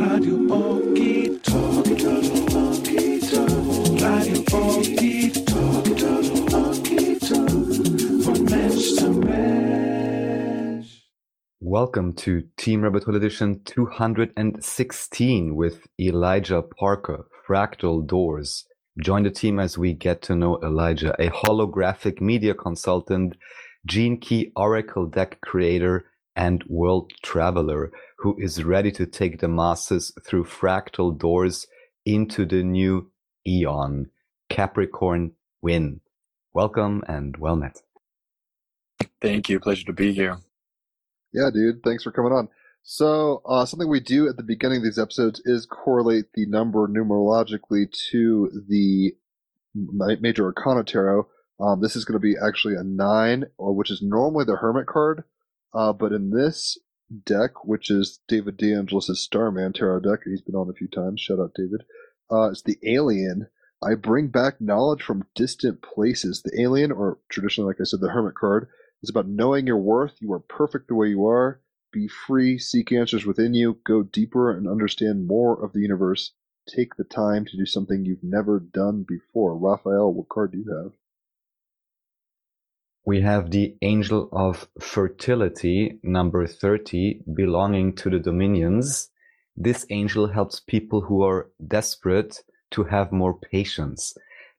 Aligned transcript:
Radio. 0.00 0.34
Radio. 0.38 0.80
Welcome 11.60 12.14
to 12.14 12.44
Team 12.56 12.82
Rabbit 12.82 13.04
Hole 13.04 13.14
Edition 13.16 13.60
216 13.64 15.54
with 15.54 15.86
Elijah 16.00 16.62
Parker, 16.62 17.26
Fractal 17.46 18.06
Doors. 18.06 18.64
Join 19.02 19.24
the 19.24 19.30
team 19.30 19.60
as 19.60 19.76
we 19.76 19.92
get 19.92 20.22
to 20.22 20.34
know 20.34 20.58
Elijah, 20.62 21.14
a 21.18 21.28
holographic 21.28 22.22
media 22.22 22.54
consultant, 22.54 23.36
Gene 23.86 24.18
Key 24.18 24.50
Oracle 24.56 25.04
deck 25.04 25.42
creator, 25.42 26.06
and 26.40 26.64
world 26.68 27.12
traveler 27.22 27.92
who 28.16 28.34
is 28.38 28.64
ready 28.64 28.90
to 28.90 29.04
take 29.04 29.40
the 29.40 29.48
masses 29.48 30.10
through 30.24 30.44
fractal 30.44 31.16
doors 31.16 31.66
into 32.06 32.46
the 32.46 32.62
new 32.62 33.10
eon. 33.46 34.08
Capricorn 34.48 35.32
win. 35.60 36.00
Welcome 36.54 37.04
and 37.06 37.36
well 37.36 37.56
met. 37.56 37.82
Thank 39.20 39.50
you. 39.50 39.60
Pleasure 39.60 39.84
to 39.84 39.92
be 39.92 40.14
here. 40.14 40.38
Yeah, 41.34 41.50
dude. 41.52 41.82
Thanks 41.84 42.04
for 42.04 42.10
coming 42.10 42.32
on. 42.32 42.48
So, 42.82 43.42
uh, 43.44 43.66
something 43.66 43.90
we 43.90 44.00
do 44.00 44.26
at 44.26 44.38
the 44.38 44.42
beginning 44.42 44.78
of 44.78 44.84
these 44.84 44.98
episodes 44.98 45.42
is 45.44 45.66
correlate 45.66 46.32
the 46.32 46.46
number 46.46 46.88
numerologically 46.88 47.92
to 48.10 48.64
the 48.66 49.14
major 49.74 50.46
arcana 50.46 50.84
tarot. 50.84 51.28
Um, 51.60 51.82
this 51.82 51.96
is 51.96 52.06
going 52.06 52.18
to 52.18 52.26
be 52.26 52.36
actually 52.42 52.76
a 52.76 52.82
nine, 52.82 53.44
or 53.58 53.74
which 53.74 53.90
is 53.90 54.00
normally 54.00 54.46
the 54.46 54.56
hermit 54.56 54.86
card. 54.86 55.24
Uh, 55.72 55.92
but 55.92 56.12
in 56.12 56.30
this 56.30 56.78
deck, 57.24 57.64
which 57.64 57.90
is 57.90 58.20
David 58.28 58.58
DeAngelis' 58.58 59.16
Starman 59.16 59.72
tarot 59.72 60.00
deck, 60.00 60.20
he's 60.24 60.42
been 60.42 60.54
on 60.54 60.68
a 60.68 60.74
few 60.74 60.88
times. 60.88 61.20
Shout 61.20 61.38
out, 61.40 61.54
David. 61.54 61.82
Uh, 62.30 62.50
it's 62.50 62.62
the 62.62 62.78
alien. 62.84 63.48
I 63.82 63.94
bring 63.94 64.28
back 64.28 64.60
knowledge 64.60 65.02
from 65.02 65.26
distant 65.34 65.82
places. 65.82 66.42
The 66.42 66.60
alien, 66.60 66.92
or 66.92 67.18
traditionally, 67.28 67.68
like 67.68 67.80
I 67.80 67.84
said, 67.84 68.00
the 68.00 68.10
hermit 68.10 68.34
card, 68.34 68.68
is 69.02 69.10
about 69.10 69.28
knowing 69.28 69.66
your 69.66 69.78
worth. 69.78 70.16
You 70.20 70.32
are 70.32 70.40
perfect 70.40 70.88
the 70.88 70.94
way 70.94 71.08
you 71.08 71.26
are. 71.26 71.60
Be 71.92 72.06
free, 72.06 72.58
seek 72.58 72.92
answers 72.92 73.26
within 73.26 73.54
you, 73.54 73.78
go 73.84 74.02
deeper 74.02 74.56
and 74.56 74.68
understand 74.68 75.26
more 75.26 75.60
of 75.64 75.72
the 75.72 75.80
universe. 75.80 76.32
Take 76.68 76.94
the 76.94 77.04
time 77.04 77.44
to 77.46 77.56
do 77.56 77.66
something 77.66 78.04
you've 78.04 78.22
never 78.22 78.60
done 78.60 79.04
before. 79.08 79.56
Raphael, 79.56 80.12
what 80.12 80.28
card 80.28 80.52
do 80.52 80.58
you 80.58 80.70
have? 80.70 80.92
We 83.10 83.22
have 83.22 83.50
the 83.50 83.74
Angel 83.82 84.28
of 84.30 84.68
Fertility, 84.78 85.98
number 86.04 86.46
30, 86.46 87.22
belonging 87.34 87.96
to 87.96 88.08
the 88.08 88.20
Dominions. 88.20 89.08
This 89.56 89.84
angel 89.90 90.28
helps 90.28 90.60
people 90.60 91.00
who 91.00 91.24
are 91.24 91.50
desperate 91.66 92.44
to 92.70 92.84
have 92.84 93.10
more 93.10 93.36
patience, 93.36 94.14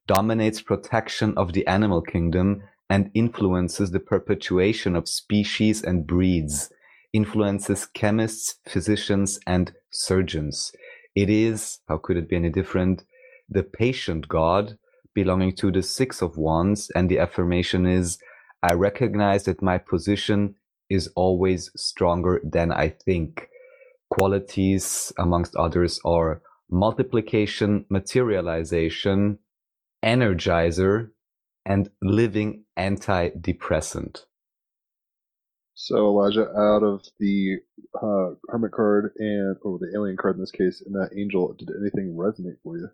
dominates 0.06 0.60
protection 0.60 1.32
of 1.38 1.54
the 1.54 1.66
animal 1.66 2.02
kingdom, 2.02 2.62
and 2.90 3.10
influences 3.14 3.90
the 3.90 4.00
perpetuation 4.00 4.96
of 4.96 5.08
species 5.08 5.82
and 5.82 6.06
breeds, 6.06 6.70
influences 7.14 7.86
chemists, 7.86 8.56
physicians, 8.68 9.40
and 9.46 9.72
surgeons. 9.88 10.72
It 11.14 11.30
is, 11.30 11.78
how 11.88 11.96
could 11.96 12.18
it 12.18 12.28
be 12.28 12.36
any 12.36 12.50
different, 12.50 13.04
the 13.48 13.62
patient 13.62 14.28
god 14.28 14.76
belonging 15.14 15.56
to 15.56 15.70
the 15.72 15.82
Six 15.82 16.20
of 16.20 16.36
Wands, 16.36 16.90
and 16.94 17.08
the 17.08 17.18
affirmation 17.18 17.86
is, 17.86 18.18
I 18.62 18.74
recognize 18.74 19.44
that 19.44 19.62
my 19.62 19.78
position 19.78 20.54
is 20.88 21.08
always 21.16 21.70
stronger 21.76 22.40
than 22.44 22.70
I 22.70 22.88
think. 22.90 23.48
Qualities, 24.10 25.12
amongst 25.18 25.56
others, 25.56 25.98
are 26.04 26.42
multiplication, 26.70 27.86
materialization, 27.88 29.38
energizer, 30.04 31.10
and 31.64 31.90
living 32.02 32.64
antidepressant. 32.78 34.24
So 35.74 35.96
Elijah, 36.06 36.48
out 36.56 36.82
of 36.82 37.04
the 37.18 37.56
uh, 37.94 38.34
hermit 38.48 38.72
card 38.72 39.12
and 39.16 39.56
or 39.62 39.78
the 39.78 39.90
alien 39.94 40.16
card 40.16 40.36
in 40.36 40.40
this 40.40 40.50
case, 40.50 40.82
and 40.84 40.94
that 40.94 41.10
angel, 41.16 41.54
did 41.58 41.70
anything 41.70 42.14
resonate 42.16 42.58
for 42.62 42.76
you? 42.78 42.90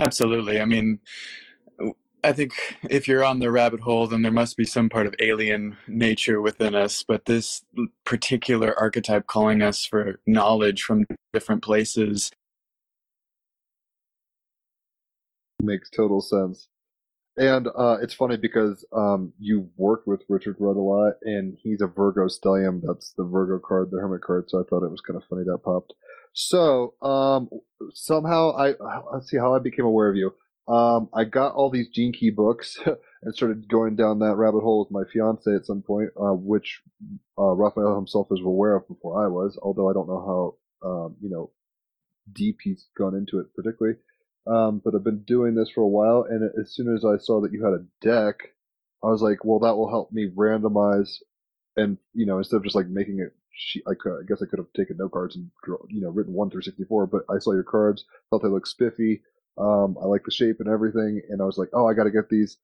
Absolutely. 0.00 0.60
I 0.60 0.66
mean, 0.66 1.00
I 2.22 2.32
think 2.32 2.52
if 2.88 3.08
you're 3.08 3.24
on 3.24 3.38
the 3.38 3.50
rabbit 3.50 3.80
hole, 3.80 4.06
then 4.06 4.22
there 4.22 4.32
must 4.32 4.56
be 4.56 4.64
some 4.64 4.88
part 4.88 5.06
of 5.06 5.14
alien 5.20 5.76
nature 5.88 6.40
within 6.40 6.74
us. 6.74 7.02
But 7.02 7.24
this 7.24 7.64
particular 8.04 8.78
archetype 8.78 9.26
calling 9.26 9.62
us 9.62 9.84
for 9.84 10.20
knowledge 10.26 10.82
from 10.82 11.06
different 11.32 11.62
places. 11.62 12.30
Makes 15.62 15.90
total 15.90 16.20
sense. 16.20 16.68
And 17.36 17.68
uh, 17.68 17.96
it's 18.02 18.12
funny 18.12 18.36
because 18.36 18.84
um, 18.92 19.32
you 19.38 19.70
worked 19.76 20.06
with 20.06 20.22
Richard 20.28 20.56
Rudd 20.58 20.76
a 20.76 20.80
lot, 20.80 21.14
and 21.22 21.56
he's 21.62 21.80
a 21.80 21.86
Virgo 21.86 22.26
stellium. 22.26 22.82
That's 22.84 23.14
the 23.16 23.24
Virgo 23.24 23.58
card, 23.58 23.90
the 23.90 23.98
Hermit 23.98 24.22
card. 24.22 24.50
So 24.50 24.60
I 24.60 24.64
thought 24.68 24.84
it 24.84 24.90
was 24.90 25.00
kind 25.00 25.16
of 25.16 25.24
funny 25.28 25.44
that 25.44 25.60
popped. 25.64 25.94
So 26.32 26.94
um, 27.02 27.48
somehow 27.92 28.52
I 28.56 28.74
let's 29.12 29.28
see 29.30 29.36
how 29.36 29.54
I 29.54 29.58
became 29.58 29.84
aware 29.84 30.08
of 30.08 30.16
you. 30.16 30.32
Um, 30.70 31.08
I 31.12 31.24
got 31.24 31.54
all 31.54 31.68
these 31.70 31.88
Gene 31.88 32.12
Key 32.12 32.30
books 32.30 32.78
and 33.22 33.34
started 33.34 33.68
going 33.68 33.96
down 33.96 34.20
that 34.20 34.36
rabbit 34.36 34.60
hole 34.60 34.80
with 34.80 34.92
my 34.92 35.02
fiance 35.12 35.52
at 35.52 35.66
some 35.66 35.82
point, 35.82 36.10
uh, 36.16 36.32
which 36.34 36.82
uh, 37.38 37.54
Raphael 37.54 37.96
himself 37.96 38.28
is 38.30 38.40
aware 38.44 38.76
of 38.76 38.86
before 38.86 39.24
I 39.24 39.28
was. 39.28 39.58
Although 39.60 39.90
I 39.90 39.92
don't 39.94 40.08
know 40.08 40.56
how 40.82 40.88
um, 40.88 41.16
you 41.20 41.28
know 41.30 41.50
deep 42.32 42.58
he's 42.62 42.86
gone 42.96 43.14
into 43.14 43.40
it 43.40 43.46
particularly. 43.54 43.98
Um, 44.46 44.80
but 44.84 44.94
I've 44.94 45.04
been 45.04 45.24
doing 45.24 45.54
this 45.54 45.70
for 45.74 45.82
a 45.82 45.88
while, 45.88 46.24
and 46.28 46.50
as 46.60 46.72
soon 46.74 46.94
as 46.94 47.04
I 47.04 47.18
saw 47.18 47.40
that 47.42 47.52
you 47.52 47.64
had 47.64 47.74
a 47.74 47.84
deck, 48.00 48.36
I 49.04 49.08
was 49.08 49.22
like, 49.22 49.44
well, 49.44 49.60
that 49.60 49.76
will 49.76 49.90
help 49.90 50.12
me 50.12 50.28
randomize, 50.34 51.18
and 51.76 51.98
you 52.14 52.26
know, 52.26 52.38
instead 52.38 52.56
of 52.56 52.64
just 52.64 52.76
like 52.76 52.88
making 52.88 53.20
it, 53.20 53.34
she- 53.52 53.82
I 53.86 53.92
could, 53.98 54.12
I 54.12 54.24
guess 54.26 54.42
I 54.42 54.46
could 54.46 54.58
have 54.58 54.72
taken 54.74 54.96
note 54.96 55.12
cards 55.12 55.36
and 55.36 55.50
you 55.88 56.00
know, 56.00 56.10
written 56.10 56.32
one 56.32 56.50
through 56.50 56.62
sixty 56.62 56.84
four. 56.84 57.06
But 57.06 57.22
I 57.28 57.38
saw 57.38 57.52
your 57.52 57.64
cards, 57.64 58.04
thought 58.30 58.42
they 58.42 58.48
looked 58.48 58.68
spiffy. 58.68 59.22
Um, 59.60 59.96
I 60.00 60.06
like 60.06 60.22
the 60.24 60.30
shape 60.30 60.56
and 60.60 60.68
everything, 60.68 61.22
and 61.28 61.42
I 61.42 61.44
was 61.44 61.58
like, 61.58 61.68
oh, 61.74 61.86
I 61.86 61.94
got 61.94 62.04
to 62.04 62.10
get 62.10 62.28
these. 62.30 62.56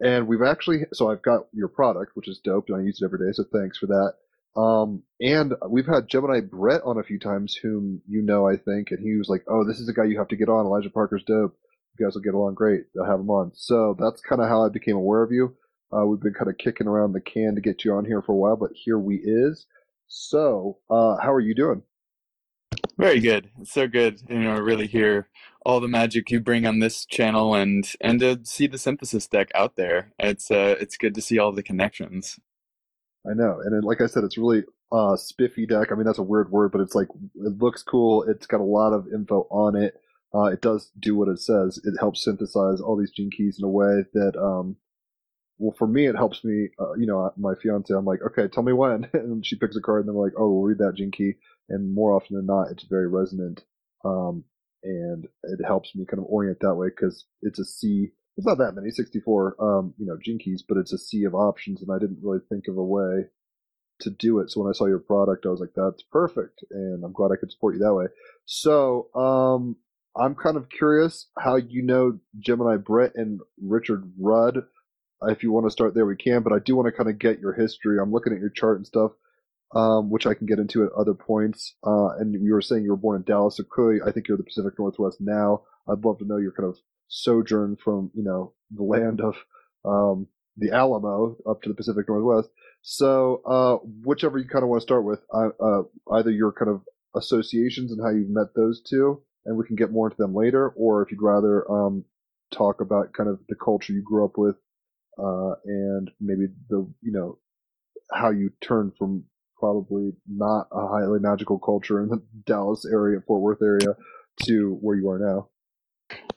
And 0.00 0.26
we've 0.26 0.42
actually, 0.42 0.86
so 0.92 1.10
I've 1.10 1.22
got 1.22 1.46
your 1.52 1.68
product, 1.68 2.12
which 2.14 2.28
is 2.28 2.40
dope, 2.44 2.68
and 2.68 2.76
I 2.76 2.82
use 2.82 3.00
it 3.00 3.04
every 3.04 3.18
day. 3.18 3.32
So 3.32 3.44
thanks 3.52 3.78
for 3.78 3.86
that. 3.86 4.14
Um, 4.60 5.02
and 5.20 5.54
we've 5.68 5.86
had 5.86 6.08
Gemini 6.08 6.40
Brett 6.40 6.82
on 6.84 6.98
a 6.98 7.02
few 7.02 7.18
times, 7.18 7.54
whom 7.56 8.02
you 8.08 8.22
know, 8.22 8.48
I 8.48 8.56
think, 8.56 8.92
and 8.92 9.00
he 9.00 9.16
was 9.16 9.28
like, 9.28 9.44
"Oh, 9.48 9.64
this 9.64 9.80
is 9.80 9.88
a 9.88 9.92
guy 9.92 10.04
you 10.04 10.18
have 10.18 10.28
to 10.28 10.36
get 10.36 10.48
on. 10.48 10.66
Elijah 10.66 10.90
Parker's 10.90 11.24
dope. 11.24 11.56
You 11.98 12.06
guys 12.06 12.14
will 12.14 12.22
get 12.22 12.34
along 12.34 12.54
great. 12.54 12.84
I'll 12.98 13.06
have 13.10 13.20
him 13.20 13.30
on." 13.30 13.52
So 13.54 13.96
that's 13.98 14.20
kind 14.20 14.40
of 14.40 14.48
how 14.48 14.64
I 14.64 14.68
became 14.68 14.96
aware 14.96 15.22
of 15.24 15.32
you. 15.32 15.56
Uh, 15.92 16.06
we've 16.06 16.20
been 16.20 16.34
kind 16.34 16.50
of 16.50 16.58
kicking 16.58 16.86
around 16.86 17.12
the 17.12 17.20
can 17.20 17.54
to 17.56 17.60
get 17.60 17.84
you 17.84 17.94
on 17.94 18.04
here 18.04 18.22
for 18.22 18.32
a 18.32 18.36
while, 18.36 18.56
but 18.56 18.70
here 18.74 18.98
we 18.98 19.16
is. 19.16 19.66
So, 20.06 20.78
uh, 20.88 21.16
how 21.20 21.32
are 21.32 21.40
you 21.40 21.54
doing? 21.54 21.82
Very 22.98 23.20
good. 23.20 23.50
It's 23.60 23.72
so 23.72 23.88
good, 23.88 24.22
you 24.28 24.38
know, 24.40 24.58
really 24.58 24.86
hear 24.86 25.28
all 25.66 25.80
the 25.80 25.88
magic 25.88 26.30
you 26.30 26.40
bring 26.40 26.66
on 26.66 26.78
this 26.78 27.04
channel 27.06 27.54
and 27.54 27.90
and 28.00 28.20
to 28.20 28.40
see 28.44 28.66
the 28.66 28.78
synthesis 28.78 29.26
deck 29.26 29.50
out 29.54 29.76
there. 29.76 30.12
It's 30.18 30.50
uh 30.50 30.76
it's 30.80 30.96
good 30.96 31.14
to 31.14 31.22
see 31.22 31.38
all 31.38 31.52
the 31.52 31.62
connections. 31.62 32.38
I 33.26 33.34
know, 33.34 33.60
and 33.64 33.74
then, 33.74 33.82
like 33.82 34.00
I 34.00 34.06
said, 34.06 34.24
it's 34.24 34.36
really 34.36 34.64
uh, 34.92 35.16
spiffy 35.16 35.66
deck. 35.66 35.90
I 35.90 35.94
mean, 35.94 36.04
that's 36.04 36.18
a 36.18 36.22
weird 36.22 36.50
word, 36.50 36.72
but 36.72 36.80
it's 36.80 36.94
like 36.94 37.08
it 37.36 37.58
looks 37.58 37.82
cool. 37.82 38.22
It's 38.24 38.46
got 38.46 38.60
a 38.60 38.64
lot 38.64 38.92
of 38.92 39.06
info 39.12 39.46
on 39.50 39.76
it. 39.76 39.94
Uh, 40.34 40.44
it 40.44 40.60
does 40.60 40.90
do 40.98 41.16
what 41.16 41.28
it 41.28 41.38
says. 41.38 41.80
It 41.84 41.94
helps 41.98 42.24
synthesize 42.24 42.80
all 42.80 42.96
these 42.96 43.12
gene 43.12 43.30
keys 43.30 43.56
in 43.58 43.64
a 43.64 43.68
way 43.68 44.04
that, 44.14 44.36
um, 44.36 44.76
well, 45.58 45.74
for 45.78 45.86
me, 45.86 46.06
it 46.06 46.16
helps 46.16 46.44
me. 46.44 46.68
Uh, 46.78 46.94
you 46.94 47.06
know, 47.06 47.30
my 47.36 47.54
fiance, 47.62 47.94
I'm 47.94 48.04
like, 48.04 48.20
okay, 48.26 48.48
tell 48.48 48.62
me 48.62 48.72
when, 48.72 49.08
and 49.14 49.46
she 49.46 49.56
picks 49.56 49.76
a 49.76 49.80
card, 49.80 50.06
and 50.06 50.14
we're 50.14 50.24
like, 50.24 50.34
oh, 50.38 50.50
we'll 50.50 50.62
read 50.62 50.78
that 50.78 50.96
gene 50.96 51.10
key, 51.12 51.34
and 51.68 51.94
more 51.94 52.12
often 52.12 52.36
than 52.36 52.46
not, 52.46 52.70
it's 52.70 52.84
very 52.84 53.08
resonant, 53.08 53.64
um, 54.04 54.44
and 54.82 55.26
it 55.44 55.64
helps 55.64 55.94
me 55.94 56.04
kind 56.04 56.18
of 56.20 56.26
orient 56.28 56.58
that 56.60 56.74
way 56.74 56.88
because 56.88 57.26
it's 57.42 57.58
a 57.58 57.64
sea. 57.64 58.12
It's 58.36 58.46
not 58.46 58.58
that 58.58 58.74
many, 58.74 58.90
64, 58.90 59.56
um, 59.60 59.94
you 59.96 60.06
know, 60.06 60.18
gene 60.22 60.38
keys, 60.38 60.64
but 60.66 60.76
it's 60.76 60.92
a 60.92 60.98
sea 60.98 61.24
of 61.24 61.34
options, 61.34 61.82
and 61.82 61.90
I 61.90 61.98
didn't 61.98 62.18
really 62.22 62.40
think 62.48 62.64
of 62.68 62.76
a 62.76 62.84
way 62.84 63.26
to 64.00 64.10
do 64.10 64.40
it. 64.40 64.50
So 64.50 64.60
when 64.60 64.68
I 64.68 64.76
saw 64.76 64.86
your 64.86 64.98
product, 64.98 65.46
I 65.46 65.50
was 65.50 65.60
like, 65.60 65.74
that's 65.76 66.02
perfect. 66.02 66.64
And 66.72 67.04
I'm 67.04 67.12
glad 67.12 67.30
I 67.32 67.36
could 67.38 67.52
support 67.52 67.74
you 67.74 67.80
that 67.80 67.94
way. 67.94 68.06
So, 68.44 69.08
um, 69.14 69.76
I'm 70.16 70.34
kind 70.34 70.56
of 70.56 70.68
curious 70.68 71.26
how 71.38 71.56
you 71.56 71.82
know 71.82 72.18
Gemini 72.38 72.76
Brett 72.76 73.12
and 73.16 73.40
Richard 73.60 74.12
Rudd. 74.18 74.64
If 75.22 75.42
you 75.42 75.50
want 75.50 75.66
to 75.66 75.70
start 75.70 75.94
there, 75.94 76.06
we 76.06 76.16
can, 76.16 76.42
but 76.42 76.52
I 76.52 76.58
do 76.58 76.76
want 76.76 76.86
to 76.86 76.92
kind 76.92 77.08
of 77.08 77.18
get 77.18 77.40
your 77.40 77.52
history. 77.52 77.98
I'm 78.00 78.12
looking 78.12 78.32
at 78.32 78.38
your 78.38 78.50
chart 78.50 78.76
and 78.76 78.86
stuff, 78.86 79.12
um, 79.74 80.10
which 80.10 80.26
I 80.26 80.34
can 80.34 80.46
get 80.46 80.58
into 80.58 80.84
at 80.84 80.92
other 80.92 81.14
points. 81.14 81.74
Uh, 81.86 82.08
and 82.18 82.34
you 82.34 82.52
were 82.52 82.62
saying 82.62 82.84
you 82.84 82.90
were 82.90 82.96
born 82.96 83.16
in 83.16 83.22
Dallas, 83.22 83.56
so 83.56 83.64
clearly 83.64 84.00
I 84.06 84.12
think 84.12 84.28
you're 84.28 84.36
the 84.36 84.44
Pacific 84.44 84.74
Northwest 84.78 85.18
now. 85.20 85.62
I'd 85.88 86.04
love 86.04 86.18
to 86.18 86.26
know 86.26 86.38
your 86.38 86.52
kind 86.52 86.68
of 86.68 86.78
sojourn 87.08 87.76
from, 87.82 88.10
you 88.14 88.22
know, 88.22 88.54
the 88.70 88.82
land 88.82 89.20
of, 89.20 89.36
um, 89.84 90.28
the 90.56 90.70
Alamo 90.70 91.36
up 91.48 91.62
to 91.62 91.68
the 91.68 91.74
Pacific 91.74 92.08
Northwest. 92.08 92.48
So, 92.82 93.42
uh, 93.46 93.76
whichever 94.04 94.38
you 94.38 94.46
kind 94.46 94.62
of 94.62 94.68
want 94.68 94.80
to 94.80 94.86
start 94.86 95.04
with, 95.04 95.20
uh, 95.32 95.48
uh, 95.60 95.82
either 96.12 96.30
your 96.30 96.52
kind 96.52 96.70
of 96.70 96.82
associations 97.16 97.92
and 97.92 98.00
how 98.02 98.10
you've 98.10 98.30
met 98.30 98.54
those 98.54 98.80
two, 98.82 99.22
and 99.46 99.56
we 99.56 99.66
can 99.66 99.76
get 99.76 99.90
more 99.90 100.08
into 100.08 100.22
them 100.22 100.34
later, 100.34 100.68
or 100.70 101.02
if 101.02 101.10
you'd 101.10 101.22
rather 101.22 101.70
um, 101.70 102.04
talk 102.52 102.80
about 102.80 103.12
kind 103.12 103.28
of 103.28 103.40
the 103.48 103.54
culture 103.54 103.92
you 103.92 104.02
grew 104.02 104.24
up 104.24 104.36
with, 104.36 104.56
uh, 105.18 105.54
and 105.64 106.10
maybe 106.20 106.46
the 106.68 106.86
you 107.02 107.12
know 107.12 107.38
how 108.12 108.30
you 108.30 108.50
turned 108.60 108.92
from 108.96 109.24
probably 109.58 110.12
not 110.28 110.68
a 110.72 110.86
highly 110.88 111.20
magical 111.20 111.58
culture 111.58 112.02
in 112.02 112.08
the 112.08 112.22
Dallas 112.44 112.84
area, 112.84 113.20
Fort 113.26 113.42
Worth 113.42 113.62
area, 113.62 113.96
to 114.44 114.78
where 114.80 114.96
you 114.96 115.08
are 115.10 115.18
now. 115.18 115.48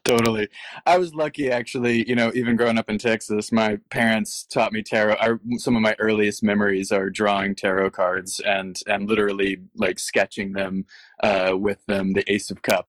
Totally. 0.05 0.47
I 0.85 0.97
was 0.97 1.13
lucky, 1.13 1.51
actually. 1.51 2.07
You 2.07 2.15
know, 2.15 2.31
even 2.33 2.55
growing 2.55 2.77
up 2.77 2.89
in 2.89 2.97
Texas, 2.97 3.51
my 3.51 3.77
parents 3.89 4.45
taught 4.45 4.71
me 4.71 4.81
tarot. 4.81 5.15
I, 5.19 5.33
some 5.57 5.75
of 5.75 5.81
my 5.81 5.95
earliest 5.99 6.41
memories 6.41 6.91
are 6.91 7.09
drawing 7.09 7.55
tarot 7.55 7.91
cards 7.91 8.39
and 8.39 8.79
and 8.87 9.09
literally 9.09 9.57
like 9.75 9.99
sketching 9.99 10.53
them 10.53 10.85
uh, 11.21 11.53
with 11.57 11.85
them. 11.87 12.13
The 12.13 12.23
Ace 12.31 12.49
of 12.49 12.61
Cups. 12.61 12.87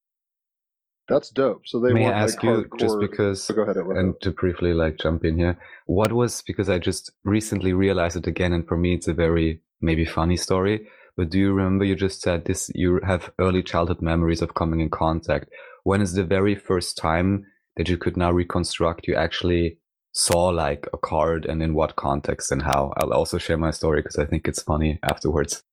That's 1.09 1.29
dope. 1.31 1.63
So 1.65 1.79
they 1.79 1.91
May 1.91 2.05
I 2.05 2.11
ask 2.11 2.35
like 2.35 2.43
you, 2.43 2.49
hardcore. 2.49 2.79
just 2.79 2.99
because, 2.99 3.49
Oh, 3.49 3.55
go 3.55 3.61
ahead. 3.63 3.77
And 3.77 4.13
to 4.21 4.31
briefly 4.31 4.73
like 4.73 4.97
jump 4.99 5.25
in 5.25 5.37
here, 5.39 5.57
what 5.87 6.13
was 6.13 6.43
because 6.43 6.69
I 6.69 6.77
just 6.77 7.11
recently 7.25 7.73
realized 7.73 8.15
it 8.15 8.27
again, 8.27 8.53
and 8.53 8.67
for 8.67 8.77
me 8.77 8.93
it's 8.93 9.07
a 9.07 9.13
very 9.13 9.61
maybe 9.81 10.05
funny 10.05 10.37
story. 10.37 10.87
But 11.17 11.29
do 11.29 11.39
you 11.39 11.51
remember 11.51 11.83
you 11.85 11.95
just 11.95 12.21
said 12.21 12.45
this? 12.45 12.71
You 12.73 13.01
have 13.05 13.31
early 13.39 13.61
childhood 13.63 14.01
memories 14.01 14.41
of 14.41 14.53
coming 14.53 14.79
in 14.79 14.89
contact. 14.89 15.49
When 15.83 16.01
is 16.01 16.13
the 16.13 16.23
very 16.23 16.55
first 16.55 16.97
time 16.97 17.45
that 17.75 17.89
you 17.89 17.97
could 17.97 18.17
now 18.17 18.31
reconstruct 18.31 19.07
you 19.07 19.15
actually 19.15 19.77
saw 20.11 20.47
like 20.47 20.87
a 20.93 20.97
card, 20.97 21.45
and 21.45 21.61
in 21.61 21.73
what 21.73 21.95
context 21.95 22.51
and 22.51 22.61
how? 22.61 22.93
I'll 22.97 23.13
also 23.13 23.37
share 23.37 23.57
my 23.57 23.71
story 23.71 24.01
because 24.01 24.17
I 24.17 24.25
think 24.25 24.47
it's 24.47 24.61
funny 24.61 24.99
afterwards. 25.03 25.63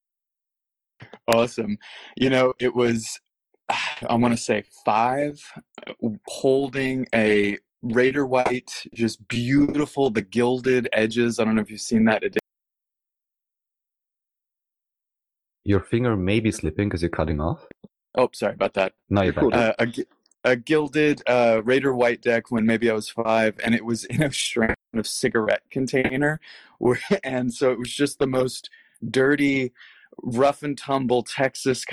Awesome. 1.28 1.78
You 2.16 2.30
know, 2.30 2.54
it 2.58 2.74
was, 2.74 3.20
I 3.68 4.14
want 4.14 4.36
to 4.36 4.42
say 4.42 4.64
five, 4.84 5.40
holding 6.26 7.06
a 7.14 7.58
Rider-Waite, 7.82 8.88
just 8.94 9.26
beautiful, 9.28 10.10
the 10.10 10.22
gilded 10.22 10.88
edges. 10.92 11.38
I 11.38 11.44
don't 11.44 11.56
know 11.56 11.62
if 11.62 11.70
you've 11.70 11.80
seen 11.80 12.04
that. 12.06 12.22
It 12.22 12.36
Your 15.66 15.80
finger 15.80 16.16
may 16.16 16.38
be 16.38 16.52
slipping 16.52 16.88
because 16.88 17.02
you're 17.02 17.10
cutting 17.10 17.40
off. 17.40 17.66
Oh, 18.14 18.30
sorry 18.32 18.54
about 18.54 18.74
that. 18.74 18.92
No, 19.10 19.22
you're 19.22 19.32
Cool. 19.32 19.50
Uh, 19.52 19.72
a, 19.80 19.88
a 20.44 20.54
gilded 20.54 21.22
uh, 21.26 21.60
Rider-Waite 21.64 22.22
deck 22.22 22.52
when 22.52 22.64
maybe 22.64 22.88
I 22.88 22.94
was 22.94 23.08
five, 23.08 23.58
and 23.64 23.74
it 23.74 23.84
was 23.84 24.04
in 24.04 24.22
a 24.22 24.30
strand 24.32 24.76
of 24.94 25.08
cigarette 25.08 25.62
container, 25.72 26.40
where, 26.78 27.00
and 27.24 27.52
so 27.52 27.72
it 27.72 27.80
was 27.80 27.92
just 27.92 28.20
the 28.20 28.28
most 28.28 28.70
dirty, 29.10 29.72
rough 30.22 30.62
and 30.62 30.78
tumble 30.78 31.24
Texas 31.24 31.84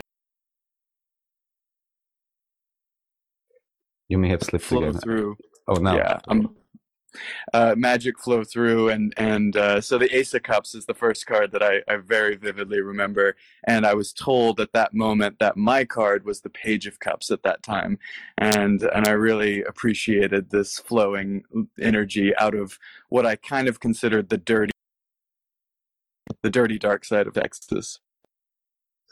You 4.08 4.20
may 4.20 4.30
have 4.30 4.44
slipped 4.44 4.66
flow 4.66 4.84
again. 4.84 5.02
through. 5.02 5.36
Oh, 5.68 5.74
no. 5.76 5.96
Yeah, 5.96 6.20
um, 6.28 6.56
uh, 7.54 7.76
magic 7.78 8.20
flow 8.20 8.44
through, 8.44 8.90
and 8.90 9.14
and 9.18 9.56
uh, 9.58 9.82
so 9.82 9.98
the 9.98 10.16
Ace 10.16 10.34
of 10.34 10.44
Cups 10.44 10.76
is 10.76 10.86
the 10.86 10.94
first 10.94 11.26
card 11.26 11.52
that 11.52 11.64
I, 11.64 11.82
I 11.88 11.98
very 11.98 12.36
vividly 12.36 12.82
remember, 12.82 13.36
and 13.66 13.86
I 13.86 13.94
was 13.94 14.14
told 14.14 14.60
at 14.60 14.74
that 14.74 14.94
moment 14.94 15.40
that 15.40 15.58
my 15.58 15.86
card 15.86 16.26
was 16.26 16.42
the 16.42 16.50
Page 16.50 16.88
of 16.88 17.00
Cups 17.00 17.32
at 17.32 17.44
that 17.44 17.64
time, 17.64 18.00
and 18.38 18.84
and 18.84 19.08
I 19.08 19.12
really 19.12 19.64
appreciated 19.64 20.50
this 20.50 20.80
flowing 20.80 21.44
energy 21.80 22.36
out 22.38 22.56
of 22.56 22.78
what 23.10 23.26
I 23.26 23.36
kind 23.36 23.68
of 23.68 23.80
considered 23.80 24.30
the 24.30 24.38
dirty, 24.38 24.72
the 26.42 26.50
dirty 26.50 26.80
dark 26.80 27.06
side 27.06 27.28
of 27.28 27.34
Texas. 27.34 28.00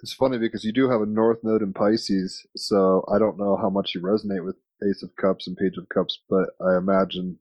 It's 0.01 0.13
funny 0.13 0.39
because 0.39 0.63
you 0.63 0.71
do 0.71 0.89
have 0.89 1.01
a 1.01 1.05
North 1.05 1.43
Node 1.43 1.61
in 1.61 1.73
Pisces, 1.73 2.45
so 2.57 3.05
I 3.07 3.19
don't 3.19 3.37
know 3.37 3.55
how 3.55 3.69
much 3.69 3.93
you 3.93 4.01
resonate 4.01 4.43
with 4.43 4.55
Ace 4.83 5.03
of 5.03 5.15
Cups 5.15 5.45
and 5.45 5.55
Page 5.55 5.77
of 5.77 5.87
Cups, 5.89 6.19
but 6.27 6.49
I 6.59 6.75
imagine 6.75 7.37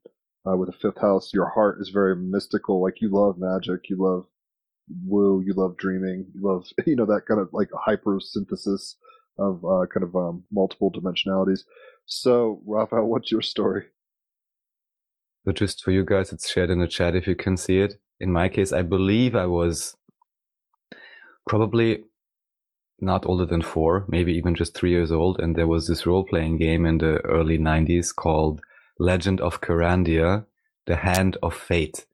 uh, 0.46 0.56
with 0.56 0.70
the 0.70 0.76
fifth 0.76 1.00
house, 1.00 1.32
your 1.32 1.48
heart 1.48 1.78
is 1.80 1.90
very 1.90 2.16
mystical. 2.16 2.82
Like 2.82 3.00
you 3.00 3.08
love 3.10 3.38
magic, 3.38 3.88
you 3.88 3.96
love 3.98 4.26
woo, 5.04 5.42
you 5.44 5.52
love 5.54 5.76
dreaming, 5.76 6.26
you 6.34 6.40
love 6.42 6.66
you 6.86 6.96
know 6.96 7.06
that 7.06 7.26
kind 7.26 7.40
of 7.40 7.48
like 7.52 7.68
hyper 7.74 8.18
synthesis 8.20 8.96
of 9.38 9.64
uh, 9.64 9.86
kind 9.92 10.04
of 10.04 10.14
um, 10.16 10.44
multiple 10.50 10.90
dimensionalities. 10.92 11.60
So, 12.06 12.60
Raphael, 12.66 13.06
what's 13.06 13.30
your 13.30 13.42
story? 13.42 13.84
But 15.44 15.56
just 15.56 15.82
for 15.82 15.90
you 15.90 16.04
guys, 16.04 16.32
it's 16.32 16.50
shared 16.50 16.70
in 16.70 16.80
the 16.80 16.86
chat 16.86 17.16
if 17.16 17.26
you 17.26 17.34
can 17.34 17.56
see 17.56 17.78
it. 17.78 17.94
In 18.18 18.30
my 18.30 18.48
case, 18.48 18.72
I 18.72 18.82
believe 18.82 19.34
I 19.34 19.46
was 19.46 19.96
probably 21.48 22.04
not 23.00 23.24
older 23.24 23.46
than 23.46 23.62
four, 23.62 24.04
maybe 24.08 24.34
even 24.34 24.54
just 24.54 24.74
three 24.74 24.90
years 24.90 25.10
old. 25.10 25.40
And 25.40 25.56
there 25.56 25.66
was 25.66 25.88
this 25.88 26.04
role 26.04 26.24
playing 26.24 26.58
game 26.58 26.84
in 26.84 26.98
the 26.98 27.20
early 27.20 27.58
90s 27.58 28.14
called 28.14 28.60
Legend 29.00 29.40
of 29.40 29.62
Kyrandia, 29.62 30.44
The 30.86 30.96
Hand 30.96 31.38
of 31.42 31.54
Fate. 31.54 32.06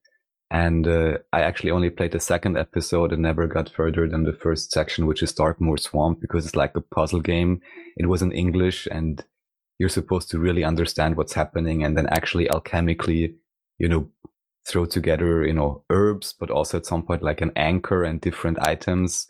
And 0.50 0.87
uh, 0.87 1.19
I 1.33 1.41
actually 1.41 1.73
only 1.73 1.91
played 1.91 2.12
the 2.12 2.21
second 2.21 2.56
episode 2.56 3.12
and 3.12 3.21
never 3.21 3.49
got 3.49 3.69
further 3.69 4.09
than 4.09 4.23
the 4.23 4.33
first 4.33 4.71
section, 4.71 5.06
which 5.06 5.23
is 5.23 5.33
Darkmoor 5.33 5.79
Swamp, 5.79 6.21
because 6.21 6.47
it's 6.47 6.55
like 6.55 6.77
a 6.77 6.81
puzzle 6.81 7.21
game. 7.21 7.61
It 7.97 8.06
was 8.06 8.23
in 8.23 8.31
English 8.31 8.87
and 8.91 9.25
you're 9.79 9.88
supposed 9.88 10.31
to 10.31 10.38
really 10.38 10.62
understand 10.62 11.17
what's 11.17 11.35
happening 11.35 11.83
and 11.83 11.97
then 11.97 12.06
actually 12.06 12.47
alchemically, 12.47 13.35
you 13.79 13.89
know, 13.89 14.09
throw 14.69 14.85
together, 14.85 15.44
you 15.44 15.53
know, 15.53 15.82
herbs, 15.91 16.35
but 16.39 16.50
also 16.50 16.79
at 16.79 16.87
some 16.87 17.03
point 17.03 17.23
like 17.23 17.41
an 17.41 17.53
anchor 17.56 18.05
and 18.05 18.21
different 18.21 18.59
items. 18.61 19.27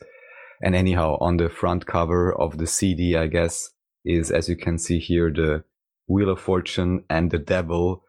And 0.62 0.74
anyhow, 0.74 1.16
on 1.20 1.38
the 1.38 1.48
front 1.48 1.86
cover 1.86 2.34
of 2.34 2.58
the 2.58 2.66
CD, 2.66 3.16
I 3.16 3.26
guess, 3.26 3.70
is 4.04 4.30
as 4.30 4.48
you 4.48 4.56
can 4.56 4.78
see 4.78 4.98
here, 4.98 5.32
the 5.32 5.64
Wheel 6.08 6.30
of 6.30 6.40
Fortune 6.40 7.04
and 7.10 7.30
the 7.30 7.38
Devil 7.38 8.02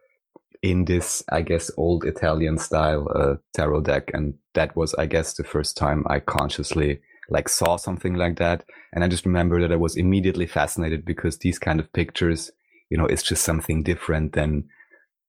in 0.62 0.86
this, 0.86 1.24
I 1.32 1.42
guess, 1.42 1.72
old 1.78 2.04
Italian 2.04 2.58
style 2.58 3.08
uh, 3.14 3.36
tarot 3.54 3.82
deck. 3.82 4.12
And 4.14 4.36
that 4.54 4.76
was, 4.76 4.94
I 4.96 5.06
guess, 5.06 5.34
the 5.34 5.44
first 5.44 5.78
time 5.78 6.04
I 6.10 6.20
consciously 6.20 7.02
like 7.30 7.50
saw 7.50 7.76
something 7.76 8.16
like 8.16 8.38
that. 8.38 8.64
And 8.94 9.04
I 9.04 9.08
just 9.08 9.26
remember 9.26 9.62
that 9.62 9.72
I 9.72 9.78
was 9.78 9.96
immediately 9.96 10.48
fascinated 10.48 11.06
because 11.06 11.38
these 11.38 11.60
kind 11.60 11.80
of 11.80 11.92
pictures, 11.94 12.52
you 12.90 12.98
know, 12.98 13.06
it's 13.06 13.24
just 13.24 13.44
something 13.44 13.84
different 13.84 14.34
than 14.34 14.70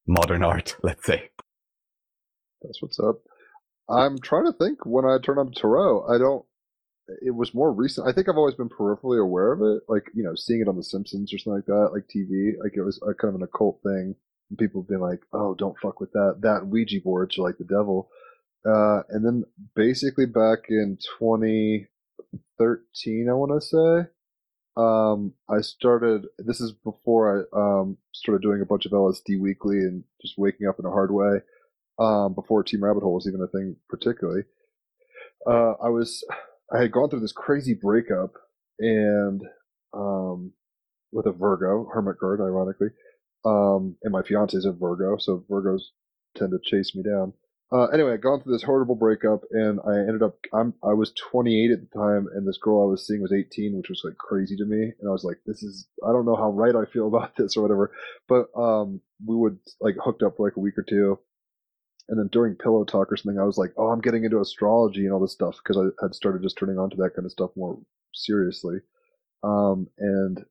modern 0.06 0.44
art, 0.44 0.76
let's 0.82 1.04
say. 1.04 1.30
That's 2.62 2.82
what's 2.82 2.98
up. 2.98 3.16
I'm 3.88 4.18
trying 4.18 4.44
to 4.44 4.52
think 4.52 4.84
when 4.84 5.04
I 5.04 5.18
turn 5.22 5.38
on 5.38 5.52
Tarot. 5.52 6.06
I 6.08 6.18
don't. 6.18 6.44
It 7.22 7.34
was 7.34 7.54
more 7.54 7.72
recent. 7.72 8.06
I 8.06 8.12
think 8.12 8.28
I've 8.28 8.36
always 8.36 8.54
been 8.54 8.68
peripherally 8.68 9.18
aware 9.22 9.52
of 9.52 9.62
it, 9.62 9.82
like 9.88 10.10
you 10.14 10.22
know, 10.22 10.34
seeing 10.34 10.60
it 10.60 10.68
on 10.68 10.76
The 10.76 10.82
Simpsons 10.82 11.32
or 11.32 11.38
something 11.38 11.56
like 11.56 11.64
that, 11.66 11.92
like 11.92 12.06
TV. 12.08 12.52
Like 12.62 12.76
it 12.76 12.82
was 12.82 13.00
a 13.02 13.14
kind 13.14 13.30
of 13.30 13.36
an 13.36 13.42
occult 13.42 13.80
thing. 13.82 14.14
And 14.50 14.58
people 14.58 14.82
being 14.82 15.00
like, 15.00 15.20
"Oh, 15.32 15.54
don't 15.54 15.78
fuck 15.78 16.00
with 16.00 16.12
that." 16.12 16.40
That 16.42 16.66
Ouija 16.66 17.00
boards 17.02 17.38
are 17.38 17.42
like 17.42 17.58
the 17.58 17.64
devil. 17.64 18.10
Uh, 18.66 19.02
and 19.10 19.24
then 19.24 19.44
basically 19.74 20.26
back 20.26 20.68
in 20.68 20.98
2013, 21.18 23.28
I 23.28 23.32
want 23.32 23.52
to 23.52 23.60
say, 23.66 24.08
um, 24.76 25.34
I 25.48 25.60
started. 25.60 26.26
This 26.38 26.60
is 26.60 26.72
before 26.72 27.46
I 27.54 27.56
um 27.56 27.98
started 28.12 28.42
doing 28.42 28.60
a 28.62 28.66
bunch 28.66 28.86
of 28.86 28.92
LSD 28.92 29.38
weekly 29.40 29.78
and 29.78 30.04
just 30.20 30.38
waking 30.38 30.66
up 30.66 30.78
in 30.78 30.86
a 30.86 30.90
hard 30.90 31.10
way 31.10 31.40
um, 31.98 32.34
before 32.34 32.62
Team 32.62 32.84
Rabbit 32.84 33.02
Hole 33.02 33.14
was 33.14 33.26
even 33.26 33.42
a 33.42 33.46
thing, 33.46 33.76
particularly. 33.88 34.42
Uh, 35.46 35.72
I 35.82 35.88
was, 35.88 36.24
I 36.72 36.80
had 36.80 36.92
gone 36.92 37.08
through 37.08 37.20
this 37.20 37.32
crazy 37.32 37.74
breakup 37.74 38.32
and, 38.78 39.42
um, 39.94 40.52
with 41.12 41.26
a 41.26 41.32
Virgo, 41.32 41.88
Hermit 41.92 42.18
card, 42.18 42.40
ironically. 42.40 42.88
Um, 43.44 43.96
and 44.02 44.12
my 44.12 44.22
fiance 44.22 44.56
is 44.56 44.66
a 44.66 44.72
Virgo, 44.72 45.16
so 45.16 45.44
Virgos 45.50 45.82
tend 46.36 46.50
to 46.50 46.58
chase 46.62 46.94
me 46.94 47.02
down. 47.02 47.32
Uh, 47.70 47.86
anyway, 47.86 48.14
I'd 48.14 48.22
gone 48.22 48.40
through 48.40 48.54
this 48.54 48.62
horrible 48.62 48.94
breakup 48.94 49.42
and 49.50 49.78
I 49.86 49.98
ended 49.98 50.22
up, 50.22 50.38
I'm, 50.54 50.72
I 50.82 50.94
was 50.94 51.12
28 51.30 51.70
at 51.70 51.80
the 51.80 51.98
time 51.98 52.26
and 52.34 52.48
this 52.48 52.56
girl 52.56 52.82
I 52.82 52.86
was 52.86 53.06
seeing 53.06 53.20
was 53.20 53.32
18, 53.32 53.76
which 53.76 53.90
was 53.90 54.00
like 54.04 54.16
crazy 54.16 54.56
to 54.56 54.64
me. 54.64 54.92
And 54.98 55.08
I 55.08 55.12
was 55.12 55.22
like, 55.22 55.36
this 55.44 55.62
is, 55.62 55.86
I 56.02 56.12
don't 56.12 56.24
know 56.24 56.36
how 56.36 56.50
right 56.50 56.74
I 56.74 56.90
feel 56.90 57.06
about 57.14 57.36
this 57.36 57.56
or 57.56 57.62
whatever. 57.62 57.92
But, 58.26 58.46
um, 58.58 59.02
we 59.24 59.36
would 59.36 59.58
like 59.80 59.96
hooked 60.02 60.22
up 60.22 60.36
for 60.36 60.46
like 60.46 60.56
a 60.56 60.60
week 60.60 60.78
or 60.78 60.82
two 60.82 61.18
and 62.08 62.18
then 62.18 62.28
during 62.32 62.56
pillow 62.56 62.84
talk 62.84 63.12
or 63.12 63.16
something, 63.16 63.38
I 63.38 63.44
was 63.44 63.58
like, 63.58 63.72
"Oh, 63.76 63.88
I'm 63.88 64.00
getting 64.00 64.24
into 64.24 64.40
astrology 64.40 65.04
and 65.04 65.12
all 65.12 65.20
this 65.20 65.32
stuff" 65.32 65.58
because 65.58 65.76
I 65.76 66.04
had 66.04 66.14
started 66.14 66.42
just 66.42 66.56
turning 66.58 66.78
on 66.78 66.90
to 66.90 66.96
that 66.98 67.14
kind 67.14 67.26
of 67.26 67.32
stuff 67.32 67.50
more 67.56 67.78
seriously. 68.14 68.78
Um, 69.42 69.88
and 69.98 70.44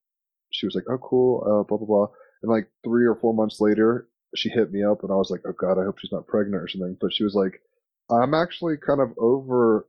she 0.52 0.66
was 0.66 0.76
like, 0.76 0.86
"Oh, 0.90 0.98
cool," 1.00 1.44
uh, 1.44 1.64
blah 1.64 1.78
blah 1.78 1.88
blah. 1.88 2.08
And 2.42 2.52
like 2.52 2.70
three 2.84 3.06
or 3.06 3.16
four 3.16 3.34
months 3.34 3.60
later, 3.60 4.08
she 4.36 4.50
hit 4.50 4.72
me 4.72 4.84
up, 4.84 5.04
and 5.04 5.12
I 5.12 5.16
was 5.16 5.32
like, 5.32 5.42
"Oh 5.46 5.54
God, 5.54 5.80
I 5.80 5.84
hope 5.86 6.00
she's 6.00 6.12
not 6.12 6.28
pregnant 6.28 6.64
or 6.64 6.68
something." 6.68 6.98
But 7.00 7.14
she 7.14 7.24
was 7.24 7.36
like, 7.36 7.62
"I'm 8.10 8.34
actually 8.34 8.78
kind 8.78 9.02
of 9.02 9.14
over." 9.18 9.88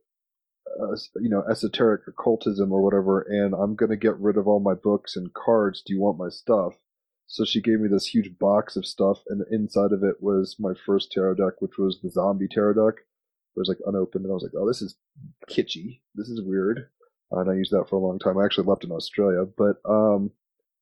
Uh, 0.79 0.95
you 1.19 1.29
know, 1.29 1.43
esoteric 1.49 2.07
occultism 2.07 2.71
or 2.71 2.81
whatever, 2.83 3.21
and 3.21 3.55
I'm 3.55 3.75
gonna 3.75 3.97
get 3.97 4.17
rid 4.19 4.37
of 4.37 4.47
all 4.47 4.59
my 4.59 4.75
books 4.75 5.15
and 5.15 5.33
cards. 5.33 5.81
Do 5.81 5.93
you 5.93 5.99
want 5.99 6.17
my 6.19 6.29
stuff? 6.29 6.75
So 7.29 7.45
she 7.45 7.61
gave 7.61 7.79
me 7.79 7.87
this 7.87 8.07
huge 8.07 8.37
box 8.39 8.75
of 8.75 8.85
stuff, 8.85 9.19
and 9.27 9.45
inside 9.51 9.91
of 9.93 10.03
it 10.03 10.15
was 10.19 10.57
my 10.59 10.73
first 10.85 11.11
tarot 11.11 11.35
deck, 11.35 11.61
which 11.61 11.77
was 11.77 11.99
the 12.01 12.09
zombie 12.09 12.47
tarot 12.47 12.73
deck. 12.73 13.01
It 13.55 13.59
was 13.59 13.69
like 13.69 13.77
unopened, 13.85 14.25
and 14.25 14.31
I 14.31 14.33
was 14.33 14.43
like, 14.43 14.59
"Oh, 14.59 14.67
this 14.67 14.81
is 14.81 14.97
kitschy. 15.49 16.01
This 16.15 16.27
is 16.27 16.41
weird." 16.41 16.89
and 17.31 17.49
I 17.49 17.53
used 17.53 17.71
that 17.71 17.87
for 17.89 17.95
a 17.95 17.99
long 17.99 18.19
time. 18.19 18.37
I 18.37 18.45
actually 18.45 18.67
left 18.67 18.83
in 18.83 18.91
Australia, 18.91 19.45
but 19.57 19.77
um, 19.87 20.31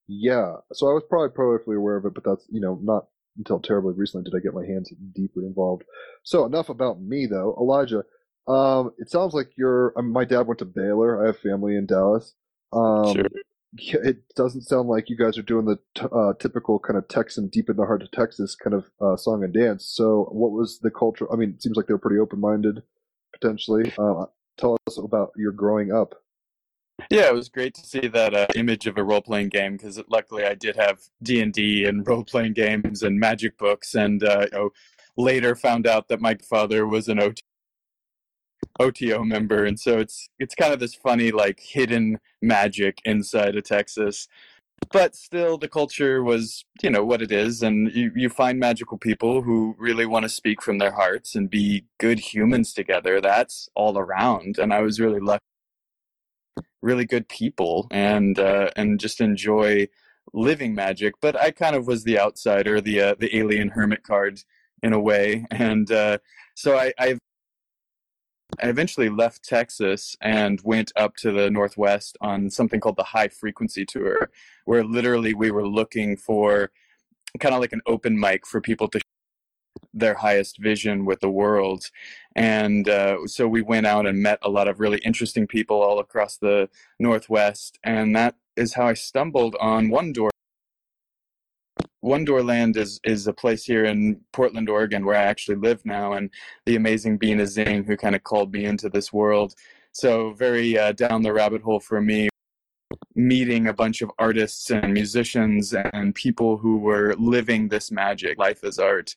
yeah. 0.06 0.56
So 0.72 0.88
I 0.88 0.92
was 0.94 1.02
probably 1.08 1.28
peripherally 1.28 1.76
aware 1.76 1.96
of 1.96 2.06
it, 2.06 2.14
but 2.14 2.24
that's 2.24 2.46
you 2.50 2.60
know 2.60 2.78
not 2.82 3.06
until 3.36 3.60
terribly 3.60 3.94
recently 3.94 4.24
did 4.24 4.36
I 4.36 4.42
get 4.42 4.54
my 4.54 4.66
hands 4.66 4.92
deeply 5.14 5.44
involved. 5.44 5.84
So 6.22 6.44
enough 6.44 6.68
about 6.68 7.00
me 7.00 7.26
though, 7.26 7.56
Elijah. 7.60 8.04
Um, 8.46 8.92
it 8.96 9.10
sounds 9.10 9.34
like 9.34 9.50
you're. 9.56 9.92
Mean, 9.96 10.12
my 10.12 10.24
dad 10.24 10.46
went 10.46 10.60
to 10.60 10.64
Baylor. 10.64 11.22
I 11.22 11.26
have 11.26 11.38
family 11.38 11.76
in 11.76 11.86
Dallas. 11.86 12.34
Um, 12.72 13.14
Sure. 13.14 13.28
It 13.76 14.16
doesn't 14.34 14.62
sound 14.62 14.88
like 14.88 15.10
you 15.10 15.16
guys 15.16 15.36
are 15.36 15.42
doing 15.42 15.66
the 15.66 15.78
t- 15.94 16.06
uh, 16.12 16.32
typical 16.40 16.78
kind 16.78 16.96
of 16.96 17.08
Texan 17.08 17.48
deep 17.48 17.68
in 17.68 17.76
the 17.76 17.86
heart 17.86 18.02
of 18.02 18.10
Texas 18.10 18.54
kind 18.54 18.74
of 18.74 18.90
uh, 19.00 19.16
song 19.16 19.44
and 19.44 19.52
dance. 19.52 19.84
So, 19.86 20.28
what 20.30 20.52
was 20.52 20.80
the 20.80 20.90
culture? 20.90 21.30
I 21.32 21.36
mean, 21.36 21.50
it 21.50 21.62
seems 21.62 21.76
like 21.76 21.86
they 21.86 21.94
were 21.94 21.98
pretty 21.98 22.20
open 22.20 22.40
minded, 22.40 22.82
potentially. 23.32 23.92
Uh, 23.98 24.26
tell 24.56 24.76
us 24.86 24.98
about 24.98 25.32
your 25.36 25.52
growing 25.52 25.92
up. 25.92 26.14
Yeah, 27.10 27.28
it 27.28 27.34
was 27.34 27.48
great 27.48 27.74
to 27.74 27.86
see 27.86 28.08
that 28.08 28.34
uh, 28.34 28.46
image 28.56 28.86
of 28.86 28.98
a 28.98 29.04
role 29.04 29.20
playing 29.20 29.50
game 29.50 29.76
because 29.76 30.00
luckily 30.08 30.44
I 30.44 30.54
did 30.54 30.76
have 30.76 31.00
D 31.22 31.40
and 31.40 31.52
D 31.52 31.84
and 31.84 32.06
role 32.06 32.24
playing 32.24 32.54
games 32.54 33.02
and 33.02 33.20
magic 33.20 33.56
books, 33.58 33.94
and 33.94 34.22
uh, 34.24 34.46
you 34.50 34.58
know, 34.58 34.70
later 35.16 35.54
found 35.54 35.86
out 35.86 36.08
that 36.08 36.20
my 36.20 36.36
father 36.48 36.86
was 36.86 37.08
an 37.08 37.20
OT- 37.20 37.42
OTO 38.80 39.24
member, 39.24 39.64
and 39.64 39.78
so 39.78 39.98
it's 39.98 40.28
it's 40.38 40.54
kind 40.54 40.72
of 40.72 40.80
this 40.80 40.94
funny 40.94 41.30
like 41.30 41.60
hidden 41.60 42.18
magic 42.42 43.00
inside 43.04 43.56
of 43.56 43.64
Texas. 43.64 44.28
But 44.92 45.16
still, 45.16 45.58
the 45.58 45.68
culture 45.68 46.22
was, 46.22 46.64
you 46.82 46.90
know, 46.90 47.04
what 47.04 47.20
it 47.20 47.32
is, 47.32 47.62
and 47.62 47.92
you, 47.92 48.12
you 48.14 48.28
find 48.28 48.60
magical 48.60 48.96
people 48.96 49.42
who 49.42 49.74
really 49.76 50.06
want 50.06 50.22
to 50.22 50.28
speak 50.28 50.62
from 50.62 50.78
their 50.78 50.92
hearts 50.92 51.34
and 51.34 51.50
be 51.50 51.84
good 51.98 52.20
humans 52.20 52.72
together. 52.72 53.20
That's 53.20 53.68
all 53.74 53.98
around, 53.98 54.56
and 54.58 54.72
I 54.72 54.80
was 54.80 55.00
really 55.00 55.20
lucky 55.20 55.42
really 56.82 57.04
good 57.04 57.28
people 57.28 57.86
and 57.90 58.38
uh, 58.38 58.70
and 58.76 59.00
just 59.00 59.20
enjoy 59.20 59.88
living 60.32 60.74
magic. 60.74 61.14
But 61.20 61.36
I 61.36 61.50
kind 61.50 61.76
of 61.76 61.86
was 61.86 62.04
the 62.04 62.18
outsider, 62.18 62.80
the 62.80 63.00
uh, 63.00 63.14
the 63.18 63.36
alien 63.36 63.70
hermit 63.70 64.02
card 64.02 64.42
in 64.82 64.92
a 64.92 65.00
way, 65.00 65.46
and 65.50 65.90
uh, 65.90 66.18
so 66.54 66.76
I, 66.76 66.92
I 66.98 67.18
I 68.62 68.68
eventually 68.68 69.08
left 69.08 69.44
Texas 69.44 70.16
and 70.20 70.60
went 70.62 70.92
up 70.96 71.16
to 71.16 71.32
the 71.32 71.50
Northwest 71.50 72.16
on 72.20 72.50
something 72.50 72.80
called 72.80 72.96
the 72.96 73.04
High 73.04 73.28
Frequency 73.28 73.84
Tour, 73.84 74.30
where 74.64 74.84
literally 74.84 75.34
we 75.34 75.50
were 75.50 75.66
looking 75.66 76.16
for 76.16 76.70
kind 77.38 77.54
of 77.54 77.60
like 77.60 77.72
an 77.72 77.82
open 77.86 78.18
mic 78.18 78.46
for 78.46 78.60
people 78.60 78.88
to 78.88 78.98
share 78.98 79.88
their 79.94 80.14
highest 80.14 80.58
vision 80.58 81.04
with 81.04 81.20
the 81.20 81.30
world. 81.30 81.84
And 82.34 82.88
uh, 82.88 83.26
so 83.26 83.46
we 83.46 83.62
went 83.62 83.86
out 83.86 84.06
and 84.06 84.22
met 84.22 84.38
a 84.42 84.50
lot 84.50 84.68
of 84.68 84.80
really 84.80 84.98
interesting 84.98 85.46
people 85.46 85.80
all 85.82 85.98
across 85.98 86.36
the 86.36 86.68
Northwest. 86.98 87.78
And 87.84 88.14
that 88.16 88.34
is 88.56 88.74
how 88.74 88.86
I 88.86 88.94
stumbled 88.94 89.56
on 89.60 89.88
One 89.88 90.12
Door. 90.12 90.30
One 92.00 92.24
Door 92.24 92.44
Land 92.44 92.76
is, 92.76 93.00
is 93.04 93.26
a 93.26 93.32
place 93.32 93.64
here 93.64 93.84
in 93.84 94.20
Portland, 94.32 94.68
Oregon, 94.68 95.04
where 95.04 95.16
I 95.16 95.24
actually 95.24 95.56
live 95.56 95.84
now, 95.84 96.12
and 96.12 96.30
the 96.64 96.76
amazing 96.76 97.18
Bina 97.18 97.46
Zing, 97.46 97.84
who 97.84 97.96
kind 97.96 98.14
of 98.14 98.22
called 98.22 98.52
me 98.52 98.64
into 98.64 98.88
this 98.88 99.12
world. 99.12 99.54
So, 99.92 100.32
very 100.34 100.78
uh, 100.78 100.92
down 100.92 101.22
the 101.22 101.32
rabbit 101.32 101.62
hole 101.62 101.80
for 101.80 102.00
me, 102.00 102.28
meeting 103.14 103.66
a 103.66 103.74
bunch 103.74 104.00
of 104.00 104.12
artists 104.18 104.70
and 104.70 104.94
musicians 104.94 105.74
and 105.74 106.14
people 106.14 106.56
who 106.56 106.78
were 106.78 107.14
living 107.18 107.68
this 107.68 107.90
magic, 107.90 108.38
life 108.38 108.62
as 108.62 108.78
art. 108.78 109.16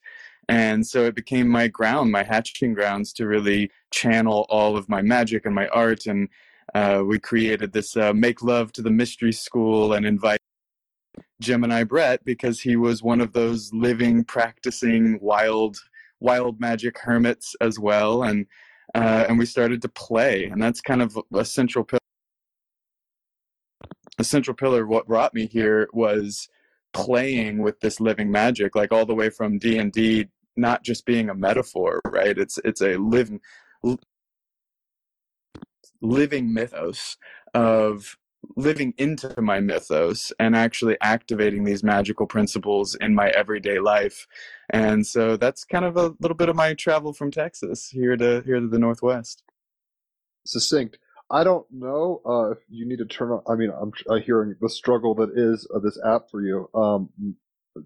And 0.49 0.85
so 0.85 1.05
it 1.05 1.15
became 1.15 1.47
my 1.47 1.67
ground, 1.67 2.11
my 2.11 2.23
hatching 2.23 2.73
grounds 2.73 3.13
to 3.13 3.27
really 3.27 3.71
channel 3.91 4.45
all 4.49 4.75
of 4.75 4.89
my 4.89 5.01
magic 5.01 5.45
and 5.45 5.53
my 5.53 5.67
art. 5.67 6.07
And 6.07 6.29
uh, 6.73 7.03
we 7.05 7.19
created 7.19 7.73
this 7.73 7.95
uh, 7.95 8.11
Make 8.13 8.41
Love 8.41 8.71
to 8.73 8.81
the 8.81 8.89
Mystery 8.89 9.31
School 9.31 9.93
and 9.93 10.05
invite 10.05 10.39
Gemini 11.41 11.83
Brett 11.83 12.23
because 12.23 12.61
he 12.61 12.75
was 12.75 13.03
one 13.03 13.19
of 13.19 13.33
those 13.33 13.73
living, 13.73 14.23
practicing 14.23 15.19
wild, 15.21 15.77
wild 16.19 16.59
magic 16.59 16.97
hermits 16.99 17.55
as 17.59 17.79
well. 17.79 18.23
And 18.23 18.45
uh, 18.93 19.25
and 19.29 19.39
we 19.39 19.45
started 19.45 19.81
to 19.81 19.89
play, 19.89 20.45
and 20.45 20.61
that's 20.61 20.81
kind 20.81 21.01
of 21.01 21.17
a 21.33 21.45
central 21.45 21.85
pillar. 21.85 21.99
A 24.19 24.23
central 24.23 24.55
pillar. 24.55 24.83
Of 24.83 24.89
what 24.89 25.07
brought 25.07 25.33
me 25.33 25.47
here 25.47 25.87
was 25.93 26.49
playing 26.93 27.59
with 27.59 27.79
this 27.79 28.01
living 28.01 28.29
magic, 28.31 28.75
like 28.75 28.91
all 28.91 29.05
the 29.05 29.15
way 29.15 29.29
from 29.29 29.59
D 29.59 29.77
and 29.77 29.91
D, 29.93 30.27
not 30.57 30.83
just 30.83 31.05
being 31.05 31.29
a 31.29 31.35
metaphor, 31.35 32.01
right? 32.05 32.37
It's 32.37 32.59
it's 32.65 32.81
a 32.81 32.97
living 32.97 33.39
living 36.01 36.53
mythos 36.53 37.17
of 37.53 38.17
living 38.55 38.93
into 38.97 39.39
my 39.41 39.59
mythos 39.59 40.31
and 40.39 40.55
actually 40.55 40.97
activating 41.01 41.63
these 41.63 41.83
magical 41.83 42.25
principles 42.25 42.95
in 42.95 43.13
my 43.15 43.29
everyday 43.29 43.79
life. 43.79 44.27
And 44.69 45.05
so 45.05 45.37
that's 45.37 45.63
kind 45.63 45.85
of 45.85 45.97
a 45.97 46.13
little 46.19 46.35
bit 46.35 46.49
of 46.49 46.55
my 46.55 46.73
travel 46.73 47.13
from 47.13 47.31
Texas 47.31 47.89
here 47.89 48.17
to 48.17 48.41
here 48.45 48.59
to 48.59 48.67
the 48.67 48.79
Northwest. 48.79 49.43
Succinct. 50.45 50.97
I 51.29 51.43
don't 51.43 51.65
know 51.71 52.21
uh, 52.25 52.51
if 52.51 52.57
you 52.67 52.85
need 52.85 52.97
to 52.97 53.05
turn 53.05 53.31
on. 53.31 53.41
I 53.47 53.55
mean, 53.55 53.71
I'm 53.79 53.91
uh, 54.09 54.15
hearing 54.15 54.55
the 54.59 54.69
struggle 54.69 55.15
that 55.15 55.29
is 55.35 55.67
uh, 55.73 55.79
this 55.79 55.97
app 56.05 56.29
for 56.29 56.41
you. 56.41 56.69
Um, 56.75 57.09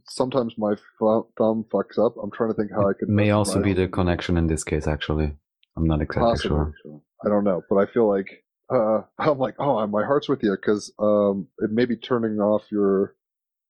sometimes 0.07 0.55
my 0.57 0.75
fu- 0.97 1.27
thumb 1.37 1.65
fucks 1.71 2.03
up. 2.03 2.15
I'm 2.21 2.31
trying 2.31 2.49
to 2.49 2.55
think 2.55 2.71
how 2.71 2.89
I 2.89 2.93
could. 2.93 3.07
May 3.09 3.29
also 3.31 3.61
be 3.61 3.69
right- 3.69 3.77
the 3.77 3.87
connection 3.87 4.37
in 4.37 4.47
this 4.47 4.63
case, 4.63 4.87
actually. 4.87 5.35
I'm 5.77 5.85
not 5.85 6.01
exactly 6.01 6.31
Possibly, 6.31 6.57
sure. 6.57 6.73
sure. 6.81 7.01
I 7.25 7.29
don't 7.29 7.43
know, 7.43 7.61
but 7.69 7.75
I 7.75 7.85
feel 7.85 8.07
like 8.09 8.44
uh, 8.73 9.01
I'm 9.19 9.37
like, 9.37 9.55
oh, 9.59 9.85
my 9.87 10.03
heart's 10.03 10.29
with 10.29 10.43
you 10.43 10.51
because 10.51 10.93
um, 10.99 11.47
it 11.59 11.71
may 11.71 11.85
be 11.85 11.95
turning 11.97 12.39
off 12.39 12.63
your 12.71 13.15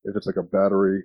if 0.04 0.16
it's 0.16 0.28
like 0.28 0.38
a 0.38 0.44
battery 0.44 1.04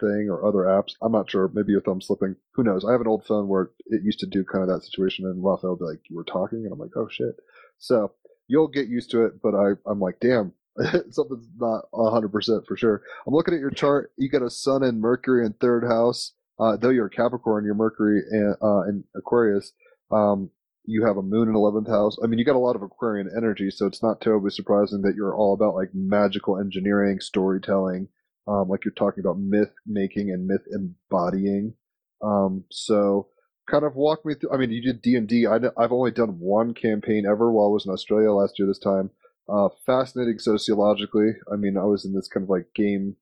thing 0.00 0.28
or 0.28 0.44
other 0.44 0.60
apps. 0.60 0.94
I'm 1.02 1.12
not 1.12 1.30
sure. 1.30 1.50
Maybe 1.54 1.72
your 1.72 1.80
thumb's 1.80 2.06
slipping. 2.06 2.36
Who 2.54 2.64
knows? 2.64 2.84
I 2.84 2.92
have 2.92 3.00
an 3.00 3.06
old 3.06 3.24
phone 3.26 3.48
where 3.48 3.70
it 3.86 4.02
used 4.02 4.18
to 4.20 4.26
do 4.26 4.44
kind 4.44 4.62
of 4.62 4.68
that 4.68 4.84
situation, 4.84 5.26
and 5.26 5.44
Raphael 5.44 5.70
would 5.70 5.78
be 5.78 5.84
like, 5.84 6.00
"You 6.10 6.16
were 6.16 6.24
talking," 6.24 6.64
and 6.64 6.72
I'm 6.72 6.78
like, 6.78 6.96
"Oh 6.96 7.08
shit." 7.10 7.36
So 7.78 8.12
you'll 8.48 8.68
get 8.68 8.88
used 8.88 9.10
to 9.12 9.24
it, 9.24 9.40
but 9.42 9.54
I 9.54 9.72
I'm 9.86 10.00
like, 10.00 10.20
damn. 10.20 10.52
Something's 11.10 11.48
not 11.58 11.84
100% 11.92 12.66
for 12.66 12.78
sure. 12.78 13.02
I'm 13.26 13.34
looking 13.34 13.52
at 13.52 13.60
your 13.60 13.70
chart. 13.70 14.10
You 14.16 14.30
got 14.30 14.40
a 14.40 14.48
sun 14.48 14.82
and 14.82 15.02
Mercury 15.02 15.44
in 15.44 15.52
third 15.52 15.84
house. 15.84 16.32
Uh, 16.58 16.76
though 16.78 16.88
you're 16.88 17.06
a 17.06 17.10
Capricorn, 17.10 17.66
your 17.66 17.74
Mercury 17.74 18.22
and, 18.30 18.56
uh, 18.62 18.82
in 18.88 19.04
Aquarius. 19.14 19.72
Um, 20.10 20.50
you 20.84 21.04
have 21.06 21.16
a 21.16 21.22
moon 21.22 21.48
in 21.48 21.54
11th 21.54 21.88
house. 21.88 22.16
I 22.22 22.26
mean, 22.26 22.38
you 22.38 22.44
got 22.44 22.56
a 22.56 22.58
lot 22.58 22.76
of 22.76 22.82
Aquarian 22.82 23.30
energy, 23.36 23.70
so 23.70 23.86
it's 23.86 24.02
not 24.02 24.20
terribly 24.20 24.50
surprising 24.50 25.02
that 25.02 25.14
you're 25.14 25.34
all 25.34 25.54
about 25.54 25.74
like 25.74 25.90
magical 25.94 26.58
engineering, 26.58 27.20
storytelling, 27.20 28.08
um, 28.48 28.68
like 28.68 28.84
you're 28.84 28.94
talking 28.94 29.20
about 29.20 29.38
myth 29.38 29.72
making 29.86 30.30
and 30.30 30.46
myth 30.46 30.66
embodying. 30.72 31.74
Um, 32.22 32.64
so 32.70 33.28
kind 33.70 33.84
of 33.84 33.94
walk 33.94 34.24
me 34.24 34.34
through. 34.34 34.52
I 34.52 34.56
mean, 34.56 34.70
you 34.70 34.82
did 34.82 35.02
D 35.02 35.14
and 35.14 35.28
D. 35.28 35.46
I've 35.46 35.92
only 35.92 36.10
done 36.10 36.40
one 36.40 36.74
campaign 36.74 37.26
ever 37.26 37.52
while 37.52 37.66
I 37.66 37.70
was 37.70 37.86
in 37.86 37.92
Australia 37.92 38.32
last 38.32 38.58
year. 38.58 38.66
This 38.66 38.78
time, 38.78 39.10
uh, 39.48 39.68
fascinating 39.86 40.38
sociologically. 40.38 41.32
I 41.52 41.56
mean, 41.56 41.76
I 41.76 41.84
was 41.84 42.04
in 42.04 42.12
this 42.12 42.28
kind 42.28 42.42
of 42.42 42.50
like 42.50 42.66
game, 42.74 43.14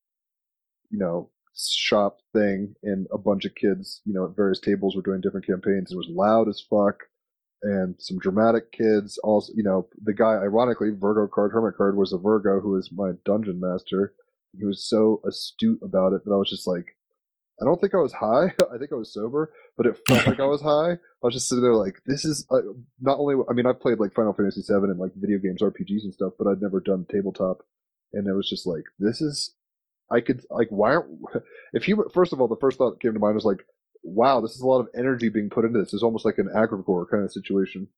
you 0.91 0.99
know, 0.99 1.29
shop 1.55 2.21
thing, 2.33 2.75
and 2.83 3.07
a 3.13 3.19
bunch 3.19 3.45
of 3.45 3.55
kids, 3.55 4.01
you 4.07 4.15
know, 4.15 4.25
at 4.25 4.37
various 4.37 4.61
tables 4.61 4.97
were 4.97 5.03
doing 5.03 5.21
different 5.21 5.47
campaigns. 5.47 5.93
It 5.93 5.97
was 5.97 6.09
loud 6.09 6.49
as 6.49 6.65
fuck 6.69 7.10
and 7.63 7.95
some 7.99 8.19
dramatic 8.19 8.73
kids. 8.73 9.19
Also, 9.19 9.53
you 9.55 9.63
know, 9.63 9.89
the 10.03 10.15
guy, 10.15 10.35
ironically, 10.35 10.91
Virgo 10.91 11.27
card, 11.27 11.53
Hermit 11.53 11.77
card, 11.77 11.97
was 11.97 12.13
a 12.13 12.19
Virgo 12.19 12.61
who 12.61 12.71
was 12.71 12.91
my 12.93 13.13
dungeon 13.25 13.61
master. 13.61 14.15
He 14.57 14.65
was 14.65 14.89
so 14.89 15.21
astute 15.27 15.81
about 15.83 16.13
it 16.13 16.25
that 16.25 16.33
I 16.33 16.37
was 16.37 16.51
just 16.51 16.67
like, 16.67 16.97
I 17.61 17.65
don't 17.65 17.81
think 17.81 17.95
I 17.95 17.99
was 17.99 18.13
high. 18.13 18.55
I 18.75 18.79
think 18.79 18.93
I 18.93 18.97
was 18.97 19.13
sober, 19.13 19.53
but 19.77 19.87
it 19.87 19.99
felt 20.07 20.27
like 20.27 20.41
I 20.41 20.47
was 20.47 20.63
high. 20.63 20.93
I 20.93 20.99
was 21.23 21.35
just 21.35 21.49
sitting 21.49 21.63
there 21.63 21.75
like, 21.75 22.01
this 22.07 22.25
is 22.25 22.47
uh, 22.51 22.61
not 23.01 23.19
only. 23.19 23.37
I 23.49 23.53
mean, 23.53 23.67
I've 23.67 23.81
played 23.81 23.99
like 23.99 24.15
Final 24.15 24.33
Fantasy 24.33 24.63
VII 24.63 24.91
and 24.91 24.99
like 24.99 25.13
video 25.15 25.39
games, 25.39 25.61
RPGs 25.61 26.05
and 26.05 26.15
stuff, 26.15 26.33
but 26.39 26.47
I'd 26.47 26.63
never 26.63 26.81
done 26.81 27.07
tabletop, 27.11 27.63
and 28.13 28.27
it 28.27 28.33
was 28.33 28.49
just 28.49 28.67
like, 28.67 28.85
this 28.99 29.21
is. 29.21 29.55
I 30.13 30.21
could 30.21 30.45
like, 30.51 30.67
why 30.71 30.95
aren't 30.95 31.21
if 31.73 31.87
you 31.87 32.05
first 32.13 32.33
of 32.33 32.41
all, 32.41 32.49
the 32.49 32.57
first 32.57 32.79
thought 32.79 32.91
that 32.93 33.01
came 33.01 33.13
to 33.13 33.21
mind 33.21 33.37
was 33.37 33.45
like, 33.45 33.65
wow, 34.03 34.41
this 34.41 34.53
is 34.53 34.61
a 34.61 34.67
lot 34.67 34.81
of 34.81 34.89
energy 34.97 35.29
being 35.29 35.51
put 35.51 35.65
into 35.65 35.79
this. 35.79 35.93
It's 35.93 36.03
almost 36.03 36.25
like 36.25 36.39
an 36.39 36.51
egregore 36.55 37.09
kind 37.11 37.25
of 37.25 37.33
situation. 37.33 37.89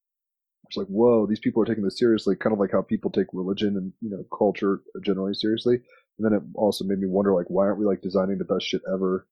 It's 0.68 0.76
like, 0.76 0.86
whoa, 0.86 1.26
these 1.26 1.40
people 1.40 1.62
are 1.62 1.66
taking 1.66 1.84
this 1.84 1.98
seriously, 1.98 2.36
kind 2.36 2.52
of 2.52 2.58
like 2.58 2.72
how 2.72 2.82
people 2.82 3.10
take 3.10 3.26
religion 3.32 3.76
and 3.76 3.92
you 4.00 4.10
know 4.10 4.24
culture 4.36 4.80
generally 5.04 5.34
seriously. 5.34 5.80
And 6.18 6.26
then 6.26 6.32
it 6.32 6.42
also 6.54 6.84
made 6.84 6.98
me 6.98 7.08
wonder, 7.08 7.34
like, 7.34 7.46
why 7.48 7.66
aren't 7.66 7.78
we 7.78 7.86
like 7.86 8.02
designing 8.02 8.38
the 8.38 8.44
best 8.44 8.66
shit 8.66 8.82
ever 8.92 9.26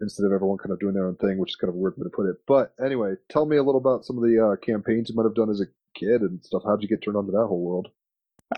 instead 0.00 0.26
of 0.26 0.32
everyone 0.32 0.58
kind 0.58 0.72
of 0.72 0.80
doing 0.80 0.94
their 0.94 1.06
own 1.06 1.16
thing, 1.16 1.38
which 1.38 1.52
is 1.52 1.56
kind 1.56 1.70
of 1.70 1.74
a 1.74 1.78
weird 1.78 1.94
way 1.96 2.04
to 2.04 2.10
put 2.10 2.28
it. 2.28 2.36
But 2.46 2.74
anyway, 2.84 3.14
tell 3.30 3.46
me 3.46 3.56
a 3.56 3.62
little 3.62 3.80
about 3.80 4.04
some 4.04 4.18
of 4.18 4.24
the 4.24 4.52
uh, 4.52 4.56
campaigns 4.56 5.08
you 5.08 5.14
might 5.16 5.24
have 5.24 5.34
done 5.34 5.50
as 5.50 5.60
a 5.60 5.66
kid 5.98 6.20
and 6.20 6.44
stuff. 6.44 6.62
How'd 6.64 6.82
you 6.82 6.88
get 6.88 7.02
turned 7.02 7.16
on 7.16 7.26
to 7.26 7.32
that 7.32 7.46
whole 7.46 7.64
world? 7.64 7.88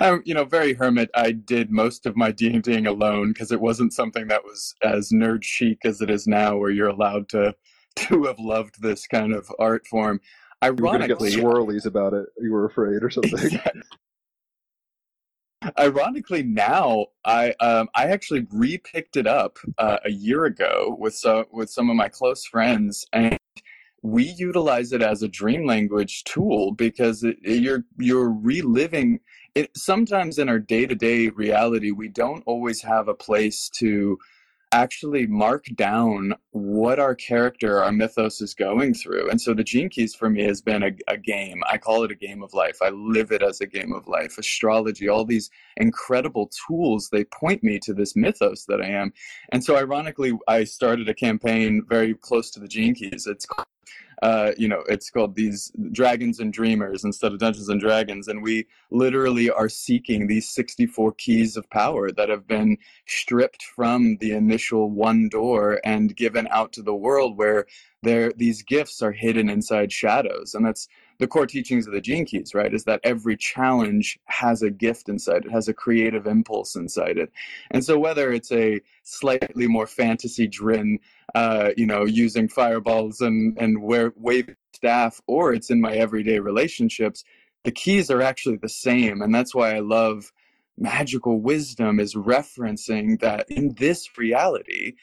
Um, 0.00 0.22
you 0.24 0.34
know, 0.34 0.44
very 0.44 0.74
hermit. 0.74 1.10
I 1.14 1.32
did 1.32 1.70
most 1.70 2.04
of 2.06 2.16
my 2.16 2.30
D 2.30 2.48
and 2.52 2.62
Ding 2.62 2.86
alone 2.86 3.32
because 3.32 3.50
it 3.52 3.60
wasn't 3.60 3.92
something 3.94 4.28
that 4.28 4.44
was 4.44 4.74
as 4.82 5.10
nerd 5.10 5.42
chic 5.42 5.78
as 5.84 6.00
it 6.02 6.10
is 6.10 6.26
now, 6.26 6.56
where 6.56 6.70
you're 6.70 6.88
allowed 6.88 7.28
to 7.30 7.54
to 7.96 8.24
have 8.24 8.38
loved 8.38 8.80
this 8.82 9.06
kind 9.06 9.32
of 9.34 9.50
art 9.58 9.86
form. 9.86 10.20
You 10.62 10.84
were 10.86 10.88
Ironically, 10.90 11.30
swirlies 11.32 11.86
about 11.86 12.14
it. 12.14 12.26
You 12.38 12.52
were 12.52 12.66
afraid 12.66 13.02
or 13.02 13.10
something. 13.10 13.32
Exactly. 13.38 13.82
ironically, 15.78 16.42
now 16.42 17.06
I 17.24 17.50
um, 17.60 17.88
I 17.94 18.06
actually 18.08 18.46
re-picked 18.50 19.16
it 19.16 19.26
up 19.26 19.58
uh, 19.78 19.98
a 20.04 20.10
year 20.10 20.44
ago 20.44 20.96
with 20.98 21.14
so 21.14 21.46
with 21.52 21.70
some 21.70 21.90
of 21.90 21.96
my 21.96 22.08
close 22.08 22.44
friends, 22.44 23.04
and 23.12 23.36
we 24.02 24.24
utilize 24.38 24.92
it 24.92 25.02
as 25.02 25.22
a 25.22 25.28
dream 25.28 25.66
language 25.66 26.24
tool 26.24 26.72
because 26.72 27.24
it, 27.24 27.36
it- 27.42 27.62
you're 27.62 27.84
you're 27.98 28.30
reliving 28.30 29.20
it. 29.58 29.76
Sometimes 29.76 30.38
in 30.38 30.48
our 30.48 30.58
day 30.58 30.86
to 30.86 30.94
day 30.94 31.28
reality, 31.28 31.90
we 31.90 32.08
don't 32.08 32.42
always 32.46 32.80
have 32.82 33.08
a 33.08 33.14
place 33.14 33.68
to 33.74 34.18
actually 34.72 35.26
mark 35.26 35.64
down 35.76 36.34
what 36.50 36.98
our 36.98 37.14
character, 37.14 37.82
our 37.82 37.90
mythos 37.90 38.42
is 38.42 38.52
going 38.52 38.92
through. 38.92 39.30
And 39.30 39.40
so 39.40 39.54
the 39.54 39.64
Gene 39.64 39.88
Keys 39.88 40.14
for 40.14 40.28
me 40.28 40.42
has 40.42 40.60
been 40.60 40.82
a, 40.82 40.90
a 41.08 41.16
game. 41.16 41.62
I 41.70 41.78
call 41.78 42.04
it 42.04 42.10
a 42.10 42.14
game 42.14 42.42
of 42.42 42.52
life. 42.52 42.78
I 42.82 42.90
live 42.90 43.32
it 43.32 43.42
as 43.42 43.62
a 43.62 43.66
game 43.66 43.94
of 43.94 44.06
life. 44.06 44.36
Astrology, 44.36 45.08
all 45.08 45.24
these 45.24 45.50
incredible 45.78 46.50
tools, 46.66 47.08
they 47.10 47.24
point 47.24 47.64
me 47.64 47.78
to 47.80 47.94
this 47.94 48.14
mythos 48.14 48.66
that 48.66 48.82
I 48.82 48.88
am. 48.88 49.12
And 49.52 49.64
so 49.64 49.76
ironically, 49.76 50.32
I 50.46 50.64
started 50.64 51.08
a 51.08 51.14
campaign 51.14 51.82
very 51.88 52.14
close 52.14 52.50
to 52.50 52.60
the 52.60 52.68
Gene 52.68 52.94
Keys. 52.94 53.26
It's 53.26 53.46
uh, 54.22 54.52
you 54.56 54.68
know, 54.68 54.82
it's 54.88 55.10
called 55.10 55.34
these 55.34 55.70
Dragons 55.92 56.40
and 56.40 56.52
Dreamers 56.52 57.04
instead 57.04 57.32
of 57.32 57.38
Dungeons 57.38 57.68
and 57.68 57.80
Dragons. 57.80 58.28
And 58.28 58.42
we 58.42 58.66
literally 58.90 59.50
are 59.50 59.68
seeking 59.68 60.26
these 60.26 60.48
64 60.48 61.12
keys 61.12 61.56
of 61.56 61.68
power 61.70 62.10
that 62.12 62.28
have 62.28 62.46
been 62.46 62.78
stripped 63.06 63.62
from 63.62 64.16
the 64.20 64.32
initial 64.32 64.90
one 64.90 65.28
door 65.28 65.80
and 65.84 66.16
given 66.16 66.48
out 66.50 66.72
to 66.72 66.82
the 66.82 66.94
world 66.94 67.38
where 67.38 67.66
there 68.02 68.32
these 68.32 68.62
gifts 68.62 69.02
are 69.02 69.12
hidden 69.12 69.48
inside 69.48 69.92
shadows. 69.92 70.54
And 70.54 70.66
that's 70.66 70.88
the 71.18 71.26
core 71.26 71.46
teachings 71.46 71.86
of 71.86 71.92
the 71.92 72.00
Gene 72.00 72.24
Keys, 72.24 72.54
right? 72.54 72.72
Is 72.72 72.84
that 72.84 73.00
every 73.02 73.36
challenge 73.36 74.18
has 74.26 74.62
a 74.62 74.70
gift 74.70 75.08
inside 75.08 75.44
it, 75.44 75.50
has 75.50 75.68
a 75.68 75.74
creative 75.74 76.26
impulse 76.26 76.76
inside 76.76 77.18
it. 77.18 77.32
And 77.70 77.84
so 77.84 77.98
whether 77.98 78.32
it's 78.32 78.52
a 78.52 78.80
slightly 79.02 79.66
more 79.66 79.86
fantasy 79.86 80.46
driven 80.46 81.00
uh, 81.34 81.70
you 81.76 81.86
know, 81.86 82.04
using 82.04 82.48
fireballs 82.48 83.20
and 83.20 83.56
and 83.58 83.82
wear 83.82 84.12
wave 84.16 84.54
staff, 84.72 85.20
or 85.26 85.52
it's 85.52 85.70
in 85.70 85.80
my 85.80 85.94
everyday 85.94 86.38
relationships. 86.38 87.24
The 87.64 87.72
keys 87.72 88.10
are 88.10 88.22
actually 88.22 88.56
the 88.56 88.68
same, 88.68 89.20
and 89.20 89.34
that's 89.34 89.54
why 89.54 89.74
I 89.74 89.80
love 89.80 90.32
magical 90.78 91.40
wisdom 91.40 91.98
is 92.00 92.14
referencing 92.14 93.20
that 93.20 93.50
in 93.50 93.74
this 93.74 94.16
reality 94.16 94.94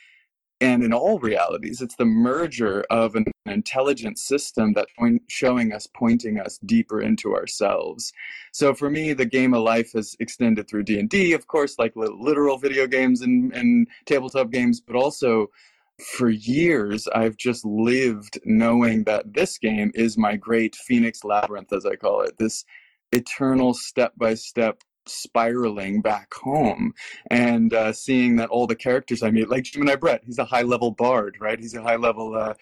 and 0.62 0.84
in 0.84 0.94
all 0.94 1.20
realities 1.20 1.82
it's 1.82 1.96
the 1.96 2.06
merger 2.06 2.86
of 2.90 3.16
an 3.16 3.26
intelligent 3.46 4.18
system 4.18 4.74
that 4.74 4.88
point, 4.98 5.22
showing 5.28 5.74
us 5.74 5.88
pointing 5.94 6.40
us 6.40 6.60
deeper 6.66 7.02
into 7.02 7.36
ourselves. 7.36 8.14
So 8.52 8.74
for 8.74 8.90
me 8.90 9.14
the 9.14 9.26
game 9.26 9.54
of 9.54 9.64
life 9.64 9.94
has 9.94 10.16
extended 10.20 10.68
through 10.68 10.84
d&d 10.84 11.34
of 11.34 11.48
course 11.48 11.78
like 11.78 11.94
literal 11.96 12.58
video 12.58 12.88
games 12.88 13.22
and, 13.22 13.54
and 13.54 13.88
tabletop 14.06 14.52
games 14.52 14.82
but 14.82 14.96
also 14.96 15.50
for 16.00 16.30
years 16.30 17.08
I've 17.08 17.38
just 17.38 17.66
lived 17.66 18.40
knowing 18.44 19.04
that 19.06 19.34
this 19.34 19.58
game 19.58 19.92
is 19.96 20.18
my 20.18 20.36
great 20.36 20.76
Phoenix 20.76 21.24
Labyrinth, 21.24 21.72
as 21.72 21.86
I 21.86 21.96
call 21.96 22.22
it, 22.22 22.38
this 22.38 22.66
eternal 23.12 23.74
step 23.74 24.14
by 24.18 24.34
step 24.34 24.82
spiraling 25.08 26.02
back 26.02 26.34
home 26.34 26.94
and 27.30 27.74
uh, 27.74 27.94
seeing 27.94 28.36
that 28.38 28.50
all 28.50 28.68
the 28.68 28.76
characters 28.76 29.24
I 29.24 29.32
meet, 29.32 29.50
like 29.50 29.64
Gemini 29.64 29.96
Brett, 29.96 30.24
he's 30.26 30.40
a 30.40 30.46
high 30.46 30.64
level 30.64 30.92
bard, 30.92 31.38
right? 31.40 31.60
He's 31.60 31.76
a 31.76 31.82
high 31.82 31.98
level. 31.98 32.36
Uh, 32.36 32.54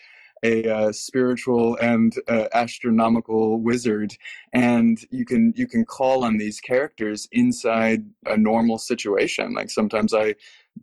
a 0.44 0.70
uh, 0.70 0.92
spiritual 0.92 1.78
and 1.78 2.14
uh, 2.28 2.48
astronomical 2.54 3.62
wizard, 3.62 4.14
and 4.52 5.00
you 5.10 5.26
can 5.26 5.54
you 5.56 5.68
can 5.68 5.86
call 5.86 6.24
on 6.24 6.38
these 6.38 6.60
characters 6.60 7.28
inside 7.32 8.04
a 8.26 8.38
normal 8.38 8.78
situation. 8.78 9.54
Like 9.54 9.70
sometimes 9.70 10.14
I 10.14 10.36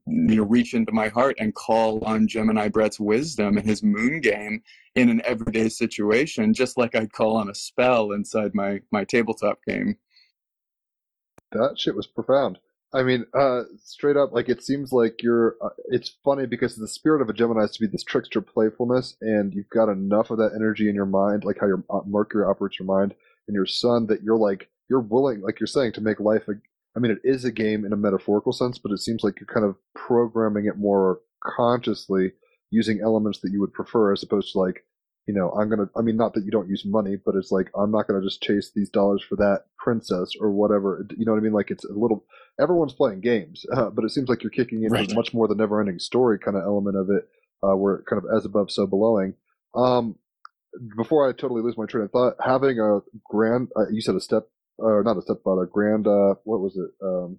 you 0.06 0.36
know 0.36 0.44
reach 0.44 0.72
into 0.72 0.92
my 0.92 1.08
heart 1.08 1.36
and 1.38 1.54
call 1.54 2.02
on 2.04 2.26
Gemini 2.26 2.68
Brett's 2.68 2.98
wisdom 2.98 3.58
and 3.58 3.66
his 3.68 3.82
moon 3.82 4.20
game 4.20 4.62
in 4.94 5.08
an 5.10 5.20
everyday 5.24 5.68
situation, 5.68 6.54
just 6.54 6.78
like 6.78 6.94
I'd 6.94 7.12
call 7.12 7.36
on 7.36 7.50
a 7.50 7.54
spell 7.54 8.12
inside 8.12 8.54
my 8.54 8.80
my 8.90 9.04
tabletop 9.04 9.58
game. 9.66 9.96
That 11.52 11.78
shit 11.78 11.96
was 11.96 12.06
profound. 12.06 12.58
I 12.92 13.04
mean, 13.04 13.26
uh, 13.38 13.62
straight 13.84 14.16
up, 14.16 14.32
like 14.32 14.48
it 14.48 14.64
seems 14.64 14.92
like 14.92 15.22
you're. 15.22 15.56
Uh, 15.62 15.68
it's 15.88 16.16
funny 16.24 16.46
because 16.46 16.76
the 16.76 16.88
spirit 16.88 17.22
of 17.22 17.28
a 17.28 17.32
Gemini 17.32 17.62
is 17.62 17.72
to 17.72 17.80
be 17.80 17.86
this 17.86 18.02
trickster 18.02 18.40
playfulness, 18.40 19.16
and 19.20 19.54
you've 19.54 19.70
got 19.70 19.88
enough 19.88 20.30
of 20.30 20.38
that 20.38 20.52
energy 20.56 20.88
in 20.88 20.94
your 20.94 21.06
mind, 21.06 21.44
like 21.44 21.58
how 21.60 21.66
your 21.66 21.84
uh, 21.88 22.00
Mercury 22.04 22.44
operates 22.44 22.78
your 22.78 22.86
mind, 22.86 23.14
and 23.46 23.54
your 23.54 23.66
Sun, 23.66 24.06
that 24.06 24.22
you're 24.22 24.36
like 24.36 24.68
you're 24.88 25.00
willing, 25.00 25.40
like 25.40 25.60
you're 25.60 25.68
saying, 25.68 25.92
to 25.92 26.00
make 26.00 26.18
life. 26.18 26.48
A, 26.48 26.54
I 26.96 26.98
mean, 26.98 27.12
it 27.12 27.20
is 27.22 27.44
a 27.44 27.52
game 27.52 27.84
in 27.84 27.92
a 27.92 27.96
metaphorical 27.96 28.52
sense, 28.52 28.78
but 28.78 28.90
it 28.90 28.98
seems 28.98 29.22
like 29.22 29.38
you're 29.38 29.46
kind 29.46 29.64
of 29.64 29.76
programming 29.94 30.66
it 30.66 30.76
more 30.76 31.20
consciously, 31.40 32.32
using 32.70 33.00
elements 33.00 33.38
that 33.40 33.52
you 33.52 33.60
would 33.60 33.72
prefer, 33.72 34.12
as 34.12 34.24
opposed 34.24 34.52
to 34.52 34.58
like 34.58 34.84
you 35.26 35.34
know, 35.34 35.50
I'm 35.50 35.68
gonna. 35.68 35.88
I 35.96 36.02
mean, 36.02 36.16
not 36.16 36.34
that 36.34 36.44
you 36.44 36.50
don't 36.50 36.68
use 36.68 36.84
money, 36.84 37.16
but 37.24 37.34
it's 37.36 37.50
like 37.52 37.70
I'm 37.78 37.90
not 37.92 38.06
gonna 38.08 38.22
just 38.22 38.42
chase 38.42 38.70
these 38.74 38.90
dollars 38.90 39.22
for 39.28 39.36
that 39.36 39.64
princess 39.78 40.32
or 40.40 40.50
whatever. 40.50 41.06
You 41.16 41.24
know 41.24 41.32
what 41.32 41.38
I 41.38 41.42
mean? 41.42 41.52
Like 41.52 41.70
it's 41.70 41.84
a 41.84 41.92
little. 41.92 42.24
Everyone's 42.60 42.92
playing 42.94 43.20
games, 43.20 43.64
uh, 43.74 43.90
but 43.94 44.04
it 44.04 44.10
seems 44.10 44.28
like 44.28 44.42
you're 44.42 44.50
kicking 44.50 44.82
into 44.82 44.94
Right. 44.94 45.14
much 45.14 45.32
more 45.32 45.46
the 45.48 45.54
never-ending 45.54 45.98
story 45.98 46.38
kind 46.38 46.56
of 46.56 46.64
element 46.64 46.96
of 46.96 47.08
it, 47.10 47.28
uh, 47.62 47.76
where 47.76 47.96
it 47.96 48.06
kind 48.06 48.22
of 48.22 48.28
as 48.36 48.44
above, 48.44 48.70
so 48.70 48.86
belowing. 48.86 49.34
Um, 49.74 50.16
before 50.96 51.28
I 51.28 51.32
totally 51.32 51.62
lose 51.62 51.76
my 51.76 51.86
train 51.86 52.04
of 52.04 52.10
thought, 52.12 52.34
having 52.40 52.78
a 52.78 53.00
grand, 53.28 53.68
uh, 53.76 53.88
you 53.90 54.00
said 54.00 54.14
a 54.14 54.20
step, 54.20 54.48
or 54.78 55.02
not 55.02 55.16
a 55.16 55.22
stepfather, 55.22 55.66
grand, 55.66 56.06
uh, 56.06 56.34
what 56.44 56.60
was 56.60 56.76
it? 56.76 56.90
Um, 57.04 57.38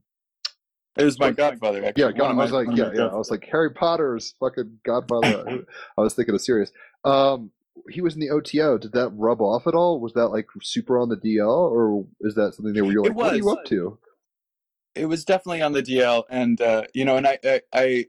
It 0.97 1.05
was 1.05 1.17
my 1.19 1.31
godfather. 1.31 1.83
Actually. 1.85 2.03
yeah, 2.03 2.11
God, 2.11 2.31
I 2.31 2.33
was 2.33 2.51
my- 2.51 2.57
like, 2.63 2.77
yeah, 2.77 2.91
yeah. 2.93 3.07
I 3.07 3.15
was 3.15 3.31
like 3.31 3.45
Harry 3.51 3.71
Potter's 3.71 4.35
fucking 4.39 4.79
Godfather. 4.85 5.65
I 5.97 6.01
was 6.01 6.13
thinking 6.13 6.35
of 6.35 6.41
Sirius. 6.41 6.71
Um, 7.05 7.51
he 7.89 8.01
was 8.01 8.13
in 8.13 8.19
the 8.19 8.29
OTO. 8.29 8.77
Did 8.77 8.93
that 8.93 9.09
rub 9.09 9.41
off 9.41 9.67
at 9.67 9.73
all? 9.73 9.99
Was 9.99 10.13
that 10.13 10.27
like 10.27 10.47
super 10.61 10.97
on 10.97 11.09
the 11.09 11.17
DL, 11.17 11.71
or 11.71 12.05
is 12.21 12.35
that 12.35 12.53
something 12.53 12.73
that 12.73 12.83
were 12.83 13.03
like, 13.03 13.15
what 13.15 13.33
are 13.33 13.37
you 13.37 13.49
up 13.49 13.65
to? 13.65 13.97
it 14.95 15.05
was 15.05 15.25
definitely 15.25 15.61
on 15.61 15.73
the 15.73 15.83
DL, 15.83 16.23
and 16.29 16.59
uh, 16.61 16.83
you 16.93 17.05
know, 17.05 17.17
and 17.17 17.27
I, 17.27 17.39
I, 17.43 17.61
I 17.73 18.05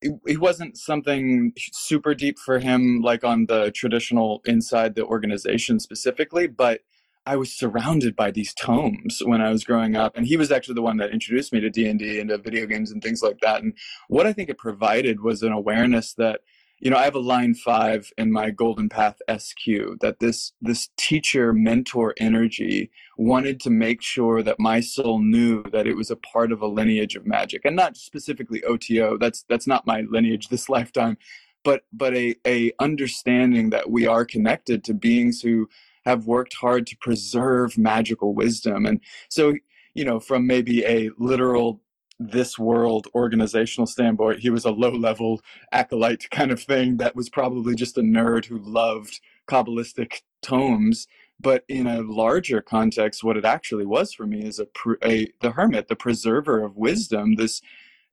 it, 0.00 0.20
it 0.26 0.40
wasn't 0.40 0.76
something 0.76 1.52
super 1.56 2.14
deep 2.14 2.38
for 2.38 2.58
him, 2.58 3.00
like 3.00 3.24
on 3.24 3.46
the 3.46 3.70
traditional 3.70 4.42
inside 4.44 4.94
the 4.94 5.04
organization 5.04 5.78
specifically, 5.80 6.46
but 6.46 6.80
I 7.26 7.36
was 7.36 7.56
surrounded 7.56 8.16
by 8.16 8.30
these 8.30 8.52
tomes 8.54 9.22
when 9.24 9.40
I 9.40 9.50
was 9.50 9.64
growing 9.64 9.96
up, 9.96 10.16
and 10.16 10.26
he 10.26 10.36
was 10.36 10.50
actually 10.50 10.74
the 10.74 10.82
one 10.82 10.96
that 10.98 11.10
introduced 11.10 11.52
me 11.52 11.60
to 11.60 11.70
D 11.70 11.88
and 11.88 11.98
D 11.98 12.20
and 12.20 12.30
to 12.30 12.38
video 12.38 12.66
games 12.66 12.90
and 12.90 13.02
things 13.02 13.22
like 13.22 13.38
that. 13.40 13.62
And 13.62 13.74
what 14.08 14.26
I 14.26 14.32
think 14.32 14.50
it 14.50 14.58
provided 14.58 15.20
was 15.20 15.42
an 15.42 15.52
awareness 15.52 16.14
that 16.14 16.40
you 16.84 16.90
know 16.90 16.96
I 16.96 17.04
have 17.04 17.16
a 17.16 17.20
line 17.20 17.54
five 17.54 18.12
in 18.16 18.30
my 18.30 18.50
Golden 18.50 18.88
Path 18.88 19.20
SQ 19.28 19.98
that 20.00 20.18
this 20.20 20.52
this 20.62 20.90
teacher 20.96 21.52
mentor 21.52 22.14
energy 22.18 22.90
wanted 23.16 23.58
to 23.60 23.70
make 23.70 24.02
sure 24.02 24.42
that 24.42 24.60
my 24.60 24.78
soul 24.80 25.18
knew 25.18 25.64
that 25.72 25.88
it 25.88 25.96
was 25.96 26.10
a 26.10 26.16
part 26.16 26.52
of 26.52 26.62
a 26.62 26.66
lineage 26.66 27.16
of 27.16 27.26
magic 27.26 27.62
and 27.64 27.74
not 27.74 27.96
specifically 27.96 28.62
OTO 28.64 29.18
that's 29.18 29.44
that's 29.48 29.66
not 29.66 29.86
my 29.86 30.02
lineage 30.02 30.48
this 30.48 30.68
lifetime 30.76 31.16
but 31.64 31.82
but 31.92 32.14
a 32.14 32.36
a 32.46 32.70
understanding 32.78 33.70
that 33.70 33.90
we 33.90 34.06
are 34.06 34.24
connected 34.24 34.84
to 34.84 34.94
beings 34.94 35.40
who 35.40 35.68
have 36.04 36.26
worked 36.26 36.54
hard 36.54 36.86
to 36.86 36.96
preserve 36.98 37.78
magical 37.78 38.34
wisdom. 38.34 38.86
And 38.86 39.00
so 39.28 39.54
you 39.94 40.04
know 40.04 40.20
from 40.20 40.46
maybe 40.46 40.84
a 40.84 41.10
literal 41.18 41.80
this 42.18 42.58
world 42.58 43.08
organizational 43.14 43.86
standpoint 43.86 44.38
he 44.38 44.50
was 44.50 44.64
a 44.64 44.70
low 44.70 44.92
level 44.92 45.40
acolyte 45.72 46.30
kind 46.30 46.50
of 46.52 46.62
thing 46.62 46.96
that 46.96 47.16
was 47.16 47.28
probably 47.28 47.74
just 47.74 47.98
a 47.98 48.02
nerd 48.02 48.44
who 48.46 48.58
loved 48.58 49.20
kabbalistic 49.48 50.22
tomes. 50.40 51.06
But 51.40 51.64
in 51.68 51.86
a 51.86 52.02
larger 52.02 52.62
context 52.62 53.24
what 53.24 53.36
it 53.36 53.44
actually 53.44 53.84
was 53.84 54.14
for 54.14 54.26
me 54.26 54.44
is 54.44 54.60
a, 54.60 54.66
a 55.04 55.28
the 55.40 55.52
hermit 55.52 55.88
the 55.88 55.96
preserver 55.96 56.64
of 56.64 56.76
wisdom 56.76 57.34
this 57.34 57.60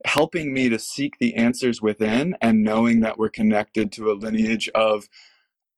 helping 0.03 0.51
me 0.51 0.67
to 0.69 0.79
seek 0.79 1.19
the 1.19 1.35
answers 1.35 1.81
within 1.81 2.35
and 2.41 2.63
knowing 2.63 3.01
that 3.01 3.19
we're 3.19 3.29
connected 3.29 3.91
to 3.91 4.11
a 4.11 4.13
lineage 4.13 4.67
of 4.73 5.07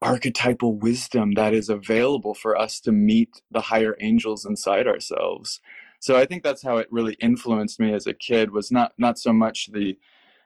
archetypal 0.02 0.78
wisdom 0.78 1.34
that 1.34 1.54
is 1.54 1.70
available 1.70 2.34
for 2.34 2.58
us 2.58 2.80
to 2.80 2.92
meet 2.92 3.42
the 3.52 3.62
higher 3.62 3.96
angels 4.00 4.46
inside 4.46 4.88
ourselves 4.88 5.60
so 6.04 6.18
i 6.18 6.26
think 6.26 6.44
that's 6.44 6.64
how 6.64 6.78
it 6.78 6.88
really 6.92 7.16
influenced 7.22 7.80
me 7.80 7.94
as 7.94 8.08
a 8.08 8.14
kid 8.14 8.52
was 8.52 8.72
not 8.72 8.94
not 8.98 9.20
so 9.20 9.34
much 9.34 9.72
the 9.74 9.98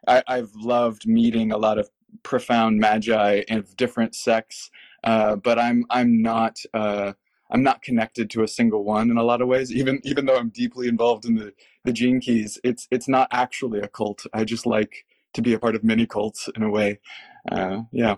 I, 0.07 0.23
i've 0.27 0.53
loved 0.55 1.07
meeting 1.07 1.51
a 1.51 1.57
lot 1.57 1.79
of 1.79 1.89
profound 2.23 2.79
magi 2.79 3.43
of 3.49 3.77
different 3.77 4.15
sects 4.15 4.71
uh, 5.03 5.37
but 5.37 5.59
i'm 5.59 5.85
i'm 5.91 6.21
not 6.21 6.57
uh, 6.73 7.13
i'm 7.51 7.63
not 7.63 7.83
connected 7.83 8.29
to 8.31 8.43
a 8.43 8.49
single 8.49 8.85
one 8.85 9.11
in 9.11 9.17
a 9.17 9.23
lot 9.23 9.41
of 9.41 9.49
ways 9.49 9.73
even 9.73 10.01
even 10.05 10.25
though 10.25 10.37
i'm 10.37 10.49
deeply 10.49 10.87
involved 10.87 11.25
in 11.25 11.35
the 11.35 11.53
the 11.85 11.93
gene 11.93 12.21
keys 12.21 12.59
it's 12.65 12.87
it's 12.91 13.09
not 13.09 13.29
actually 13.31 13.81
a 13.81 13.89
cult 13.89 14.25
i 14.33 14.45
just 14.45 14.67
like 14.67 15.05
to 15.33 15.43
be 15.43 15.53
a 15.53 15.59
part 15.59 15.75
of 15.75 15.83
many 15.83 16.07
cults 16.07 16.49
in 16.55 16.63
a 16.63 16.71
way 16.71 16.99
uh, 17.51 17.81
yeah 17.93 18.15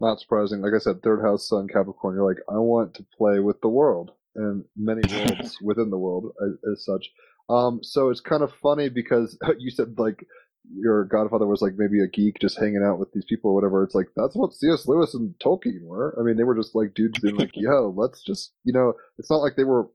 Not 0.00 0.20
surprising. 0.20 0.62
Like 0.62 0.74
I 0.74 0.78
said, 0.78 1.02
third 1.02 1.22
house 1.22 1.48
sun 1.48 1.68
Capricorn. 1.68 2.16
You're 2.16 2.28
like, 2.28 2.42
I 2.50 2.58
want 2.58 2.94
to 2.96 3.06
play 3.16 3.40
with 3.40 3.60
the 3.62 3.68
world. 3.68 4.12
And 4.36 4.64
many 4.76 5.02
worlds 5.12 5.58
within 5.62 5.90
the 5.90 5.98
world 5.98 6.32
as, 6.42 6.72
as 6.72 6.84
such. 6.84 7.10
Um, 7.48 7.80
so 7.82 8.10
it's 8.10 8.20
kind 8.20 8.42
of 8.42 8.52
funny 8.62 8.88
because 8.88 9.38
you 9.58 9.70
said 9.70 9.98
like 9.98 10.24
your 10.72 11.04
godfather 11.04 11.46
was 11.46 11.62
like 11.62 11.72
maybe 11.76 12.00
a 12.00 12.06
geek 12.06 12.38
just 12.40 12.58
hanging 12.58 12.82
out 12.84 12.98
with 12.98 13.10
these 13.12 13.24
people 13.24 13.50
or 13.50 13.54
whatever. 13.54 13.82
It's 13.82 13.94
like 13.94 14.08
that's 14.16 14.36
what 14.36 14.54
C.S. 14.54 14.86
Lewis 14.86 15.14
and 15.14 15.34
Tolkien 15.42 15.82
were. 15.82 16.16
I 16.18 16.22
mean, 16.22 16.36
they 16.36 16.44
were 16.44 16.54
just 16.54 16.74
like 16.74 16.94
dudes 16.94 17.18
being 17.18 17.36
like, 17.36 17.50
"Yo, 17.54 17.92
let's 17.96 18.22
just," 18.22 18.52
you 18.64 18.72
know. 18.72 18.94
It's 19.18 19.30
not 19.30 19.38
like 19.38 19.56
they 19.56 19.64
were 19.64 19.88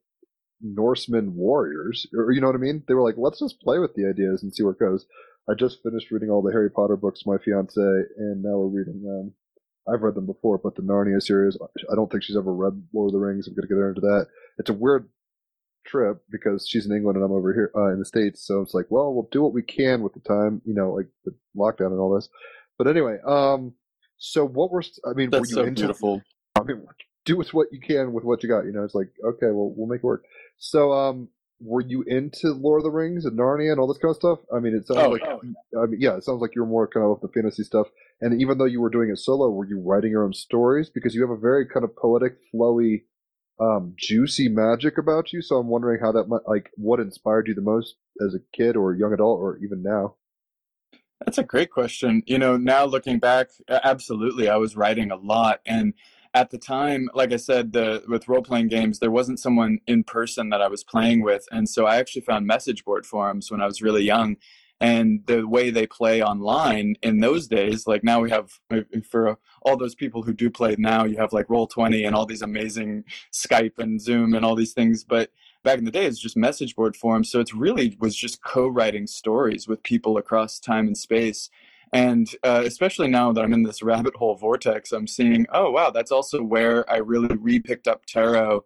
Norsemen 0.62 1.36
warriors, 1.36 2.08
or 2.18 2.32
you 2.32 2.42
know 2.42 2.48
what 2.48 2.56
I 2.56 2.60
mean. 2.60 2.84
They 2.88 2.94
were 2.94 3.04
like, 3.04 3.16
"Let's 3.18 3.40
just 3.40 3.62
play 3.62 3.80
with 3.80 3.94
the 3.96 4.08
ideas 4.08 4.44
and 4.44 4.54
see 4.54 4.64
where 4.64 4.74
it 4.74 4.80
goes." 4.80 5.06
I 5.48 5.54
just 5.54 5.84
finished 5.84 6.10
reading 6.10 6.30
all 6.30 6.42
the 6.42 6.52
Harry 6.52 6.72
Potter 6.72 6.98
books, 6.98 7.22
my 7.26 7.38
fiance, 7.38 7.80
and 7.80 8.42
now 8.42 8.58
we're 8.58 8.80
reading. 8.80 9.04
Um, 9.08 9.34
I've 9.88 10.02
read 10.02 10.16
them 10.16 10.26
before, 10.26 10.58
but 10.58 10.76
the 10.76 10.82
Narnia 10.82 11.22
series. 11.22 11.58
I 11.62 11.96
don't 11.96 12.12
think 12.12 12.24
she's 12.24 12.38
ever 12.38 12.54
read 12.54 12.82
Lord 12.94 13.10
of 13.10 13.14
the 13.14 13.20
Rings. 13.20 13.48
I'm 13.48 13.54
gonna 13.54 13.68
get 13.68 13.76
her 13.76 13.90
into 13.90 14.02
that. 14.02 14.28
It's 14.58 14.70
a 14.70 14.74
weird 14.74 15.08
trip 15.86 16.22
because 16.30 16.68
she's 16.68 16.86
in 16.86 16.96
England 16.96 17.18
and 17.18 17.26
I'm 17.26 17.32
over 17.32 17.54
here 17.54 17.72
uh, 17.76 17.92
in 17.92 18.00
the 18.00 18.06
States. 18.06 18.46
So 18.46 18.62
it's 18.62 18.74
like, 18.74 18.88
well, 18.90 19.14
we'll 19.14 19.30
do 19.32 19.42
what 19.42 19.54
we 19.54 19.62
can 19.62 20.02
with 20.02 20.14
the 20.14 20.20
time, 20.22 20.62
you 20.66 20.74
know, 20.74 20.92
like 20.92 21.08
the 21.24 21.34
lockdown 21.56 21.92
and 21.92 22.00
all 22.00 22.14
this. 22.14 22.30
But 22.78 22.88
anyway, 22.88 23.18
um, 23.26 23.74
so 24.18 24.46
what 24.46 24.72
were, 24.72 24.84
I 25.06 25.14
mean, 25.14 25.30
That's 25.30 25.42
were 25.42 25.48
you 25.48 25.54
so 25.54 25.64
into, 25.64 25.82
beautiful. 25.84 26.22
I 26.56 26.64
mean, 26.64 26.86
do 27.26 27.38
with 27.38 27.54
what 27.54 27.68
you 27.72 27.80
can 27.80 28.14
with 28.14 28.24
what 28.24 28.44
you 28.44 28.50
got, 28.50 28.66
you 28.66 28.72
know, 28.72 28.84
it's 28.84 28.96
like, 28.96 29.10
okay, 29.24 29.48
well, 29.48 29.74
we'll 29.76 29.88
make 29.88 30.00
it 30.00 30.06
work. 30.06 30.26
So, 30.58 30.92
um, 30.94 31.30
were 31.66 31.82
you 31.82 32.04
into 32.06 32.54
Lord 32.54 32.80
of 32.80 32.84
the 32.84 32.92
Rings 32.92 33.26
and 33.26 33.38
Narnia 33.38 33.72
and 33.72 33.80
all 33.80 33.88
this 33.88 33.98
kind 33.98 34.12
of 34.12 34.16
stuff? 34.18 34.40
I 34.56 34.60
mean, 34.60 34.76
it 34.76 34.88
sounds 34.88 35.00
Oh, 35.00 35.10
like, 35.10 35.22
yeah. 35.24 35.80
I 35.82 35.86
mean, 35.88 36.00
yeah, 36.00 36.16
it 36.16 36.24
sounds 36.24 36.42
like 36.42 36.56
you're 36.56 36.66
more 36.66 36.88
kind 36.88 37.06
of 37.06 37.20
the 37.22 37.28
fantasy 37.28 37.64
stuff. 37.64 37.88
And 38.22 38.40
even 38.42 38.58
though 38.58 38.66
you 38.66 38.80
were 38.82 38.90
doing 38.90 39.10
it 39.10 39.18
solo, 39.18 39.50
were 39.50 39.68
you 39.68 39.82
writing 39.82 40.12
your 40.12 40.24
own 40.24 40.34
stories? 40.34 40.90
Because 40.90 41.16
you 41.16 41.22
have 41.22 41.32
a 41.32 41.40
very 41.40 41.68
kind 41.68 41.84
of 41.84 41.96
poetic, 41.96 42.38
flowy, 42.54 43.04
um, 43.60 43.94
juicy 43.98 44.48
magic 44.48 44.98
about 44.98 45.34
you. 45.34 45.42
So 45.42 45.58
I'm 45.58 45.68
wondering 45.68 46.00
how 46.02 46.12
that 46.12 46.28
might, 46.28 46.48
like, 46.48 46.70
what 46.76 47.00
inspired 47.00 47.48
you 47.48 47.56
the 47.56 47.62
most 47.62 47.96
as 48.26 48.36
a 48.36 48.40
kid 48.56 48.76
or 48.76 48.94
young 48.94 49.14
adult 49.14 49.40
or 49.40 49.58
even 49.64 49.82
now? 49.82 50.16
That's 51.26 51.38
a 51.38 51.44
great 51.44 51.72
question. 51.72 52.24
You 52.26 52.38
know, 52.38 52.58
now 52.58 52.86
looking 52.86 53.20
back, 53.20 53.50
absolutely, 53.70 54.50
I 54.50 54.58
was 54.58 54.76
writing 54.76 55.12
a 55.12 55.16
lot, 55.16 55.62
and 55.66 55.94
at 56.36 56.50
the 56.50 56.58
time, 56.58 57.10
like 57.14 57.32
I 57.32 57.38
said, 57.38 57.72
the 57.72 58.04
with 58.10 58.28
role 58.28 58.42
playing 58.44 58.68
games, 58.68 59.00
there 59.00 59.10
wasn't 59.10 59.40
someone 59.40 59.80
in 59.88 60.04
person 60.04 60.50
that 60.50 60.62
I 60.62 60.68
was 60.68 60.84
playing 60.84 61.24
with, 61.24 61.48
and 61.50 61.68
so 61.68 61.86
I 61.86 61.96
actually 61.96 62.24
found 62.24 62.46
message 62.46 62.84
board 62.84 63.06
forums 63.06 63.50
when 63.50 63.62
I 63.62 63.66
was 63.66 63.82
really 63.82 64.04
young, 64.04 64.36
and 64.82 65.22
the 65.28 65.48
way 65.48 65.70
they 65.70 65.88
play 65.88 66.22
online 66.22 66.98
in 67.02 67.22
those 67.22 67.48
days, 67.48 67.88
like 67.88 68.04
now 68.04 68.20
we 68.20 68.32
have 68.32 68.60
uh, 68.70 68.82
for 69.10 69.40
all 69.62 69.78
those 69.78 69.96
people 69.96 70.24
who 70.24 70.34
do 70.34 70.50
play 70.50 70.76
now, 70.78 71.06
you 71.06 71.16
have 71.18 71.32
like 71.32 71.50
Roll 71.50 71.68
Twenty 71.68 72.04
and 72.04 72.14
all 72.14 72.26
these 72.26 72.42
amazing 72.42 73.06
Skype 73.32 73.80
and 73.80 74.02
Zoom 74.02 74.34
and 74.34 74.46
all 74.46 74.56
these 74.56 74.74
things, 74.74 75.06
but 75.06 75.32
back 75.64 75.80
in 75.80 75.86
the 75.86 75.90
day 75.90 76.06
it's 76.06 76.20
just 76.20 76.38
message 76.38 76.76
board 76.76 76.96
forums 76.96 77.28
so 77.32 77.40
it's 77.40 77.56
really 77.56 77.98
was 78.00 78.16
just 78.16 78.44
co-writing 78.44 79.08
stories 79.08 79.68
with 79.68 79.82
people 79.82 80.16
across 80.16 80.60
time 80.60 80.86
and 80.86 80.96
space 80.96 81.50
and 81.96 82.36
uh, 82.44 82.62
especially 82.66 83.08
now 83.08 83.32
that 83.32 83.44
i'm 83.44 83.54
in 83.54 83.64
this 83.64 83.82
rabbit 83.82 84.16
hole 84.16 84.36
vortex 84.36 84.92
i'm 84.92 85.08
seeing 85.08 85.46
oh 85.54 85.72
wow 85.72 85.90
that's 85.90 86.12
also 86.12 86.44
where 86.44 86.90
i 86.92 86.98
really 86.98 87.36
re-picked 87.38 87.88
up 87.88 88.06
tarot 88.06 88.64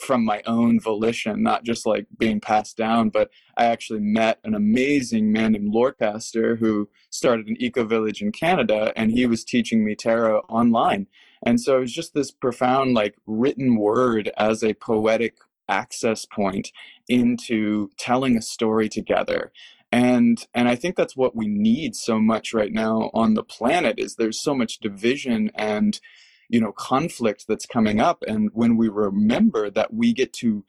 from 0.00 0.24
my 0.24 0.42
own 0.46 0.80
volition 0.80 1.42
not 1.42 1.64
just 1.64 1.86
like 1.86 2.06
being 2.18 2.40
passed 2.40 2.76
down 2.76 3.08
but 3.08 3.30
i 3.56 3.66
actually 3.66 4.00
met 4.00 4.38
an 4.42 4.54
amazing 4.54 5.30
man 5.30 5.52
named 5.52 5.72
lorcaster 5.72 6.58
who 6.58 6.88
started 7.10 7.46
an 7.46 7.56
eco 7.60 7.84
village 7.84 8.20
in 8.20 8.32
canada 8.32 8.92
and 8.96 9.12
he 9.12 9.26
was 9.26 9.44
teaching 9.44 9.84
me 9.84 9.94
tarot 9.94 10.40
online. 10.48 11.06
And 11.44 11.60
so 11.60 11.78
it 11.78 11.80
was 11.80 11.92
just 11.92 12.14
this 12.14 12.30
profound 12.30 12.94
like 12.94 13.16
written 13.26 13.76
word 13.76 14.30
as 14.36 14.62
a 14.62 14.74
poetic 14.74 15.36
access 15.68 16.24
point 16.26 16.70
into 17.08 17.90
telling 17.96 18.36
a 18.36 18.42
story 18.42 18.88
together 18.88 19.52
and 19.92 20.46
and 20.54 20.68
i 20.68 20.74
think 20.74 20.96
that's 20.96 21.16
what 21.16 21.36
we 21.36 21.46
need 21.46 21.94
so 21.94 22.18
much 22.18 22.52
right 22.52 22.72
now 22.72 23.10
on 23.14 23.34
the 23.34 23.44
planet 23.44 23.98
is 23.98 24.16
there's 24.16 24.42
so 24.42 24.54
much 24.54 24.80
division 24.80 25.50
and 25.54 26.00
you 26.52 26.60
know 26.60 26.72
conflict 26.72 27.46
that's 27.48 27.66
coming 27.66 27.98
up. 27.98 28.22
And 28.28 28.50
when 28.52 28.76
we 28.76 28.88
remember 28.88 29.70
that 29.70 29.92
we 29.92 30.12
get 30.12 30.32
to 30.34 30.64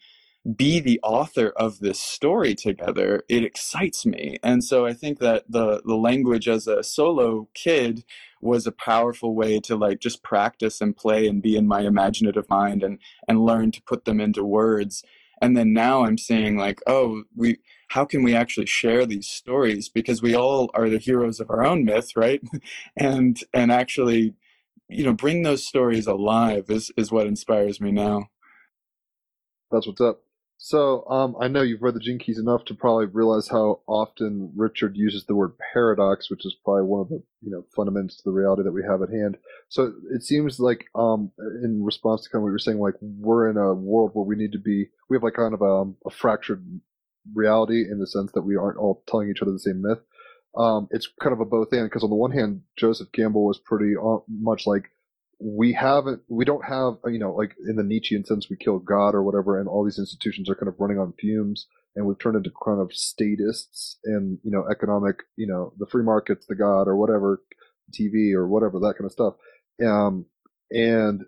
be 0.55 0.79
the 0.81 0.99
author 1.03 1.53
of 1.55 1.79
this 1.79 1.99
story 1.99 2.53
together 2.53 3.23
it 3.29 3.45
excites 3.45 4.05
me. 4.05 4.39
And 4.41 4.63
so 4.63 4.85
i 4.85 4.93
think 4.93 5.19
that 5.19 5.43
the 5.47 5.81
the 5.85 5.95
language 5.95 6.47
as 6.47 6.67
a 6.67 6.83
solo 6.83 7.47
kid 7.53 8.03
was 8.41 8.65
a 8.65 8.71
powerful 8.71 9.35
way 9.35 9.59
to 9.61 9.75
like 9.75 9.99
just 9.99 10.23
practice 10.23 10.81
and 10.81 10.97
play 10.97 11.27
and 11.27 11.41
be 11.41 11.55
in 11.55 11.67
my 11.67 11.81
imaginative 11.81 12.49
mind 12.49 12.83
and 12.83 12.97
and 13.27 13.45
learn 13.45 13.71
to 13.71 13.81
put 13.83 14.05
them 14.05 14.19
into 14.19 14.43
words. 14.43 15.03
And 15.41 15.57
then 15.57 15.73
now 15.73 16.05
i'm 16.05 16.17
seeing 16.17 16.55
like 16.57 16.79
oh 16.87 17.23
we 17.35 17.57
how 17.93 18.05
can 18.05 18.23
we 18.23 18.35
actually 18.35 18.65
share 18.65 19.05
these 19.05 19.27
stories 19.27 19.89
because 19.89 20.21
we 20.21 20.35
all 20.35 20.71
are 20.73 20.89
the 20.89 20.97
heroes 20.97 21.39
of 21.39 21.49
our 21.49 21.63
own 21.63 21.85
myth 21.85 22.11
right 22.15 22.41
and 22.97 23.41
and 23.53 23.71
actually 23.71 24.35
you 24.89 25.03
know 25.05 25.13
bring 25.13 25.43
those 25.43 25.65
stories 25.65 26.07
alive 26.07 26.65
is 26.69 26.91
is 26.97 27.11
what 27.11 27.27
inspires 27.27 27.79
me 27.79 27.91
now 27.91 28.27
That's 29.71 29.87
what's 29.87 30.01
up. 30.01 30.21
So, 30.57 31.05
um, 31.09 31.35
I 31.41 31.49
know 31.49 31.61
you've 31.61 31.81
read 31.81 31.95
the 31.95 31.99
Gene 31.99 32.19
Keys 32.19 32.39
enough 32.39 32.63
to 32.65 32.73
probably 32.73 33.07
realize 33.07 33.49
how 33.49 33.81
often 33.85 34.51
Richard 34.55 34.95
uses 34.95 35.25
the 35.25 35.35
word 35.35 35.53
paradox, 35.73 36.29
which 36.29 36.45
is 36.45 36.55
probably 36.63 36.83
one 36.83 37.01
of 37.01 37.09
the 37.09 37.21
you 37.41 37.51
know 37.51 37.65
fundamentals 37.75 38.17
to 38.17 38.23
the 38.25 38.31
reality 38.31 38.63
that 38.63 38.71
we 38.71 38.83
have 38.83 39.01
at 39.01 39.09
hand. 39.09 39.37
So 39.69 39.93
it 40.13 40.23
seems 40.23 40.59
like, 40.61 40.85
um, 40.95 41.31
in 41.63 41.83
response 41.83 42.23
to 42.23 42.29
kind 42.29 42.39
of 42.39 42.43
what 42.43 42.49
you're 42.51 42.59
saying, 42.59 42.79
like 42.79 42.95
we're 43.01 43.49
in 43.49 43.57
a 43.57 43.73
world 43.73 44.11
where 44.13 44.25
we 44.25 44.37
need 44.37 44.53
to 44.53 44.59
be, 44.59 44.87
we 45.09 45.17
have 45.17 45.23
like 45.23 45.33
kind 45.33 45.53
of 45.53 45.61
a, 45.61 45.83
a 46.07 46.11
fractured 46.11 46.63
reality 47.33 47.85
in 47.89 47.99
the 47.99 48.07
sense 48.07 48.31
that 48.33 48.41
we 48.41 48.55
aren't 48.55 48.77
all 48.77 49.03
telling 49.07 49.29
each 49.29 49.41
other 49.41 49.51
the 49.51 49.59
same 49.59 49.81
myth. 49.81 49.99
Um, 50.55 50.87
it's 50.91 51.09
kind 51.21 51.33
of 51.33 51.39
a 51.39 51.45
both 51.45 51.71
and 51.71 51.89
because 51.89 52.03
on 52.03 52.09
the 52.09 52.15
one 52.15 52.31
hand, 52.31 52.61
Joseph 52.77 53.11
Campbell 53.11 53.45
was 53.45 53.59
pretty 53.59 53.95
uh, 53.95 54.17
much 54.29 54.67
like 54.67 54.91
we 55.39 55.73
haven't, 55.73 56.21
we 56.29 56.45
don't 56.45 56.63
have, 56.63 56.93
you 57.05 57.19
know, 57.19 57.33
like 57.33 57.55
in 57.67 57.75
the 57.75 57.83
Nietzschean 57.83 58.23
sense, 58.23 58.49
we 58.49 58.55
kill 58.55 58.79
God 58.79 59.15
or 59.15 59.23
whatever, 59.23 59.59
and 59.59 59.67
all 59.67 59.83
these 59.83 59.99
institutions 59.99 60.49
are 60.49 60.55
kind 60.55 60.67
of 60.67 60.75
running 60.79 60.99
on 60.99 61.13
fumes, 61.19 61.67
and 61.95 62.05
we've 62.05 62.19
turned 62.19 62.37
into 62.37 62.51
kind 62.63 62.79
of 62.79 62.93
statists 62.93 63.97
and 64.05 64.39
you 64.43 64.51
know 64.51 64.65
economic, 64.69 65.23
you 65.35 65.47
know, 65.47 65.73
the 65.77 65.87
free 65.87 66.03
market's 66.03 66.45
the 66.45 66.55
God 66.55 66.87
or 66.87 66.95
whatever, 66.95 67.41
TV 67.91 68.33
or 68.33 68.47
whatever 68.47 68.79
that 68.79 68.95
kind 68.97 69.05
of 69.05 69.11
stuff. 69.11 69.33
Um, 69.83 70.25
and 70.71 71.23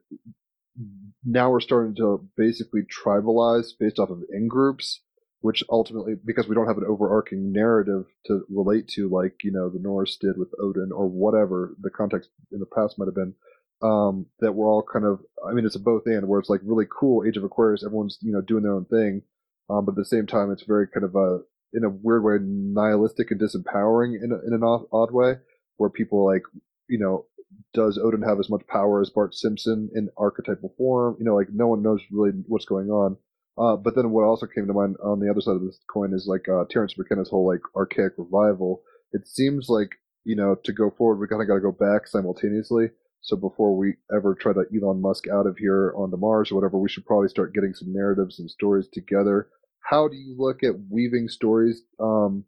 now 1.24 1.50
we're 1.50 1.60
starting 1.60 1.96
to 1.96 2.28
basically 2.38 2.82
tribalize 2.84 3.70
based 3.80 4.00
off 4.00 4.10
of 4.10 4.24
in 4.32 4.48
groups, 4.48 5.02
which 5.42 5.64
ultimately, 5.70 6.16
because 6.26 6.48
we 6.48 6.56
don't 6.56 6.68
have 6.68 6.78
an 6.78 6.86
overarching 6.88 7.52
narrative 7.52 8.06
to 8.26 8.46
relate 8.50 8.88
to, 8.88 9.10
like, 9.10 9.44
you 9.44 9.52
know, 9.52 9.70
the 9.70 9.80
Norse 9.80 10.18
did 10.18 10.38
with 10.38 10.50
Odin 10.60 10.92
or 10.92 11.08
whatever 11.08 11.76
the 11.80 11.90
context 11.90 12.30
in 12.52 12.60
the 12.60 12.66
past 12.66 12.98
might 12.98 13.06
have 13.06 13.16
been, 13.16 13.34
um, 13.82 14.26
that 14.40 14.54
we're 14.54 14.68
all 14.68 14.84
kind 14.92 15.06
of, 15.06 15.20
I 15.48 15.54
mean, 15.54 15.66
it's 15.66 15.76
a 15.76 15.80
both 15.80 16.04
and 16.06 16.28
where 16.28 16.40
it's 16.40 16.50
like 16.50 16.62
really 16.64 16.86
cool 16.90 17.26
Age 17.26 17.38
of 17.38 17.44
Aquarius, 17.44 17.84
everyone's, 17.84 18.18
you 18.22 18.32
know, 18.32 18.42
doing 18.42 18.64
their 18.64 18.74
own 18.74 18.86
thing. 18.86 19.22
Um, 19.70 19.86
but 19.86 19.92
at 19.92 19.98
the 19.98 20.06
same 20.06 20.26
time, 20.26 20.52
it's 20.52 20.64
very 20.64 20.88
kind 20.88 21.04
of 21.04 21.16
a, 21.16 21.40
in 21.74 21.84
a 21.84 21.90
weird 21.90 22.24
way, 22.24 22.38
nihilistic 22.42 23.32
and 23.32 23.40
disempowering 23.40 24.16
in, 24.24 24.32
a, 24.32 24.48
in 24.48 24.54
an 24.54 24.64
odd, 24.64 24.86
odd 24.92 25.12
way, 25.12 25.36
where 25.78 25.90
people 25.90 26.26
like, 26.26 26.44
you 26.88 26.98
know, 26.98 27.26
does 27.74 27.98
Odin 27.98 28.22
have 28.22 28.40
as 28.40 28.50
much 28.50 28.66
power 28.68 29.02
as 29.02 29.10
Bart 29.10 29.36
Simpson 29.36 29.90
in 29.94 30.10
archetypal 30.18 30.74
form? 30.78 31.18
You 31.20 31.26
know, 31.26 31.36
like 31.36 31.50
no 31.52 31.68
one 31.68 31.84
knows 31.84 32.02
really 32.12 32.32
what's 32.48 32.66
going 32.66 32.90
on. 32.90 33.18
Uh, 33.58 33.76
but 33.76 33.96
then 33.96 34.10
what 34.10 34.26
also 34.26 34.46
came 34.46 34.68
to 34.68 34.74
mind 34.74 34.96
on 35.04 35.20
the 35.20 35.30
other 35.30 35.42
side 35.42 35.56
of 35.56 35.62
this 35.62 35.80
coin 35.92 36.14
is 36.14 36.28
like 36.28 36.48
uh, 36.50 36.66
Terence 36.70 36.98
McKenna's 36.98 37.30
whole 37.30 37.48
like 37.48 37.62
archaic 37.76 38.14
revival. 38.18 38.82
It 39.14 39.28
seems 39.28 39.70
like 39.70 39.96
you 40.26 40.36
know 40.36 40.56
to 40.64 40.74
go 40.74 40.92
forward, 40.98 41.20
we 41.20 41.28
kind 41.28 41.42
of 41.42 41.48
got 41.48 41.56
to 41.56 41.62
go 41.62 41.72
back 41.72 42.08
simultaneously. 42.08 42.88
So 43.22 43.36
before 43.36 43.76
we 43.76 43.96
ever 44.16 44.36
try 44.36 44.54
to 44.54 44.66
Elon 44.76 45.02
Musk 45.02 45.28
out 45.28 45.48
of 45.48 45.58
here 45.58 45.94
onto 45.98 46.18
Mars 46.18 46.52
or 46.52 46.56
whatever, 46.56 46.78
we 46.78 46.90
should 46.90 47.08
probably 47.08 47.28
start 47.28 47.56
getting 47.56 47.74
some 47.74 47.92
narratives 47.92 48.40
and 48.40 48.52
stories 48.52 48.88
together. 48.92 49.48
How 49.80 50.08
do 50.08 50.16
you 50.16 50.36
look 50.38 50.64
at 50.64 50.76
weaving 50.92 51.30
stories? 51.30 51.82
Um, 52.00 52.46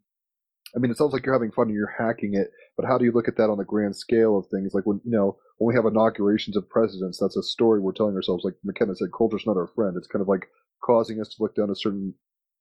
I 0.76 0.78
mean, 0.78 0.90
it 0.90 0.96
sounds 0.96 1.12
like 1.12 1.24
you're 1.24 1.34
having 1.34 1.50
fun 1.50 1.68
and 1.68 1.74
you're 1.74 1.94
hacking 1.98 2.34
it, 2.34 2.50
but 2.76 2.86
how 2.86 2.98
do 2.98 3.04
you 3.04 3.12
look 3.12 3.26
at 3.26 3.36
that 3.38 3.50
on 3.50 3.58
the 3.58 3.64
grand 3.64 3.96
scale 3.96 4.38
of 4.38 4.46
things? 4.48 4.74
Like 4.74 4.86
when, 4.86 5.00
you 5.04 5.10
know, 5.10 5.36
when 5.56 5.68
we 5.68 5.74
have 5.74 5.86
inaugurations 5.86 6.56
of 6.56 6.68
presidents, 6.68 7.18
that's 7.18 7.36
a 7.36 7.42
story 7.42 7.80
we're 7.80 7.92
telling 7.92 8.14
ourselves. 8.14 8.44
Like 8.44 8.54
McKenna 8.62 8.94
said, 8.94 9.08
culture's 9.16 9.46
not 9.46 9.56
our 9.56 9.70
friend. 9.74 9.96
It's 9.96 10.06
kind 10.06 10.22
of 10.22 10.28
like 10.28 10.46
causing 10.84 11.20
us 11.20 11.28
to 11.28 11.42
look 11.42 11.54
down 11.54 11.70
a 11.70 11.76
certain 11.76 12.14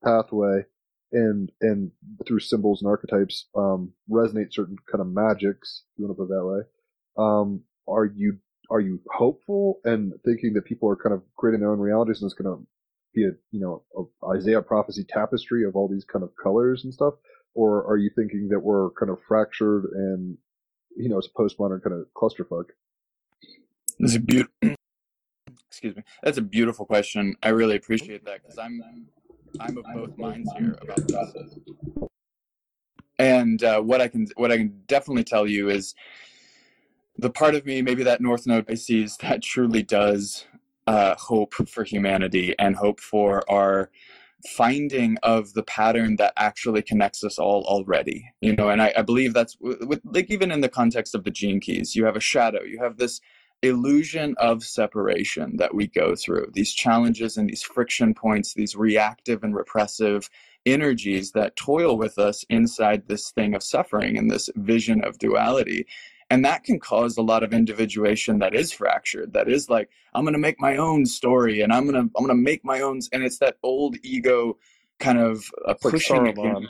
pathway 0.03 0.63
and, 1.11 1.51
and 1.61 1.91
through 2.27 2.39
symbols 2.39 2.81
and 2.81 2.89
archetypes, 2.89 3.47
um, 3.55 3.93
resonate 4.09 4.51
certain 4.53 4.77
kind 4.91 5.01
of 5.01 5.07
magics, 5.07 5.83
if 5.93 5.99
you 5.99 6.05
want 6.05 6.17
to 6.17 6.23
put 6.23 6.31
it 6.31 6.35
that 6.35 6.45
way. 6.45 6.61
Um, 7.17 7.63
are 7.87 8.05
you, 8.05 8.37
are 8.69 8.81
you 8.81 8.99
hopeful 9.11 9.79
and 9.85 10.13
thinking 10.25 10.53
that 10.53 10.65
people 10.65 10.89
are 10.89 10.97
kind 10.97 11.15
of 11.15 11.23
creating 11.37 11.61
their 11.61 11.71
own 11.71 11.79
realities 11.79 12.21
and 12.21 12.29
it's 12.29 12.39
going 12.39 12.53
to 12.53 12.67
be 13.15 13.23
a, 13.23 13.31
you 13.51 13.61
know, 13.61 13.83
a 13.97 14.35
Isaiah 14.35 14.61
prophecy 14.61 15.05
tapestry 15.07 15.63
of 15.63 15.75
all 15.75 15.87
these 15.87 16.05
kind 16.05 16.23
of 16.23 16.31
colors 16.41 16.83
and 16.83 16.93
stuff? 16.93 17.13
or 17.57 17.83
are 17.87 17.97
you 17.97 18.11
thinking 18.15 18.49
that 18.51 18.59
we're 18.59 18.91
kind 18.91 19.09
of 19.09 19.17
fractured 19.27 19.85
and 19.91 20.37
you 20.95 21.09
know 21.09 21.17
it's 21.17 21.27
a 21.27 21.41
postmodern 21.41 21.81
kind 21.83 21.99
of 21.99 22.05
clusterfuck? 22.15 22.65
It's 23.99 24.15
a 24.15 24.19
beautiful. 24.19 24.76
Excuse 25.77 25.95
me. 25.95 26.01
That's 26.23 26.39
a 26.39 26.41
beautiful 26.41 26.87
question. 26.87 27.35
I 27.43 27.49
really 27.49 27.75
appreciate 27.75 28.25
that 28.25 28.41
because 28.41 28.57
I'm 28.57 28.81
I'm 29.59 29.77
of 29.77 29.85
both 29.93 30.17
minds 30.17 30.51
here 30.57 30.75
about 30.81 31.07
this. 31.07 31.59
And 33.19 33.63
uh, 33.63 33.81
what 33.81 34.01
I 34.01 34.07
can 34.07 34.27
what 34.37 34.51
I 34.51 34.57
can 34.57 34.81
definitely 34.87 35.23
tell 35.23 35.45
you 35.45 35.69
is 35.69 35.93
the 37.15 37.29
part 37.29 37.53
of 37.53 37.63
me, 37.63 37.83
maybe 37.83 38.01
that 38.03 38.21
North 38.21 38.47
Node 38.47 38.65
Pisces, 38.65 39.17
that 39.17 39.43
truly 39.43 39.83
does 39.83 40.45
uh, 40.87 41.13
hope 41.15 41.53
for 41.53 41.83
humanity 41.83 42.55
and 42.57 42.75
hope 42.75 42.99
for 42.99 43.43
our 43.47 43.91
finding 44.55 45.17
of 45.21 45.53
the 45.53 45.63
pattern 45.63 46.15
that 46.15 46.33
actually 46.37 46.81
connects 46.81 47.23
us 47.23 47.39
all 47.39 47.63
already 47.63 48.31
you 48.39 48.55
know 48.55 48.69
and 48.69 48.83
i, 48.83 48.93
I 48.95 49.01
believe 49.01 49.33
that's 49.33 49.57
with, 49.59 49.99
like 50.05 50.29
even 50.29 50.51
in 50.51 50.61
the 50.61 50.69
context 50.69 51.15
of 51.15 51.23
the 51.23 51.31
gene 51.31 51.59
keys 51.59 51.95
you 51.95 52.05
have 52.05 52.15
a 52.15 52.21
shadow 52.21 52.61
you 52.61 52.79
have 52.79 52.97
this 52.97 53.19
illusion 53.63 54.35
of 54.37 54.63
separation 54.63 55.57
that 55.57 55.73
we 55.73 55.87
go 55.87 56.15
through 56.15 56.47
these 56.53 56.73
challenges 56.73 57.37
and 57.37 57.49
these 57.49 57.63
friction 57.63 58.13
points 58.13 58.53
these 58.53 58.75
reactive 58.75 59.43
and 59.43 59.55
repressive 59.55 60.29
energies 60.65 61.31
that 61.31 61.55
toil 61.55 61.97
with 61.97 62.19
us 62.19 62.45
inside 62.49 63.07
this 63.07 63.31
thing 63.31 63.55
of 63.55 63.63
suffering 63.63 64.17
and 64.17 64.29
this 64.29 64.49
vision 64.55 65.03
of 65.03 65.17
duality. 65.17 65.87
And 66.29 66.43
that 66.43 66.65
can 66.65 66.79
cause 66.79 67.17
a 67.17 67.21
lot 67.21 67.41
of 67.41 67.53
individuation 67.53 68.39
that 68.39 68.53
is 68.53 68.73
fractured 68.73 69.31
that 69.31 69.47
is 69.47 69.69
like 69.69 69.89
i'm 70.13 70.25
going 70.25 70.33
to 70.33 70.39
make 70.39 70.59
my 70.59 70.75
own 70.75 71.05
story 71.05 71.61
and 71.61 71.71
i'm 71.71 71.89
going 71.89 71.93
to 71.93 72.11
i'm 72.17 72.25
going 72.25 72.27
to 72.27 72.35
make 72.35 72.65
my 72.65 72.81
own 72.81 72.99
and 73.13 73.23
it's 73.23 73.37
that 73.37 73.55
old 73.63 73.95
ego 74.03 74.57
kind 74.99 75.19
of 75.19 75.45
uh, 75.65 75.71
It's 75.71 75.83
pushing 75.83 76.27
again 76.27 76.67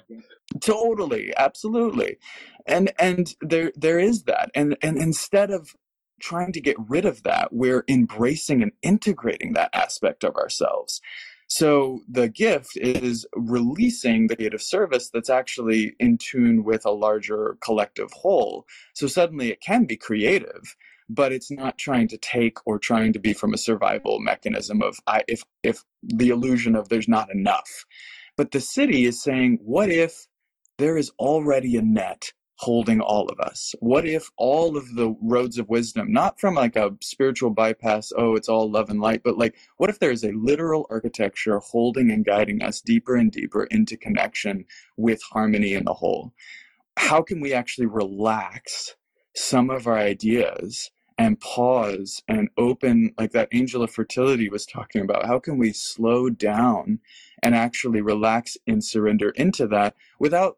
totally 0.60 1.34
absolutely. 1.36 2.18
And 2.66 2.92
and 3.00 3.34
there 3.42 3.72
there 3.76 4.00
is 4.00 4.24
that. 4.24 4.52
And 4.56 4.78
and 4.82 4.98
instead 4.98 5.52
of 5.52 5.76
trying 6.20 6.52
to 6.54 6.62
get 6.62 6.76
rid 6.88 7.06
of 7.06 7.24
that 7.24 7.54
we're 7.54 7.84
embracing 7.88 8.62
and 8.62 8.72
integrating 8.82 9.54
that 9.54 9.70
aspect 9.74 10.24
of 10.24 10.36
ourselves. 10.36 11.02
So 11.50 12.02
the 12.10 12.28
gift 12.28 12.76
is 12.76 13.26
releasing 13.34 14.28
the 14.28 14.36
creative 14.36 14.62
service 14.62 15.10
that's 15.10 15.30
actually 15.30 15.96
in 15.98 16.18
tune 16.18 16.66
with 16.66 16.86
a 16.86 16.92
larger 16.92 17.58
collective 17.64 18.12
whole. 18.12 18.66
So 18.94 19.08
suddenly 19.08 19.50
it 19.50 19.62
can 19.62 19.86
be 19.86 19.96
creative 19.96 20.76
but 21.10 21.32
it's 21.32 21.52
not 21.52 21.78
trying 21.78 22.08
to 22.10 22.18
take 22.18 22.58
or 22.66 22.78
trying 22.78 23.14
to 23.14 23.20
be 23.20 23.34
from 23.34 23.54
a 23.54 23.58
survival 23.58 24.20
mechanism 24.20 24.82
of 24.82 25.00
I, 25.08 25.24
if 25.28 25.44
if 25.64 25.84
the 26.04 26.30
illusion 26.30 26.76
of 26.76 26.90
there's 26.90 27.08
not 27.08 27.32
enough. 27.32 27.86
But 28.36 28.52
the 28.52 28.60
siddhi 28.60 29.08
is 29.08 29.22
saying 29.22 29.60
what 29.62 29.90
if 29.90 30.28
there 30.78 30.98
is 30.98 31.12
already 31.18 31.78
a 31.78 31.82
net 31.82 32.34
holding 32.58 33.00
all 33.00 33.28
of 33.30 33.40
us? 33.40 33.74
What 33.80 34.06
if 34.06 34.32
all 34.38 34.78
of 34.78 34.96
the 34.96 35.16
roads 35.22 35.58
of 35.58 35.70
wisdom 35.70 36.12
not 36.12 36.40
from 36.40 36.56
like 36.56 36.76
a 36.76 36.96
spiritual 37.02 37.52
bypass 37.52 38.12
oh 38.18 38.36
it's 38.36 38.50
all 38.50 38.70
love 38.70 38.90
and 38.90 39.00
light 39.00 39.22
but 39.24 39.38
like 39.38 39.56
what 39.78 39.90
if 39.90 40.00
there 40.00 40.12
is 40.12 40.24
a 40.24 40.32
literal 40.32 40.88
architecture 40.90 41.60
holding 41.60 42.12
and 42.12 42.26
guiding 42.26 42.62
us 42.64 42.82
deeper 42.82 43.16
and 43.16 43.32
deeper 43.32 43.66
into 43.66 43.96
connection 43.96 44.66
with 44.98 45.22
harmony 45.32 45.74
in 45.74 45.86
the 45.86 45.94
whole? 45.94 46.34
How 46.98 47.22
can 47.22 47.40
we 47.40 47.54
actually 47.54 47.88
relax 47.88 48.96
some 49.36 49.70
of 49.70 49.86
our 49.86 49.98
ideas 49.98 50.90
and 51.18 51.40
pause 51.40 52.22
and 52.28 52.50
open 52.58 53.14
like 53.18 53.32
that 53.32 53.50
angel 53.52 53.84
of 53.84 53.92
fertility 53.92 54.50
was 54.50 54.66
talking 54.66 55.02
about? 55.02 55.26
How 55.26 55.40
can 55.40 55.58
we 55.58 55.74
slow 55.74 56.30
down 56.30 57.00
and 57.44 57.56
actually 57.56 58.02
relax 58.02 58.58
and 58.66 58.84
surrender 58.84 59.30
into 59.32 59.68
that 59.68 59.96
without 60.20 60.58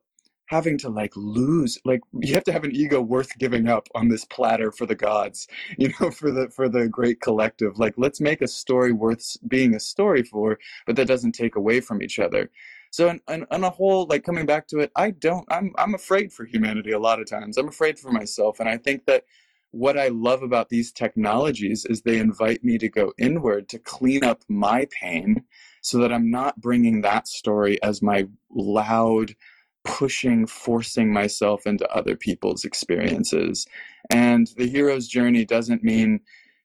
having 0.49 0.79
to 0.79 0.89
like 0.89 1.13
lose 1.15 1.77
like 1.85 2.01
you 2.21 2.33
have 2.33 2.43
to 2.43 2.51
have 2.51 2.63
an 2.63 2.75
ego 2.75 2.99
worth 2.99 3.37
giving 3.37 3.67
up 3.67 3.87
on 3.93 4.09
this 4.09 4.25
platter 4.25 4.71
for 4.71 4.87
the 4.87 4.95
gods 4.95 5.47
you 5.77 5.91
know 5.99 6.09
for 6.09 6.31
the 6.31 6.49
for 6.49 6.67
the 6.67 6.87
great 6.87 7.21
collective. 7.21 7.77
Like 7.79 7.93
let's 7.97 8.19
make 8.19 8.41
a 8.41 8.47
story 8.47 8.91
worth 8.91 9.37
being 9.47 9.75
a 9.75 9.79
story 9.79 10.23
for 10.23 10.59
but 10.85 10.95
that 10.95 11.07
doesn't 11.07 11.33
take 11.33 11.55
away 11.55 11.79
from 11.79 12.01
each 12.01 12.19
other. 12.19 12.49
So 12.91 13.09
on, 13.09 13.21
on, 13.27 13.45
on 13.51 13.63
a 13.63 13.69
whole 13.69 14.07
like 14.07 14.23
coming 14.23 14.47
back 14.47 14.67
to 14.69 14.79
it 14.79 14.91
i 14.95 15.11
don't 15.11 15.45
i'm 15.51 15.71
i'm 15.77 15.93
afraid 15.93 16.33
for 16.33 16.45
humanity 16.45 16.91
a 16.91 16.99
lot 16.99 17.19
of 17.21 17.29
times. 17.29 17.57
I'm 17.57 17.67
afraid 17.67 17.99
for 17.99 18.11
myself 18.11 18.59
and 18.59 18.67
i 18.67 18.77
think 18.77 19.05
that 19.05 19.25
what 19.71 19.99
i 19.99 20.07
love 20.07 20.41
about 20.41 20.69
these 20.69 20.91
technologies 20.91 21.85
is 21.85 22.01
they 22.01 22.17
invite 22.17 22.63
me 22.63 22.79
to 22.79 22.89
go 22.89 23.13
inward 23.19 23.69
to 23.69 23.77
clean 23.77 24.23
up 24.23 24.41
my 24.49 24.87
pain 24.99 25.43
so 25.81 25.99
that 25.99 26.11
i'm 26.11 26.31
not 26.31 26.59
bringing 26.59 27.01
that 27.01 27.27
story 27.27 27.81
as 27.83 28.01
my 28.01 28.27
loud 28.49 29.35
pushing 29.83 30.45
forcing 30.45 31.11
myself 31.11 31.65
into 31.65 31.89
other 31.89 32.15
people's 32.15 32.65
experiences. 32.65 33.67
And 34.09 34.47
the 34.57 34.67
hero's 34.67 35.07
journey 35.07 35.45
doesn't 35.45 35.83
mean 35.83 36.21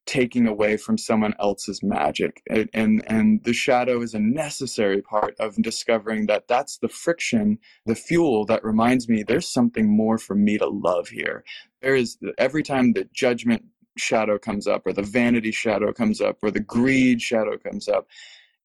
taking 0.07 0.47
away 0.47 0.77
from 0.77 0.99
someone 0.99 1.35
else's 1.39 1.83
magic. 1.83 2.43
And, 2.51 2.69
and 2.75 3.03
and 3.07 3.43
the 3.45 3.53
shadow 3.53 4.03
is 4.03 4.15
a 4.15 4.19
necessary 4.19 5.01
part 5.01 5.35
of 5.39 5.61
discovering 5.63 6.27
that 6.27 6.49
that's 6.49 6.79
the 6.79 6.89
friction 6.89 7.59
the 7.87 7.95
fuel 7.95 8.45
that 8.47 8.65
reminds 8.65 9.09
me 9.09 9.23
there's 9.23 9.49
something 9.49 9.89
more 9.89 10.19
for 10.19 10.35
me 10.35 10.59
to 10.59 10.67
love 10.67 11.09
here. 11.09 11.45
There 11.81 11.95
is 11.95 12.19
every 12.39 12.63
time 12.63 12.93
the 12.93 13.09
judgment 13.13 13.65
shadow 13.97 14.39
comes 14.39 14.67
up 14.67 14.87
or 14.87 14.93
the 14.93 15.03
vanity 15.03 15.53
shadow 15.53 15.93
comes 15.93 16.21
up 16.21 16.39
or 16.43 16.51
the 16.51 16.61
greed 16.61 17.23
shadow 17.23 17.57
comes 17.57 17.89
up 17.89 18.09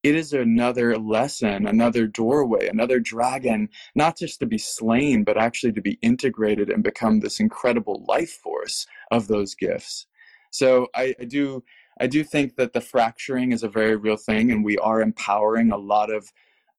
it 0.04 0.16
is 0.16 0.34
another 0.34 0.98
lesson 0.98 1.68
another 1.68 2.08
doorway 2.08 2.68
another 2.68 3.00
dragon 3.00 3.70
not 3.96 4.18
just 4.18 4.40
to 4.40 4.46
be 4.46 4.58
slain 4.58 5.24
but 5.24 5.38
actually 5.38 5.72
to 5.72 5.82
be 5.82 6.00
integrated 6.02 6.70
and 6.70 6.84
become 6.84 7.20
this 7.20 7.40
incredible 7.40 8.06
life 8.08 8.32
force 8.44 8.86
of 9.12 9.28
those 9.28 9.56
gifts 9.56 10.08
so 10.52 10.88
I, 10.96 11.16
I 11.20 11.26
do 11.26 11.64
I 12.00 12.08
do 12.08 12.24
think 12.24 12.56
that 12.56 12.74
the 12.74 12.82
fracturing 12.82 13.52
is 13.52 13.64
a 13.64 13.70
very 13.70 13.96
real 13.96 14.16
thing, 14.16 14.52
and 14.52 14.64
we 14.64 14.78
are 14.78 15.02
empowering 15.02 15.72
a 15.72 15.78
lot 15.78 16.12
of 16.12 16.32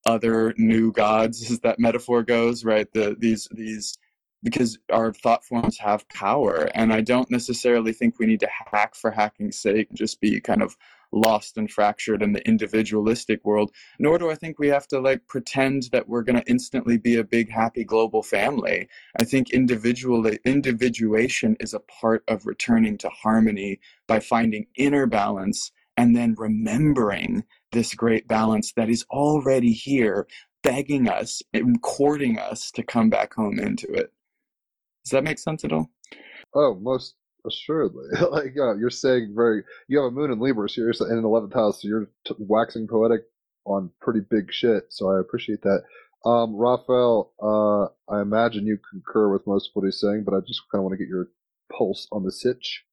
other 0.06 0.54
new 0.56 0.92
gods, 0.92 1.42
as 1.50 1.60
that 1.60 1.78
metaphor 1.78 2.22
goes, 2.22 2.64
right? 2.64 2.90
The 2.92 3.16
these 3.18 3.48
these 3.52 3.98
because 4.42 4.78
our 4.90 5.12
thought 5.12 5.44
forms 5.44 5.78
have 5.78 6.08
power, 6.08 6.68
and 6.74 6.92
I 6.92 7.00
don't 7.00 7.30
necessarily 7.30 7.92
think 7.92 8.18
we 8.18 8.26
need 8.26 8.40
to 8.40 8.48
hack 8.48 8.94
for 8.94 9.10
hacking's 9.10 9.58
sake, 9.58 9.88
and 9.90 9.98
just 9.98 10.20
be 10.20 10.40
kind 10.40 10.62
of 10.62 10.76
lost 11.12 11.56
and 11.56 11.70
fractured 11.70 12.22
in 12.22 12.32
the 12.32 12.46
individualistic 12.46 13.44
world. 13.44 13.72
Nor 13.98 14.18
do 14.18 14.30
I 14.30 14.34
think 14.34 14.58
we 14.58 14.68
have 14.68 14.86
to 14.88 15.00
like 15.00 15.26
pretend 15.26 15.88
that 15.92 16.08
we're 16.08 16.22
going 16.22 16.40
to 16.40 16.48
instantly 16.48 16.98
be 16.98 17.16
a 17.16 17.24
big 17.24 17.50
happy 17.50 17.84
global 17.84 18.22
family. 18.22 18.88
I 19.18 19.24
think 19.24 19.50
individual 19.50 20.26
individuation 20.44 21.56
is 21.60 21.74
a 21.74 21.80
part 21.80 22.22
of 22.28 22.46
returning 22.46 22.96
to 22.98 23.08
harmony 23.08 23.80
by 24.06 24.20
finding 24.20 24.66
inner 24.76 25.06
balance 25.06 25.72
and 25.96 26.16
then 26.16 26.34
remembering 26.38 27.44
this 27.72 27.94
great 27.94 28.26
balance 28.26 28.72
that 28.72 28.88
is 28.88 29.04
already 29.10 29.72
here, 29.72 30.26
begging 30.62 31.08
us 31.08 31.42
and 31.52 31.82
courting 31.82 32.38
us 32.38 32.70
to 32.70 32.82
come 32.82 33.10
back 33.10 33.34
home 33.34 33.58
into 33.58 33.86
it. 33.92 34.12
Does 35.04 35.12
that 35.12 35.24
make 35.24 35.38
sense 35.38 35.64
at 35.64 35.72
all? 35.72 35.90
Oh, 36.54 36.74
most 36.74 37.14
assuredly. 37.46 38.08
like 38.30 38.52
yeah, 38.54 38.74
you're 38.78 38.90
saying 38.90 39.32
very. 39.34 39.62
You 39.88 39.98
have 39.98 40.08
a 40.08 40.10
moon 40.10 40.30
in 40.30 40.40
Libra, 40.40 40.68
so 40.68 40.80
you're 40.80 40.90
in 40.90 41.18
an 41.18 41.24
eleventh 41.24 41.54
house, 41.54 41.82
so 41.82 41.88
you're 41.88 42.10
t- 42.26 42.34
waxing 42.38 42.86
poetic 42.86 43.22
on 43.64 43.90
pretty 44.00 44.20
big 44.20 44.52
shit. 44.52 44.84
So 44.90 45.10
I 45.10 45.20
appreciate 45.20 45.62
that. 45.62 45.82
Um, 46.24 46.54
Raphael, 46.54 47.32
uh, 47.42 48.12
I 48.12 48.20
imagine 48.20 48.66
you 48.66 48.78
concur 48.90 49.32
with 49.32 49.46
most 49.46 49.68
of 49.68 49.70
what 49.74 49.86
he's 49.86 50.00
saying, 50.00 50.24
but 50.24 50.34
I 50.34 50.40
just 50.46 50.62
kind 50.70 50.80
of 50.80 50.84
want 50.84 50.92
to 50.92 50.98
get 50.98 51.08
your 51.08 51.28
pulse 51.76 52.06
on 52.12 52.24
the 52.24 52.32
sitch. 52.32 52.84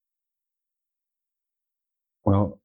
Well, 2.23 2.61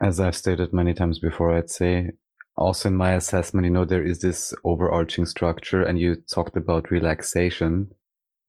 as 0.00 0.20
I've 0.20 0.36
stated 0.36 0.72
many 0.72 0.94
times 0.94 1.18
before, 1.18 1.54
I'd 1.54 1.70
say 1.70 2.12
also 2.56 2.88
in 2.88 2.96
my 2.96 3.12
assessment, 3.12 3.66
you 3.66 3.70
know, 3.70 3.84
there 3.84 4.04
is 4.04 4.20
this 4.20 4.54
overarching 4.64 5.26
structure, 5.26 5.82
and 5.82 5.98
you 5.98 6.16
talked 6.16 6.56
about 6.56 6.90
relaxation. 6.90 7.90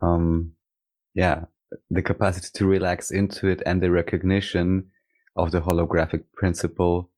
Um, 0.02 0.54
yeah, 1.14 1.46
the 1.90 2.02
capacity 2.02 2.50
to 2.54 2.68
relax 2.68 3.12
into 3.12 3.48
it 3.48 3.62
and 3.66 3.82
the 3.82 3.92
recognition 3.92 4.88
of 5.36 5.52
the 5.52 5.62
holographic 5.62 6.24
principle. 6.36 7.10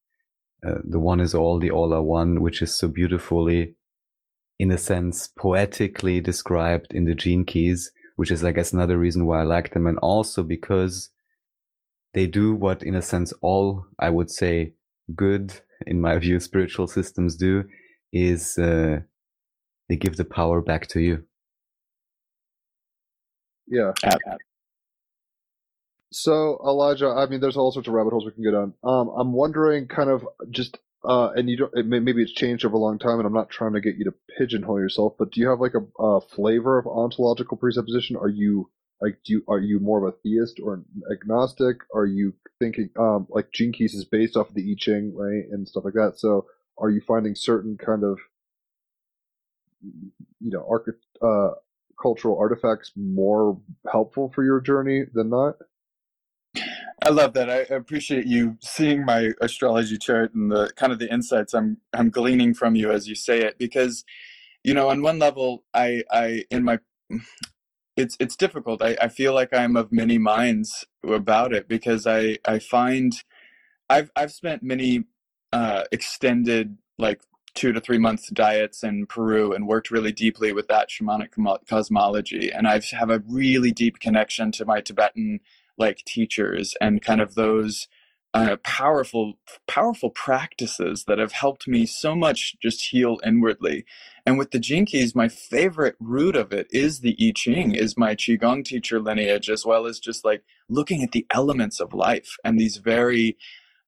Uh, 0.65 0.79
the 0.83 0.99
one 0.99 1.19
is 1.19 1.33
all, 1.33 1.59
the 1.59 1.71
all 1.71 1.93
are 1.93 2.01
one, 2.01 2.41
which 2.41 2.61
is 2.61 2.77
so 2.77 2.87
beautifully, 2.87 3.75
in 4.59 4.71
a 4.71 4.77
sense, 4.77 5.27
poetically 5.27 6.19
described 6.19 6.93
in 6.93 7.05
the 7.05 7.15
gene 7.15 7.45
keys, 7.45 7.91
which 8.17 8.31
is, 8.31 8.43
I 8.43 8.51
guess, 8.51 8.73
another 8.73 8.97
reason 8.97 9.25
why 9.25 9.39
I 9.39 9.43
like 9.43 9.73
them. 9.73 9.87
And 9.87 9.97
also 9.99 10.43
because 10.43 11.09
they 12.13 12.27
do 12.27 12.53
what, 12.53 12.83
in 12.83 12.95
a 12.95 13.01
sense, 13.01 13.31
all 13.41 13.85
I 13.99 14.09
would 14.09 14.29
say 14.29 14.73
good, 15.15 15.53
in 15.87 16.01
my 16.01 16.17
view, 16.19 16.39
spiritual 16.39 16.87
systems 16.87 17.35
do 17.35 17.63
is 18.11 18.57
uh, 18.57 18.99
they 19.87 19.95
give 19.95 20.17
the 20.17 20.25
power 20.25 20.61
back 20.61 20.87
to 20.87 20.99
you. 20.99 21.23
Yeah. 23.69 23.93
So 26.11 26.59
Elijah, 26.65 27.09
I 27.09 27.27
mean, 27.27 27.41
there's 27.41 27.57
all 27.57 27.71
sorts 27.71 27.87
of 27.87 27.93
rabbit 27.93 28.11
holes 28.11 28.25
we 28.25 28.31
can 28.31 28.43
go 28.43 28.51
down. 28.51 28.73
Um, 28.83 29.09
I'm 29.09 29.33
wondering, 29.33 29.87
kind 29.87 30.09
of, 30.09 30.27
just 30.51 30.79
uh, 31.05 31.31
and 31.35 31.49
you 31.49 31.57
don't. 31.57 31.73
It 31.77 31.85
may, 31.87 31.99
maybe 31.99 32.23
it's 32.23 32.33
changed 32.33 32.65
over 32.65 32.75
a 32.75 32.79
long 32.79 32.99
time, 32.99 33.19
and 33.19 33.27
I'm 33.27 33.33
not 33.33 33.49
trying 33.49 33.73
to 33.73 33.81
get 33.81 33.97
you 33.97 34.05
to 34.05 34.13
pigeonhole 34.37 34.79
yourself, 34.79 35.15
but 35.19 35.31
do 35.31 35.41
you 35.41 35.49
have 35.49 35.59
like 35.61 35.73
a, 35.75 36.03
a 36.03 36.21
flavor 36.21 36.79
of 36.79 36.87
ontological 36.87 37.57
presupposition? 37.57 38.17
Are 38.17 38.29
you 38.29 38.69
Like, 39.01 39.19
do 39.25 39.33
you, 39.33 39.43
are 39.47 39.59
you 39.59 39.79
more 39.79 39.99
of 40.05 40.13
a 40.13 40.17
theist 40.17 40.59
or 40.61 40.73
an 40.75 40.85
agnostic? 41.11 41.77
Are 41.95 42.05
you 42.05 42.33
thinking, 42.59 42.89
um, 42.99 43.27
like 43.29 43.51
Gene 43.53 43.71
Keys 43.71 43.93
is 43.93 44.05
based 44.05 44.35
off 44.35 44.49
of 44.49 44.55
the 44.55 44.71
I 44.71 44.75
Ching, 44.77 45.15
right? 45.15 45.45
And 45.51 45.67
stuff 45.67 45.85
like 45.85 45.93
that. 45.93 46.19
So 46.19 46.47
are 46.77 46.89
you 46.89 47.01
finding 47.07 47.35
certain 47.35 47.77
kind 47.77 48.03
of, 48.03 48.19
you 50.41 50.51
know, 50.51 50.65
arch- 50.69 50.95
uh, 51.21 51.55
cultural 52.01 52.37
artifacts 52.39 52.91
more 52.95 53.59
helpful 53.91 54.31
for 54.33 54.43
your 54.43 54.59
journey 54.61 55.05
than 55.13 55.29
not? 55.29 55.55
I 57.03 57.09
love 57.09 57.33
that. 57.33 57.49
I 57.49 57.59
appreciate 57.73 58.25
you 58.25 58.57
seeing 58.61 59.05
my 59.05 59.31
astrology 59.41 59.97
chart 59.97 60.33
and 60.33 60.51
the 60.51 60.71
kind 60.75 60.91
of 60.91 60.99
the 60.99 61.11
insights 61.11 61.53
I'm 61.53 61.77
I'm 61.93 62.09
gleaning 62.09 62.53
from 62.53 62.75
you 62.75 62.91
as 62.91 63.07
you 63.07 63.15
say 63.15 63.39
it 63.41 63.57
because 63.57 64.03
you 64.63 64.73
know 64.73 64.89
on 64.89 65.01
one 65.01 65.19
level 65.19 65.63
I 65.73 66.03
I 66.11 66.45
in 66.49 66.63
my 66.63 66.79
it's 67.95 68.15
it's 68.19 68.35
difficult. 68.35 68.81
I, 68.81 68.97
I 69.01 69.07
feel 69.09 69.33
like 69.33 69.53
I'm 69.53 69.75
of 69.75 69.91
many 69.91 70.17
minds 70.17 70.85
about 71.07 71.53
it 71.53 71.67
because 71.67 72.07
I 72.07 72.37
I 72.45 72.59
find 72.59 73.13
I've 73.89 74.11
I've 74.15 74.31
spent 74.31 74.63
many 74.63 75.05
uh, 75.51 75.83
extended 75.91 76.77
like 76.97 77.21
two 77.59 77.73
to 77.73 77.81
three 77.81 77.97
month 77.97 78.33
diets 78.33 78.83
in 78.83 79.05
Peru 79.05 79.51
and 79.51 79.67
worked 79.67 79.91
really 79.91 80.13
deeply 80.13 80.53
with 80.53 80.69
that 80.69 80.87
shamanic 80.89 81.31
cosmology. 81.67 82.49
And 82.51 82.65
I 82.65 82.79
have 82.97 83.09
a 83.09 83.21
really 83.27 83.71
deep 83.73 83.99
connection 83.99 84.53
to 84.53 84.65
my 84.65 84.79
Tibetan 84.79 85.41
like 85.77 85.97
teachers 86.05 86.73
and 86.79 87.01
kind 87.01 87.19
of 87.19 87.35
those 87.35 87.89
uh, 88.33 88.55
powerful 88.63 89.33
powerful 89.67 90.09
practices 90.09 91.03
that 91.05 91.17
have 91.17 91.33
helped 91.33 91.67
me 91.67 91.85
so 91.85 92.15
much 92.15 92.55
just 92.61 92.89
heal 92.91 93.19
inwardly. 93.25 93.83
And 94.25 94.37
with 94.37 94.51
the 94.51 94.59
Gene 94.59 94.85
Keys, 94.85 95.13
my 95.13 95.27
favorite 95.27 95.95
root 95.99 96.37
of 96.37 96.53
it 96.53 96.67
is 96.69 97.01
the 97.01 97.17
i 97.19 97.33
ching 97.35 97.75
is 97.75 97.97
my 97.97 98.15
qigong 98.15 98.63
teacher 98.63 99.01
lineage 99.01 99.49
as 99.49 99.65
well 99.65 99.85
as 99.85 99.99
just 99.99 100.23
like 100.23 100.43
looking 100.69 101.03
at 101.03 101.11
the 101.11 101.25
elements 101.31 101.81
of 101.81 101.93
life 101.93 102.37
and 102.45 102.57
these 102.57 102.77
very 102.77 103.35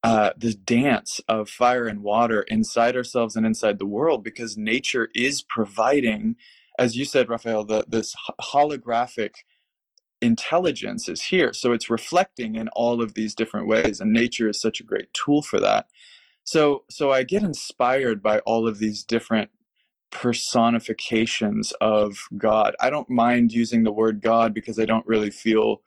uh, 0.04 0.32
this 0.38 0.56
dance 0.56 1.22
of 1.28 1.50
fire 1.50 1.88
and 1.88 2.04
water 2.04 2.44
inside 2.44 2.96
ourselves 2.96 3.36
and 3.36 3.46
inside 3.46 3.80
the 3.80 3.86
world 3.86 4.24
because 4.24 4.58
nature 4.58 5.10
is 5.16 5.42
providing 5.44 6.36
as 6.80 6.96
you 6.96 7.06
said 7.06 7.30
raphael 7.30 7.64
the, 7.66 7.86
this 7.88 8.16
holographic 8.42 9.32
intelligence 10.22 11.10
is 11.10 11.24
here. 11.26 11.54
So 11.54 11.74
it's 11.74 11.90
reflecting 11.90 12.56
in 12.56 12.70
all 12.70 13.02
of 13.02 13.14
these 13.16 13.36
different 13.36 13.68
ways, 13.68 14.00
and 14.00 14.14
nature 14.14 14.50
is 14.50 14.62
such 14.62 14.80
a 14.80 14.86
great 14.86 15.14
tool 15.14 15.42
for 15.42 15.60
that. 15.60 15.88
So 16.44 16.84
so 16.90 17.12
I 17.12 17.24
get 17.24 17.44
inspired 17.44 18.22
by 18.24 18.40
all 18.40 18.68
of 18.68 18.80
these 18.80 19.04
different 19.04 19.52
personifications 20.12 21.74
of 21.82 22.18
God. 22.38 22.76
I 22.80 22.90
don't 22.90 23.10
mind 23.10 23.54
using 23.54 23.84
the 23.84 23.92
word 23.92 24.22
God 24.22 24.54
because 24.54 24.80
I 24.80 24.86
don't 24.86 25.08
really 25.08 25.32
feel 25.32 25.82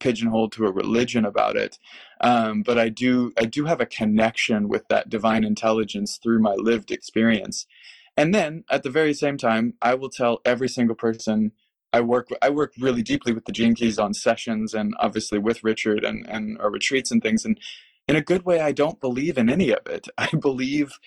pigeonholed 0.00 0.52
to 0.52 0.66
a 0.66 0.72
religion 0.72 1.24
about 1.24 1.56
it. 1.56 1.78
Um, 2.20 2.62
but 2.62 2.78
I 2.78 2.88
do 2.88 3.32
I 3.38 3.44
do 3.44 3.66
have 3.66 3.80
a 3.80 3.86
connection 3.86 4.68
with 4.68 4.88
that 4.88 5.08
divine 5.08 5.44
intelligence 5.44 6.18
through 6.22 6.40
my 6.40 6.54
lived 6.54 6.90
experience. 6.90 7.66
And 8.16 8.34
then 8.34 8.64
at 8.70 8.82
the 8.82 8.90
very 8.90 9.12
same 9.12 9.36
time, 9.36 9.74
I 9.82 9.94
will 9.94 10.08
tell 10.08 10.40
every 10.44 10.68
single 10.68 10.96
person 10.96 11.52
I 11.92 12.00
work 12.00 12.28
I 12.42 12.50
work 12.50 12.74
really 12.78 13.02
deeply 13.02 13.32
with 13.32 13.44
the 13.44 13.52
Gene 13.52 13.74
Keys 13.74 13.98
on 13.98 14.14
sessions 14.14 14.74
and 14.74 14.94
obviously 14.98 15.38
with 15.38 15.64
Richard 15.64 16.04
and 16.04 16.26
and 16.28 16.58
our 16.58 16.70
retreats 16.70 17.10
and 17.10 17.22
things. 17.22 17.44
And 17.44 17.58
in 18.08 18.16
a 18.16 18.22
good 18.22 18.44
way, 18.44 18.60
I 18.60 18.72
don't 18.72 19.00
believe 19.00 19.38
in 19.38 19.50
any 19.50 19.70
of 19.70 19.86
it. 19.86 20.08
I 20.18 20.28
believe 20.28 20.98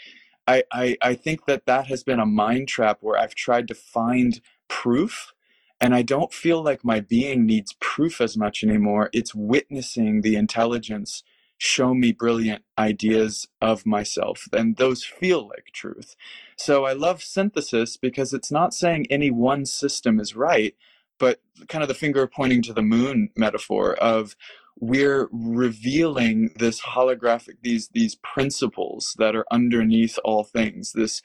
I 0.48 0.64
I, 0.72 0.98
I 1.02 1.16
think 1.16 1.46
that 1.46 1.66
that 1.66 1.88
has 1.88 2.04
been 2.04 2.20
a 2.20 2.26
mind 2.26 2.68
trap 2.68 3.00
where 3.02 3.18
I've 3.18 3.36
tried 3.36 3.68
to 3.70 3.76
find 3.76 4.42
proof. 4.68 5.34
And 5.82 5.96
I 5.96 6.02
don't 6.02 6.34
feel 6.34 6.62
like 6.62 6.84
my 6.84 7.00
being 7.00 7.46
needs 7.46 7.74
proof 7.80 8.20
as 8.22 8.38
much 8.38 8.64
anymore. 8.64 9.10
It's 9.14 9.34
witnessing 9.34 10.22
the 10.22 10.36
intelligence 10.36 11.24
show 11.58 11.94
me 11.94 12.12
brilliant 12.14 12.64
ideas 12.78 13.48
of 13.62 13.86
myself, 13.86 14.48
and 14.54 14.78
those 14.78 15.04
feel 15.04 15.48
like 15.48 15.66
truth. 15.74 16.16
So 16.58 16.86
I 16.86 16.94
love 16.94 17.22
synthesis 17.22 17.98
because 17.98 18.34
it's 18.34 18.52
not 18.52 18.74
saying 18.74 19.08
any 19.10 19.30
one 19.30 19.66
system 19.66 20.20
is 20.20 20.36
right, 20.36 20.74
but 21.20 21.42
kind 21.68 21.84
of 21.84 21.90
the 21.90 21.94
finger 21.94 22.26
pointing 22.28 22.62
to 22.64 22.74
the 22.74 22.82
moon 22.82 23.30
metaphor 23.36 23.96
of 23.96 24.36
we're 24.80 25.28
revealing 25.34 26.52
this 26.58 26.82
holographic 26.82 27.58
these 27.62 27.90
these 27.90 28.16
principles 28.16 29.14
that 29.18 29.36
are 29.36 29.46
underneath 29.52 30.18
all 30.24 30.46
things 30.46 30.94
this 30.94 31.22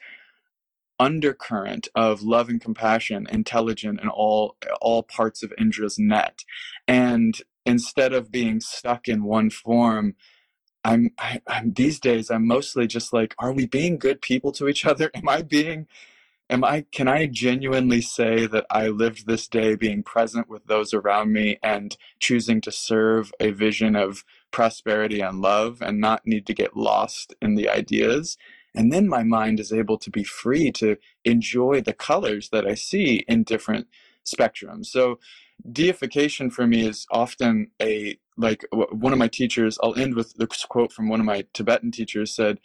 undercurrent 0.99 1.87
of 1.95 2.23
love 2.23 2.49
and 2.49 2.61
compassion 2.61 3.27
intelligent 3.31 3.99
in 4.01 4.09
all 4.09 4.57
all 4.81 5.03
parts 5.03 5.43
of 5.43 5.53
indra's 5.57 5.99
net 5.99 6.43
and 6.87 7.41
instead 7.65 8.13
of 8.13 8.31
being 8.31 8.59
stuck 8.61 9.07
in 9.07 9.23
one 9.23 9.49
form 9.49 10.07
I'm, 10.83 11.11
I, 11.19 11.41
am 11.47 11.73
these 11.73 11.99
days 11.99 12.31
I'm 12.31 12.47
mostly 12.47 12.87
just 12.87 13.13
like, 13.13 13.35
are 13.37 13.51
we 13.51 13.65
being 13.67 13.97
good 13.97 14.21
people 14.21 14.51
to 14.53 14.67
each 14.67 14.85
other? 14.85 15.11
Am 15.13 15.29
I 15.29 15.41
being, 15.43 15.87
am 16.49 16.63
I, 16.63 16.85
can 16.91 17.07
I 17.07 17.27
genuinely 17.27 18.01
say 18.01 18.47
that 18.47 18.65
I 18.71 18.87
lived 18.89 19.27
this 19.27 19.47
day 19.47 19.75
being 19.75 20.03
present 20.03 20.49
with 20.49 20.65
those 20.67 20.93
around 20.93 21.33
me 21.33 21.59
and 21.63 21.97
choosing 22.19 22.61
to 22.61 22.71
serve 22.71 23.31
a 23.39 23.51
vision 23.51 23.95
of 23.95 24.25
prosperity 24.51 25.21
and 25.21 25.41
love 25.41 25.81
and 25.81 25.99
not 26.01 26.27
need 26.27 26.47
to 26.47 26.53
get 26.53 26.77
lost 26.77 27.35
in 27.41 27.55
the 27.55 27.69
ideas? 27.69 28.37
And 28.75 28.91
then 28.91 29.07
my 29.07 29.23
mind 29.23 29.59
is 29.59 29.73
able 29.73 29.97
to 29.99 30.09
be 30.11 30.23
free 30.23 30.71
to 30.73 30.97
enjoy 31.23 31.81
the 31.81 31.93
colors 31.93 32.49
that 32.49 32.67
I 32.67 32.75
see 32.75 33.25
in 33.27 33.43
different 33.43 33.87
spectrums. 34.25 34.87
So 34.87 35.19
deification 35.71 36.49
for 36.49 36.67
me 36.67 36.87
is 36.87 37.05
often 37.11 37.71
a 37.81 38.17
like 38.37 38.65
one 38.71 39.13
of 39.13 39.19
my 39.19 39.27
teachers 39.27 39.77
i'll 39.81 39.95
end 39.95 40.15
with 40.15 40.33
this 40.35 40.65
quote 40.65 40.91
from 40.91 41.09
one 41.09 41.19
of 41.19 41.25
my 41.25 41.45
tibetan 41.53 41.91
teachers 41.91 42.35
said 42.35 42.59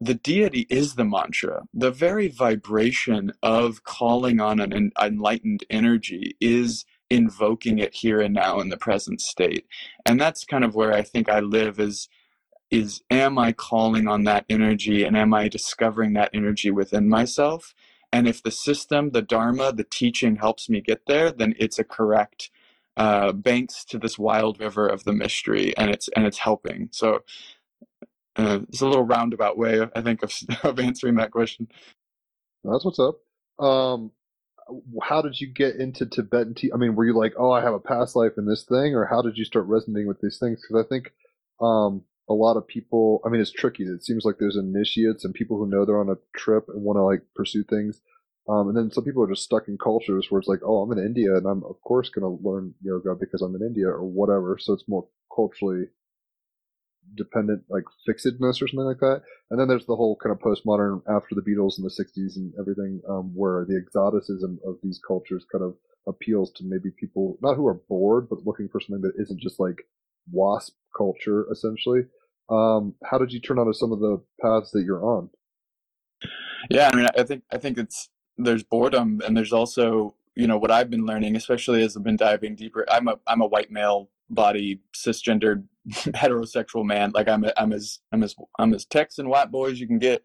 the 0.00 0.14
deity 0.14 0.66
is 0.68 0.94
the 0.94 1.04
mantra 1.04 1.62
the 1.72 1.90
very 1.90 2.28
vibration 2.28 3.32
of 3.42 3.84
calling 3.84 4.40
on 4.40 4.60
an 4.60 4.92
enlightened 5.00 5.64
energy 5.70 6.36
is 6.40 6.84
invoking 7.10 7.78
it 7.78 7.94
here 7.94 8.20
and 8.20 8.34
now 8.34 8.58
in 8.60 8.68
the 8.68 8.76
present 8.76 9.20
state 9.20 9.66
and 10.04 10.20
that's 10.20 10.44
kind 10.44 10.64
of 10.64 10.74
where 10.74 10.92
i 10.92 11.02
think 11.02 11.28
i 11.28 11.40
live 11.40 11.78
is 11.78 12.08
is 12.72 13.02
am 13.10 13.38
i 13.38 13.52
calling 13.52 14.08
on 14.08 14.24
that 14.24 14.44
energy 14.48 15.04
and 15.04 15.16
am 15.16 15.32
i 15.34 15.48
discovering 15.48 16.14
that 16.14 16.30
energy 16.34 16.72
within 16.72 17.08
myself 17.08 17.74
and 18.12 18.28
if 18.28 18.42
the 18.42 18.50
system, 18.50 19.10
the 19.10 19.22
Dharma, 19.22 19.72
the 19.72 19.84
teaching 19.84 20.36
helps 20.36 20.68
me 20.68 20.82
get 20.82 21.06
there, 21.06 21.32
then 21.32 21.54
it's 21.58 21.78
a 21.78 21.84
correct 21.84 22.50
uh, 22.98 23.32
banks 23.32 23.84
to 23.86 23.98
this 23.98 24.18
wild 24.18 24.60
river 24.60 24.86
of 24.86 25.04
the 25.04 25.14
mystery, 25.14 25.74
and 25.78 25.90
it's 25.90 26.08
and 26.08 26.26
it's 26.26 26.38
helping. 26.38 26.90
So 26.92 27.22
uh, 28.36 28.60
it's 28.68 28.82
a 28.82 28.86
little 28.86 29.04
roundabout 29.04 29.56
way, 29.56 29.80
I 29.96 30.02
think, 30.02 30.22
of, 30.22 30.34
of 30.62 30.78
answering 30.78 31.14
that 31.14 31.30
question. 31.30 31.68
That's 32.64 32.84
what's 32.84 32.98
up. 32.98 33.18
Um, 33.58 34.12
how 35.02 35.22
did 35.22 35.40
you 35.40 35.46
get 35.46 35.76
into 35.76 36.06
Tibetan 36.06 36.54
tea? 36.54 36.70
I 36.72 36.76
mean, 36.76 36.94
were 36.94 37.06
you 37.06 37.16
like, 37.16 37.32
oh, 37.38 37.50
I 37.50 37.62
have 37.62 37.74
a 37.74 37.80
past 37.80 38.14
life 38.14 38.32
in 38.36 38.44
this 38.44 38.64
thing, 38.64 38.94
or 38.94 39.06
how 39.06 39.22
did 39.22 39.38
you 39.38 39.44
start 39.46 39.66
resonating 39.66 40.06
with 40.06 40.20
these 40.20 40.38
things? 40.38 40.60
Because 40.60 40.84
I 40.84 40.88
think 40.88 41.12
um, 41.62 42.04
a 42.32 42.42
lot 42.44 42.56
of 42.56 42.66
people 42.66 43.20
i 43.24 43.28
mean 43.28 43.40
it's 43.40 43.52
tricky. 43.52 43.84
It 43.84 44.04
seems 44.04 44.24
like 44.24 44.36
there's 44.38 44.56
initiates 44.56 45.24
and 45.24 45.34
people 45.34 45.58
who 45.58 45.66
know 45.68 45.84
they're 45.84 46.00
on 46.00 46.08
a 46.10 46.38
trip 46.38 46.64
and 46.68 46.82
want 46.82 46.96
to 46.96 47.02
like 47.02 47.22
pursue 47.34 47.64
things. 47.64 48.00
Um, 48.48 48.68
and 48.68 48.76
then 48.76 48.90
some 48.90 49.04
people 49.04 49.22
are 49.22 49.32
just 49.32 49.44
stuck 49.44 49.68
in 49.68 49.78
cultures 49.78 50.26
where 50.28 50.40
it's 50.40 50.48
like 50.48 50.62
oh 50.64 50.82
i'm 50.82 50.92
in 50.96 51.04
india 51.04 51.36
and 51.36 51.46
i'm 51.46 51.62
of 51.64 51.80
course 51.82 52.08
going 52.08 52.24
to 52.24 52.48
learn 52.48 52.74
yoga 52.82 53.14
because 53.14 53.42
i'm 53.42 53.54
in 53.54 53.62
india 53.62 53.86
or 53.86 54.04
whatever. 54.04 54.58
So 54.58 54.72
it's 54.72 54.88
more 54.88 55.06
culturally 55.34 55.86
dependent 57.14 57.64
like 57.68 57.84
fixedness 58.06 58.62
or 58.62 58.68
something 58.68 58.86
like 58.86 59.00
that. 59.00 59.22
And 59.50 59.60
then 59.60 59.68
there's 59.68 59.86
the 59.86 59.96
whole 59.96 60.16
kind 60.16 60.34
of 60.34 60.40
postmodern 60.40 61.02
after 61.08 61.34
the 61.34 61.42
beatles 61.42 61.78
in 61.78 61.84
the 61.84 61.90
60s 61.90 62.36
and 62.36 62.52
everything 62.58 63.00
um, 63.08 63.32
where 63.34 63.64
the 63.68 63.76
exoticism 63.76 64.58
of 64.66 64.76
these 64.82 65.00
cultures 65.06 65.44
kind 65.50 65.64
of 65.64 65.76
appeals 66.08 66.50
to 66.52 66.64
maybe 66.64 66.90
people 66.98 67.38
not 67.42 67.56
who 67.56 67.66
are 67.66 67.80
bored 67.88 68.28
but 68.28 68.44
looking 68.44 68.68
for 68.68 68.80
something 68.80 69.02
that 69.02 69.20
isn't 69.22 69.40
just 69.40 69.60
like 69.60 69.86
wasp 70.30 70.74
culture 70.96 71.46
essentially. 71.50 72.02
Um, 72.52 72.94
how 73.04 73.18
did 73.18 73.32
you 73.32 73.40
turn 73.40 73.58
onto 73.58 73.72
some 73.72 73.92
of 73.92 74.00
the 74.00 74.22
paths 74.40 74.70
that 74.72 74.84
you're 74.84 75.04
on? 75.04 75.30
Yeah, 76.70 76.90
I 76.92 76.96
mean, 76.96 77.06
I 77.16 77.22
think 77.22 77.44
I 77.50 77.58
think 77.58 77.78
it's 77.78 78.10
there's 78.36 78.62
boredom 78.62 79.20
and 79.24 79.36
there's 79.36 79.52
also 79.52 80.14
you 80.34 80.46
know 80.46 80.58
what 80.58 80.70
I've 80.70 80.90
been 80.90 81.06
learning, 81.06 81.36
especially 81.36 81.82
as 81.82 81.96
I've 81.96 82.04
been 82.04 82.16
diving 82.16 82.54
deeper. 82.54 82.84
I'm 82.90 83.08
a 83.08 83.18
I'm 83.26 83.40
a 83.40 83.46
white 83.46 83.70
male 83.70 84.10
body 84.28 84.80
cisgendered 84.94 85.64
heterosexual 85.90 86.84
man. 86.84 87.12
Like 87.14 87.28
I'm 87.28 87.44
a, 87.44 87.52
I'm 87.56 87.72
as 87.72 88.00
I'm 88.12 88.22
as 88.22 88.34
I'm 88.58 88.74
as 88.74 88.84
Texan 88.84 89.28
white 89.28 89.50
boy 89.50 89.70
as 89.70 89.80
you 89.80 89.86
can 89.86 89.98
get. 89.98 90.22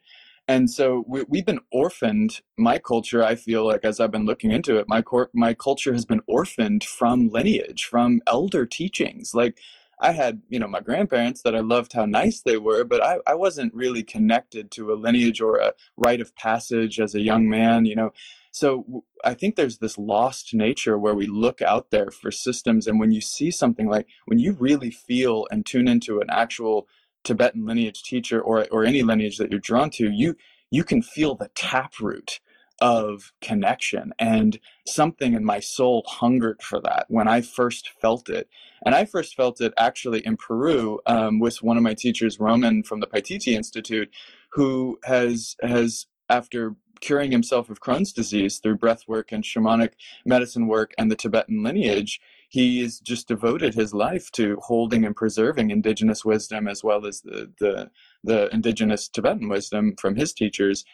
And 0.49 0.69
so 0.69 1.03
we, 1.07 1.25
we've 1.28 1.45
been 1.45 1.59
orphaned. 1.73 2.39
My 2.57 2.78
culture, 2.78 3.21
I 3.21 3.36
feel 3.36 3.65
like, 3.67 3.84
as 3.84 3.99
I've 3.99 4.11
been 4.11 4.25
looking 4.25 4.51
into 4.51 4.78
it, 4.78 4.86
my 4.88 5.01
cor- 5.01 5.30
my 5.34 5.53
culture 5.53 5.91
has 5.91 6.05
been 6.05 6.21
orphaned 6.25 6.84
from 6.86 7.30
lineage, 7.30 7.84
from 7.84 8.21
elder 8.28 8.65
teachings. 8.65 9.34
Like 9.34 9.59
I 10.00 10.12
had, 10.12 10.41
you 10.50 10.60
know, 10.60 10.68
my 10.68 10.82
grandparents 10.82 11.41
that 11.41 11.56
I 11.56 11.60
loved 11.62 11.93
how 11.93 12.06
nice 12.06 12.41
they 12.41 12.58
were, 12.58 12.84
but 12.84 13.04
I, 13.04 13.18
I 13.26 13.36
wasn't 13.36 13.74
really 13.74 14.04
connected 14.04 14.72
to 14.72 14.93
a 14.93 14.95
lineage 14.95 15.41
or 15.41 15.58
a 15.58 15.74
rite 15.98 16.22
of 16.22 16.36
passage 16.36 17.00
as 17.00 17.16
a 17.16 17.22
young 17.22 17.50
man, 17.50 17.86
you 17.86 17.95
know. 17.95 18.14
so 18.52 19.04
I 19.24 19.34
think 19.34 19.56
there's 19.56 19.80
this 19.80 19.98
lost 19.98 20.54
nature 20.54 20.98
where 20.98 21.16
we 21.16 21.28
look 21.28 21.62
out 21.62 21.91
there 21.91 22.12
for 22.12 22.32
systems, 22.32 22.88
and 22.88 23.00
when 23.00 23.12
you 23.12 23.22
see 23.22 23.52
something 23.52 23.88
like 23.88 24.08
when 24.26 24.39
you 24.39 24.54
really 24.54 24.91
feel 24.91 25.48
and 25.52 25.66
tune 25.66 25.88
into 25.88 26.20
an 26.22 26.30
actual 26.30 26.88
Tibetan 27.24 27.66
lineage 27.66 28.04
teacher 28.04 28.41
or 28.41 28.68
or 28.72 28.86
any 28.86 29.04
lineage 29.04 29.38
that 29.38 29.52
you're 29.52 29.60
drawn 29.60 29.89
to, 29.91 30.12
you 30.12 30.36
you 30.72 30.84
can 30.84 31.02
feel 31.02 31.36
the 31.36 31.50
taproot 31.56 32.39
of 32.80 33.32
connection 33.41 34.13
and 34.19 34.59
something 34.86 35.34
in 35.34 35.43
my 35.43 35.59
soul 35.59 36.03
hungered 36.07 36.61
for 36.61 36.80
that 36.80 37.05
when 37.09 37.28
i 37.28 37.41
first 37.41 37.89
felt 38.01 38.30
it 38.30 38.47
and 38.86 38.93
i 38.93 39.03
first 39.03 39.36
felt 39.36 39.59
it 39.61 39.73
actually 39.78 40.25
in 40.25 40.38
peru 40.38 40.99
um, 41.07 41.39
with 41.39 41.63
one 41.63 41.78
of 41.78 41.84
my 41.84 41.93
teachers 41.93 42.39
roman 42.39 42.84
from 42.84 42.99
the 42.99 43.07
paititi 43.07 43.53
institute 43.53 44.09
who 44.51 44.99
has 45.05 45.55
has 45.61 46.05
after 46.30 46.75
curing 47.01 47.32
himself 47.32 47.69
of 47.69 47.80
crohn's 47.80 48.13
disease 48.13 48.59
through 48.59 48.75
breath 48.75 49.03
work 49.07 49.32
and 49.32 49.43
shamanic 49.43 49.93
medicine 50.25 50.67
work 50.67 50.93
and 50.97 51.11
the 51.11 51.15
tibetan 51.15 51.63
lineage 51.63 52.19
he's 52.49 52.99
just 52.99 53.28
devoted 53.28 53.73
his 53.73 53.93
life 53.93 54.32
to 54.32 54.57
holding 54.61 55.03
and 55.03 55.15
preserving 55.15 55.71
indigenous 55.71 56.23
wisdom 56.23 56.67
as 56.67 56.84
well 56.84 57.05
as 57.05 57.21
the 57.21 57.51
the, 57.59 57.89
the 58.23 58.49
indigenous 58.53 59.07
tibetan 59.07 59.49
wisdom 59.49 59.95
from 59.97 60.15
his 60.15 60.32
teachers 60.32 60.86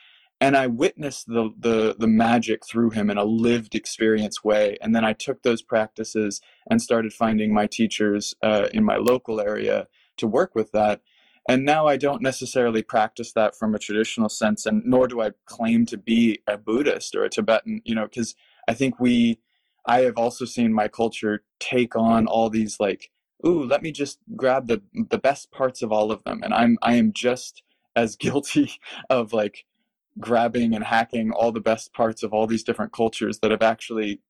and 0.43 0.57
I 0.57 0.67
witnessed 0.67 1.27
the, 1.27 1.53
the 1.57 1.95
the 1.97 2.07
magic 2.07 2.65
through 2.65 2.89
him 2.89 3.09
in 3.09 3.17
a 3.17 3.23
lived 3.23 3.75
experience 3.75 4.43
way. 4.43 4.77
And 4.81 4.93
then 4.93 5.05
I 5.05 5.13
took 5.13 5.41
those 5.41 5.61
practices 5.61 6.41
and 6.69 6.81
started 6.81 7.13
finding 7.13 7.53
my 7.53 7.65
teachers 7.65 8.35
uh, 8.43 8.67
in 8.73 8.83
my 8.83 8.97
local 8.97 9.39
area 9.39 9.87
to 10.17 10.27
work 10.27 10.53
with 10.53 10.73
that. 10.73 10.99
And 11.47 11.63
now 11.63 11.87
I 11.87 11.95
don't 11.95 12.21
necessarily 12.21 12.83
practice 12.83 13.31
that 13.31 13.55
from 13.55 13.73
a 13.73 13.79
traditional 13.79 14.27
sense, 14.27 14.65
and 14.65 14.83
nor 14.85 15.07
do 15.07 15.21
I 15.21 15.31
claim 15.45 15.85
to 15.85 15.97
be 15.97 16.39
a 16.45 16.57
Buddhist 16.57 17.15
or 17.15 17.23
a 17.23 17.29
Tibetan. 17.29 17.81
You 17.85 17.95
know, 17.95 18.03
because 18.03 18.35
I 18.67 18.73
think 18.73 18.99
we, 18.99 19.39
I 19.85 20.01
have 20.01 20.17
also 20.17 20.43
seen 20.43 20.73
my 20.73 20.89
culture 20.89 21.45
take 21.61 21.95
on 21.95 22.27
all 22.27 22.49
these 22.49 22.81
like, 22.81 23.11
ooh, 23.47 23.63
let 23.63 23.81
me 23.81 23.93
just 23.93 24.19
grab 24.35 24.67
the 24.67 24.81
the 25.09 25.17
best 25.17 25.51
parts 25.51 25.81
of 25.81 25.93
all 25.93 26.11
of 26.11 26.25
them, 26.25 26.43
and 26.43 26.53
I'm 26.53 26.77
I 26.81 26.95
am 26.95 27.13
just 27.13 27.63
as 27.95 28.15
guilty 28.25 28.73
of 29.09 29.31
like 29.31 29.63
grabbing 30.19 30.73
and 30.73 30.83
hacking 30.83 31.31
all 31.31 31.51
the 31.51 31.59
best 31.59 31.93
parts 31.93 32.23
of 32.23 32.33
all 32.33 32.47
these 32.47 32.63
different 32.63 32.93
cultures 32.93 33.39
that 33.39 33.51
have 33.51 33.61
actually 33.61 34.21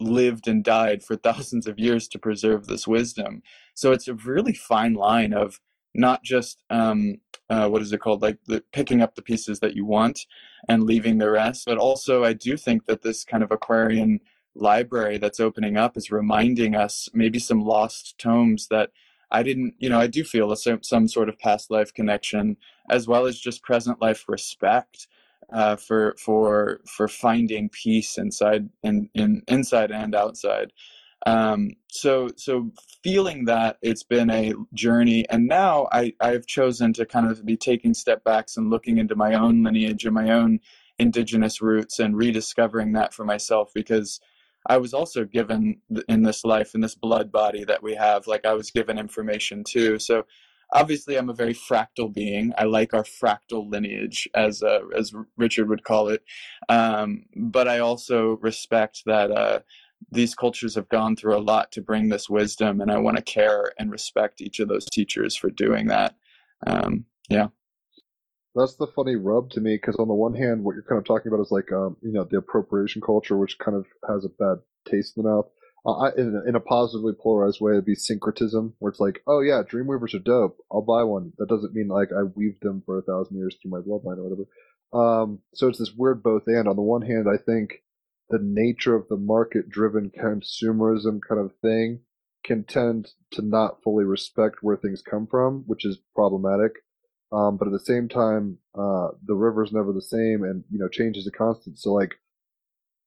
lived 0.00 0.48
and 0.48 0.64
died 0.64 1.02
for 1.02 1.16
thousands 1.16 1.66
of 1.66 1.78
years 1.78 2.08
to 2.08 2.18
preserve 2.18 2.66
this 2.66 2.86
wisdom. 2.86 3.42
So 3.74 3.92
it's 3.92 4.08
a 4.08 4.14
really 4.14 4.54
fine 4.54 4.94
line 4.94 5.32
of 5.32 5.60
not 5.94 6.22
just 6.22 6.62
um, 6.70 7.16
uh, 7.48 7.68
what 7.68 7.82
is 7.82 7.92
it 7.92 7.98
called, 7.98 8.22
like 8.22 8.38
the, 8.46 8.62
picking 8.72 9.02
up 9.02 9.14
the 9.14 9.22
pieces 9.22 9.60
that 9.60 9.74
you 9.74 9.84
want 9.84 10.20
and 10.68 10.84
leaving 10.84 11.18
the 11.18 11.30
rest, 11.30 11.64
but 11.66 11.78
also 11.78 12.24
I 12.24 12.32
do 12.32 12.56
think 12.56 12.86
that 12.86 13.02
this 13.02 13.24
kind 13.24 13.42
of 13.42 13.50
Aquarian 13.50 14.20
library 14.54 15.18
that's 15.18 15.40
opening 15.40 15.76
up 15.76 15.96
is 15.96 16.10
reminding 16.10 16.74
us 16.74 17.08
maybe 17.12 17.38
some 17.38 17.60
lost 17.60 18.18
tomes 18.18 18.68
that 18.68 18.90
I 19.32 19.42
didn't, 19.42 19.74
you 19.78 19.88
know, 19.88 20.00
I 20.00 20.06
do 20.08 20.24
feel 20.24 20.50
a, 20.52 20.56
some 20.56 21.08
sort 21.08 21.28
of 21.28 21.38
past 21.38 21.70
life 21.70 21.94
connection 21.94 22.56
as 22.88 23.06
well 23.06 23.26
as 23.26 23.38
just 23.38 23.62
present 23.62 24.00
life 24.00 24.24
respect 24.28 25.06
uh, 25.52 25.76
for 25.76 26.14
for 26.18 26.80
for 26.86 27.08
finding 27.08 27.68
peace 27.68 28.18
inside 28.18 28.68
in, 28.82 29.08
in 29.14 29.42
inside 29.48 29.90
and 29.90 30.14
outside. 30.14 30.72
Um, 31.26 31.70
so 31.88 32.30
so 32.36 32.70
feeling 33.02 33.44
that 33.44 33.78
it's 33.82 34.02
been 34.02 34.30
a 34.30 34.54
journey, 34.74 35.26
and 35.28 35.46
now 35.46 35.88
I 35.92 36.14
I've 36.20 36.46
chosen 36.46 36.92
to 36.94 37.06
kind 37.06 37.30
of 37.30 37.44
be 37.44 37.56
taking 37.56 37.94
step 37.94 38.24
backs 38.24 38.56
and 38.56 38.70
looking 38.70 38.98
into 38.98 39.16
my 39.16 39.34
own 39.34 39.62
lineage 39.62 40.04
and 40.04 40.14
my 40.14 40.30
own 40.30 40.60
indigenous 40.98 41.62
roots 41.62 41.98
and 41.98 42.16
rediscovering 42.16 42.92
that 42.92 43.14
for 43.14 43.24
myself 43.24 43.70
because 43.74 44.20
I 44.66 44.76
was 44.76 44.92
also 44.92 45.24
given 45.24 45.80
in 46.08 46.22
this 46.22 46.44
life 46.44 46.74
in 46.74 46.82
this 46.82 46.94
blood 46.94 47.32
body 47.32 47.64
that 47.64 47.82
we 47.82 47.94
have 47.94 48.26
like 48.26 48.44
I 48.44 48.52
was 48.52 48.70
given 48.70 48.98
information 48.98 49.64
too 49.64 49.98
so 49.98 50.26
obviously 50.72 51.16
I'm 51.16 51.30
a 51.30 51.34
very 51.34 51.54
fractal 51.54 52.12
being. 52.12 52.52
I 52.56 52.64
like 52.64 52.94
our 52.94 53.02
fractal 53.02 53.70
lineage, 53.70 54.28
as 54.34 54.62
uh, 54.62 54.80
as 54.96 55.12
Richard 55.36 55.68
would 55.68 55.84
call 55.84 56.08
it. 56.08 56.22
Um, 56.68 57.24
but 57.36 57.68
I 57.68 57.78
also 57.78 58.38
respect 58.40 59.02
that 59.06 59.30
uh, 59.30 59.60
these 60.10 60.34
cultures 60.34 60.74
have 60.74 60.88
gone 60.88 61.16
through 61.16 61.36
a 61.36 61.40
lot 61.40 61.72
to 61.72 61.82
bring 61.82 62.08
this 62.08 62.28
wisdom, 62.28 62.80
and 62.80 62.90
I 62.90 62.98
want 62.98 63.16
to 63.16 63.22
care 63.22 63.72
and 63.78 63.90
respect 63.90 64.40
each 64.40 64.60
of 64.60 64.68
those 64.68 64.86
teachers 64.86 65.36
for 65.36 65.50
doing 65.50 65.86
that. 65.88 66.14
Um, 66.66 67.04
yeah. 67.28 67.48
That's 68.56 68.74
the 68.74 68.88
funny 68.88 69.14
rub 69.14 69.50
to 69.50 69.60
me 69.60 69.76
because 69.76 69.94
on 69.96 70.08
the 70.08 70.14
one 70.14 70.34
hand, 70.34 70.64
what 70.64 70.74
you're 70.74 70.82
kind 70.82 70.98
of 70.98 71.04
talking 71.04 71.32
about 71.32 71.40
is 71.40 71.52
like, 71.52 71.70
um, 71.70 71.96
you 72.02 72.10
know, 72.10 72.24
the 72.24 72.38
appropriation 72.38 73.00
culture, 73.00 73.36
which 73.36 73.58
kind 73.60 73.76
of 73.76 73.86
has 74.08 74.24
a 74.24 74.28
bad 74.28 74.56
taste 74.88 75.16
in 75.16 75.22
the 75.22 75.28
mouth 75.28 75.46
uh, 75.86 76.10
in, 76.16 76.42
in 76.46 76.54
a 76.54 76.60
positively 76.60 77.12
polarized 77.18 77.60
way, 77.60 77.72
it'd 77.72 77.84
be 77.84 77.94
syncretism, 77.94 78.74
where 78.78 78.90
it's 78.90 79.00
like, 79.00 79.22
oh 79.26 79.40
yeah, 79.40 79.62
Dreamweavers 79.62 80.14
are 80.14 80.18
dope. 80.18 80.58
I'll 80.70 80.82
buy 80.82 81.04
one. 81.04 81.32
That 81.38 81.48
doesn't 81.48 81.74
mean 81.74 81.88
like 81.88 82.10
I 82.16 82.22
weaved 82.22 82.62
them 82.62 82.82
for 82.84 82.98
a 82.98 83.02
thousand 83.02 83.36
years 83.36 83.56
through 83.60 83.70
my 83.70 83.78
bloodline 83.78 84.18
or 84.18 84.24
whatever. 84.28 84.46
Um, 84.92 85.38
so 85.54 85.68
it's 85.68 85.78
this 85.78 85.92
weird 85.96 86.22
both 86.22 86.42
and. 86.46 86.68
On 86.68 86.76
the 86.76 86.82
one 86.82 87.02
hand, 87.02 87.26
I 87.32 87.36
think 87.42 87.82
the 88.28 88.40
nature 88.42 88.94
of 88.94 89.08
the 89.08 89.16
market-driven 89.16 90.10
consumerism 90.10 91.20
kind 91.26 91.40
of 91.40 91.52
thing 91.62 92.00
can 92.44 92.64
tend 92.64 93.10
to 93.32 93.42
not 93.42 93.82
fully 93.82 94.04
respect 94.04 94.56
where 94.62 94.76
things 94.76 95.02
come 95.02 95.26
from, 95.26 95.64
which 95.66 95.84
is 95.84 95.98
problematic. 96.14 96.72
Um, 97.32 97.56
but 97.56 97.68
at 97.68 97.72
the 97.72 97.78
same 97.78 98.08
time, 98.08 98.58
uh, 98.74 99.08
the 99.24 99.34
river's 99.34 99.72
never 99.72 99.92
the 99.92 100.02
same, 100.02 100.42
and 100.42 100.64
you 100.70 100.78
know, 100.78 100.88
change 100.88 101.16
is 101.16 101.26
a 101.26 101.30
constant. 101.30 101.78
So 101.78 101.92
like 101.92 102.16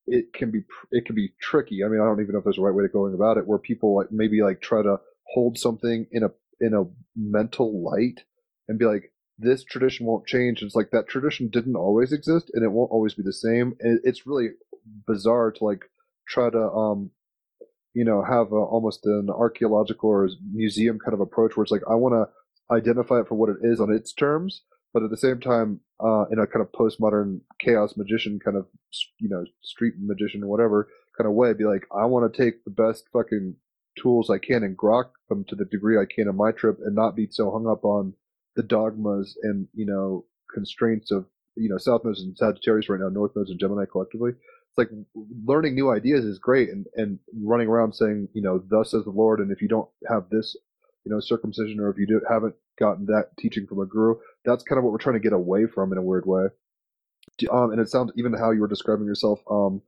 it 0.08 0.34
can 0.34 0.52
be 0.52 0.64
it 0.92 1.06
can 1.06 1.16
be 1.16 1.34
tricky. 1.42 1.84
I 1.84 1.88
mean, 1.88 2.02
I 2.02 2.06
don't 2.06 2.22
even 2.22 2.34
know 2.34 2.40
if 2.40 2.44
there's 2.44 2.58
a 2.58 2.62
right 2.62 2.74
way 2.74 2.84
to 2.84 2.90
going 2.90 3.14
about 3.14 3.38
it, 3.38 3.48
where 3.48 3.60
people 3.60 3.96
like 3.96 4.12
maybe 4.12 4.42
like 4.42 4.62
try 4.62 4.82
to 4.82 4.98
hold 5.34 5.58
something 5.58 6.08
in 6.12 6.24
a 6.24 6.32
in 6.60 6.74
a 6.74 6.84
mental 7.16 7.84
light 7.84 8.24
and 8.68 8.80
be 8.80 8.86
like, 8.86 9.12
this 9.38 9.64
tradition 9.64 10.06
won't 10.06 10.28
change. 10.28 10.62
It's 10.62 10.76
like 10.76 10.92
that 10.92 11.08
tradition 11.08 11.50
didn't 11.50 11.76
always 11.76 12.12
exist, 12.12 12.52
and 12.54 12.64
it 12.64 12.72
won't 12.72 12.92
always 12.92 13.14
be 13.14 13.24
the 13.24 13.34
same. 13.34 13.76
And 13.80 14.00
it's 14.04 14.28
really 14.28 14.50
bizarre 15.08 15.52
to 15.52 15.64
like 15.64 15.86
try 16.28 16.50
to 16.50 16.60
um 16.60 17.12
you 17.94 18.04
know 18.04 18.24
have 18.24 18.52
a, 18.52 18.56
almost 18.56 19.06
an 19.06 19.30
archaeological 19.30 20.10
or 20.10 20.30
museum 20.52 21.00
kind 21.00 21.14
of 21.14 21.22
approach 21.22 21.56
where 21.56 21.64
it's 21.64 21.72
like 21.72 21.84
I 21.90 21.96
want 21.96 22.14
to 22.14 22.76
identify 22.76 23.20
it 23.20 23.28
for 23.28 23.36
what 23.36 23.50
it 23.50 23.58
is 23.62 23.80
on 23.80 23.94
its 23.94 24.14
terms 24.14 24.64
but 24.94 25.04
at 25.04 25.10
the 25.10 25.18
same 25.18 25.40
time, 25.40 25.80
uh, 26.00 26.26
in 26.32 26.40
a 26.40 26.48
kind 26.48 26.62
of 26.62 26.72
postmodern 26.72 27.40
chaos 27.60 27.96
magician 27.98 28.40
kind 28.40 28.58
of, 28.58 28.68
you 29.20 29.30
know, 29.30 29.44
street 29.64 29.94
magician 30.00 30.44
or 30.44 30.48
whatever 30.48 30.88
kind 31.18 31.28
of 31.28 31.34
way, 31.34 31.54
be 31.54 31.66
like, 31.66 31.86
I 31.92 32.06
want 32.06 32.32
to 32.32 32.44
take 32.44 32.64
the 32.64 32.72
best 32.72 33.06
fucking 33.12 33.56
tools 34.00 34.30
I 34.30 34.38
can 34.38 34.64
and 34.64 34.78
grok 34.78 35.12
them 35.30 35.46
to 35.48 35.56
the 35.56 35.66
degree 35.66 35.98
I 35.98 36.06
can 36.06 36.28
in 36.28 36.36
my 36.36 36.52
trip 36.52 36.78
and 36.84 36.96
not 36.96 37.16
be 37.16 37.28
so 37.30 37.52
hung 37.52 37.68
up 37.68 37.84
on 37.86 38.14
the 38.56 38.64
dogmas 38.64 39.38
and, 39.44 39.68
you 39.74 39.86
know, 39.86 40.26
constraints 40.54 41.12
of, 41.12 41.26
you 41.56 41.70
know, 41.70 41.78
South 41.78 42.04
Nodes 42.04 42.22
and 42.22 42.38
Sagittarius 42.38 42.90
right 42.90 43.00
now, 43.00 43.10
North 43.10 43.32
Nodes 43.36 43.50
and 43.50 43.60
Gemini 43.60 43.86
collectively. 43.92 44.32
It's 44.32 44.78
like 44.78 44.90
learning 45.46 45.76
new 45.76 45.92
ideas 45.92 46.26
is 46.26 46.40
great 46.40 46.70
and, 46.70 46.86
and 46.96 47.20
running 47.44 47.68
around 47.68 47.94
saying, 47.94 48.30
you 48.34 48.42
know, 48.42 48.62
thus 48.68 48.92
says 48.92 49.04
the 49.04 49.12
Lord. 49.12 49.40
And 49.40 49.52
if 49.52 49.62
you 49.62 49.68
don't 49.68 49.90
have 50.10 50.30
this, 50.30 50.56
you 51.06 51.12
know, 51.12 51.20
circumcision 51.20 51.80
or 51.80 51.90
if 51.90 51.98
you 51.98 52.08
do, 52.08 52.22
haven't 52.28 52.56
gotten 52.80 53.06
that 53.08 53.30
teaching 53.38 53.68
from 53.68 53.80
a 53.80 53.86
guru, 53.86 54.16
that's 54.46 54.64
kind 54.64 54.78
of 54.78 54.84
what 54.84 54.92
we're 54.92 55.00
trying 55.00 55.16
to 55.16 55.20
get 55.20 55.34
away 55.34 55.66
from 55.68 55.92
in 55.92 55.98
a 55.98 56.04
weird 56.04 56.26
way. 56.26 56.48
Um, 57.52 57.72
and 57.72 57.80
it 57.80 57.90
sounds 57.90 58.12
even 58.18 58.34
how 58.34 58.52
you 58.52 58.62
were 58.62 58.68
describing 58.68 59.06
yourself. 59.06 59.40
Um, 59.50 59.82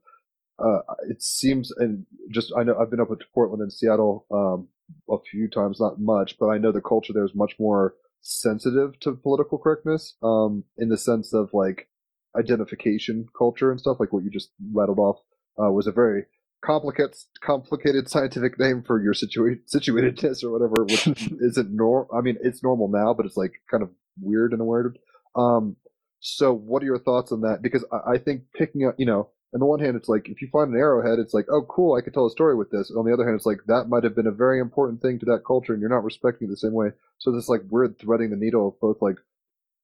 uh, 0.58 0.80
it 1.08 1.22
seems, 1.22 1.70
and 1.72 2.06
just 2.30 2.52
I 2.56 2.62
know 2.62 2.76
I've 2.78 2.90
been 2.90 3.00
up 3.00 3.08
to 3.08 3.26
Portland 3.34 3.62
and 3.62 3.72
Seattle 3.72 4.26
um, 4.30 4.68
a 5.10 5.18
few 5.30 5.48
times, 5.48 5.80
not 5.80 6.00
much, 6.00 6.38
but 6.38 6.46
I 6.46 6.58
know 6.58 6.72
the 6.72 6.80
culture 6.80 7.12
there 7.12 7.24
is 7.24 7.34
much 7.34 7.56
more 7.58 7.94
sensitive 8.22 8.98
to 9.00 9.12
political 9.12 9.58
correctness 9.58 10.14
um, 10.22 10.64
in 10.78 10.88
the 10.88 10.96
sense 10.96 11.32
of 11.32 11.50
like 11.52 11.88
identification 12.36 13.28
culture 13.36 13.70
and 13.70 13.80
stuff, 13.80 14.00
like 14.00 14.12
what 14.12 14.24
you 14.24 14.30
just 14.30 14.50
rattled 14.72 14.98
off 14.98 15.18
uh, 15.60 15.70
was 15.70 15.86
a 15.86 15.92
very 15.92 16.24
complicated 16.64 17.16
complicated 17.40 18.08
scientific 18.08 18.58
name 18.58 18.82
for 18.82 19.02
your 19.02 19.14
situa- 19.14 19.60
situatedness 19.72 20.42
or 20.42 20.50
whatever, 20.50 20.84
which 20.84 21.06
isn't 21.40 21.70
normal. 21.74 22.08
I 22.16 22.20
mean, 22.20 22.38
it's 22.42 22.62
normal 22.62 22.88
now, 22.88 23.14
but 23.14 23.26
it's 23.26 23.36
like 23.36 23.54
kind 23.70 23.82
of 23.82 23.90
weird 24.20 24.52
in 24.52 24.60
a 24.60 24.64
word. 24.64 24.98
Um, 25.34 25.76
so 26.20 26.52
what 26.52 26.82
are 26.82 26.86
your 26.86 26.98
thoughts 26.98 27.32
on 27.32 27.42
that? 27.42 27.62
Because 27.62 27.84
I, 27.92 28.14
I 28.14 28.18
think 28.18 28.42
picking 28.54 28.86
up, 28.86 28.96
you 28.98 29.06
know, 29.06 29.30
on 29.54 29.60
the 29.60 29.66
one 29.66 29.80
hand, 29.80 29.96
it's 29.96 30.08
like 30.08 30.28
if 30.28 30.42
you 30.42 30.48
find 30.52 30.72
an 30.72 30.78
arrowhead, 30.78 31.18
it's 31.18 31.32
like, 31.32 31.46
oh, 31.50 31.62
cool, 31.62 31.94
I 31.94 32.00
could 32.00 32.12
tell 32.12 32.26
a 32.26 32.30
story 32.30 32.54
with 32.56 32.70
this. 32.70 32.90
And 32.90 32.98
on 32.98 33.06
the 33.06 33.12
other 33.12 33.24
hand, 33.24 33.36
it's 33.36 33.46
like 33.46 33.60
that 33.66 33.88
might 33.88 34.04
have 34.04 34.14
been 34.16 34.26
a 34.26 34.32
very 34.32 34.60
important 34.60 35.00
thing 35.00 35.18
to 35.20 35.26
that 35.26 35.44
culture, 35.46 35.72
and 35.72 35.80
you're 35.80 35.90
not 35.90 36.04
respecting 36.04 36.48
it 36.48 36.50
the 36.50 36.56
same 36.56 36.72
way. 36.74 36.88
So 37.18 37.32
this 37.32 37.48
like 37.48 37.62
weird 37.70 37.98
threading 37.98 38.30
the 38.30 38.36
needle 38.36 38.68
of 38.68 38.80
both 38.80 38.98
like 39.00 39.16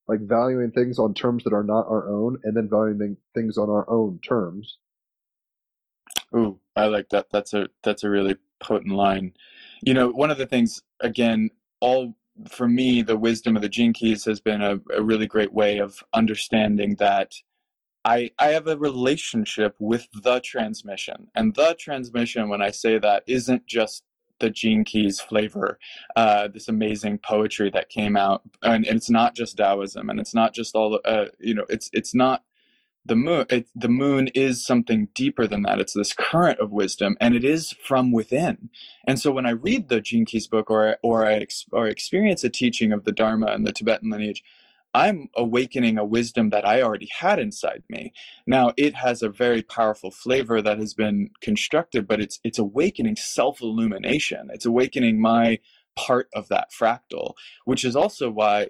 like 0.09 0.21
valuing 0.21 0.73
things 0.73 0.99
on 0.99 1.15
terms 1.15 1.45
that 1.45 1.53
are 1.53 1.63
not 1.63 1.87
our 1.87 2.09
own, 2.09 2.39
and 2.43 2.57
then 2.57 2.69
valuing 2.69 3.17
things 3.35 3.57
on 3.57 3.71
our 3.71 3.89
own 3.89 4.19
terms. 4.27 4.79
Ooh, 6.35 6.59
I 6.77 6.87
like 6.87 7.09
that. 7.11 7.27
That's 7.31 7.53
a 7.55 7.69
that's 7.83 8.05
a 8.05 8.11
really 8.11 8.37
potent 8.61 8.95
line. 8.95 9.35
You 9.83 9.95
know, 9.95 10.09
one 10.09 10.31
of 10.31 10.39
the 10.39 10.47
things 10.47 10.83
again, 11.01 11.51
all 11.81 12.15
for 12.49 12.69
me, 12.69 13.03
the 13.03 13.17
wisdom 13.17 13.57
of 13.57 13.63
the 13.63 13.69
gene 13.69 13.93
keys 13.93 14.25
has 14.25 14.41
been 14.41 14.63
a, 14.63 14.81
a 14.95 15.03
really 15.03 15.27
great 15.27 15.53
way 15.53 15.79
of 15.79 16.03
understanding 16.15 16.97
that 16.97 17.35
I, 18.05 18.31
I 18.39 18.49
have 18.49 18.67
a 18.67 18.77
relationship 18.77 19.77
with 19.79 20.09
the 20.23 20.41
transmission. 20.41 21.29
And 21.35 21.55
the 21.55 21.77
transmission, 21.79 22.49
when 22.49 22.63
I 22.63 22.71
say 22.71 22.99
that, 22.99 23.23
isn't 23.27 23.67
just 23.67 24.03
the 24.41 24.51
Gene 24.51 24.85
Keys 24.85 25.21
flavor, 25.21 25.79
uh, 26.17 26.49
this 26.49 26.69
amazing 26.69 27.19
poetry 27.19 27.71
that 27.71 27.91
came 27.91 28.17
out. 28.17 28.43
And, 28.63 28.85
and, 28.87 28.97
it's 28.97 29.11
not 29.11 29.37
just 29.37 29.57
Taoism 29.57 30.11
and 30.11 30.19
it's 30.19 30.35
not 30.35 30.53
just 30.53 30.75
all, 30.75 30.99
uh, 31.05 31.27
you 31.39 31.55
know, 31.55 31.65
it's, 31.69 31.91
it's 31.93 32.13
not 32.13 32.43
the 33.05 33.17
moon. 33.17 33.47
It, 33.51 33.69
the 33.75 33.89
moon 33.89 34.29
is 34.29 34.65
something 34.65 35.09
deeper 35.15 35.47
than 35.47 35.63
that. 35.63 35.81
It's 35.81 35.95
this 35.95 36.13
current 36.13 36.61
of 36.61 36.71
wisdom 36.71 37.17
and 37.21 37.35
it 37.35 37.45
is 37.45 37.75
from 37.85 38.13
within. 38.13 38.71
And 39.07 39.19
so 39.19 39.33
when 39.33 39.47
I 39.47 39.51
read 39.51 39.89
the 39.89 40.01
Gene 40.01 40.25
Keys 40.25 40.47
book 40.47 40.71
or, 40.71 40.97
or 41.03 41.27
I, 41.27 41.47
or 41.73 41.89
experience 41.89 42.45
a 42.45 42.51
teaching 42.51 42.93
of 42.93 43.05
the 43.05 43.13
Dharma 43.13 43.47
and 43.47 43.67
the 43.67 43.73
Tibetan 43.73 44.11
lineage, 44.11 44.45
I'm 44.95 45.31
awakening 45.35 45.97
a 45.97 46.05
wisdom 46.05 46.51
that 46.51 46.67
I 46.67 46.83
already 46.83 47.09
had 47.19 47.39
inside 47.39 47.83
me. 47.89 48.13
Now 48.47 48.73
it 48.77 48.95
has 48.95 49.23
a 49.23 49.31
very 49.31 49.63
powerful 49.63 50.11
flavor 50.11 50.61
that 50.61 50.79
has 50.79 50.93
been 50.93 51.31
constructed, 51.41 52.07
but 52.07 52.21
it's 52.21 52.41
it's 52.45 52.59
awakening 52.59 53.17
self-illumination. 53.17 54.51
It's 54.53 54.67
awakening 54.67 55.19
my 55.21 55.61
part 55.97 56.29
of 56.35 56.49
that 56.49 56.73
fractal, 56.73 57.35
which 57.65 57.85
is 57.85 57.97
also 57.97 58.31
why 58.31 58.69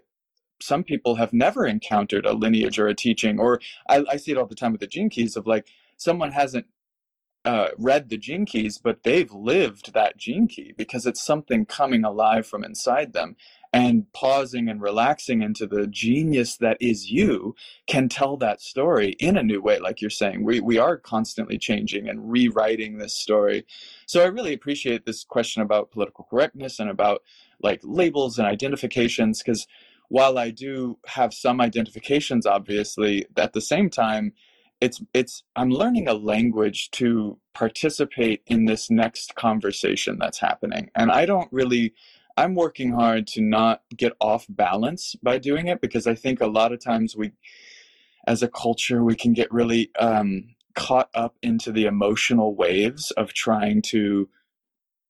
some 0.62 0.84
people 0.84 1.16
have 1.16 1.32
never 1.32 1.66
encountered 1.66 2.26
a 2.26 2.32
lineage 2.32 2.78
or 2.78 2.88
a 2.88 2.94
teaching, 2.94 3.38
or 3.38 3.60
I, 3.88 4.04
I 4.10 4.16
see 4.16 4.32
it 4.32 4.38
all 4.38 4.46
the 4.46 4.54
time 4.54 4.72
with 4.72 4.80
the 4.80 4.86
gene 4.86 5.10
keys 5.10 5.36
of 5.36 5.46
like 5.46 5.66
someone 5.96 6.32
hasn't 6.32 6.66
uh, 7.44 7.68
read 7.76 8.08
the 8.08 8.16
gene 8.16 8.46
keys, 8.46 8.78
but 8.78 9.02
they've 9.02 9.32
lived 9.32 9.92
that 9.94 10.16
gene 10.16 10.46
key 10.46 10.72
because 10.76 11.06
it's 11.06 11.22
something 11.22 11.66
coming 11.66 12.04
alive 12.04 12.46
from 12.46 12.62
inside 12.62 13.12
them 13.12 13.36
and 13.72 14.12
pausing 14.12 14.68
and 14.68 14.82
relaxing 14.82 15.42
into 15.42 15.66
the 15.66 15.86
genius 15.86 16.56
that 16.58 16.76
is 16.78 17.10
you 17.10 17.56
can 17.86 18.08
tell 18.08 18.36
that 18.36 18.60
story 18.60 19.16
in 19.18 19.36
a 19.36 19.42
new 19.42 19.60
way 19.60 19.78
like 19.78 20.00
you're 20.00 20.10
saying. 20.10 20.44
We, 20.44 20.60
we 20.60 20.78
are 20.78 20.96
constantly 20.96 21.58
changing 21.58 22.08
and 22.08 22.30
rewriting 22.30 22.98
this 22.98 23.16
story. 23.16 23.64
So 24.06 24.22
i 24.22 24.26
really 24.26 24.52
appreciate 24.52 25.06
this 25.06 25.24
question 25.24 25.62
about 25.62 25.90
political 25.90 26.26
correctness 26.28 26.78
and 26.78 26.90
about 26.90 27.22
like 27.62 27.80
labels 27.82 28.38
and 28.38 28.46
identifications 28.46 29.42
because 29.42 29.66
while 30.08 30.38
i 30.38 30.50
do 30.50 30.98
have 31.06 31.32
some 31.32 31.60
identifications 31.60 32.46
obviously 32.46 33.26
at 33.36 33.52
the 33.52 33.60
same 33.60 33.88
time 33.90 34.32
it's 34.80 35.02
it's 35.14 35.42
i'm 35.56 35.70
learning 35.70 36.08
a 36.08 36.14
language 36.14 36.90
to 36.90 37.38
participate 37.54 38.42
in 38.46 38.64
this 38.64 38.90
next 38.90 39.34
conversation 39.34 40.18
that's 40.18 40.38
happening. 40.38 40.90
And 40.94 41.10
i 41.10 41.26
don't 41.26 41.52
really 41.52 41.94
I'm 42.36 42.54
working 42.54 42.92
hard 42.92 43.26
to 43.28 43.42
not 43.42 43.82
get 43.96 44.14
off 44.20 44.46
balance 44.48 45.16
by 45.22 45.38
doing 45.38 45.68
it 45.68 45.80
because 45.80 46.06
I 46.06 46.14
think 46.14 46.40
a 46.40 46.46
lot 46.46 46.72
of 46.72 46.82
times 46.82 47.16
we, 47.16 47.32
as 48.26 48.42
a 48.42 48.48
culture, 48.48 49.04
we 49.04 49.14
can 49.14 49.32
get 49.32 49.52
really 49.52 49.90
um, 49.98 50.54
caught 50.74 51.10
up 51.14 51.36
into 51.42 51.72
the 51.72 51.84
emotional 51.84 52.54
waves 52.54 53.10
of 53.12 53.34
trying 53.34 53.82
to 53.82 54.28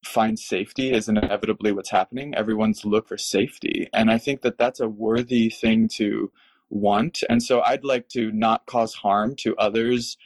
find 0.04 0.38
safety 0.38 0.92
is 0.92 1.08
inevitably 1.08 1.72
what's 1.72 1.90
happening. 1.90 2.34
Everyone's 2.34 2.84
look 2.84 3.08
for 3.08 3.16
safety. 3.16 3.88
And 3.92 4.10
I 4.10 4.18
think 4.18 4.42
that 4.42 4.58
that's 4.58 4.80
a 4.80 4.88
worthy 4.88 5.48
thing 5.48 5.88
to 5.96 6.30
want. 6.70 7.22
And 7.28 7.42
so 7.42 7.60
I'd 7.60 7.84
like 7.84 8.08
to 8.10 8.32
not 8.32 8.66
cause 8.66 8.94
harm 8.94 9.36
to 9.36 9.56
others 9.56 10.16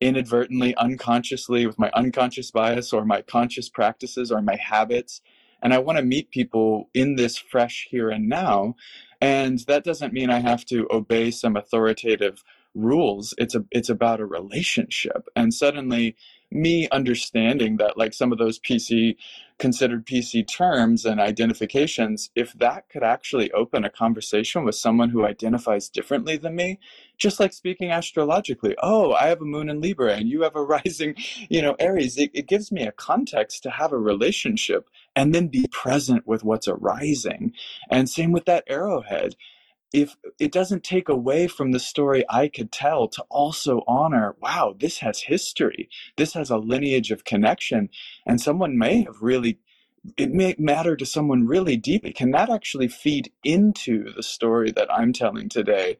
inadvertently, 0.00 0.76
unconsciously, 0.76 1.66
with 1.66 1.78
my 1.78 1.90
unconscious 1.94 2.50
bias 2.50 2.92
or 2.92 3.04
my 3.04 3.22
conscious 3.22 3.68
practices 3.68 4.30
or 4.30 4.42
my 4.42 4.56
habits 4.56 5.20
and 5.64 5.72
I 5.72 5.78
want 5.78 5.96
to 5.96 6.04
meet 6.04 6.30
people 6.30 6.90
in 6.92 7.16
this 7.16 7.38
fresh 7.38 7.88
here 7.90 8.10
and 8.10 8.28
now. 8.28 8.76
And 9.20 9.60
that 9.60 9.82
doesn't 9.82 10.12
mean 10.12 10.28
I 10.28 10.40
have 10.40 10.66
to 10.66 10.86
obey 10.90 11.30
some 11.30 11.56
authoritative 11.56 12.44
rules. 12.74 13.32
It's 13.38 13.54
a 13.54 13.64
it's 13.70 13.88
about 13.88 14.20
a 14.20 14.26
relationship. 14.26 15.26
And 15.34 15.54
suddenly 15.54 16.16
me 16.54 16.88
understanding 16.90 17.76
that 17.78 17.98
like 17.98 18.14
some 18.14 18.32
of 18.32 18.38
those 18.38 18.58
PC 18.58 19.16
considered 19.58 20.06
PC 20.06 20.46
terms 20.46 21.04
and 21.04 21.20
identifications, 21.20 22.30
if 22.34 22.52
that 22.54 22.88
could 22.88 23.02
actually 23.02 23.52
open 23.52 23.84
a 23.84 23.90
conversation 23.90 24.64
with 24.64 24.74
someone 24.74 25.10
who 25.10 25.24
identifies 25.24 25.88
differently 25.88 26.36
than 26.36 26.56
me, 26.56 26.78
just 27.18 27.38
like 27.38 27.52
speaking 27.52 27.90
astrologically, 27.90 28.74
oh, 28.82 29.12
I 29.12 29.26
have 29.28 29.40
a 29.40 29.44
moon 29.44 29.68
in 29.68 29.80
Libra 29.80 30.14
and 30.14 30.28
you 30.28 30.42
have 30.42 30.56
a 30.56 30.62
rising, 30.64 31.14
you 31.48 31.62
know, 31.62 31.76
Aries, 31.78 32.18
it, 32.18 32.30
it 32.34 32.48
gives 32.48 32.72
me 32.72 32.86
a 32.86 32.92
context 32.92 33.62
to 33.62 33.70
have 33.70 33.92
a 33.92 33.98
relationship 33.98 34.88
and 35.14 35.34
then 35.34 35.48
be 35.48 35.66
present 35.70 36.26
with 36.26 36.42
what's 36.42 36.68
arising. 36.68 37.52
And 37.90 38.08
same 38.08 38.32
with 38.32 38.46
that 38.46 38.64
arrowhead 38.66 39.36
if 39.94 40.16
it 40.40 40.50
doesn't 40.50 40.82
take 40.82 41.08
away 41.08 41.46
from 41.46 41.70
the 41.70 41.78
story 41.78 42.24
I 42.28 42.48
could 42.48 42.72
tell 42.72 43.06
to 43.06 43.22
also 43.30 43.84
honor, 43.86 44.34
wow, 44.42 44.74
this 44.76 44.98
has 44.98 45.20
history. 45.22 45.88
This 46.16 46.34
has 46.34 46.50
a 46.50 46.58
lineage 46.58 47.12
of 47.12 47.24
connection. 47.24 47.88
And 48.26 48.40
someone 48.40 48.76
may 48.76 49.04
have 49.04 49.22
really, 49.22 49.60
it 50.16 50.32
may 50.32 50.56
matter 50.58 50.96
to 50.96 51.06
someone 51.06 51.46
really 51.46 51.76
deeply. 51.76 52.12
Can 52.12 52.32
that 52.32 52.50
actually 52.50 52.88
feed 52.88 53.30
into 53.44 54.12
the 54.12 54.24
story 54.24 54.72
that 54.72 54.92
I'm 54.92 55.12
telling 55.12 55.48
today? 55.48 55.98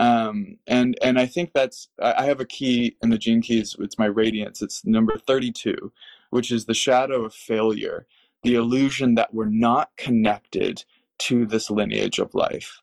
Um, 0.00 0.58
and, 0.66 0.98
and 1.00 1.16
I 1.16 1.26
think 1.26 1.52
that's, 1.54 1.88
I 2.02 2.24
have 2.24 2.40
a 2.40 2.44
key 2.46 2.96
in 3.00 3.10
the 3.10 3.18
gene 3.18 3.42
keys. 3.42 3.76
It's 3.78 3.98
my 3.98 4.06
radiance. 4.06 4.60
It's 4.60 4.84
number 4.84 5.18
32, 5.24 5.92
which 6.30 6.50
is 6.50 6.64
the 6.64 6.74
shadow 6.74 7.24
of 7.24 7.32
failure, 7.32 8.08
the 8.42 8.56
illusion 8.56 9.14
that 9.14 9.32
we're 9.32 9.46
not 9.46 9.96
connected 9.96 10.84
to 11.18 11.46
this 11.46 11.70
lineage 11.70 12.18
of 12.18 12.34
life 12.34 12.82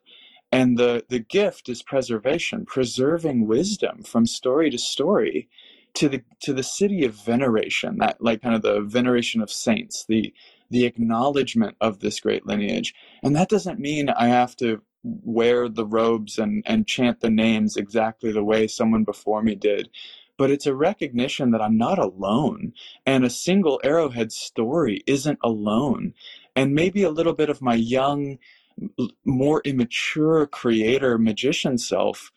and 0.53 0.77
the 0.77 1.05
the 1.09 1.19
gift 1.19 1.69
is 1.69 1.83
preservation 1.83 2.65
preserving 2.65 3.47
wisdom 3.47 4.03
from 4.03 4.27
story 4.27 4.69
to 4.71 4.77
story 4.77 5.49
to 5.95 6.09
the 6.09 6.23
to 6.41 6.53
the 6.53 6.63
Siddhi 6.63 7.05
of 7.05 7.15
veneration 7.15 7.97
that 7.99 8.21
like 8.21 8.43
kind 8.43 8.55
of 8.55 8.63
the 8.63 8.81
veneration 8.81 9.41
of 9.41 9.51
saints 9.51 10.05
the 10.07 10.33
the 10.71 10.85
acknowledgement 10.85 11.77
of 11.81 11.99
this 11.99 12.19
great 12.21 12.45
lineage. 12.47 12.95
And 13.23 13.35
that 13.35 13.49
doesn't 13.49 13.79
mean 13.79 14.09
i 14.11 14.27
have 14.27 14.55
to 14.57 14.81
wear 15.03 15.69
the 15.69 15.87
robes 15.87 16.39
and 16.39 16.63
and 16.67 16.87
chant 16.87 17.21
the 17.21 17.31
names 17.31 17.77
exactly 17.77 18.31
the 18.31 18.43
way 18.43 18.67
someone 18.67 19.05
before 19.05 19.43
me 19.43 19.55
did 19.55 19.89
but 20.37 20.51
it's 20.51 20.67
a 20.67 20.75
recognition 20.75 21.51
that 21.51 21.61
i'm 21.61 21.77
not 21.77 21.99
alone 21.99 22.73
and 23.05 23.25
a 23.25 23.29
single 23.29 23.81
arrowhead 23.83 24.31
story 24.31 25.03
isn't 25.07 25.39
alone. 25.43 26.13
And 26.55 26.75
maybe 26.75 27.03
a 27.03 27.11
little 27.11 27.33
bit 27.33 27.49
of 27.49 27.61
my 27.61 27.75
young 27.75 28.39
more 29.25 29.61
immature 29.65 30.47
creator 30.47 31.17
magician 31.17 31.77
self 31.77 32.31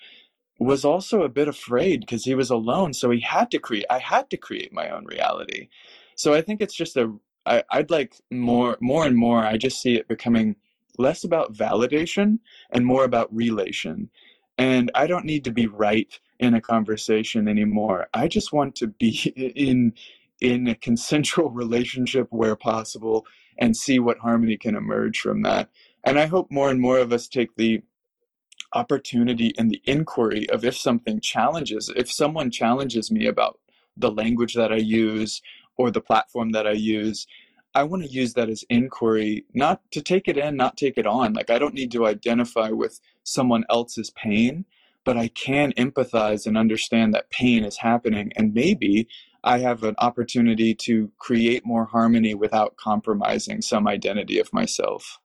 was 0.58 0.84
also 0.84 1.22
a 1.22 1.28
bit 1.28 1.48
afraid 1.48 2.00
because 2.00 2.24
he 2.24 2.34
was 2.34 2.50
alone 2.50 2.92
so 2.92 3.10
he 3.10 3.20
had 3.20 3.50
to 3.50 3.58
create 3.58 3.86
i 3.90 3.98
had 3.98 4.30
to 4.30 4.36
create 4.36 4.72
my 4.72 4.88
own 4.90 5.04
reality. 5.06 5.68
So 6.16 6.34
i 6.34 6.40
think 6.40 6.60
it's 6.60 6.74
just 6.74 6.96
a 6.96 7.12
I, 7.46 7.62
i'd 7.72 7.90
like 7.90 8.16
more 8.30 8.76
more 8.80 9.06
and 9.06 9.16
more 9.16 9.44
i 9.44 9.56
just 9.56 9.80
see 9.80 9.96
it 9.96 10.08
becoming 10.08 10.56
less 10.98 11.24
about 11.24 11.54
validation 11.54 12.38
and 12.70 12.86
more 12.86 13.04
about 13.04 13.34
relation. 13.34 14.10
And 14.58 14.90
i 14.94 15.06
don't 15.06 15.26
need 15.26 15.44
to 15.44 15.52
be 15.52 15.66
right 15.66 16.18
in 16.38 16.54
a 16.54 16.60
conversation 16.60 17.48
anymore. 17.48 18.08
I 18.14 18.28
just 18.28 18.52
want 18.52 18.74
to 18.76 18.88
be 18.88 19.32
in 19.56 19.94
in 20.40 20.68
a 20.68 20.74
consensual 20.74 21.50
relationship 21.62 22.28
where 22.30 22.56
possible 22.56 23.26
and 23.58 23.76
see 23.76 23.98
what 23.98 24.18
harmony 24.18 24.56
can 24.56 24.76
emerge 24.76 25.20
from 25.20 25.42
that 25.42 25.70
and 26.06 26.20
I 26.20 26.26
hope 26.26 26.50
more 26.50 26.70
and 26.70 26.80
more 26.80 26.98
of 26.98 27.12
us 27.12 27.26
take 27.26 27.56
the 27.56 27.82
opportunity 28.72 29.52
and 29.58 29.70
the 29.70 29.82
inquiry 29.86 30.48
of 30.50 30.64
if 30.64 30.76
something 30.76 31.20
challenges, 31.20 31.92
if 31.96 32.10
someone 32.10 32.50
challenges 32.50 33.10
me 33.10 33.26
about 33.26 33.58
the 33.96 34.10
language 34.10 34.54
that 34.54 34.72
I 34.72 34.76
use 34.76 35.42
or 35.76 35.90
the 35.90 36.00
platform 36.00 36.52
that 36.52 36.66
I 36.66 36.72
use, 36.72 37.26
I 37.74 37.82
want 37.82 38.04
to 38.04 38.08
use 38.08 38.34
that 38.34 38.48
as 38.48 38.64
inquiry, 38.70 39.44
not 39.52 39.82
to 39.90 40.00
take 40.00 40.28
it 40.28 40.38
in, 40.38 40.56
not 40.56 40.76
take 40.76 40.96
it 40.96 41.06
on. 41.06 41.32
Like, 41.34 41.50
I 41.50 41.58
don't 41.58 41.74
need 41.74 41.90
to 41.92 42.06
identify 42.06 42.70
with 42.70 43.00
someone 43.24 43.64
else's 43.68 44.10
pain, 44.10 44.64
but 45.04 45.16
I 45.16 45.28
can 45.28 45.72
empathize 45.72 46.46
and 46.46 46.56
understand 46.56 47.14
that 47.14 47.30
pain 47.30 47.64
is 47.64 47.78
happening. 47.78 48.32
And 48.36 48.54
maybe 48.54 49.08
I 49.44 49.58
have 49.58 49.82
an 49.82 49.96
opportunity 49.98 50.74
to 50.74 51.10
create 51.18 51.66
more 51.66 51.84
harmony 51.84 52.34
without 52.34 52.76
compromising 52.76 53.60
some 53.60 53.88
identity 53.88 54.38
of 54.38 54.52
myself. 54.52 55.18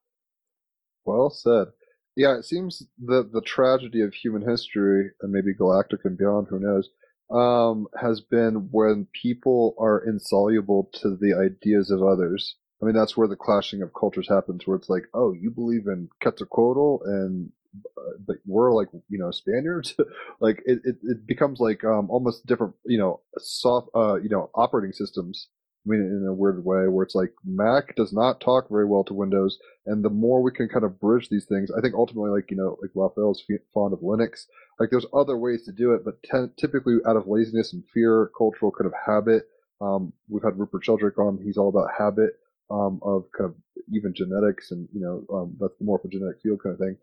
Well 1.06 1.30
said. 1.30 1.68
Yeah, 2.16 2.38
it 2.38 2.46
seems 2.46 2.84
that 3.06 3.32
the 3.32 3.42
tragedy 3.42 4.02
of 4.02 4.14
human 4.14 4.48
history, 4.48 5.12
and 5.22 5.32
maybe 5.32 5.54
galactic 5.54 6.02
and 6.04 6.18
beyond, 6.18 6.48
who 6.50 6.60
knows, 6.60 6.90
um, 7.30 7.88
has 8.00 8.20
been 8.22 8.68
when 8.72 9.08
people 9.14 9.76
are 9.80 10.04
insoluble 10.06 10.90
to 10.96 11.16
the 11.16 11.34
ideas 11.34 11.90
of 11.90 12.04
others. 12.04 12.58
I 12.82 12.86
mean, 12.86 12.96
that's 12.96 13.16
where 13.16 13.28
the 13.28 13.36
clashing 13.38 13.82
of 13.82 13.94
cultures 13.94 14.28
happens, 14.28 14.68
where 14.68 14.76
it's 14.76 14.90
like, 14.90 15.06
oh, 15.14 15.32
you 15.34 15.52
believe 15.52 15.88
in 15.88 16.10
Quetzalcoatl, 16.22 17.04
and 17.06 17.52
uh, 17.98 18.18
but 18.28 18.38
we're 18.46 18.74
like, 18.74 18.90
you 19.08 19.18
know, 19.18 19.32
Spaniards. 19.32 19.96
like 20.42 20.62
it, 20.66 20.80
it, 20.84 20.98
it 21.04 21.26
becomes 21.26 21.60
like 21.62 21.84
um, 21.86 22.10
almost 22.10 22.46
different, 22.46 22.74
you 22.86 22.98
know, 22.98 23.22
soft, 23.38 23.88
uh, 23.96 24.16
you 24.16 24.30
know, 24.30 24.50
operating 24.56 24.92
systems 24.92 25.48
I 25.86 25.90
mean, 25.90 26.02
in 26.02 26.28
a 26.28 26.34
weird 26.34 26.64
way, 26.64 26.88
where 26.88 27.04
it's 27.04 27.16
like 27.16 27.34
Mac 27.44 27.96
does 27.96 28.14
not 28.14 28.40
talk 28.40 28.70
very 28.70 28.86
well 28.86 29.04
to 29.06 29.16
Windows, 29.16 29.58
and 29.88 30.06
the 30.06 30.12
more 30.12 30.44
we 30.44 30.52
can 30.52 30.70
kind 30.70 30.86
of 30.86 31.00
bridge 31.00 31.30
these 31.30 31.46
things, 31.46 31.72
I 31.72 31.82
think 31.82 31.96
ultimately, 31.96 32.30
like 32.30 32.52
you 32.52 32.58
know, 32.58 32.78
like 32.82 32.92
Raphael's 32.94 33.44
fond 33.74 33.94
of 33.94 34.02
Linux. 34.02 34.46
Like 34.80 34.92
there's 34.92 35.08
other 35.12 35.38
ways 35.38 35.64
to 35.66 35.72
do 35.72 35.94
it, 35.94 36.04
but 36.06 36.22
typically 36.58 36.98
out 37.08 37.16
of 37.16 37.28
laziness 37.28 37.74
and 37.74 37.84
fear, 37.94 38.30
cultural 38.38 38.72
kind 38.72 38.86
of 38.86 38.94
habit. 39.06 39.50
Um, 39.82 40.14
we've 40.30 40.44
had 40.44 40.60
Rupert 40.60 40.86
Sheldrake 40.86 41.18
on; 41.18 41.40
he's 41.44 41.58
all 41.58 41.70
about 41.70 41.90
habit 41.98 42.34
um, 42.70 43.00
of 43.02 43.26
kind 43.36 43.50
of 43.50 43.56
even 43.92 44.14
genetics, 44.14 44.70
and 44.70 44.88
you 44.94 45.02
know, 45.02 45.36
um, 45.36 45.58
that's 45.60 45.78
the 45.80 45.86
morphogenetic 45.86 46.42
field 46.44 46.62
kind 46.62 46.74
of 46.74 46.80
thing. 46.80 46.98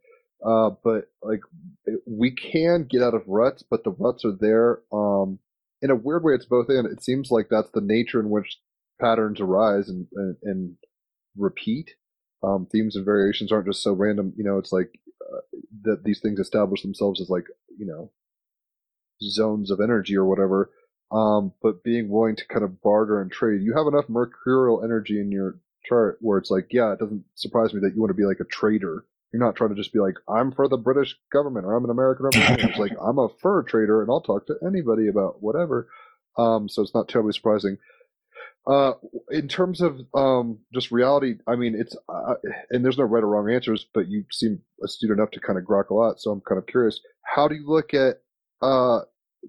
Uh, 0.44 0.70
but 0.84 1.10
like 1.20 1.40
it, 1.86 2.00
we 2.06 2.30
can 2.30 2.84
get 2.84 3.02
out 3.02 3.14
of 3.14 3.26
ruts, 3.26 3.64
but 3.68 3.82
the 3.82 3.90
ruts 3.90 4.24
are 4.24 4.36
there. 4.38 4.80
Um, 4.92 5.40
in 5.82 5.90
a 5.90 5.96
weird 5.96 6.24
way, 6.24 6.34
it's 6.34 6.46
both 6.46 6.70
in. 6.70 6.86
It 6.86 7.02
seems 7.02 7.30
like 7.30 7.48
that's 7.50 7.70
the 7.70 7.80
nature 7.80 8.20
in 8.20 8.30
which 8.30 8.58
patterns 9.00 9.40
arise 9.40 9.88
and, 9.88 10.06
and, 10.14 10.36
and 10.42 10.76
repeat. 11.36 11.90
Um, 12.42 12.66
themes 12.70 12.96
and 12.96 13.04
variations 13.04 13.50
aren't 13.50 13.66
just 13.66 13.82
so 13.82 13.92
random. 13.92 14.32
You 14.36 14.44
know, 14.44 14.58
it's 14.58 14.72
like 14.72 14.90
uh, 15.20 15.40
that 15.82 16.04
these 16.04 16.20
things 16.20 16.38
establish 16.38 16.82
themselves 16.82 17.20
as 17.20 17.28
like, 17.28 17.46
you 17.76 17.86
know, 17.86 18.10
zones 19.22 19.70
of 19.70 19.80
energy 19.80 20.16
or 20.16 20.24
whatever. 20.24 20.70
Um, 21.10 21.52
but 21.62 21.82
being 21.82 22.08
willing 22.08 22.36
to 22.36 22.46
kind 22.46 22.64
of 22.64 22.82
barter 22.82 23.20
and 23.20 23.30
trade. 23.30 23.62
You 23.62 23.74
have 23.76 23.86
enough 23.86 24.08
mercurial 24.08 24.84
energy 24.84 25.20
in 25.20 25.32
your 25.32 25.58
chart 25.88 26.18
where 26.20 26.38
it's 26.38 26.50
like, 26.50 26.68
yeah, 26.70 26.92
it 26.92 26.98
doesn't 26.98 27.24
surprise 27.34 27.72
me 27.72 27.80
that 27.80 27.94
you 27.94 28.00
want 28.00 28.10
to 28.10 28.14
be 28.14 28.26
like 28.26 28.40
a 28.40 28.44
trader. 28.44 29.04
You're 29.32 29.44
not 29.44 29.56
trying 29.56 29.70
to 29.70 29.76
just 29.76 29.92
be 29.92 29.98
like, 29.98 30.14
I'm 30.28 30.52
for 30.52 30.68
the 30.68 30.76
British 30.76 31.16
government 31.32 31.66
or 31.66 31.74
I'm 31.74 31.84
an 31.84 31.90
American 31.90 32.24
representative. 32.24 32.70
it's 32.70 32.78
like, 32.78 32.92
I'm 33.00 33.18
a 33.18 33.28
fur 33.40 33.62
trader 33.62 34.02
and 34.02 34.10
I'll 34.10 34.20
talk 34.20 34.46
to 34.46 34.56
anybody 34.66 35.08
about 35.08 35.42
whatever. 35.42 35.88
Um, 36.36 36.68
so 36.68 36.82
it's 36.82 36.94
not 36.94 37.08
terribly 37.08 37.32
surprising. 37.32 37.78
Uh, 38.68 38.92
in 39.30 39.48
terms 39.48 39.80
of 39.80 39.98
um, 40.12 40.58
just 40.74 40.90
reality, 40.90 41.36
I 41.46 41.56
mean, 41.56 41.74
it's 41.74 41.96
uh, 42.06 42.34
and 42.70 42.84
there's 42.84 42.98
no 42.98 43.04
right 43.04 43.24
or 43.24 43.28
wrong 43.28 43.50
answers, 43.50 43.86
but 43.94 44.08
you 44.08 44.24
seem 44.30 44.60
astute 44.84 45.10
enough 45.10 45.30
to 45.30 45.40
kind 45.40 45.58
of 45.58 45.64
grok 45.64 45.88
a 45.88 45.94
lot. 45.94 46.20
So 46.20 46.30
I'm 46.30 46.42
kind 46.42 46.58
of 46.58 46.66
curious. 46.66 47.00
How 47.22 47.48
do 47.48 47.54
you 47.54 47.66
look 47.66 47.94
at? 47.94 48.20
Uh, 48.60 49.00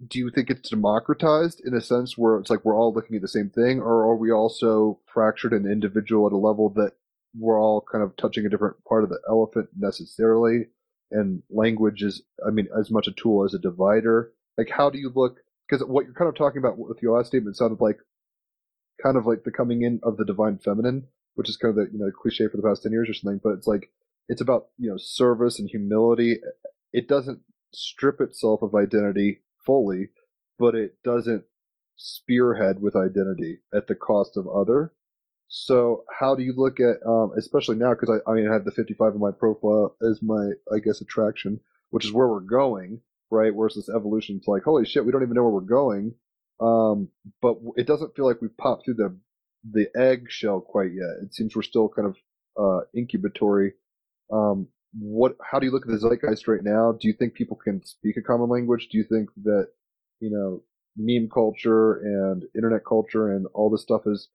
do 0.08 0.20
you 0.20 0.32
think 0.34 0.50
it's 0.50 0.70
democratized 0.70 1.62
in 1.66 1.74
a 1.74 1.82
sense 1.82 2.18
where 2.18 2.38
it's 2.38 2.50
like 2.50 2.64
we're 2.64 2.78
all 2.78 2.94
looking 2.94 3.18
at 3.18 3.22
the 3.22 3.28
same 3.28 3.50
thing, 3.50 3.82
or 3.82 4.04
are 4.04 4.16
we 4.16 4.32
also 4.32 5.00
fractured 5.14 5.52
and 5.52 5.66
individual 5.66 6.28
at 6.28 6.34
a 6.34 6.38
level 6.38 6.70
that 6.76 6.94
we're 7.38 7.62
all 7.62 7.84
kind 7.92 8.04
of 8.04 8.16
touching 8.16 8.46
a 8.46 8.50
different 8.50 8.78
part 8.86 9.04
of 9.04 9.10
the 9.10 9.20
elephant 9.28 9.68
necessarily? 9.78 10.68
And 11.12 11.44
language 11.50 12.04
is, 12.04 12.22
I 12.48 12.52
mean, 12.52 12.70
as 12.80 12.90
much 12.90 13.08
a 13.08 13.12
tool 13.12 13.44
as 13.44 13.54
a 13.54 13.60
divider. 13.60 14.32
Like, 14.58 14.70
how 14.70 14.90
do 14.90 14.98
you 14.98 15.12
look? 15.14 15.40
Because 15.68 15.86
what 15.86 16.06
you're 16.06 16.14
kind 16.14 16.30
of 16.30 16.36
talking 16.36 16.60
about 16.60 16.78
with 16.78 17.02
your 17.02 17.18
last 17.18 17.28
statement 17.28 17.58
sounded 17.58 17.82
like 17.82 17.98
kind 19.02 19.18
of 19.18 19.26
like 19.26 19.44
the 19.44 19.52
coming 19.52 19.82
in 19.82 20.00
of 20.04 20.18
the 20.18 20.26
divine 20.26 20.58
feminine, 20.58 21.08
which 21.36 21.50
is 21.50 21.58
kind 21.58 21.72
of 21.72 21.76
the 21.76 21.92
you 21.92 22.00
know 22.00 22.12
cliche 22.12 22.48
for 22.48 22.58
the 22.58 22.64
past 22.64 22.84
ten 22.84 22.92
years 22.92 23.10
or 23.10 23.14
something. 23.14 23.40
But 23.44 23.54
it's 23.54 23.68
like 23.68 23.92
it's 24.28 24.42
about 24.42 24.68
you 24.78 24.90
know 24.90 24.98
service 24.98 25.60
and 25.60 25.70
humility. 25.70 26.40
It 26.94 27.08
doesn't 27.08 27.42
strip 27.74 28.20
itself 28.22 28.62
of 28.62 28.76
identity 28.76 29.42
fully, 29.66 30.10
but 30.58 30.76
it 30.76 30.96
doesn't 31.04 31.44
spearhead 31.96 32.82
with 32.82 32.96
identity 32.96 33.60
at 33.74 33.88
the 33.88 33.96
cost 33.96 34.38
of 34.38 34.48
other. 34.48 34.94
So 35.48 36.04
how 36.20 36.36
do 36.36 36.44
you 36.44 36.54
look 36.56 36.80
at, 36.80 36.98
um, 37.08 37.32
especially 37.38 37.76
now, 37.76 37.94
because 37.94 38.22
I, 38.26 38.32
I 38.32 38.36
mean, 38.36 38.48
I 38.48 38.54
have 38.54 38.66
the 38.66 38.72
55 38.72 39.16
in 39.16 39.20
my 39.20 39.32
profile 39.32 39.96
as 40.08 40.22
my, 40.22 40.52
I 40.72 40.78
guess, 40.80 41.02
attraction, 41.02 41.60
which 41.90 42.06
is 42.06 42.14
where 42.14 42.28
we're 42.28 42.40
going, 42.40 43.02
right? 43.32 43.54
Where's 43.54 43.76
this 43.76 43.90
evolution? 43.90 44.38
It's 44.38 44.48
like, 44.48 44.64
holy 44.64 44.86
shit, 44.86 45.06
we 45.06 45.12
don't 45.12 45.24
even 45.24 45.34
know 45.34 45.44
where 45.44 45.52
we're 45.52 45.62
going. 45.62 46.14
Um, 46.60 47.10
but 47.42 47.58
it 47.78 47.88
doesn't 47.88 48.16
feel 48.16 48.26
like 48.26 48.42
we've 48.42 48.58
popped 48.58 48.86
through 48.86 48.96
the 48.96 49.18
the 49.72 49.88
eggshell 49.96 50.62
quite 50.62 50.92
yet. 50.94 51.24
It 51.24 51.34
seems 51.34 51.56
we're 51.56 51.62
still 51.62 51.90
kind 51.90 52.08
of 52.08 52.18
uh, 52.60 52.86
incubatory. 52.96 53.72
Um, 54.32 54.68
what? 54.98 55.36
How 55.42 55.60
do 55.60 55.66
you 55.66 55.72
look 55.72 55.86
at 55.86 55.92
the 55.92 56.00
zeitgeist 56.00 56.48
right 56.48 56.64
now? 56.64 56.94
Do 56.94 57.08
you 57.08 57.14
think 57.14 57.34
people 57.34 57.58
can 57.58 57.84
speak 57.86 58.18
a 58.18 58.22
common 58.22 58.50
language? 58.50 58.90
Do 58.92 58.98
you 58.98 59.04
think 59.04 59.30
that 59.44 59.70
you 60.20 60.30
know 60.30 60.64
meme 60.98 61.30
culture 61.34 61.94
and 61.94 62.44
internet 62.56 62.82
culture 62.86 63.32
and 63.32 63.48
all 63.54 63.70
this 63.70 63.84
stuff 63.84 64.02
is 64.06 64.30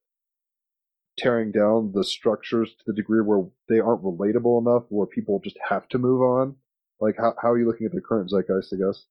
tearing 1.18 1.52
down 1.52 1.92
the 1.94 2.04
structures 2.04 2.70
to 2.70 2.84
the 2.86 2.94
degree 2.94 3.20
where 3.20 3.44
they 3.68 3.78
aren't 3.80 4.02
relatable 4.02 4.60
enough, 4.60 4.84
where 4.88 5.06
people 5.06 5.40
just 5.42 5.58
have 5.68 5.88
to 5.88 5.98
move 5.98 6.22
on? 6.22 6.56
Like, 7.00 7.16
how 7.18 7.34
how 7.40 7.50
are 7.50 7.58
you 7.58 7.66
looking 7.66 7.86
at 7.86 7.92
the 7.92 8.00
current 8.00 8.30
zeitgeist? 8.30 8.72
I 8.72 8.76
guess. 8.76 9.04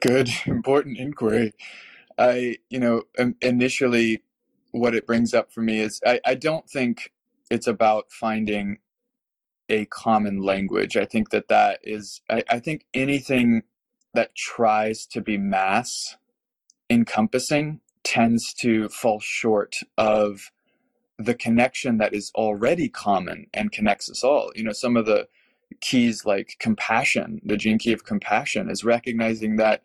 Good, 0.00 0.30
important 0.46 0.98
inquiry. 0.98 1.54
I, 2.18 2.56
you 2.68 2.80
know, 2.80 3.02
initially, 3.40 4.22
what 4.72 4.94
it 4.94 5.06
brings 5.06 5.34
up 5.34 5.52
for 5.52 5.60
me 5.60 5.80
is 5.80 6.00
I, 6.06 6.20
I 6.24 6.34
don't 6.34 6.68
think 6.68 7.12
it's 7.50 7.66
about 7.66 8.10
finding 8.10 8.78
a 9.68 9.86
common 9.86 10.42
language. 10.42 10.96
I 10.96 11.04
think 11.04 11.30
that 11.30 11.48
that 11.48 11.80
is, 11.82 12.20
I, 12.28 12.42
I 12.50 12.58
think 12.58 12.86
anything 12.94 13.62
that 14.14 14.34
tries 14.34 15.06
to 15.06 15.20
be 15.20 15.36
mass 15.38 16.16
encompassing 16.90 17.80
tends 18.02 18.52
to 18.54 18.88
fall 18.88 19.20
short 19.20 19.76
of 19.96 20.50
the 21.18 21.34
connection 21.34 21.98
that 21.98 22.14
is 22.14 22.30
already 22.34 22.88
common 22.88 23.46
and 23.52 23.72
connects 23.72 24.10
us 24.10 24.24
all. 24.24 24.52
You 24.54 24.64
know, 24.64 24.72
some 24.72 24.96
of 24.96 25.06
the 25.06 25.28
keys 25.80 26.24
like 26.24 26.56
compassion, 26.58 27.40
the 27.44 27.56
gene 27.56 27.78
key 27.78 27.92
of 27.92 28.04
compassion, 28.04 28.70
is 28.70 28.84
recognizing 28.84 29.56
that 29.56 29.82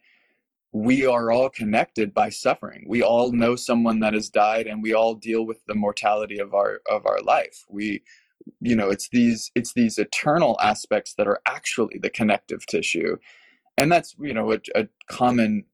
we 0.72 1.06
are 1.06 1.32
all 1.32 1.50
connected 1.50 2.14
by 2.14 2.30
suffering. 2.30 2.86
We 2.88 3.04
all 3.04 3.32
know 3.32 3.56
someone 3.56 4.00
that 4.00 4.14
has 4.14 4.30
died 4.30 4.66
and 4.66 4.82
we 4.82 4.94
all 4.94 5.14
deal 5.14 5.46
with 5.46 5.64
the 5.68 5.76
mortality 5.76 6.40
of 6.40 6.54
our 6.54 6.82
of 6.90 7.06
our 7.06 7.22
life. 7.22 7.66
We 7.70 8.04
you 8.60 8.76
know, 8.76 8.90
it's 8.90 9.10
these 9.10 9.52
it's 9.56 9.74
these 9.74 9.98
eternal 9.98 10.58
aspects 10.62 11.14
that 11.16 11.28
are 11.28 11.42
actually 11.46 12.00
the 12.00 12.10
connective 12.10 12.66
tissue. 12.66 13.18
And 13.78 13.92
that's, 13.92 14.16
you 14.20 14.34
know, 14.34 14.52
a, 14.52 14.60
a 14.76 14.88
common 15.08 15.66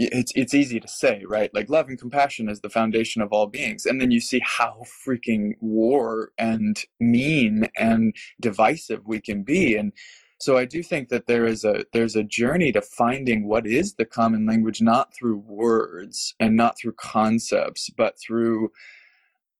it's 0.00 0.32
it's 0.34 0.54
easy 0.54 0.80
to 0.80 0.88
say, 0.88 1.24
right? 1.28 1.52
Like 1.54 1.68
love 1.68 1.88
and 1.88 1.98
compassion 1.98 2.48
is 2.48 2.60
the 2.60 2.70
foundation 2.70 3.20
of 3.22 3.32
all 3.32 3.46
beings. 3.46 3.84
And 3.84 4.00
then 4.00 4.10
you 4.10 4.20
see 4.20 4.40
how 4.42 4.84
freaking 5.06 5.52
war 5.60 6.32
and 6.38 6.80
mean 6.98 7.68
and 7.76 8.14
divisive 8.40 9.06
we 9.06 9.20
can 9.20 9.42
be. 9.42 9.76
And 9.76 9.92
so 10.38 10.56
I 10.56 10.64
do 10.64 10.82
think 10.82 11.10
that 11.10 11.26
there 11.26 11.44
is 11.44 11.64
a 11.64 11.84
there's 11.92 12.16
a 12.16 12.24
journey 12.24 12.72
to 12.72 12.80
finding 12.80 13.46
what 13.46 13.66
is 13.66 13.94
the 13.94 14.06
common 14.06 14.46
language, 14.46 14.80
not 14.80 15.14
through 15.14 15.38
words 15.38 16.34
and 16.40 16.56
not 16.56 16.78
through 16.78 16.94
concepts, 16.94 17.90
but 17.90 18.18
through 18.18 18.70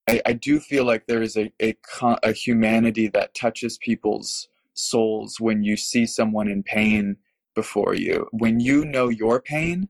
I, 0.09 0.23
I 0.25 0.33
do 0.33 0.59
feel 0.59 0.85
like 0.85 1.07
there 1.07 1.23
is 1.23 1.37
a, 1.37 1.53
a, 1.61 1.77
a 2.23 2.33
humanity 2.33 3.09
that 3.09 3.35
touches 3.35 3.79
people's 3.79 4.49
souls 4.73 5.39
when 5.39 5.63
you 5.63 5.77
see 5.77 6.07
someone 6.07 6.49
in 6.49 6.63
pain 6.63 7.17
before 7.55 7.95
you. 7.95 8.27
When 8.33 8.59
you 8.59 8.85
know 8.85 9.09
your 9.09 9.41
pain, 9.41 9.89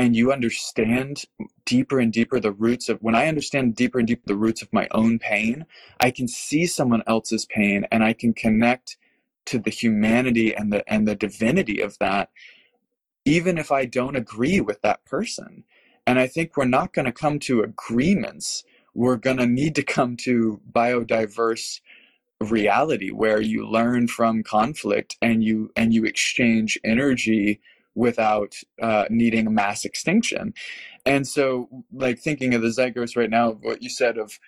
and 0.00 0.16
you 0.16 0.32
understand 0.32 1.24
deeper 1.66 2.00
and 2.00 2.12
deeper 2.12 2.40
the 2.40 2.52
roots 2.52 2.88
of 2.88 2.98
when 3.02 3.14
i 3.14 3.28
understand 3.28 3.76
deeper 3.76 3.98
and 3.98 4.08
deeper 4.08 4.22
the 4.26 4.36
roots 4.36 4.62
of 4.62 4.72
my 4.72 4.88
own 4.92 5.18
pain 5.18 5.66
i 6.00 6.10
can 6.10 6.26
see 6.26 6.66
someone 6.66 7.02
else's 7.06 7.46
pain 7.46 7.86
and 7.92 8.02
i 8.02 8.12
can 8.14 8.32
connect 8.32 8.96
to 9.44 9.58
the 9.58 9.70
humanity 9.70 10.54
and 10.54 10.72
the 10.72 10.82
and 10.92 11.06
the 11.06 11.14
divinity 11.14 11.80
of 11.80 11.98
that 11.98 12.30
even 13.26 13.58
if 13.58 13.70
i 13.70 13.84
don't 13.84 14.16
agree 14.16 14.60
with 14.60 14.80
that 14.82 15.04
person. 15.04 15.64
And 16.06 16.18
i 16.18 16.26
think 16.26 16.56
we're 16.56 16.64
not 16.64 16.92
going 16.94 17.06
to 17.06 17.12
come 17.12 17.38
to 17.40 17.62
agreements. 17.62 18.64
We're 18.94 19.16
going 19.16 19.36
to 19.36 19.46
need 19.46 19.74
to 19.76 19.82
come 19.82 20.16
to 20.18 20.60
biodiverse 20.72 21.80
reality 22.40 23.10
where 23.10 23.40
you 23.40 23.68
learn 23.68 24.08
from 24.08 24.42
conflict 24.42 25.16
and 25.22 25.44
you 25.44 25.70
and 25.76 25.92
you 25.92 26.04
exchange 26.04 26.78
energy 26.84 27.60
without 27.94 28.54
uh, 28.80 29.06
needing 29.10 29.52
mass 29.52 29.84
extinction. 29.84 30.54
And 31.04 31.26
so, 31.26 31.68
like 31.92 32.18
thinking 32.18 32.54
of 32.54 32.62
the 32.62 32.72
zeitgeist 32.72 33.16
right 33.16 33.30
now, 33.30 33.52
what 33.52 33.82
you 33.82 33.90
said 33.90 34.18
of 34.18 34.38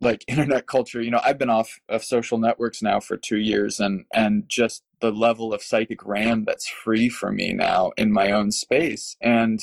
like 0.00 0.24
internet 0.28 0.66
culture, 0.66 1.00
you 1.00 1.10
know, 1.10 1.20
I've 1.24 1.38
been 1.38 1.50
off 1.50 1.78
of 1.88 2.04
social 2.04 2.38
networks 2.38 2.82
now 2.82 3.00
for 3.00 3.16
two 3.16 3.38
years, 3.38 3.80
and 3.80 4.04
and 4.14 4.44
just 4.48 4.82
the 5.00 5.12
level 5.12 5.52
of 5.52 5.62
psychic 5.62 6.04
RAM 6.04 6.44
that's 6.44 6.68
free 6.68 7.08
for 7.08 7.32
me 7.32 7.52
now 7.52 7.92
in 7.96 8.12
my 8.12 8.30
own 8.30 8.50
space, 8.50 9.16
and 9.20 9.60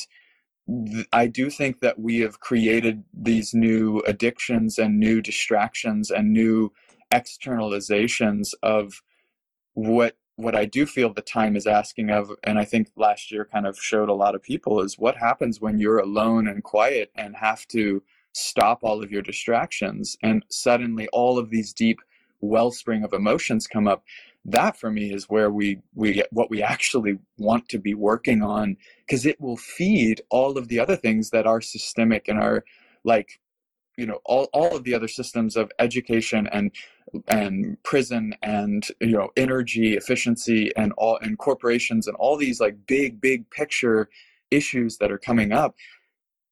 I 1.11 1.27
do 1.27 1.49
think 1.49 1.81
that 1.81 1.99
we 1.99 2.19
have 2.19 2.39
created 2.39 3.03
these 3.13 3.53
new 3.53 4.01
addictions 4.07 4.77
and 4.77 4.97
new 4.97 5.21
distractions 5.21 6.09
and 6.09 6.31
new 6.31 6.71
externalizations 7.13 8.53
of 8.63 9.01
what 9.73 10.15
what 10.37 10.55
I 10.55 10.65
do 10.65 10.85
feel 10.85 11.13
the 11.13 11.21
time 11.21 11.55
is 11.55 11.67
asking 11.67 12.09
of, 12.09 12.31
and 12.43 12.59
I 12.59 12.65
think 12.65 12.89
last 12.95 13.31
year 13.31 13.45
kind 13.45 13.67
of 13.67 13.79
showed 13.79 14.09
a 14.09 14.13
lot 14.13 14.35
of 14.35 14.43
people, 14.43 14.81
is 14.81 14.97
what 14.99 15.17
happens 15.17 15.61
when 15.61 15.79
you're 15.79 15.99
alone 15.99 16.47
and 16.47 16.63
quiet 16.63 17.11
and 17.15 17.35
have 17.37 17.67
to 17.69 18.03
stop 18.33 18.79
all 18.83 19.03
of 19.03 19.11
your 19.11 19.21
distractions, 19.21 20.17
and 20.23 20.43
suddenly 20.49 21.07
all 21.13 21.37
of 21.37 21.49
these 21.51 21.73
deep 21.73 21.99
wellspring 22.41 23.03
of 23.03 23.13
emotions 23.13 23.67
come 23.67 23.87
up. 23.87 24.03
that 24.45 24.77
for 24.77 24.91
me 24.91 25.13
is 25.13 25.29
where 25.29 25.49
we 25.51 25.79
we 25.95 26.13
get 26.13 26.27
what 26.33 26.49
we 26.49 26.61
actually 26.61 27.17
want 27.37 27.69
to 27.69 27.79
be 27.79 27.93
working 27.93 28.41
on 28.43 28.75
because 29.05 29.25
it 29.25 29.39
will 29.39 29.57
feed 29.57 30.21
all 30.29 30.57
of 30.57 30.67
the 30.67 30.79
other 30.79 30.95
things 30.97 31.29
that 31.29 31.47
are 31.47 31.61
systemic 31.61 32.27
and 32.27 32.39
are 32.39 32.63
like 33.05 33.39
you 33.97 34.05
know 34.05 34.19
all, 34.25 34.47
all 34.53 34.75
of 34.75 34.83
the 34.83 34.93
other 34.93 35.07
systems 35.07 35.55
of 35.55 35.71
education 35.79 36.47
and 36.51 36.71
and 37.27 37.81
prison 37.83 38.35
and 38.41 38.87
you 38.99 39.11
know 39.11 39.29
energy 39.37 39.95
efficiency 39.95 40.71
and 40.75 40.93
all 40.97 41.17
and 41.21 41.37
corporations 41.37 42.07
and 42.07 42.15
all 42.17 42.37
these 42.37 42.59
like 42.59 42.75
big 42.87 43.21
big 43.21 43.49
picture 43.49 44.09
issues 44.51 44.97
that 44.97 45.11
are 45.11 45.17
coming 45.17 45.51
up 45.51 45.75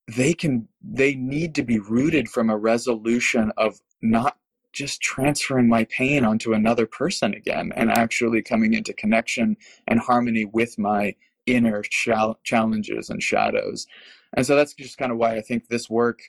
they 0.08 0.34
can 0.34 0.68
they 0.82 1.14
need 1.14 1.54
to 1.54 1.62
be 1.62 1.78
rooted 1.78 2.28
from 2.28 2.50
a 2.50 2.56
resolution 2.56 3.52
of 3.56 3.80
not 4.02 4.36
just 4.72 5.00
transferring 5.02 5.68
my 5.68 5.84
pain 5.84 6.24
onto 6.24 6.54
another 6.54 6.86
person 6.86 7.34
again 7.34 7.72
and 7.76 7.90
actually 7.90 8.42
coming 8.42 8.72
into 8.72 8.92
connection 8.94 9.56
and 9.86 10.00
harmony 10.00 10.46
with 10.46 10.78
my 10.78 11.14
inner 11.46 11.82
challenges 11.82 13.10
and 13.10 13.22
shadows. 13.22 13.86
And 14.34 14.46
so 14.46 14.56
that's 14.56 14.74
just 14.74 14.96
kind 14.96 15.12
of 15.12 15.18
why 15.18 15.36
i 15.36 15.40
think 15.40 15.68
this 15.68 15.90
work 15.90 16.22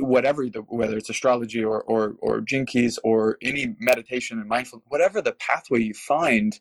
whatever 0.00 0.48
the, 0.48 0.60
whether 0.60 0.96
it's 0.96 1.10
astrology 1.10 1.62
or 1.62 1.82
or 1.82 2.14
or 2.20 2.40
keys 2.66 2.98
or 3.04 3.36
any 3.42 3.74
meditation 3.78 4.38
and 4.38 4.48
mindfulness 4.48 4.86
whatever 4.88 5.20
the 5.20 5.32
pathway 5.32 5.80
you 5.80 5.94
find 5.94 6.58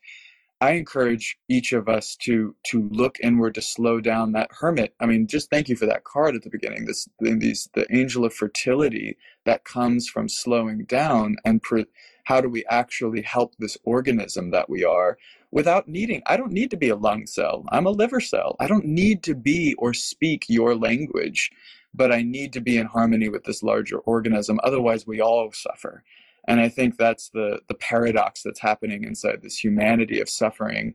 I 0.59 0.71
encourage 0.71 1.37
each 1.47 1.71
of 1.71 1.87
us 1.87 2.15
to 2.21 2.55
to 2.71 2.89
look 2.89 3.17
inward 3.21 3.53
to 3.55 3.61
slow 3.61 4.01
down 4.01 4.31
that 4.31 4.49
hermit. 4.51 4.95
I 4.99 5.05
mean, 5.05 5.27
just 5.27 5.51
thank 5.51 5.69
you 5.69 5.75
for 5.75 5.85
that 5.85 6.03
card 6.03 6.35
at 6.35 6.41
the 6.41 6.49
beginning. 6.49 6.85
This 6.85 7.07
these 7.19 7.69
the 7.73 7.85
angel 7.95 8.25
of 8.25 8.33
fertility 8.33 9.17
that 9.45 9.65
comes 9.65 10.07
from 10.07 10.27
slowing 10.27 10.85
down 10.85 11.35
and 11.45 11.61
pre, 11.61 11.85
how 12.23 12.41
do 12.41 12.49
we 12.49 12.65
actually 12.69 13.21
help 13.21 13.53
this 13.59 13.77
organism 13.83 14.49
that 14.49 14.67
we 14.67 14.83
are 14.83 15.19
without 15.51 15.87
needing 15.87 16.23
I 16.25 16.37
don't 16.37 16.51
need 16.51 16.71
to 16.71 16.77
be 16.77 16.89
a 16.89 16.95
lung 16.95 17.27
cell. 17.27 17.63
I'm 17.69 17.85
a 17.85 17.91
liver 17.91 18.19
cell. 18.19 18.55
I 18.59 18.67
don't 18.67 18.85
need 18.85 19.21
to 19.23 19.35
be 19.35 19.75
or 19.77 19.93
speak 19.93 20.45
your 20.49 20.73
language, 20.75 21.51
but 21.97 22.11
I 22.11 22.21
need 22.21 22.53
to 22.53 22.61
be 22.61 22.77
in 22.77 22.87
harmony 22.87 23.29
with 23.29 23.43
this 23.43 23.63
larger 23.63 23.99
organism. 23.99 24.59
Otherwise, 24.63 25.07
we 25.07 25.21
all 25.21 25.51
suffer. 25.51 26.03
And 26.49 26.61
i 26.61 26.69
think 26.69 26.97
that's 26.97 27.29
the 27.29 27.59
the 27.67 27.75
paradox 27.75 28.41
that's 28.43 28.61
happening 28.61 29.03
inside 29.03 29.41
this 29.41 29.61
humanity 29.61 30.21
of 30.21 30.29
suffering 30.29 30.93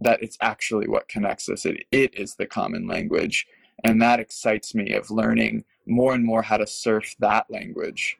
that 0.00 0.22
it's 0.22 0.38
actually 0.40 0.88
what 0.88 1.08
connects 1.08 1.48
us. 1.48 1.66
It, 1.66 1.84
it 1.92 2.14
is 2.14 2.34
the 2.34 2.46
common 2.46 2.86
language. 2.86 3.46
And 3.84 4.00
that 4.02 4.20
excites 4.20 4.74
me 4.74 4.92
of 4.94 5.10
learning 5.10 5.64
more 5.86 6.14
and 6.14 6.24
more 6.24 6.42
how 6.42 6.58
to 6.58 6.66
surf 6.66 7.14
that 7.20 7.46
language. 7.50 8.18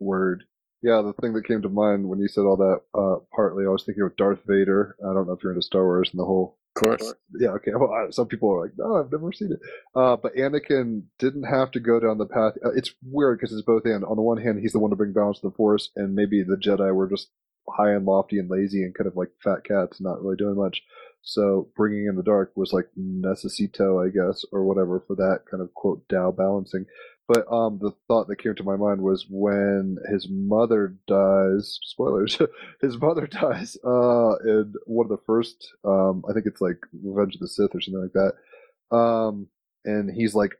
Word. 0.00 0.44
Yeah 0.82 1.02
the 1.02 1.14
thing 1.14 1.32
that 1.34 1.46
came 1.48 1.62
to 1.62 1.68
mind 1.68 2.08
when 2.08 2.20
you 2.20 2.28
said 2.28 2.42
all 2.42 2.56
that 2.58 2.80
uh, 2.94 3.16
partly 3.34 3.64
i 3.66 3.68
was 3.68 3.84
thinking 3.84 4.04
of 4.04 4.16
darth 4.16 4.40
vader. 4.46 4.96
I 5.02 5.12
don't 5.14 5.26
know 5.26 5.32
if 5.32 5.42
you're 5.42 5.52
into 5.52 5.62
star 5.62 5.84
wars 5.84 6.10
and 6.12 6.20
the 6.20 6.24
whole 6.24 6.58
course. 6.76 7.14
Yeah, 7.38 7.50
okay. 7.50 7.72
Well, 7.74 8.08
some 8.10 8.28
people 8.28 8.52
are 8.52 8.62
like, 8.62 8.72
no, 8.78 8.96
I've 8.96 9.10
never 9.10 9.32
seen 9.32 9.52
it. 9.52 9.60
Uh, 9.94 10.16
but 10.16 10.36
Anakin 10.36 11.02
didn't 11.18 11.44
have 11.44 11.70
to 11.72 11.80
go 11.80 11.98
down 11.98 12.18
the 12.18 12.26
path. 12.26 12.54
Uh, 12.64 12.70
it's 12.74 12.94
weird 13.02 13.38
because 13.38 13.52
it's 13.52 13.66
both 13.66 13.84
and. 13.84 14.04
On 14.04 14.16
the 14.16 14.22
one 14.22 14.38
hand, 14.38 14.60
he's 14.60 14.72
the 14.72 14.78
one 14.78 14.90
to 14.90 14.96
bring 14.96 15.12
balance 15.12 15.40
to 15.40 15.48
the 15.48 15.56
Force, 15.56 15.90
and 15.96 16.14
maybe 16.14 16.42
the 16.42 16.56
Jedi 16.56 16.94
were 16.94 17.08
just 17.08 17.30
high 17.68 17.92
and 17.92 18.04
lofty 18.04 18.38
and 18.38 18.48
lazy 18.48 18.82
and 18.82 18.94
kind 18.94 19.08
of 19.08 19.16
like 19.16 19.30
fat 19.42 19.64
cats, 19.64 20.00
not 20.00 20.22
really 20.22 20.36
doing 20.36 20.56
much. 20.56 20.82
So 21.22 21.68
bringing 21.76 22.06
in 22.06 22.14
the 22.14 22.22
dark 22.22 22.52
was 22.54 22.72
like 22.72 22.86
necessito, 22.96 24.04
I 24.04 24.10
guess, 24.10 24.44
or 24.52 24.64
whatever 24.64 25.02
for 25.06 25.16
that 25.16 25.40
kind 25.50 25.60
of 25.60 25.74
quote 25.74 26.08
Tao 26.08 26.30
balancing. 26.30 26.86
But 27.28 27.50
um, 27.52 27.78
the 27.80 27.90
thought 28.06 28.28
that 28.28 28.36
came 28.36 28.54
to 28.54 28.62
my 28.62 28.76
mind 28.76 29.00
was 29.00 29.26
when 29.28 29.98
his 30.10 30.28
mother 30.30 30.94
dies. 31.08 31.78
Spoilers. 31.82 32.38
his 32.80 32.98
mother 32.98 33.26
dies 33.30 33.76
uh, 33.84 34.36
in 34.44 34.74
one 34.86 35.06
of 35.06 35.10
the 35.10 35.22
first. 35.26 35.72
Um, 35.84 36.24
I 36.28 36.32
think 36.32 36.46
it's 36.46 36.60
like 36.60 36.78
Revenge 37.02 37.34
of 37.34 37.40
the 37.40 37.48
Sith 37.48 37.74
or 37.74 37.80
something 37.80 38.02
like 38.02 38.12
that. 38.12 38.96
Um, 38.96 39.48
and 39.84 40.10
he's 40.10 40.34
like, 40.34 40.56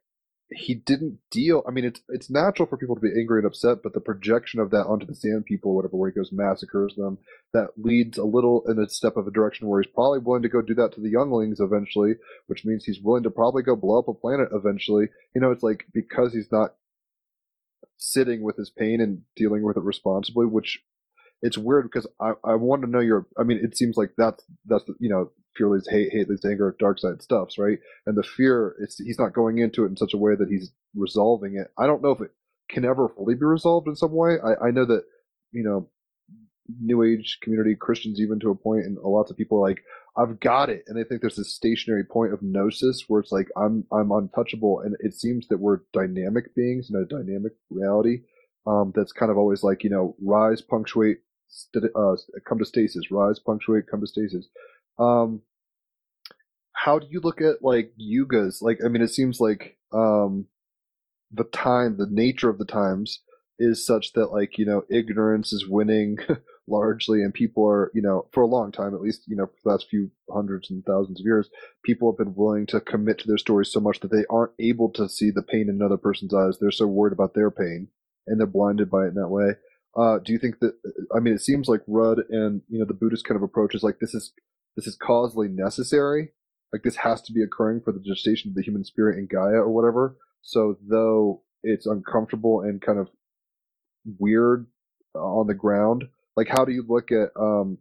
he 0.50 0.74
didn't 0.74 1.18
deal. 1.30 1.64
I 1.66 1.72
mean, 1.72 1.84
it's 1.84 2.00
it's 2.08 2.30
natural 2.30 2.68
for 2.68 2.76
people 2.76 2.94
to 2.94 3.00
be 3.00 3.18
angry 3.18 3.40
and 3.40 3.46
upset, 3.46 3.78
but 3.82 3.94
the 3.94 4.00
projection 4.00 4.60
of 4.60 4.70
that 4.70 4.86
onto 4.86 5.04
the 5.04 5.14
Sand 5.14 5.44
People, 5.44 5.74
whatever, 5.74 5.96
where 5.96 6.10
he 6.10 6.14
goes 6.14 6.30
massacres 6.32 6.94
them, 6.96 7.18
that 7.52 7.70
leads 7.76 8.16
a 8.16 8.24
little 8.24 8.62
in 8.68 8.78
a 8.78 8.88
step 8.88 9.16
of 9.16 9.26
a 9.26 9.32
direction 9.32 9.66
where 9.66 9.82
he's 9.82 9.92
probably 9.92 10.20
willing 10.20 10.42
to 10.42 10.48
go 10.48 10.62
do 10.62 10.74
that 10.74 10.92
to 10.94 11.00
the 11.00 11.10
younglings 11.10 11.58
eventually, 11.58 12.14
which 12.46 12.64
means 12.64 12.84
he's 12.84 13.00
willing 13.00 13.24
to 13.24 13.30
probably 13.30 13.62
go 13.62 13.74
blow 13.74 13.98
up 13.98 14.08
a 14.08 14.14
planet 14.14 14.48
eventually. 14.52 15.08
You 15.34 15.40
know, 15.40 15.50
it's 15.50 15.64
like 15.64 15.86
because 15.92 16.32
he's 16.32 16.52
not 16.52 16.74
sitting 17.96 18.42
with 18.42 18.56
his 18.56 18.70
pain 18.70 19.00
and 19.00 19.22
dealing 19.34 19.62
with 19.62 19.76
it 19.76 19.82
responsibly, 19.82 20.46
which 20.46 20.80
it's 21.42 21.58
weird 21.58 21.84
because 21.90 22.06
I, 22.20 22.32
I 22.44 22.54
want 22.54 22.82
to 22.82 22.90
know 22.90 23.00
your. 23.00 23.26
I 23.38 23.42
mean, 23.42 23.58
it 23.62 23.76
seems 23.76 23.96
like 23.96 24.12
that's 24.16 24.44
that's 24.64 24.84
you 25.00 25.08
know 25.08 25.32
purely 25.56 25.80
hate, 25.88 26.12
hate, 26.12 26.28
this 26.28 26.44
anger, 26.44 26.76
dark 26.78 26.98
side 26.98 27.22
stuffs, 27.22 27.58
right? 27.58 27.78
And 28.06 28.16
the 28.16 28.22
fear, 28.22 28.76
it's 28.80 28.98
he's 28.98 29.18
not 29.18 29.34
going 29.34 29.58
into 29.58 29.84
it 29.84 29.88
in 29.88 29.96
such 29.96 30.14
a 30.14 30.18
way 30.18 30.34
that 30.36 30.48
he's 30.50 30.72
resolving 30.94 31.56
it. 31.56 31.68
I 31.78 31.86
don't 31.86 32.02
know 32.02 32.10
if 32.12 32.20
it 32.20 32.32
can 32.70 32.84
ever 32.84 33.08
fully 33.08 33.34
be 33.34 33.44
resolved 33.44 33.88
in 33.88 33.96
some 33.96 34.12
way. 34.12 34.36
I, 34.44 34.68
I 34.68 34.70
know 34.70 34.84
that 34.86 35.04
you 35.52 35.64
know 35.64 35.88
new 36.80 37.02
age 37.02 37.38
community 37.42 37.74
christians 37.74 38.20
even 38.20 38.40
to 38.40 38.50
a 38.50 38.54
point 38.54 38.84
and 38.84 38.96
lots 39.02 39.30
of 39.30 39.36
people 39.36 39.60
like 39.60 39.82
i've 40.18 40.40
got 40.40 40.68
it 40.68 40.82
and 40.86 40.98
they 40.98 41.04
think 41.04 41.20
there's 41.20 41.36
this 41.36 41.54
stationary 41.54 42.04
point 42.04 42.32
of 42.32 42.42
gnosis 42.42 43.04
where 43.08 43.20
it's 43.20 43.32
like 43.32 43.48
i'm 43.56 43.84
i'm 43.92 44.10
untouchable 44.10 44.80
and 44.80 44.96
it 45.00 45.14
seems 45.14 45.46
that 45.48 45.58
we're 45.60 45.80
dynamic 45.92 46.54
beings 46.54 46.90
in 46.90 46.96
a 46.96 47.04
dynamic 47.06 47.52
reality 47.70 48.20
um, 48.66 48.92
that's 48.96 49.12
kind 49.12 49.30
of 49.30 49.38
always 49.38 49.62
like 49.62 49.84
you 49.84 49.90
know 49.90 50.16
rise 50.20 50.60
punctuate 50.60 51.18
st- 51.48 51.84
uh, 51.96 52.16
come 52.48 52.58
to 52.58 52.64
stasis 52.64 53.10
rise 53.10 53.38
punctuate 53.38 53.84
come 53.90 54.00
to 54.00 54.06
stasis 54.06 54.48
um, 54.98 55.42
how 56.72 56.98
do 56.98 57.06
you 57.10 57.20
look 57.22 57.40
at 57.40 57.62
like 57.62 57.92
yugas? 58.00 58.62
Like, 58.62 58.78
I 58.84 58.88
mean, 58.88 59.02
it 59.02 59.08
seems 59.08 59.40
like 59.40 59.76
um, 59.92 60.46
the 61.32 61.44
time, 61.44 61.96
the 61.96 62.08
nature 62.10 62.48
of 62.48 62.58
the 62.58 62.64
times 62.64 63.20
is 63.58 63.86
such 63.86 64.12
that 64.12 64.32
like 64.32 64.58
you 64.58 64.66
know 64.66 64.84
ignorance 64.90 65.52
is 65.52 65.66
winning 65.66 66.18
largely 66.68 67.22
and 67.22 67.32
people 67.32 67.66
are 67.66 67.90
you 67.94 68.02
know 68.02 68.26
for 68.32 68.42
a 68.42 68.46
long 68.46 68.70
time 68.70 68.94
at 68.94 69.00
least 69.00 69.22
you 69.26 69.36
know 69.36 69.46
for 69.46 69.56
the 69.64 69.70
last 69.70 69.86
few 69.88 70.10
hundreds 70.30 70.70
and 70.70 70.84
thousands 70.84 71.20
of 71.20 71.24
years 71.24 71.48
people 71.84 72.10
have 72.10 72.18
been 72.18 72.34
willing 72.34 72.66
to 72.66 72.80
commit 72.80 73.18
to 73.18 73.26
their 73.26 73.38
stories 73.38 73.72
so 73.72 73.80
much 73.80 74.00
that 74.00 74.10
they 74.10 74.24
aren't 74.28 74.52
able 74.58 74.90
to 74.90 75.08
see 75.08 75.30
the 75.30 75.42
pain 75.42 75.68
in 75.68 75.76
another 75.76 75.96
person's 75.96 76.34
eyes 76.34 76.58
they're 76.60 76.70
so 76.70 76.86
worried 76.86 77.12
about 77.12 77.34
their 77.34 77.50
pain 77.50 77.88
and 78.26 78.38
they're 78.38 78.46
blinded 78.46 78.90
by 78.90 79.04
it 79.04 79.08
in 79.08 79.14
that 79.14 79.28
way 79.28 79.52
uh, 79.96 80.18
do 80.18 80.32
you 80.32 80.38
think 80.38 80.58
that 80.58 80.74
i 81.14 81.20
mean 81.20 81.34
it 81.34 81.40
seems 81.40 81.68
like 81.68 81.80
rudd 81.86 82.18
and 82.28 82.62
you 82.68 82.78
know 82.78 82.84
the 82.84 82.92
buddhist 82.92 83.24
kind 83.24 83.36
of 83.36 83.42
approach 83.42 83.74
is 83.74 83.82
like 83.82 83.98
this 84.00 84.14
is 84.14 84.32
this 84.76 84.86
is 84.86 84.96
causally 84.96 85.48
necessary. 85.48 86.28
Like 86.72 86.82
this 86.82 86.96
has 86.96 87.22
to 87.22 87.32
be 87.32 87.42
occurring 87.42 87.80
for 87.80 87.92
the 87.92 88.00
gestation 88.00 88.50
of 88.50 88.54
the 88.54 88.62
human 88.62 88.84
spirit 88.84 89.18
in 89.18 89.26
Gaia 89.26 89.56
or 89.56 89.70
whatever. 89.70 90.16
So 90.42 90.76
though 90.86 91.42
it's 91.62 91.86
uncomfortable 91.86 92.60
and 92.60 92.80
kind 92.80 92.98
of 92.98 93.08
weird 94.18 94.66
uh, 95.14 95.18
on 95.18 95.46
the 95.46 95.54
ground, 95.54 96.04
like 96.36 96.48
how 96.48 96.64
do 96.64 96.72
you 96.72 96.84
look 96.86 97.10
at 97.10 97.30
um, 97.40 97.78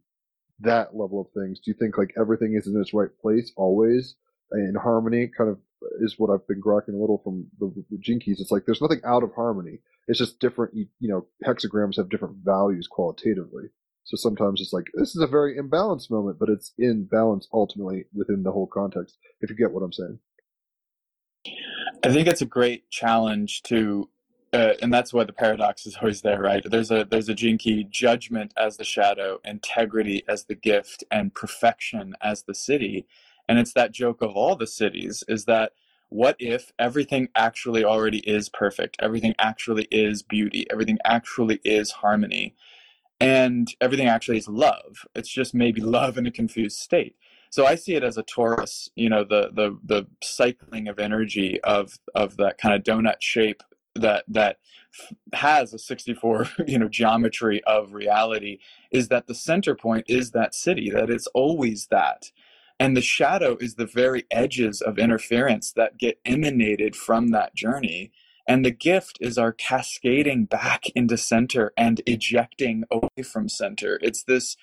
that 0.62 0.96
level 0.96 1.22
of 1.22 1.28
things? 1.34 1.60
Do 1.60 1.72
you 1.72 1.76
think 1.78 1.98
like 1.98 2.14
everything 2.20 2.56
is 2.56 2.68
in 2.68 2.80
its 2.80 2.94
right 2.94 3.10
place 3.22 3.52
always 3.58 4.16
uh, 4.54 4.58
in 4.58 4.76
harmony? 4.76 5.30
Kind 5.38 5.50
of 5.50 5.58
uh, 5.84 6.06
is 6.06 6.16
what 6.18 6.30
I've 6.30 6.48
been 6.48 6.62
grokking 6.62 6.96
a 6.96 7.02
little 7.02 7.20
from 7.24 7.48
the, 7.60 7.74
the 7.92 8.20
Keys. 8.20 8.40
It's 8.40 8.52
like 8.52 8.66
there's 8.66 8.82
nothing 8.82 9.02
out 9.04 9.24
of 9.24 9.34
harmony. 9.36 9.80
It's 10.08 10.20
just 10.20 10.40
different. 10.40 10.74
You, 10.74 10.88
you 11.00 11.10
know, 11.10 11.26
hexagrams 11.46 11.98
have 11.98 12.10
different 12.10 12.38
values 12.44 12.88
qualitatively. 12.88 13.66
So 14.06 14.18
sometimes 14.18 14.62
it's 14.62 14.72
like, 14.72 14.86
this 14.94 15.16
is 15.16 15.22
a 15.22 15.28
very 15.28 15.58
imbalanced 15.58 16.12
moment, 16.12 16.38
but 16.40 16.50
it's 16.50 16.74
in 16.78 17.06
balance 17.06 17.48
ultimately 17.52 18.06
within 18.14 18.44
the 18.44 18.52
whole 18.52 18.68
context, 18.68 19.18
if 19.42 19.50
you 19.50 19.56
get 19.56 19.72
what 19.72 19.84
I'm 19.84 19.94
saying. 19.94 20.20
I 22.04 22.14
think 22.14 22.28
it's 22.28 22.42
a 22.42 22.46
great 22.46 22.90
challenge 22.92 23.64
to, 23.64 24.10
uh, 24.54 24.74
and 24.82 24.94
that's 24.94 25.12
why 25.12 25.24
the 25.24 25.34
paradox 25.34 25.88
is 25.88 25.98
always 25.98 26.22
there, 26.22 26.40
right? 26.40 26.64
There's 26.64 26.92
a 26.92 27.06
there's 27.10 27.30
a 27.30 27.34
gene 27.34 27.58
key 27.58 27.84
judgment 27.84 28.54
as 28.56 28.78
the 28.78 28.84
shadow, 28.84 29.40
integrity 29.44 30.24
as 30.28 30.46
the 30.46 30.56
gift, 30.56 31.04
and 31.10 31.34
perfection 31.34 32.14
as 32.22 32.44
the 32.44 32.54
Siddhi, 32.54 33.06
and 33.50 33.58
it's 33.58 33.74
that 33.74 33.92
joke 33.92 34.22
of 34.22 34.32
all 34.32 34.56
the 34.56 34.66
Siddhis 34.66 35.24
is 35.28 35.46
that 35.46 35.72
what 36.10 36.36
if 36.40 36.72
everything 36.78 37.30
actually 37.36 37.84
already 37.84 38.20
is 38.20 38.50
perfect, 38.50 38.98
everything 39.00 39.34
actually 39.40 39.88
is 39.92 40.22
beauty, 40.22 40.68
everything 40.72 41.00
actually 41.04 41.60
is 41.64 41.92
harmony, 41.92 42.56
and 43.20 43.74
everything 43.82 44.08
actually 44.08 44.38
is 44.38 44.48
love. 44.48 45.06
It's 45.16 45.30
just 45.30 45.54
maybe 45.54 45.82
love 45.82 46.18
in 46.18 46.26
a 46.26 46.32
confused 46.32 46.78
state. 46.78 47.16
So 47.52 47.66
i 47.66 47.76
see 47.76 47.94
it 47.96 48.04
as 48.04 48.18
a 48.18 48.24
torus 48.24 48.90
you 48.96 49.08
know 49.08 49.24
the 49.24 49.50
the 49.54 49.78
the 49.82 50.08
cycling 50.22 50.90
of 50.90 51.00
energy 51.00 51.62
of 51.62 52.00
of 52.14 52.36
that 52.36 52.58
kind 52.58 52.76
of 52.76 52.84
donut 52.84 53.22
shape 53.22 53.64
that 53.96 54.26
that 54.28 54.58
has 55.34 55.74
a 55.74 55.80
64 55.80 56.48
you 56.68 56.78
know 56.78 56.90
geometry 56.90 57.64
of 57.64 57.94
reality 57.94 58.60
is 58.92 59.08
that 59.08 59.28
the 59.28 59.36
center 59.36 59.76
point 59.76 60.06
is 60.08 60.32
that 60.32 60.52
Siddhi 60.52 60.92
that 60.94 61.10
it's 61.10 61.28
always 61.28 61.88
that. 61.88 62.32
And 62.78 62.98
the 62.98 63.02
shadow 63.02 63.56
is 63.62 63.76
the 63.76 63.86
very 63.86 64.26
edges 64.32 64.82
of 64.82 65.00
interference 65.00 65.72
that 65.74 65.98
get 65.98 66.20
emanated 66.26 66.94
from 66.94 67.30
that 67.30 67.56
journey 67.56 68.12
and 68.48 68.64
the 68.64 68.72
gift 68.72 69.18
is 69.22 69.38
our 69.38 69.52
cascading 69.52 70.46
back 70.46 70.90
into 70.96 71.18
center 71.18 71.74
and 71.78 72.02
ejecting 72.06 72.84
away 72.92 73.24
from 73.24 73.50
center. 73.50 74.00
It's 74.02 74.24
this 74.24 74.56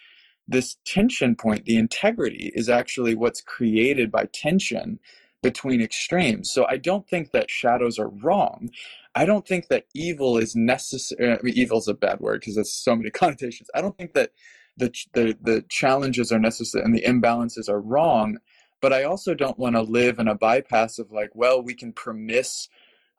this 0.48 0.76
tension 0.84 1.36
point, 1.36 1.64
the 1.64 1.76
integrity, 1.76 2.50
is 2.54 2.68
actually 2.68 3.14
what's 3.14 3.40
created 3.40 4.10
by 4.10 4.26
tension 4.26 4.98
between 5.42 5.80
extremes. 5.80 6.52
So 6.52 6.66
I 6.68 6.76
don't 6.76 7.08
think 7.08 7.30
that 7.30 7.50
shadows 7.50 7.98
are 7.98 8.08
wrong. 8.08 8.70
I 9.14 9.24
don't 9.24 9.46
think 9.46 9.68
that 9.68 9.86
evil 9.94 10.38
is 10.38 10.54
necessary. 10.56 11.32
I 11.32 11.42
mean, 11.42 11.54
evil 11.56 11.78
is 11.78 11.88
a 11.88 11.94
bad 11.94 12.20
word 12.20 12.40
because 12.40 12.56
there's 12.56 12.72
so 12.72 12.96
many 12.96 13.10
connotations. 13.22 13.70
I 13.74 13.80
don't 13.80 13.96
think 13.96 14.14
that 14.14 14.30
the, 14.76 14.92
the 15.12 15.36
the 15.40 15.64
challenges 15.68 16.32
are 16.32 16.38
necessary 16.38 16.84
and 16.84 16.94
the 16.94 17.02
imbalances 17.02 17.68
are 17.68 17.80
wrong. 17.80 18.38
But 18.80 18.92
I 18.92 19.04
also 19.04 19.34
don't 19.34 19.58
want 19.58 19.76
to 19.76 19.82
live 19.82 20.18
in 20.18 20.26
a 20.26 20.34
bypass 20.34 20.98
of 20.98 21.12
like, 21.12 21.30
well, 21.34 21.62
we 21.62 21.74
can 21.74 21.92
permiss 21.92 22.68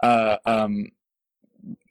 uh, 0.03 0.37
um, 0.45 0.87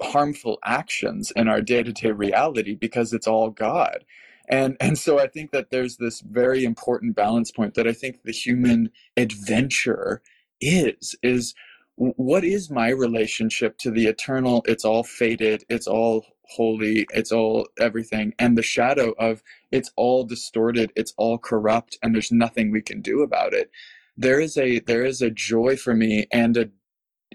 harmful 0.02 0.58
actions 0.64 1.32
in 1.36 1.48
our 1.48 1.62
day-to-day 1.62 2.12
reality 2.12 2.74
because 2.74 3.12
it's 3.12 3.26
all 3.26 3.50
God. 3.50 4.04
And 4.48 4.76
and 4.80 4.98
so 4.98 5.18
I 5.20 5.28
think 5.28 5.52
that 5.52 5.70
there's 5.70 5.96
this 5.96 6.20
very 6.20 6.64
important 6.64 7.16
balance 7.16 7.50
point 7.50 7.74
that 7.74 7.88
I 7.88 7.94
think 7.94 8.22
the 8.24 8.32
human 8.32 8.90
adventure 9.16 10.22
is 10.60 11.16
is 11.22 11.54
what 11.96 12.44
is 12.44 12.70
my 12.70 12.90
relationship 12.90 13.78
to 13.78 13.90
the 13.90 14.06
eternal? 14.06 14.62
It's 14.66 14.84
all 14.84 15.04
faded 15.04 15.64
it's 15.70 15.86
all 15.88 16.26
holy 16.44 17.06
it's 17.12 17.32
all 17.32 17.68
everything. 17.80 18.34
And 18.38 18.58
the 18.58 18.62
shadow 18.62 19.14
of 19.18 19.42
it's 19.72 19.92
all 19.96 20.24
distorted 20.24 20.92
it's 20.96 21.14
all 21.16 21.38
corrupt 21.38 21.98
and 22.02 22.14
there's 22.14 22.32
nothing 22.32 22.70
we 22.70 22.82
can 22.82 23.00
do 23.02 23.22
about 23.22 23.54
it. 23.54 23.70
There 24.16 24.40
is 24.40 24.58
a 24.58 24.80
there 24.80 25.04
is 25.04 25.22
a 25.22 25.30
joy 25.30 25.76
for 25.76 25.94
me 25.94 26.26
and 26.32 26.56
a 26.58 26.70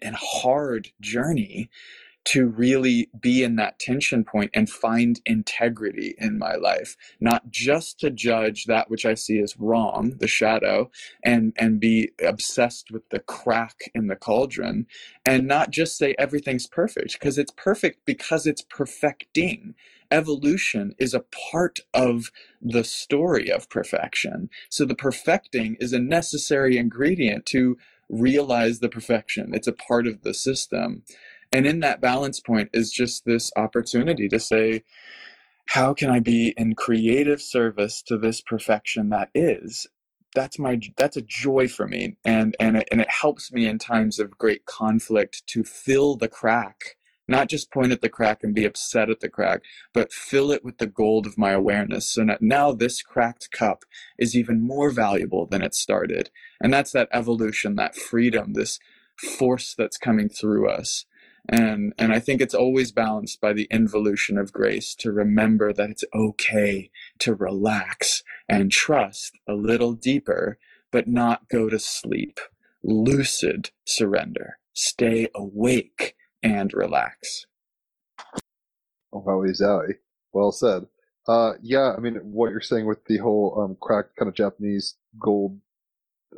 and 0.01 0.15
hard 0.15 0.89
journey 1.01 1.61
to 2.25 2.47
really 2.47 3.09
be 3.19 3.43
in 3.43 3.55
that 3.55 3.79
tension 3.79 4.23
point 4.23 4.51
and 4.53 4.69
find 4.69 5.21
integrity 5.25 6.13
in 6.17 6.37
my 6.37 6.55
life. 6.55 6.95
Not 7.19 7.49
just 7.49 7.99
to 8.01 8.11
judge 8.11 8.65
that 8.65 8.89
which 8.91 9.05
i 9.05 9.13
see 9.15 9.39
as 9.39 9.57
wrong 9.57 10.15
the 10.19 10.27
shadow 10.27 10.91
and 11.23 11.53
and 11.57 11.79
be 11.79 12.11
obsessed 12.23 12.91
with 12.91 13.09
the 13.09 13.19
crack 13.19 13.89
in 13.95 14.07
the 14.07 14.15
cauldron 14.15 14.85
and 15.25 15.47
not 15.47 15.71
just 15.71 15.97
say 15.97 16.15
everything's 16.19 16.67
perfect 16.67 17.13
because 17.13 17.37
it's 17.37 17.53
perfect 17.55 18.05
because 18.05 18.45
it's 18.45 18.61
perfecting. 18.61 19.73
Evolution 20.11 20.93
is 20.99 21.13
a 21.13 21.23
part 21.51 21.79
of 21.93 22.31
the 22.61 22.83
story 22.83 23.49
of 23.49 23.69
perfection. 23.69 24.49
So 24.69 24.83
the 24.85 24.95
perfecting 24.95 25.77
is 25.79 25.93
a 25.93 25.99
necessary 25.99 26.77
ingredient 26.77 27.45
to 27.47 27.77
realize 28.09 28.79
the 28.79 28.89
perfection 28.89 29.53
it's 29.53 29.67
a 29.67 29.73
part 29.73 30.07
of 30.07 30.23
the 30.23 30.33
system 30.33 31.03
and 31.51 31.65
in 31.65 31.79
that 31.79 32.01
balance 32.01 32.39
point 32.39 32.69
is 32.73 32.91
just 32.91 33.25
this 33.25 33.51
opportunity 33.55 34.27
to 34.29 34.39
say, 34.39 34.83
how 35.67 35.93
can 35.93 36.09
I 36.09 36.19
be 36.19 36.53
in 36.57 36.75
creative 36.75 37.41
service 37.41 38.01
to 38.03 38.17
this 38.17 38.41
perfection 38.41 39.09
that 39.09 39.29
is? 39.33 39.87
That's 40.35 40.59
my 40.59 40.79
that's 40.97 41.17
a 41.17 41.21
joy 41.21 41.67
for 41.67 41.87
me, 41.87 42.17
and 42.23 42.55
and 42.59 42.77
it, 42.77 42.87
and 42.91 43.01
it 43.01 43.09
helps 43.09 43.51
me 43.51 43.65
in 43.65 43.79
times 43.79 44.19
of 44.19 44.37
great 44.37 44.65
conflict 44.65 45.43
to 45.47 45.63
fill 45.63 46.15
the 46.15 46.27
crack, 46.27 46.96
not 47.27 47.49
just 47.49 47.71
point 47.71 47.91
at 47.91 48.01
the 48.01 48.09
crack 48.09 48.43
and 48.43 48.53
be 48.53 48.65
upset 48.65 49.09
at 49.09 49.19
the 49.19 49.29
crack, 49.29 49.61
but 49.93 50.11
fill 50.11 50.51
it 50.51 50.63
with 50.63 50.77
the 50.77 50.87
gold 50.87 51.25
of 51.25 51.37
my 51.37 51.51
awareness. 51.51 52.09
So 52.09 52.25
now 52.39 52.71
this 52.71 53.01
cracked 53.01 53.51
cup 53.51 53.83
is 54.17 54.35
even 54.35 54.61
more 54.65 54.89
valuable 54.89 55.45
than 55.45 55.61
it 55.61 55.75
started, 55.75 56.29
and 56.61 56.73
that's 56.73 56.91
that 56.91 57.09
evolution, 57.11 57.75
that 57.75 57.95
freedom, 57.95 58.53
this 58.53 58.79
force 59.17 59.73
that's 59.77 59.97
coming 59.97 60.29
through 60.29 60.69
us. 60.69 61.05
And 61.49 61.93
and 61.97 62.11
i 62.11 62.19
think 62.19 62.41
it's 62.41 62.53
always 62.53 62.91
balanced 62.91 63.39
by 63.39 63.53
the 63.53 63.69
involution 63.71 64.37
of 64.37 64.51
grace 64.51 64.93
to 64.95 65.13
remember 65.13 65.71
that 65.71 65.89
it's 65.89 66.03
okay 66.13 66.91
to 67.19 67.33
relax 67.33 68.21
and 68.49 68.69
trust 68.69 69.31
a 69.47 69.53
little 69.53 69.93
deeper 69.93 70.57
but 70.91 71.07
not 71.07 71.49
go 71.49 71.69
to 71.69 71.79
sleep. 71.79 72.39
Lucid 72.83 73.71
surrender. 73.85 74.57
Stay 74.73 75.27
awake 75.35 76.15
and 76.47 76.73
relax 76.73 77.45
oh 79.13 79.21
wowie 79.21 79.59
zowie 79.59 79.95
well 80.33 80.51
said 80.51 80.87
uh 81.27 81.53
yeah 81.61 81.93
i 81.97 81.99
mean 81.99 82.15
what 82.23 82.49
you're 82.51 82.61
saying 82.61 82.85
with 82.85 83.03
the 83.05 83.17
whole 83.17 83.59
um 83.61 83.77
cracked 83.81 84.15
kind 84.15 84.29
of 84.29 84.35
japanese 84.35 84.95
gold 85.19 85.59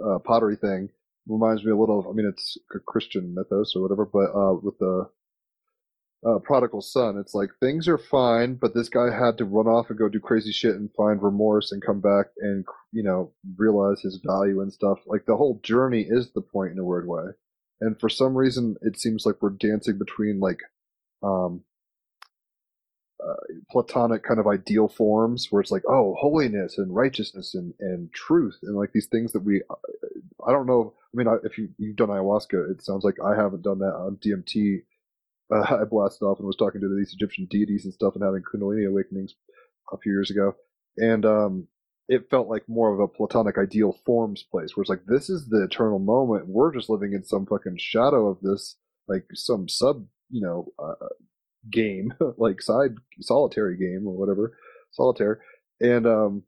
uh, 0.04 0.20
pottery 0.20 0.56
thing 0.56 0.90
reminds 1.30 1.64
me 1.64 1.72
a 1.72 1.76
little 1.76 2.00
of, 2.00 2.08
I 2.08 2.12
mean, 2.12 2.28
it's 2.28 2.58
a 2.76 2.80
Christian 2.80 3.34
mythos 3.34 3.76
or 3.76 3.82
whatever, 3.82 4.06
but 4.06 4.32
uh, 4.36 4.54
with 4.62 4.78
the 4.80 5.10
uh, 6.26 6.40
prodigal 6.40 6.82
son, 6.82 7.18
it's 7.18 7.34
like 7.34 7.50
things 7.60 7.88
are 7.88 7.98
fine, 7.98 8.56
but 8.56 8.74
this 8.74 8.90
guy 8.90 9.06
had 9.06 9.38
to 9.38 9.46
run 9.46 9.68
off 9.68 9.90
and 9.90 9.98
go 9.98 10.10
do 10.10 10.20
crazy 10.20 10.52
shit 10.52 10.76
and 10.76 10.90
find 10.98 11.22
remorse 11.22 11.72
and 11.72 11.86
come 11.86 12.02
back 12.02 12.28
and, 12.40 12.66
you 12.92 13.04
know, 13.04 13.32
realize 13.58 14.02
his 14.02 14.20
value 14.26 14.62
and 14.62 14.74
stuff. 14.74 15.00
Like 15.06 15.26
the 15.26 15.38
whole 15.38 15.60
journey 15.64 16.06
is 16.10 16.32
the 16.32 16.42
point 16.42 16.74
in 16.74 16.80
a 16.80 16.84
weird 16.84 17.08
way. 17.08 17.24
And 17.82 18.00
for 18.00 18.10
some 18.10 18.36
reason, 18.36 18.76
it 18.82 19.00
seems 19.00 19.26
like 19.26 19.36
we're 19.42 19.52
dancing 19.52 19.98
between 19.98 20.40
like, 20.40 20.62
um, 21.24 21.62
uh, 23.26 23.36
platonic 23.70 24.24
kind 24.24 24.40
of 24.40 24.48
ideal 24.48 24.88
forms 24.88 25.48
where 25.50 25.62
it's 25.62 25.72
like 25.72 25.84
oh 25.90 26.16
holiness 26.18 26.78
and 26.78 26.96
righteousness 26.96 27.54
and, 27.54 27.74
and 27.82 28.14
truth 28.14 28.58
and 28.64 28.78
like 28.78 28.94
these 28.94 29.08
things 29.08 29.34
that 29.34 29.42
we 29.44 29.62
i 30.48 30.52
don't 30.54 30.66
know 30.66 30.94
i 31.14 31.18
mean 31.18 31.28
if 31.44 31.58
you, 31.58 31.68
you've 31.78 31.98
done 31.98 32.08
ayahuasca 32.08 32.72
it 32.72 32.82
sounds 32.82 33.04
like 33.04 33.18
i 33.22 33.36
haven't 33.36 33.62
done 33.62 33.80
that 33.80 33.94
on 33.94 34.18
dmt 34.26 34.84
uh, 35.54 35.76
i 35.82 35.84
blasted 35.84 36.24
off 36.24 36.40
and 36.40 36.48
was 36.48 36.56
talking 36.56 36.80
to 36.80 36.96
these 36.96 37.14
egyptian 37.14 37.46
deities 37.52 37.84
and 37.84 37.94
stuff 37.94 38.16
and 38.16 38.24
having 38.24 38.42
kundalini 38.42 38.88
awakenings 38.88 39.36
a 39.94 39.98
few 39.98 40.12
years 40.12 40.32
ago. 40.32 40.56
And 40.98 41.26
um 41.26 41.68
it 42.10 42.30
felt 42.30 42.50
like 42.50 42.68
more 42.68 42.94
of 42.94 43.00
a 43.00 43.08
platonic 43.08 43.58
ideal 43.58 43.98
forms 44.06 44.44
place 44.44 44.76
where 44.76 44.82
it's 44.82 44.90
like 44.90 45.06
this 45.06 45.30
is 45.30 45.48
the 45.48 45.64
eternal 45.64 46.00
moment 46.00 46.48
we're 46.48 46.74
just 46.74 46.90
living 46.90 47.14
in 47.14 47.24
some 47.24 47.46
fucking 47.46 47.78
shadow 47.78 48.28
of 48.28 48.38
this 48.42 48.76
like 49.08 49.26
some 49.34 49.70
sub 49.70 50.06
you 50.30 50.42
know 50.42 50.68
uh, 50.78 51.06
game, 51.70 52.14
like 52.38 52.62
side 52.62 52.96
solitary 53.22 53.78
game 53.78 54.08
or 54.08 54.14
whatever, 54.16 54.58
solitaire. 54.92 55.42
And 55.80 56.06
um, 56.06 56.44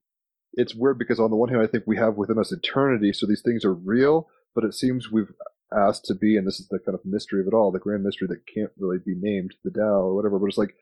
it's 0.54 0.76
weird 0.76 1.00
because 1.00 1.20
on 1.20 1.30
the 1.30 1.38
one 1.38 1.50
hand, 1.50 1.62
I 1.62 1.68
think 1.68 1.86
we 1.88 1.98
have 1.98 2.16
within 2.16 2.40
us 2.40 2.52
eternity, 2.52 3.14
so 3.14 3.26
these 3.26 3.42
things 3.42 3.64
are 3.66 3.74
real, 3.74 4.30
but 4.54 4.64
it 4.64 4.74
seems 4.74 5.12
we've 5.12 5.32
asked 5.74 6.06
to 6.06 6.16
be, 6.16 6.36
and 6.36 6.46
this 6.46 6.60
is 6.60 6.68
the 6.68 6.80
kind 6.80 6.96
of 6.96 7.06
mystery 7.06 7.42
of 7.42 7.48
it 7.48 7.54
all, 7.54 7.72
the 7.72 7.80
grand 7.80 8.04
mystery 8.04 8.28
that 8.28 8.46
can't 8.54 8.72
really 8.78 8.98
be 8.98 9.16
named, 9.18 9.56
the 9.64 9.72
Tao 9.72 10.02
or 10.02 10.16
whatever. 10.16 10.38
But 10.38 10.48
it's 10.48 10.58
like, 10.58 10.76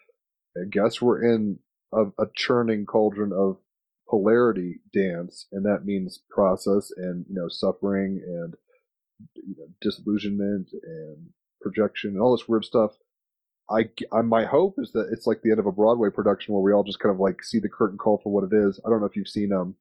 I 0.58 0.68
guess 0.70 1.00
we're 1.00 1.22
in 1.22 1.60
a, 1.94 2.06
a 2.20 2.26
churning 2.36 2.86
cauldron 2.86 3.32
of 3.32 3.58
polarity 4.10 4.80
dance, 4.94 5.48
and 5.52 5.66
that 5.66 5.86
means 5.86 6.20
process 6.30 6.92
and 6.96 7.26
you 7.30 7.36
know 7.36 7.48
suffering 7.50 8.22
and 8.26 8.56
you 9.36 9.56
know, 9.58 9.68
disillusionment 9.82 10.70
and 10.84 11.28
projection 11.62 12.12
and 12.12 12.22
all 12.22 12.36
this 12.36 12.48
weird 12.48 12.66
stuff 12.66 12.92
I, 13.70 13.90
I, 14.12 14.22
my 14.22 14.46
hope 14.46 14.76
is 14.80 14.92
that 14.94 15.10
it's 15.12 15.28
like 15.28 15.42
the 15.42 15.52
end 15.52 15.60
of 15.60 15.68
a 15.68 15.72
Broadway 15.72 16.10
production 16.10 16.54
where 16.54 16.64
we 16.64 16.74
all 16.74 16.84
just 16.84 17.00
kind 17.00 17.14
of 17.14 17.20
like 17.20 17.44
see 17.44 17.60
the 17.60 17.70
curtain 17.70 17.98
call 17.98 18.20
for 18.24 18.32
what 18.32 18.44
it 18.44 18.56
is. 18.56 18.80
I 18.86 18.90
don't 18.90 19.00
know 19.00 19.06
if 19.06 19.16
you've 19.16 19.28
seen 19.28 19.54
um 19.54 19.76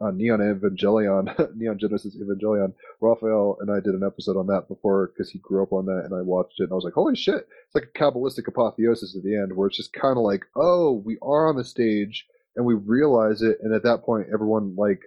uh, 0.00 0.10
Neon 0.10 0.40
Evangelion, 0.40 1.54
Neon 1.56 1.78
Genesis 1.78 2.16
Evangelion. 2.16 2.72
Raphael 3.00 3.58
and 3.60 3.70
I 3.70 3.80
did 3.80 3.94
an 3.94 4.02
episode 4.04 4.36
on 4.36 4.46
that 4.46 4.66
before 4.66 5.08
because 5.08 5.30
he 5.30 5.38
grew 5.38 5.62
up 5.62 5.72
on 5.72 5.86
that, 5.86 6.04
and 6.06 6.14
I 6.14 6.22
watched 6.22 6.58
it 6.58 6.64
and 6.64 6.72
I 6.72 6.74
was 6.74 6.84
like, 6.84 6.94
holy 6.94 7.14
shit! 7.14 7.46
It's 7.66 7.74
like 7.74 7.90
a 7.94 7.98
kabbalistic 7.98 8.48
apotheosis 8.48 9.14
at 9.14 9.22
the 9.22 9.36
end 9.36 9.54
where 9.54 9.68
it's 9.68 9.76
just 9.76 9.92
kind 9.92 10.16
of 10.16 10.24
like, 10.24 10.46
oh, 10.56 10.92
we 11.04 11.18
are 11.22 11.48
on 11.48 11.56
the 11.56 11.64
stage 11.64 12.26
and 12.56 12.66
we 12.66 12.74
realize 12.74 13.42
it, 13.42 13.58
and 13.62 13.74
at 13.74 13.82
that 13.84 14.02
point, 14.04 14.28
everyone 14.32 14.74
like 14.76 15.00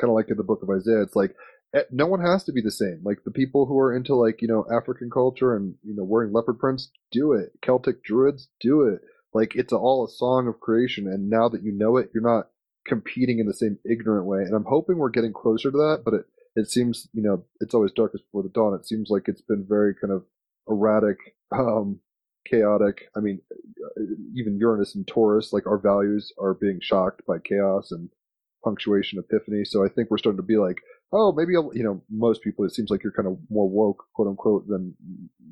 kind 0.00 0.10
of 0.10 0.14
like 0.14 0.30
in 0.30 0.36
the 0.36 0.42
book 0.42 0.62
of 0.62 0.70
Isaiah, 0.70 1.02
it's 1.02 1.16
like 1.16 1.34
Eh, 1.74 1.82
no 1.90 2.06
one 2.06 2.20
has 2.20 2.44
to 2.44 2.52
be 2.52 2.60
the 2.60 2.70
same. 2.70 3.00
Like 3.02 3.24
the 3.24 3.30
people 3.30 3.66
who 3.66 3.78
are 3.78 3.94
into 3.94 4.14
like 4.14 4.42
you 4.42 4.48
know 4.48 4.66
African 4.70 5.10
culture 5.10 5.56
and 5.56 5.74
you 5.82 5.94
know 5.94 6.04
wearing 6.04 6.32
leopard 6.32 6.58
prints, 6.58 6.90
do 7.10 7.32
it. 7.32 7.52
Celtic 7.62 8.02
druids, 8.02 8.48
do 8.60 8.82
it. 8.82 9.00
Like 9.32 9.54
it's 9.56 9.72
all 9.72 10.04
a 10.04 10.10
song 10.10 10.48
of 10.48 10.60
creation, 10.60 11.06
and 11.06 11.30
now 11.30 11.48
that 11.48 11.62
you 11.62 11.72
know 11.72 11.96
it, 11.96 12.10
you're 12.12 12.22
not 12.22 12.48
competing 12.86 13.38
in 13.38 13.46
the 13.46 13.54
same 13.54 13.78
ignorant 13.84 14.26
way. 14.26 14.40
And 14.40 14.54
I'm 14.54 14.66
hoping 14.68 14.98
we're 14.98 15.10
getting 15.10 15.32
closer 15.32 15.70
to 15.70 15.76
that, 15.78 16.02
but 16.04 16.14
it 16.14 16.26
it 16.54 16.68
seems 16.68 17.08
you 17.14 17.22
know 17.22 17.44
it's 17.60 17.74
always 17.74 17.92
darkest 17.92 18.24
before 18.24 18.42
the 18.42 18.50
dawn. 18.50 18.74
It 18.74 18.86
seems 18.86 19.08
like 19.08 19.28
it's 19.28 19.40
been 19.40 19.64
very 19.66 19.94
kind 19.94 20.12
of 20.12 20.24
erratic, 20.68 21.16
um, 21.52 22.00
chaotic. 22.48 23.08
I 23.16 23.20
mean, 23.20 23.40
uh, 23.52 24.02
even 24.34 24.58
Uranus 24.58 24.94
and 24.94 25.06
Taurus, 25.06 25.52
like 25.52 25.66
our 25.66 25.78
values 25.78 26.32
are 26.40 26.54
being 26.54 26.78
shocked 26.80 27.22
by 27.26 27.38
chaos 27.38 27.90
and 27.90 28.08
punctuation 28.64 29.18
epiphany. 29.18 29.64
So 29.64 29.84
I 29.84 29.88
think 29.88 30.10
we're 30.10 30.18
starting 30.18 30.38
to 30.38 30.42
be 30.42 30.56
like, 30.56 30.78
oh, 31.12 31.32
maybe 31.32 31.52
you 31.52 31.82
know, 31.82 32.02
most 32.10 32.42
people. 32.42 32.64
It 32.64 32.74
seems 32.74 32.90
like 32.90 33.02
you're 33.02 33.12
kind 33.12 33.28
of 33.28 33.38
more 33.50 33.68
woke, 33.68 34.04
quote 34.14 34.28
unquote, 34.28 34.66
than 34.68 34.94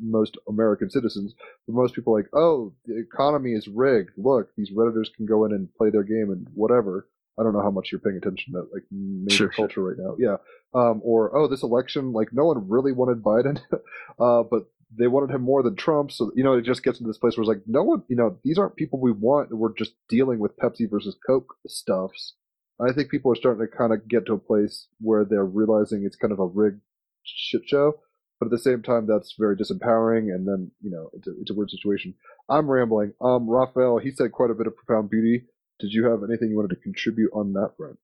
most 0.00 0.36
American 0.48 0.90
citizens. 0.90 1.34
But 1.66 1.74
most 1.74 1.94
people 1.94 2.14
are 2.14 2.20
like, 2.20 2.30
oh, 2.34 2.72
the 2.86 2.98
economy 2.98 3.52
is 3.52 3.68
rigged. 3.68 4.10
Look, 4.16 4.48
these 4.56 4.70
redditors 4.72 5.12
can 5.14 5.26
go 5.26 5.44
in 5.44 5.52
and 5.52 5.72
play 5.74 5.90
their 5.90 6.04
game 6.04 6.30
and 6.30 6.46
whatever. 6.54 7.08
I 7.38 7.42
don't 7.42 7.52
know 7.52 7.62
how 7.62 7.70
much 7.70 7.90
you're 7.90 8.00
paying 8.00 8.16
attention 8.16 8.52
to 8.52 8.60
like 8.72 8.82
major 8.90 9.36
sure, 9.36 9.48
culture 9.48 9.82
right 9.82 9.96
now. 9.98 10.16
Yeah. 10.18 10.36
Um, 10.74 11.00
or 11.02 11.34
oh, 11.36 11.48
this 11.48 11.62
election, 11.62 12.12
like 12.12 12.28
no 12.32 12.44
one 12.44 12.68
really 12.68 12.92
wanted 12.92 13.22
Biden, 13.22 13.60
uh, 14.20 14.42
but 14.42 14.66
they 14.96 15.06
wanted 15.06 15.34
him 15.34 15.42
more 15.42 15.62
than 15.62 15.76
Trump. 15.76 16.12
So 16.12 16.32
you 16.34 16.44
know, 16.44 16.54
it 16.54 16.64
just 16.64 16.82
gets 16.82 16.98
into 16.98 17.08
this 17.08 17.18
place 17.18 17.36
where 17.36 17.42
it's 17.42 17.48
like, 17.48 17.62
no 17.66 17.82
one, 17.82 18.02
you 18.08 18.16
know, 18.16 18.38
these 18.44 18.58
aren't 18.58 18.76
people 18.76 19.00
we 19.00 19.12
want. 19.12 19.52
We're 19.52 19.74
just 19.74 19.92
dealing 20.08 20.38
with 20.38 20.56
Pepsi 20.56 20.90
versus 20.90 21.16
Coke 21.26 21.54
stuffs. 21.66 22.34
I 22.80 22.92
think 22.92 23.10
people 23.10 23.30
are 23.30 23.36
starting 23.36 23.66
to 23.66 23.76
kind 23.76 23.92
of 23.92 24.08
get 24.08 24.26
to 24.26 24.34
a 24.34 24.38
place 24.38 24.88
where 25.00 25.24
they're 25.24 25.44
realizing 25.44 26.02
it's 26.04 26.16
kind 26.16 26.32
of 26.32 26.40
a 26.40 26.46
rigged 26.46 26.80
shit 27.24 27.62
show. 27.66 27.94
But 28.38 28.46
at 28.46 28.52
the 28.52 28.58
same 28.58 28.82
time, 28.82 29.06
that's 29.06 29.34
very 29.38 29.54
disempowering, 29.54 30.34
and 30.34 30.48
then 30.48 30.70
you 30.80 30.90
know 30.90 31.10
it's 31.12 31.28
a, 31.28 31.32
it's 31.42 31.50
a 31.50 31.54
weird 31.54 31.70
situation. 31.70 32.14
I'm 32.48 32.70
rambling. 32.70 33.12
Um, 33.20 33.48
Raphael, 33.48 33.98
he 33.98 34.10
said 34.10 34.32
quite 34.32 34.50
a 34.50 34.54
bit 34.54 34.66
of 34.66 34.74
profound 34.76 35.10
beauty. 35.10 35.44
Did 35.78 35.92
you 35.92 36.06
have 36.06 36.22
anything 36.22 36.48
you 36.48 36.56
wanted 36.56 36.74
to 36.74 36.80
contribute 36.80 37.30
on 37.34 37.52
that 37.52 37.72
front? 37.76 37.98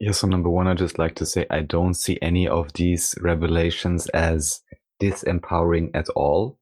Yeah, 0.00 0.12
so 0.12 0.26
number 0.26 0.48
one, 0.48 0.68
I 0.68 0.74
just 0.74 0.98
like 0.98 1.14
to 1.16 1.26
say 1.26 1.46
I 1.50 1.60
don't 1.60 1.94
see 1.94 2.18
any 2.22 2.46
of 2.46 2.72
these 2.72 3.16
revelations 3.20 4.08
as 4.08 4.60
disempowering 5.00 5.90
at 5.94 6.08
all. 6.10 6.58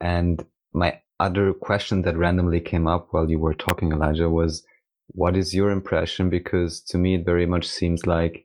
And 0.00 0.44
my 0.72 1.00
other 1.20 1.52
question 1.52 2.02
that 2.02 2.16
randomly 2.16 2.60
came 2.60 2.86
up 2.86 3.08
while 3.10 3.30
you 3.30 3.38
were 3.38 3.54
talking, 3.54 3.92
Elijah, 3.92 4.30
was 4.30 4.64
what 5.08 5.36
is 5.36 5.54
your 5.54 5.70
impression? 5.70 6.28
Because 6.30 6.80
to 6.82 6.98
me, 6.98 7.16
it 7.16 7.24
very 7.24 7.46
much 7.46 7.66
seems 7.66 8.06
like 8.06 8.44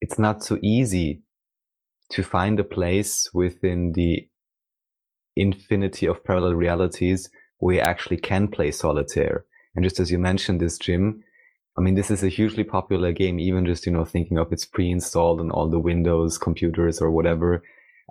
it's 0.00 0.18
not 0.18 0.44
so 0.44 0.58
easy 0.62 1.22
to 2.10 2.22
find 2.22 2.60
a 2.60 2.64
place 2.64 3.30
within 3.32 3.92
the 3.92 4.28
infinity 5.36 6.06
of 6.06 6.22
parallel 6.24 6.54
realities 6.54 7.30
where 7.58 7.76
you 7.76 7.80
actually 7.80 8.18
can 8.18 8.48
play 8.48 8.70
solitaire. 8.70 9.44
And 9.74 9.84
just 9.84 9.98
as 9.98 10.10
you 10.10 10.18
mentioned 10.18 10.60
this, 10.60 10.76
Jim, 10.76 11.24
I 11.78 11.80
mean, 11.80 11.94
this 11.94 12.10
is 12.10 12.22
a 12.22 12.28
hugely 12.28 12.64
popular 12.64 13.12
game, 13.12 13.40
even 13.40 13.64
just, 13.64 13.86
you 13.86 13.92
know, 13.92 14.04
thinking 14.04 14.36
of 14.36 14.52
it's 14.52 14.66
pre-installed 14.66 15.40
on 15.40 15.50
all 15.50 15.70
the 15.70 15.78
Windows 15.78 16.36
computers 16.36 17.00
or 17.00 17.10
whatever. 17.10 17.62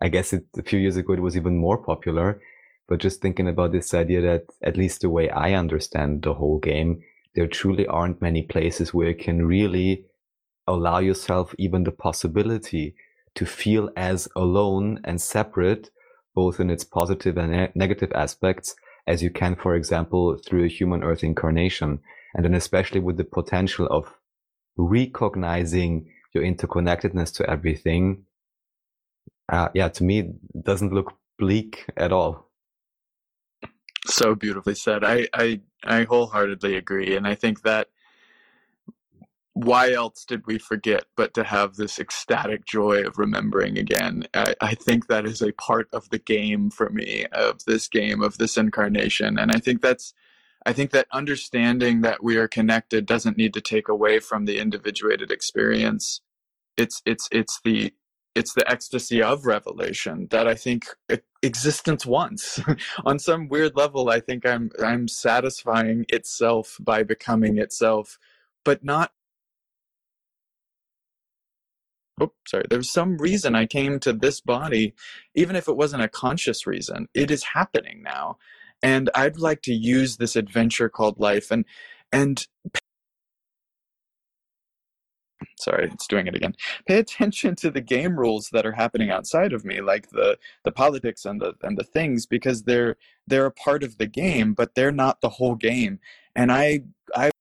I 0.02 0.10
guess 0.10 0.34
it, 0.34 0.46
a 0.58 0.64
few 0.64 0.80
years 0.80 0.98
ago, 0.98 1.14
it 1.14 1.22
was 1.22 1.38
even 1.38 1.58
more 1.58 1.78
popular. 1.78 2.42
But 2.88 3.00
just 3.00 3.22
thinking 3.22 3.48
about 3.48 3.72
this 3.72 3.94
idea 3.94 4.22
that 4.22 4.46
at 4.62 4.76
least 4.76 5.02
the 5.02 5.10
way 5.10 5.30
I 5.30 5.54
understand 5.54 6.24
the 6.24 6.34
whole 6.34 6.60
game, 6.60 7.02
there 7.36 7.48
truly 7.48 7.88
aren't 7.88 8.22
many 8.22 8.42
places 8.42 8.94
where 8.94 9.10
you 9.10 9.16
can 9.16 9.46
really 9.46 10.06
allow 10.68 11.00
yourself 11.00 11.56
even 11.58 11.84
the 11.84 11.92
possibility 11.92 12.96
to 13.36 13.46
feel 13.46 13.90
as 13.96 14.28
alone 14.36 15.00
and 15.04 15.22
separate, 15.22 15.90
both 16.36 16.60
in 16.60 16.70
its 16.70 16.84
positive 16.84 17.38
and 17.38 17.52
ne- 17.52 17.72
negative 17.76 18.12
aspects, 18.14 18.76
as 19.08 19.24
you 19.24 19.30
can, 19.30 19.56
for 19.56 19.76
example, 19.76 20.38
through 20.46 20.66
a 20.66 20.70
human 20.70 21.04
earth 21.04 21.24
incarnation. 21.24 22.00
And 22.34 22.44
then 22.44 22.54
especially 22.54 23.00
with 23.00 23.18
the 23.18 23.24
potential 23.24 23.88
of 23.88 24.14
recognizing 24.78 26.10
your 26.34 26.44
interconnectedness 26.44 27.34
to 27.36 27.50
everything. 27.50 28.26
Uh, 29.52 29.70
yeah, 29.76 29.90
to 29.90 30.06
me, 30.06 30.20
it 30.20 30.64
doesn't 30.64 30.94
look 30.94 31.14
bleak 31.38 31.86
at 31.98 32.14
all. 32.14 32.50
So 34.08 34.36
beautifully 34.36 34.76
said. 34.76 35.04
I, 35.04 35.28
I 35.34 35.62
I 35.84 36.04
wholeheartedly 36.06 36.76
agree, 36.76 37.16
and 37.16 37.28
I 37.28 37.36
think 37.36 37.64
that 37.64 37.90
why 39.54 39.92
else 39.92 40.26
did 40.26 40.48
we 40.48 40.58
forget 40.58 41.06
but 41.18 41.34
to 41.36 41.44
have 41.44 41.76
this 41.76 42.00
ecstatic 42.00 42.66
joy 42.66 43.04
of 43.04 43.18
remembering 43.18 43.78
again? 43.78 44.26
I, 44.34 44.56
I 44.62 44.76
think 44.76 45.08
that 45.08 45.26
is 45.26 45.42
a 45.42 45.52
part 45.54 45.90
of 45.94 46.10
the 46.10 46.20
game 46.20 46.72
for 46.72 46.90
me, 46.90 47.26
of 47.34 47.66
this 47.66 47.88
game, 47.90 48.24
of 48.24 48.38
this 48.38 48.58
incarnation, 48.58 49.38
and 49.38 49.52
I 49.52 49.60
think 49.60 49.82
that's 49.82 50.14
I 50.66 50.74
think 50.74 50.92
that 50.92 51.08
understanding 51.12 52.02
that 52.02 52.24
we 52.24 52.38
are 52.38 52.48
connected 52.48 53.06
doesn't 53.08 53.38
need 53.38 53.54
to 53.56 53.62
take 53.62 53.90
away 53.90 54.20
from 54.20 54.46
the 54.46 54.60
individuated 54.60 55.32
experience. 55.32 56.22
It's 56.78 57.02
it's 57.06 57.28
it's 57.32 57.60
the 57.64 57.94
it's 58.36 58.54
the 58.54 58.70
ecstasy 58.70 59.22
of 59.22 59.46
revelation 59.46 60.28
that 60.32 60.48
I 60.48 60.56
think 60.56 60.86
existence 61.42 62.06
wants. 62.06 62.62
On 63.06 63.20
some 63.20 63.48
weird 63.50 63.76
level, 63.76 64.10
I 64.10 64.20
think 64.20 64.46
I'm 64.46 64.72
I'm 64.82 65.08
satisfying 65.08 66.06
itself 66.10 66.78
by 66.80 67.04
becoming 67.04 67.58
itself, 67.58 68.18
but 68.64 68.84
not. 68.84 69.12
Oh, 72.20 72.32
sorry. 72.48 72.66
There's 72.70 72.92
some 72.92 73.18
reason 73.18 73.56
I 73.56 73.66
came 73.66 74.00
to 74.02 74.14
this 74.14 74.42
body, 74.42 74.94
even 75.34 75.56
if 75.56 75.68
it 75.68 75.76
wasn't 75.76 76.04
a 76.04 76.08
conscious 76.08 76.68
reason. 76.68 77.08
It 77.14 77.32
is 77.32 77.44
happening 77.44 78.04
now, 78.04 78.38
and 78.84 79.10
I'd 79.16 79.40
like 79.40 79.62
to 79.64 79.74
use 79.74 80.18
this 80.18 80.36
adventure 80.36 80.90
called 80.90 81.20
life 81.20 81.52
and 81.52 81.66
and 82.14 82.46
sorry 85.62 85.90
it's 85.92 86.08
doing 86.08 86.28
it 86.28 86.36
again. 86.36 86.56
Pay 86.88 86.98
attention 87.00 87.56
to 87.58 87.72
the 87.72 87.82
game 87.82 88.18
rules 88.18 88.50
that 88.52 88.66
are 88.66 88.72
happening 88.74 89.10
outside 89.10 89.54
of 89.54 89.66
me 89.66 89.82
like 89.82 90.10
the 90.10 90.38
the 90.64 90.72
politics 90.72 91.26
and 91.26 91.42
the 91.42 91.54
and 91.64 91.78
the 91.78 91.84
things 91.84 92.26
because 92.26 92.64
they're 92.64 92.98
they're 93.28 93.46
a 93.46 93.52
part 93.52 93.84
of 93.84 93.98
the 93.98 94.08
game 94.08 94.54
but 94.54 94.76
they're 94.76 94.92
not 94.92 95.22
the 95.22 95.30
whole 95.30 95.56
game. 95.56 96.00
And 96.36 96.52
i 96.52 96.82
i 97.16 97.32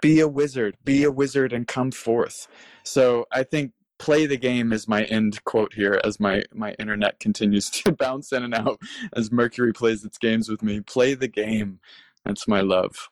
be 0.00 0.20
a 0.20 0.28
wizard 0.28 0.76
be 0.84 1.04
a 1.04 1.10
wizard 1.10 1.52
and 1.52 1.66
come 1.66 1.90
forth. 1.90 2.48
So 2.84 3.26
i 3.32 3.42
think 3.42 3.72
play 3.98 4.26
the 4.26 4.36
game 4.36 4.72
is 4.72 4.86
my 4.88 5.04
end 5.04 5.42
quote 5.44 5.72
here 5.74 6.00
as 6.04 6.20
my 6.20 6.42
my 6.52 6.72
internet 6.78 7.18
continues 7.20 7.70
to 7.82 7.92
bounce 7.92 8.32
in 8.32 8.42
and 8.44 8.54
out 8.54 8.80
as 9.14 9.32
mercury 9.32 9.72
plays 9.72 10.04
its 10.04 10.18
games 10.18 10.48
with 10.48 10.62
me. 10.62 10.80
Play 10.80 11.14
the 11.14 11.28
game. 11.28 11.80
That's 12.24 12.48
my 12.48 12.60
love 12.60 13.08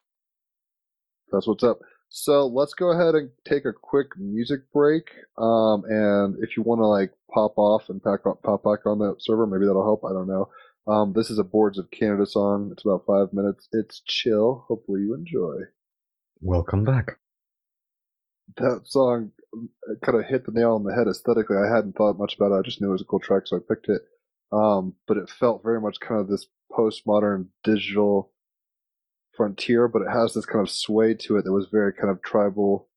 That's 1.33 1.47
what's 1.47 1.64
up. 1.64 1.81
So 2.09 2.47
let's 2.47 2.75
go 2.75 2.93
ahead 2.93 3.14
and 3.16 3.31
take 3.45 3.64
a 3.64 3.72
quick 3.72 4.16
music 4.16 4.61
break. 4.72 5.11
Um, 5.37 5.83
and 5.89 6.37
if 6.41 6.57
you 6.57 6.62
want 6.62 6.81
to 6.81 6.87
like 6.87 7.11
pop 7.33 7.59
off 7.59 7.89
and 7.89 8.03
pack 8.03 8.20
up, 8.27 8.43
pop 8.43 8.62
back 8.62 8.87
on 8.87 9.01
that 9.01 9.16
server, 9.18 9.47
maybe 9.47 9.66
that'll 9.66 9.83
help. 9.83 10.05
I 10.05 10.12
don't 10.12 10.29
know. 10.29 10.49
Um, 10.87 11.12
this 11.14 11.31
is 11.31 11.39
a 11.39 11.45
Boards 11.45 11.79
of 11.79 11.91
Canada 11.91 12.27
song. 12.27 12.68
It's 12.72 12.85
about 12.85 13.07
five 13.07 13.33
minutes. 13.33 13.68
It's 13.72 14.01
chill. 14.07 14.64
Hopefully 14.68 15.01
you 15.01 15.14
enjoy. 15.14 15.64
Welcome 16.41 16.85
back. 16.85 17.18
That 18.59 18.83
song 18.85 19.33
kind 20.05 20.18
of 20.18 20.27
hit 20.27 20.45
the 20.45 20.53
nail 20.53 20.75
on 20.75 20.85
the 20.85 20.95
head 20.95 21.09
aesthetically. 21.09 21.57
I 21.57 21.75
hadn't 21.75 21.97
thought 21.97 22.18
much 22.18 22.37
about 22.37 22.53
it. 22.53 22.59
I 22.59 22.62
just 22.62 22.81
knew 22.81 22.91
it 22.91 22.93
was 22.93 23.03
a 23.03 23.07
cool 23.07 23.18
track, 23.20 23.45
so 23.47 23.57
I 23.57 23.61
picked 23.66 23.89
it. 23.89 24.03
Um, 24.53 24.95
but 25.09 25.16
it 25.16 25.31
felt 25.31 25.62
very 25.64 25.81
much 25.81 25.99
kind 26.01 26.20
of 26.20 26.29
this 26.29 26.47
postmodern 26.70 27.47
digital 27.64 28.31
frontier, 29.37 29.89
but 29.89 30.03
it 30.03 30.11
has 30.11 30.35
this 30.35 30.47
kind 30.47 30.62
of 30.62 30.70
sway 30.70 31.14
to 31.14 31.37
it 31.37 31.45
that 31.45 31.53
was 31.53 31.68
very 31.70 31.93
kind 31.93 32.11
of 32.11 32.22
tribal 32.22 32.89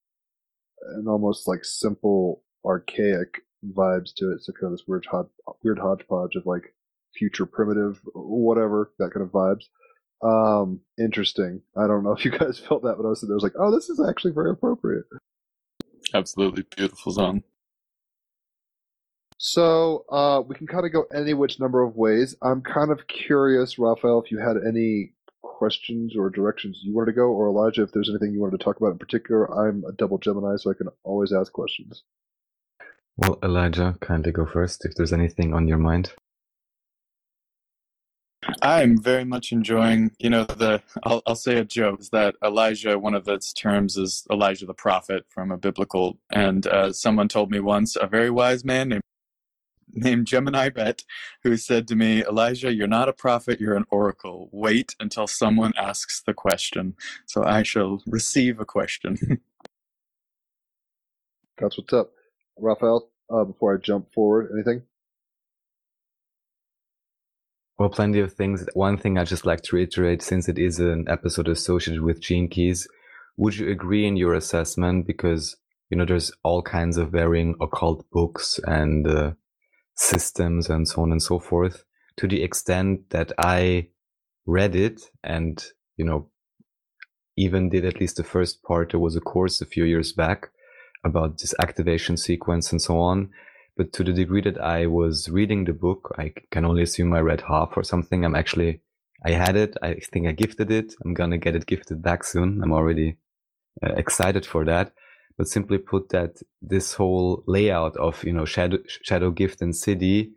and 0.95 1.07
almost 1.07 1.47
like 1.47 1.65
simple, 1.65 2.43
archaic 2.65 3.41
vibes 3.73 4.13
to 4.17 4.31
it. 4.31 4.43
So 4.43 4.53
kind 4.53 4.71
of 4.71 4.71
this 4.71 4.88
weird, 4.88 5.05
hod- 5.09 5.29
weird 5.63 5.79
hodgepodge 5.79 6.35
of 6.35 6.45
like 6.45 6.73
future 7.15 7.45
primitive, 7.45 7.99
whatever, 8.13 8.91
that 8.99 9.11
kind 9.13 9.25
of 9.25 9.31
vibes. 9.31 9.65
Um, 10.23 10.81
interesting. 10.99 11.61
I 11.75 11.88
don't 11.88 12.03
know 12.03 12.13
if 12.13 12.25
you 12.25 12.31
guys 12.38 12.59
felt 12.59 12.83
that, 12.83 12.95
but 12.97 13.05
I 13.05 13.09
was 13.09 13.21
there, 13.21 13.31
I 13.31 13.35
was 13.35 13.43
like, 13.43 13.55
oh, 13.59 13.71
this 13.73 13.89
is 13.89 14.01
actually 14.07 14.33
very 14.33 14.51
appropriate. 14.51 15.05
absolutely 16.13 16.63
beautiful 16.75 17.11
song 17.11 17.43
So 19.38 20.05
uh, 20.11 20.41
we 20.47 20.55
can 20.55 20.67
kind 20.67 20.85
of 20.85 20.91
go 20.91 21.05
any 21.13 21.33
which 21.33 21.59
number 21.59 21.83
of 21.83 21.95
ways. 21.95 22.35
I'm 22.41 22.61
kind 22.61 22.91
of 22.91 23.07
curious, 23.07 23.77
Raphael, 23.77 24.21
if 24.23 24.31
you 24.31 24.39
had 24.39 24.57
any 24.67 25.13
questions 25.47 26.15
or 26.15 26.29
directions 26.29 26.81
you 26.83 26.93
wanted 26.93 27.07
to 27.07 27.13
go, 27.13 27.29
or 27.29 27.47
Elijah, 27.47 27.83
if 27.83 27.91
there's 27.91 28.09
anything 28.09 28.33
you 28.33 28.41
wanted 28.41 28.57
to 28.57 28.63
talk 28.63 28.77
about 28.77 28.91
in 28.91 28.99
particular. 28.99 29.51
I'm 29.51 29.83
a 29.85 29.91
double 29.91 30.17
Gemini, 30.17 30.55
so 30.57 30.71
I 30.71 30.73
can 30.73 30.89
always 31.03 31.33
ask 31.33 31.51
questions. 31.51 32.03
Well, 33.17 33.39
Elijah, 33.43 33.97
kindly 33.99 34.31
go 34.31 34.45
first 34.45 34.85
if 34.85 34.93
there's 34.95 35.13
anything 35.13 35.53
on 35.53 35.67
your 35.67 35.79
mind. 35.79 36.13
I'm 38.61 39.01
very 39.01 39.25
much 39.25 39.51
enjoying, 39.51 40.11
you 40.19 40.29
know, 40.29 40.45
the 40.45 40.81
I'll, 41.03 41.21
I'll 41.25 41.35
say 41.35 41.57
a 41.57 41.65
joke 41.65 41.99
is 41.99 42.09
that 42.11 42.35
Elijah, 42.43 42.97
one 42.97 43.15
of 43.15 43.27
its 43.27 43.51
terms 43.51 43.97
is 43.97 44.25
Elijah 44.31 44.65
the 44.65 44.73
prophet 44.73 45.25
from 45.29 45.51
a 45.51 45.57
biblical, 45.57 46.19
and 46.31 46.65
uh, 46.67 46.93
someone 46.93 47.27
told 47.27 47.51
me 47.51 47.59
once, 47.59 47.97
a 47.99 48.07
very 48.07 48.29
wise 48.29 48.63
man 48.63 48.89
named 48.89 49.01
named 49.93 50.27
Gemini 50.27 50.69
Brett, 50.69 51.03
who 51.43 51.57
said 51.57 51.88
to 51.88 51.95
me, 51.95 52.23
Elijah, 52.23 52.73
you're 52.73 52.88
not 52.88 53.09
a 53.09 53.13
prophet, 53.13 53.59
you're 53.59 53.75
an 53.75 53.85
oracle. 53.89 54.49
Wait 54.51 54.95
until 54.99 55.27
someone 55.27 55.73
asks 55.77 56.21
the 56.21 56.33
question. 56.33 56.95
So 57.25 57.43
I 57.43 57.63
shall 57.63 58.01
receive 58.07 58.59
a 58.59 58.65
question. 58.65 59.17
That's 61.57 61.77
what's 61.77 61.93
up. 61.93 62.11
Raphael, 62.59 63.09
uh, 63.31 63.43
before 63.45 63.75
I 63.75 63.77
jump 63.77 64.13
forward, 64.13 64.51
anything? 64.53 64.83
Well, 67.79 67.89
plenty 67.89 68.19
of 68.19 68.33
things. 68.33 68.65
One 68.73 68.97
thing 68.97 69.17
I'd 69.17 69.27
just 69.27 69.45
like 69.45 69.61
to 69.63 69.75
reiterate, 69.75 70.21
since 70.21 70.49
it 70.49 70.57
is 70.57 70.79
an 70.79 71.05
episode 71.07 71.47
associated 71.47 72.01
with 72.01 72.21
gene 72.21 72.47
keys, 72.47 72.88
would 73.38 73.55
you 73.57 73.69
agree 73.69 74.07
in 74.07 74.17
your 74.17 74.33
assessment? 74.33 75.05
Because 75.05 75.55
you 75.89 75.97
know, 75.97 76.05
there's 76.05 76.31
all 76.43 76.61
kinds 76.61 76.97
of 76.97 77.11
varying 77.11 77.55
occult 77.61 78.09
books 78.11 78.59
and 78.65 79.07
uh, 79.07 79.31
systems 79.97 80.69
and 80.69 80.87
so 80.87 81.01
on 81.01 81.11
and 81.11 81.21
so 81.21 81.39
forth. 81.39 81.83
To 82.17 82.27
the 82.27 82.41
extent 82.41 83.09
that 83.09 83.31
I 83.37 83.89
read 84.45 84.75
it 84.75 85.01
and 85.23 85.63
you 85.97 86.05
know, 86.05 86.29
even 87.35 87.69
did 87.69 87.85
at 87.85 87.99
least 87.99 88.17
the 88.17 88.23
first 88.23 88.63
part. 88.63 88.91
There 88.91 88.99
was 88.99 89.15
a 89.15 89.21
course 89.21 89.61
a 89.61 89.65
few 89.65 89.83
years 89.83 90.13
back 90.13 90.49
about 91.03 91.39
this 91.39 91.53
activation 91.59 92.17
sequence 92.17 92.71
and 92.71 92.81
so 92.81 92.99
on. 92.99 93.29
But 93.75 93.93
to 93.93 94.03
the 94.03 94.13
degree 94.13 94.41
that 94.41 94.59
I 94.59 94.87
was 94.87 95.29
reading 95.29 95.65
the 95.65 95.73
book, 95.73 96.15
I 96.17 96.33
can 96.51 96.65
only 96.65 96.81
assume 96.81 97.13
I 97.13 97.19
read 97.19 97.41
half 97.41 97.77
or 97.77 97.83
something. 97.83 98.25
I'm 98.25 98.35
actually, 98.35 98.81
I 99.23 99.31
had 99.31 99.55
it. 99.55 99.77
I 99.83 99.95
think 99.95 100.27
I 100.27 100.31
gifted 100.31 100.71
it. 100.71 100.95
I'm 101.05 101.13
going 101.13 101.29
to 101.29 101.37
get 101.37 101.55
it 101.55 101.67
gifted 101.67 102.01
back 102.01 102.23
soon. 102.23 102.61
I'm 102.63 102.73
already 102.73 103.17
uh, 103.85 103.93
excited 103.93 104.47
for 104.47 104.65
that. 104.65 104.93
But 105.38 105.47
simply 105.47 105.77
put 105.77 106.09
that 106.09 106.41
this 106.61 106.93
whole 106.93 107.43
layout 107.47 107.95
of, 107.97 108.23
you 108.23 108.33
know, 108.33 108.45
shadow, 108.45 108.79
shadow 109.03 109.29
gift 109.31 109.61
and 109.61 109.73
siddhi, 109.73 110.31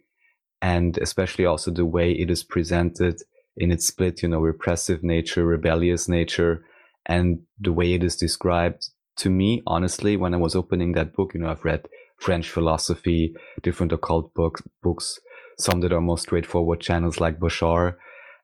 and 0.60 0.98
especially 0.98 1.46
also 1.46 1.70
the 1.70 1.86
way 1.86 2.12
it 2.12 2.30
is 2.30 2.44
presented 2.44 3.22
in 3.56 3.72
its 3.72 3.86
split, 3.86 4.22
you 4.22 4.28
know, 4.28 4.40
repressive 4.40 5.02
nature, 5.02 5.44
rebellious 5.46 6.08
nature, 6.08 6.64
and 7.06 7.40
the 7.58 7.72
way 7.72 7.94
it 7.94 8.04
is 8.04 8.16
described 8.16 8.90
to 9.20 9.30
me, 9.30 9.62
honestly, 9.66 10.16
when 10.16 10.34
I 10.34 10.38
was 10.38 10.54
opening 10.56 10.92
that 10.92 11.12
book, 11.12 11.32
you 11.34 11.40
know, 11.40 11.50
I've 11.50 11.64
read 11.64 11.86
French 12.18 12.48
philosophy, 12.48 13.34
different 13.62 13.92
occult 13.92 14.32
books, 14.34 14.62
books, 14.82 15.20
some 15.58 15.80
that 15.80 15.92
are 15.92 16.00
more 16.00 16.18
straightforward 16.18 16.80
channels 16.80 17.20
like 17.20 17.38
Bashar 17.38 17.96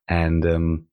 and 0.07 0.45
um, 0.45 0.87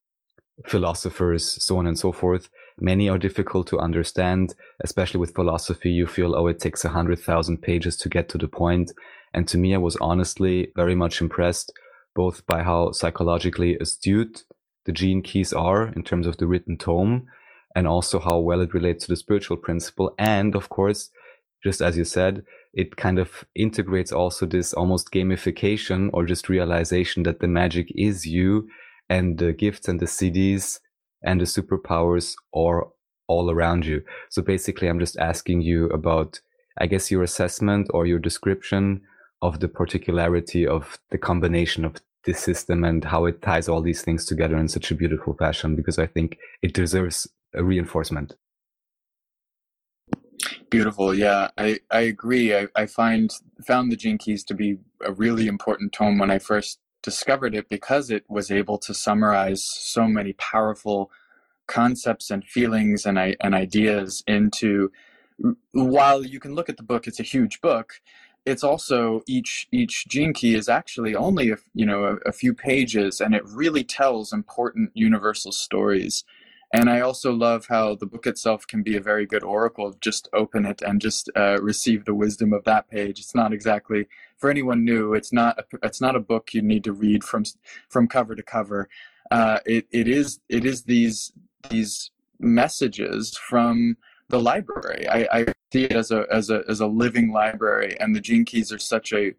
philosophers, 0.66 1.64
so 1.64 1.78
on 1.78 1.88
and 1.88 2.00
so 2.00 2.12
forth. 2.12 2.50
Many 2.80 3.10
are 3.10 3.18
difficult 3.18 3.68
to 3.68 3.80
understand, 3.80 4.56
especially 4.84 5.20
with 5.20 5.36
philosophy. 5.36 5.92
You 5.92 6.08
feel, 6.08 6.36
oh, 6.36 6.48
it 6.48 6.60
takes 6.60 6.84
a 6.84 6.90
hundred 6.90 7.20
thousand 7.20 7.62
pages 7.62 7.98
to 7.98 8.10
get 8.10 8.30
to 8.30 8.38
the 8.38 8.48
point. 8.48 8.92
And 9.34 9.48
to 9.48 9.58
me, 9.58 9.74
I 9.74 9.80
was 9.80 9.96
honestly 9.98 10.72
very 10.76 10.96
much 10.96 11.22
impressed 11.22 11.72
both 12.16 12.46
by 12.46 12.64
how 12.64 12.92
psychologically 12.92 13.78
astute 13.78 14.44
the 14.86 14.92
gene 14.92 15.22
keys 15.22 15.54
are 15.54 15.88
in 15.88 16.04
terms 16.04 16.28
of 16.28 16.38
the 16.38 16.48
written 16.48 16.78
tome 16.78 17.28
and 17.76 17.88
also 17.88 18.20
how 18.20 18.38
well 18.38 18.62
it 18.62 18.74
relates 18.74 19.06
to 19.06 19.12
the 19.12 19.16
spiritual 19.16 19.58
principle. 19.58 20.14
And 20.20 20.56
of 20.56 20.70
course, 20.70 21.10
just 21.64 21.82
as 21.82 21.98
you 21.98 22.04
said, 22.04 22.44
it 22.74 22.96
kind 22.98 23.20
of 23.20 23.46
integrates 23.56 24.12
also 24.12 24.46
this 24.46 24.74
almost 24.74 25.12
gamification 25.12 26.10
or 26.14 26.26
just 26.26 26.50
realization 26.50 27.24
that 27.24 27.40
the 27.40 27.48
magic 27.48 27.88
is 27.96 28.26
you 28.26 28.68
and 29.10 29.38
the 29.38 29.54
gifts 29.54 29.88
and 29.88 30.00
the 30.00 30.06
siddhis 30.06 30.80
and 31.24 31.40
the 31.40 31.46
superpowers 31.46 32.36
are 32.54 32.88
all 33.28 33.50
around 33.50 33.86
you. 33.86 34.04
So 34.30 34.42
basically, 34.42 34.88
I'm 34.88 35.00
just 35.00 35.18
asking 35.18 35.62
you 35.62 35.88
about, 35.88 36.42
I 36.80 36.88
guess, 36.88 37.10
your 37.10 37.24
assessment 37.24 37.88
or 37.94 38.06
your 38.06 38.20
description 38.20 39.02
of 39.42 39.60
the 39.60 39.68
particularity 39.68 40.68
of 40.68 41.00
the 41.12 41.18
combination 41.18 41.86
of 41.86 41.96
this 42.26 42.40
system 42.40 42.84
and 42.84 43.04
how 43.04 43.26
it 43.26 43.42
ties 43.42 43.68
all 43.68 43.82
these 43.82 44.02
things 44.02 44.26
together 44.26 44.58
in 44.58 44.68
such 44.68 44.92
a 44.92 44.96
beautiful 44.96 45.34
fashion, 45.34 45.76
because 45.76 46.00
I 46.00 46.08
think 46.08 46.38
it 46.62 46.74
deserves 46.74 47.28
a 47.54 47.64
reinforcement. 47.64 48.36
Beautiful. 50.70 51.14
Yeah, 51.14 51.50
I, 51.58 51.80
I 51.92 52.02
agree. 52.02 52.56
I, 52.56 52.68
I 52.76 52.86
find 52.86 53.32
found 53.66 53.92
the 53.92 53.96
Gene 53.96 54.18
Keys 54.18 54.44
to 54.46 54.54
be 54.54 54.78
a 55.06 55.14
really 55.14 55.48
important 55.48 55.94
tome 55.94 56.18
when 56.18 56.32
I 56.32 56.40
first 56.40 56.80
discovered 57.04 57.54
it 57.54 57.70
because 57.70 58.10
it 58.10 58.24
was 58.28 58.50
able 58.50 58.78
to 58.80 58.94
summarize 58.94 59.64
so 59.64 60.08
many 60.08 60.34
powerful 60.34 61.12
concepts 61.68 62.32
and 62.32 62.44
feelings 62.44 63.06
and 63.06 63.18
and 63.18 63.54
ideas 63.54 64.24
into 64.28 64.92
while 65.72 66.26
you 66.26 66.40
can 66.40 66.56
look 66.56 66.70
at 66.70 66.78
the 66.78 66.84
book 66.84 67.08
it's 67.08 67.20
a 67.20 67.24
huge 67.24 67.62
book 67.62 68.02
it's 68.46 68.64
also 68.64 69.22
each 69.28 69.68
each 69.72 70.06
gene 70.08 70.34
key 70.34 70.56
is 70.56 70.68
actually 70.68 71.16
only 71.16 71.52
a, 71.52 71.58
you 71.74 71.86
know 71.86 72.04
a, 72.06 72.16
a 72.30 72.32
few 72.32 72.54
pages 72.54 73.22
and 73.22 73.34
it 73.34 73.44
really 73.46 73.84
tells 73.84 74.34
important 74.34 74.92
universal 74.94 75.52
stories 75.52 76.24
and 76.74 76.90
I 76.90 77.02
also 77.02 77.32
love 77.32 77.68
how 77.68 77.94
the 77.94 78.08
book 78.08 78.26
itself 78.26 78.66
can 78.66 78.82
be 78.82 78.98
a 78.98 79.02
very 79.02 79.28
good 79.28 79.44
oracle. 79.44 79.96
Just 80.02 80.28
open 80.34 80.66
it 80.66 80.82
and 80.82 81.00
just 81.00 81.30
uh, 81.36 81.62
receive 81.62 82.06
the 82.06 82.16
wisdom 82.16 82.52
of 82.52 82.64
that 82.64 82.90
page. 82.90 83.20
It's 83.20 83.36
not 83.36 83.54
exactly 83.54 84.08
for 84.44 84.50
anyone 84.50 84.84
new. 84.84 85.14
It's 85.14 85.32
not 85.32 85.58
a, 85.58 85.64
it's 85.84 86.02
not 86.02 86.18
a 86.18 86.20
book 86.20 86.54
you 86.54 86.62
need 86.62 86.84
to 86.84 86.92
read 86.92 87.24
from 87.24 87.46
from 87.88 88.10
cover 88.10 88.36
to 88.36 88.44
cover. 88.44 88.90
Uh, 89.32 89.60
it 89.66 89.88
it 89.94 90.10
is 90.10 90.42
it 90.50 90.66
is 90.66 90.84
these 90.84 91.32
these 91.70 92.12
messages 92.42 93.38
from 93.38 93.96
the 94.28 94.42
library. 94.42 95.08
I, 95.08 95.20
I 95.32 95.46
see 95.72 95.86
it 95.86 95.94
as 95.94 96.12
a 96.12 96.26
as 96.30 96.50
a 96.50 96.62
as 96.68 96.82
a 96.82 96.88
living 96.88 97.32
library, 97.32 97.96
and 98.02 98.14
the 98.14 98.20
Gene 98.20 98.44
Keys 98.44 98.74
are 98.74 98.80
such 98.80 99.14
a 99.14 99.34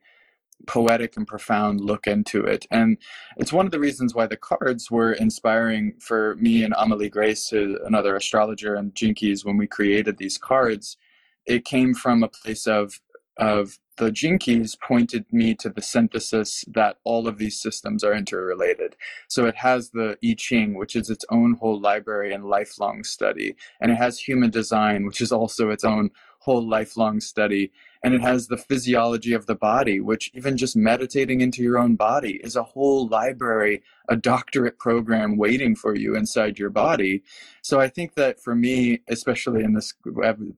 poetic 0.66 1.18
and 1.18 1.26
profound 1.26 1.82
look 1.82 2.06
into 2.06 2.40
it. 2.46 2.64
And 2.70 2.96
it's 3.36 3.52
one 3.52 3.66
of 3.66 3.72
the 3.72 3.80
reasons 3.80 4.14
why 4.14 4.26
the 4.26 4.38
cards 4.38 4.90
were 4.90 5.12
inspiring 5.12 5.96
for 6.00 6.36
me 6.36 6.64
and 6.64 6.72
Amelie 6.78 7.10
Grace, 7.10 7.52
another 7.52 8.16
astrologer 8.16 8.74
and 8.76 8.94
Keys, 8.94 9.44
when 9.44 9.58
we 9.58 9.66
created 9.66 10.16
these 10.16 10.38
cards. 10.38 10.96
It 11.44 11.66
came 11.66 11.92
from 11.92 12.22
a 12.22 12.28
place 12.28 12.66
of 12.66 12.98
of 13.36 13.78
the 13.96 14.10
Gene 14.10 14.38
Keys 14.38 14.76
pointed 14.76 15.24
me 15.32 15.54
to 15.56 15.68
the 15.68 15.82
synthesis 15.82 16.64
that 16.72 16.98
all 17.04 17.28
of 17.28 17.38
these 17.38 17.60
systems 17.60 18.02
are 18.02 18.14
interrelated. 18.14 18.96
So 19.28 19.46
it 19.46 19.56
has 19.56 19.90
the 19.90 20.18
I 20.24 20.34
Ching, 20.36 20.74
which 20.74 20.96
is 20.96 21.10
its 21.10 21.24
own 21.30 21.54
whole 21.54 21.80
library 21.80 22.34
and 22.34 22.44
lifelong 22.44 23.04
study, 23.04 23.54
and 23.80 23.92
it 23.92 23.96
has 23.96 24.18
human 24.18 24.50
design, 24.50 25.06
which 25.06 25.20
is 25.20 25.32
also 25.32 25.70
its 25.70 25.84
own 25.84 26.10
whole 26.40 26.66
lifelong 26.68 27.20
study 27.20 27.72
and 28.04 28.14
it 28.14 28.20
has 28.20 28.46
the 28.46 28.58
physiology 28.58 29.32
of 29.32 29.46
the 29.46 29.54
body 29.54 29.98
which 29.98 30.30
even 30.34 30.58
just 30.58 30.76
meditating 30.76 31.40
into 31.40 31.62
your 31.62 31.78
own 31.78 31.96
body 31.96 32.38
is 32.44 32.54
a 32.54 32.62
whole 32.62 33.08
library 33.08 33.82
a 34.10 34.16
doctorate 34.16 34.78
program 34.78 35.38
waiting 35.38 35.74
for 35.74 35.96
you 35.96 36.14
inside 36.14 36.58
your 36.58 36.70
body. 36.70 37.22
So 37.62 37.80
i 37.80 37.88
think 37.88 38.14
that 38.14 38.38
for 38.38 38.54
me 38.54 39.00
especially 39.08 39.64
in 39.64 39.72
this 39.72 39.94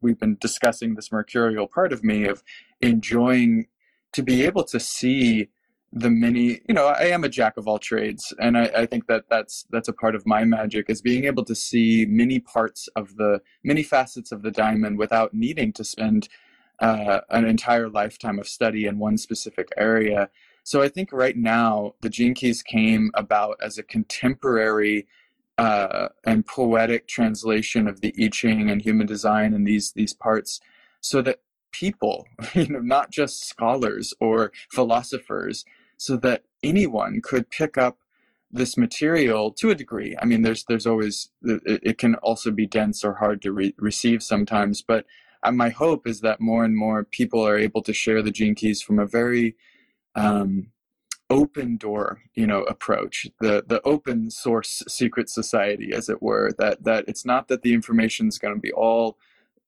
we've 0.02 0.18
been 0.18 0.36
discussing 0.40 0.94
this 0.94 1.12
mercurial 1.12 1.68
part 1.68 1.92
of 1.92 2.02
me 2.02 2.26
of 2.26 2.42
enjoying 2.80 3.68
to 4.12 4.22
be 4.22 4.44
able 4.44 4.64
to 4.64 4.80
see 4.80 5.48
the 5.92 6.10
many 6.10 6.60
you 6.68 6.74
know 6.74 6.86
i 6.86 7.04
am 7.04 7.22
a 7.22 7.28
jack 7.28 7.56
of 7.56 7.68
all 7.68 7.78
trades 7.78 8.34
and 8.40 8.58
I, 8.58 8.64
I, 8.76 8.86
think 8.86 9.06
that 9.06 9.24
that's 9.30 9.66
that's 9.70 9.88
a 9.88 9.92
part 9.92 10.16
of 10.16 10.26
my 10.26 10.44
magic 10.44 10.90
is 10.90 11.00
being 11.00 11.24
able 11.24 11.44
to 11.44 11.54
see 11.54 12.06
many 12.08 12.40
parts 12.40 12.88
of 12.96 13.16
the 13.16 13.40
many 13.62 13.84
facets 13.84 14.32
of 14.32 14.42
the 14.42 14.50
diamond 14.50 14.98
without 14.98 15.32
needing 15.32 15.72
to 15.74 15.84
spend 15.84 16.28
uh, 16.80 17.20
an 17.30 17.46
entire 17.46 17.88
lifetime 17.88 18.38
of 18.38 18.48
study 18.48 18.86
in 18.86 18.98
one 18.98 19.16
specific 19.16 19.68
area. 19.76 20.28
So 20.62 20.82
I 20.82 20.88
think 20.88 21.12
right 21.12 21.36
now 21.36 21.94
the 22.00 22.10
Gene 22.10 22.34
Keys 22.34 22.62
came 22.62 23.10
about 23.14 23.56
as 23.62 23.78
a 23.78 23.82
contemporary 23.82 25.06
uh, 25.58 26.08
and 26.24 26.46
poetic 26.46 27.06
translation 27.06 27.88
of 27.88 28.00
the 28.00 28.14
I 28.22 28.28
Ching 28.28 28.70
and 28.70 28.82
human 28.82 29.06
design 29.06 29.54
and 29.54 29.66
these 29.66 29.92
these 29.92 30.12
parts, 30.12 30.60
so 31.00 31.22
that 31.22 31.40
people, 31.72 32.26
you 32.54 32.68
know, 32.68 32.80
not 32.80 33.10
just 33.10 33.48
scholars 33.48 34.12
or 34.20 34.52
philosophers, 34.70 35.64
so 35.96 36.16
that 36.18 36.42
anyone 36.62 37.20
could 37.22 37.48
pick 37.48 37.78
up 37.78 37.98
this 38.50 38.76
material 38.76 39.50
to 39.52 39.70
a 39.70 39.74
degree. 39.74 40.16
I 40.20 40.24
mean, 40.24 40.42
there's 40.42 40.64
there's 40.64 40.86
always 40.86 41.30
it, 41.42 41.80
it 41.82 41.98
can 41.98 42.16
also 42.16 42.50
be 42.50 42.66
dense 42.66 43.04
or 43.04 43.14
hard 43.14 43.40
to 43.42 43.52
re- 43.52 43.74
receive 43.78 44.22
sometimes, 44.22 44.82
but 44.82 45.06
my 45.50 45.68
hope 45.70 46.06
is 46.06 46.20
that 46.20 46.40
more 46.40 46.64
and 46.64 46.76
more 46.76 47.04
people 47.04 47.46
are 47.46 47.58
able 47.58 47.82
to 47.82 47.92
share 47.92 48.22
the 48.22 48.30
gene 48.30 48.54
keys 48.54 48.82
from 48.82 48.98
a 48.98 49.06
very 49.06 49.56
um, 50.14 50.68
open 51.28 51.76
door 51.76 52.22
you 52.34 52.46
know 52.46 52.62
approach 52.64 53.26
the 53.40 53.64
the 53.66 53.82
open 53.82 54.30
source 54.30 54.82
secret 54.86 55.28
society 55.28 55.92
as 55.92 56.08
it 56.08 56.22
were 56.22 56.52
that 56.56 56.84
that 56.84 57.04
it's 57.08 57.24
not 57.24 57.48
that 57.48 57.62
the 57.62 57.74
information 57.74 58.28
is 58.28 58.38
going 58.38 58.54
to 58.54 58.60
be 58.60 58.72
all 58.72 59.18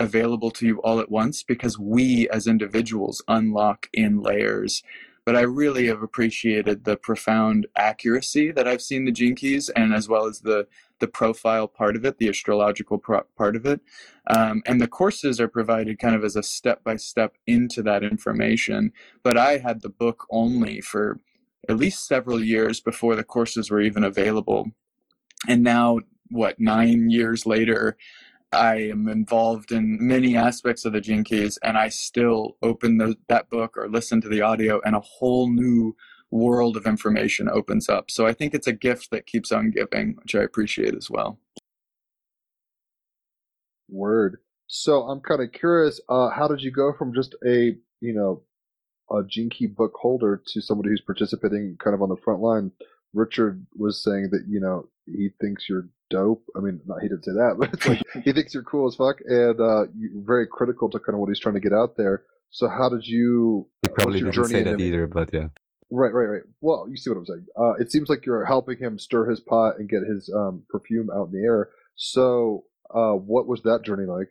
available 0.01 0.51
to 0.51 0.67
you 0.67 0.79
all 0.83 1.01
at 1.01 1.11
once 1.11 1.43
because 1.43 1.79
we 1.79 2.29
as 2.31 2.47
individuals 2.47 3.23
unlock 3.29 3.89
in 3.93 4.23
layers. 4.23 4.83
But 5.25 5.37
I 5.37 5.43
really 5.43 5.87
have 5.89 6.03
appreciated 6.03 6.85
the 6.85 6.97
profound 6.97 7.67
accuracy 7.77 8.51
that 8.53 8.67
I've 8.67 8.81
seen 8.81 9.05
the 9.05 9.13
gene 9.13 9.35
keys 9.35 9.69
and 9.71 9.93
as 9.93 10.09
well 10.09 10.27
as 10.27 10.41
the 10.41 10.67
the 11.01 11.09
profile 11.09 11.69
part 11.69 11.97
of 11.97 12.05
it, 12.05 12.19
the 12.19 12.29
astrological 12.29 12.99
pro- 12.99 13.25
part 13.37 13.57
of 13.57 13.67
it. 13.67 13.81
Um, 14.27 14.63
and 14.67 14.81
the 14.81 14.89
courses 14.89 15.41
are 15.41 15.49
provided 15.49 15.99
kind 15.99 16.15
of 16.15 16.25
as 16.25 16.37
a 16.37 16.43
step 16.43 16.85
by 16.85 16.97
step 16.97 17.37
into 17.47 17.83
that 17.83 18.03
information. 18.03 18.93
But 19.23 19.37
I 19.37 19.59
had 19.59 19.83
the 19.83 19.89
book 19.89 20.27
only 20.31 20.81
for 20.81 21.21
at 21.69 21.77
least 21.77 22.07
several 22.07 22.43
years 22.43 22.81
before 22.81 23.17
the 23.17 23.25
courses 23.25 23.71
were 23.71 23.81
even 23.81 24.05
available. 24.05 24.71
And 25.47 25.63
now, 25.63 26.01
what, 26.31 26.59
nine 26.59 27.11
years 27.11 27.47
later, 27.47 27.97
I 28.53 28.77
am 28.77 29.09
involved 29.09 29.73
in 29.73 29.99
many 30.01 30.37
aspects 30.37 30.85
of 30.85 30.95
the 30.95 31.01
Gene 31.01 31.25
Keys, 31.25 31.59
and 31.63 31.77
I 31.77 31.89
still 31.89 32.57
open 32.63 32.97
the, 32.97 33.17
that 33.29 33.51
book 33.51 33.77
or 33.77 33.89
listen 33.89 34.21
to 34.23 34.29
the 34.29 34.41
audio, 34.41 34.81
and 34.85 34.97
a 34.97 35.01
whole 35.01 35.51
new 35.51 35.95
world 36.31 36.77
of 36.77 36.87
information 36.87 37.49
opens 37.49 37.89
up. 37.89 38.11
So 38.11 38.27
I 38.27 38.33
think 38.33 38.55
it's 38.55 38.67
a 38.67 38.73
gift 38.73 39.11
that 39.11 39.27
keeps 39.27 39.51
on 39.51 39.71
giving, 39.71 40.17
which 40.23 40.35
I 40.35 40.43
appreciate 40.43 40.95
as 40.95 41.11
well. 41.11 41.39
Word. 43.89 44.39
So 44.67 45.03
I'm 45.03 45.21
kind 45.21 45.43
of 45.43 45.53
curious. 45.53 46.01
Uh, 46.09 46.29
how 46.31 46.47
did 46.49 46.61
you 46.61 46.71
go 46.71 46.93
from 46.93 47.15
just 47.15 47.35
a 47.47 47.77
you 48.01 48.13
know 48.15 48.43
a 49.11 49.23
Gene 49.27 49.49
Key 49.49 49.67
book 49.67 49.95
holder 49.95 50.43
to 50.49 50.61
somebody 50.61 50.91
who's 50.91 51.01
participating 51.01 51.77
kind 51.83 51.95
of 51.95 52.03
on 52.03 52.11
the 52.11 52.17
front 52.17 52.41
line 52.41 52.73
Richard 53.15 53.67
was 53.77 54.03
saying 54.03 54.31
that 54.33 54.45
you 54.49 54.61
know 54.61 54.89
he 55.07 55.31
thinks 55.41 55.69
you're 55.69 55.89
dope. 56.11 56.45
I 56.57 56.61
mean, 56.61 56.81
not 56.87 57.01
he 57.01 57.09
didn't 57.09 57.25
say 57.25 57.33
that, 57.33 57.57
but 57.59 57.73
it's 57.73 57.87
like 57.87 58.03
he 58.25 58.33
thinks 58.33 58.55
you're 58.55 58.63
cool 58.63 58.87
as 58.87 58.95
fuck, 58.95 59.19
and 59.25 59.61
uh, 59.61 59.87
you're 59.97 60.11
very 60.25 60.47
critical 60.47 60.91
to 60.91 60.99
kind 60.99 61.15
of 61.15 61.21
what 61.21 61.29
he's 61.29 61.41
trying 61.41 61.55
to 61.55 61.61
get 61.61 61.73
out 61.73 61.97
there. 61.97 62.23
So 62.51 62.69
how 62.69 62.89
did 62.89 63.07
you? 63.07 63.69
He 63.83 63.89
probably 63.89 64.21
didn't 64.21 64.47
say 64.47 64.63
that 64.63 64.81
either, 64.81 65.07
but 65.07 65.31
yeah. 65.33 65.49
Right, 65.91 66.13
right, 66.13 66.27
right. 66.27 66.43
Well, 66.61 66.87
you 66.91 66.97
see 66.97 67.11
what 67.11 67.17
I'm 67.19 67.27
saying. 67.27 67.47
Uh, 67.59 67.73
it 67.75 67.91
seems 67.91 68.11
like 68.11 68.27
you're 68.27 68.45
helping 68.45 68.79
him 68.79 68.99
stir 68.99 69.29
his 69.31 69.41
pot 69.41 69.79
and 69.79 69.89
get 69.89 70.03
his 70.03 70.31
um, 70.35 70.63
perfume 70.69 71.11
out 71.11 71.29
in 71.29 71.33
the 71.33 71.47
air. 71.47 71.71
So, 71.97 72.65
uh, 72.95 73.13
what 73.13 73.47
was 73.47 73.63
that 73.63 73.85
journey 73.85 74.05
like? 74.05 74.29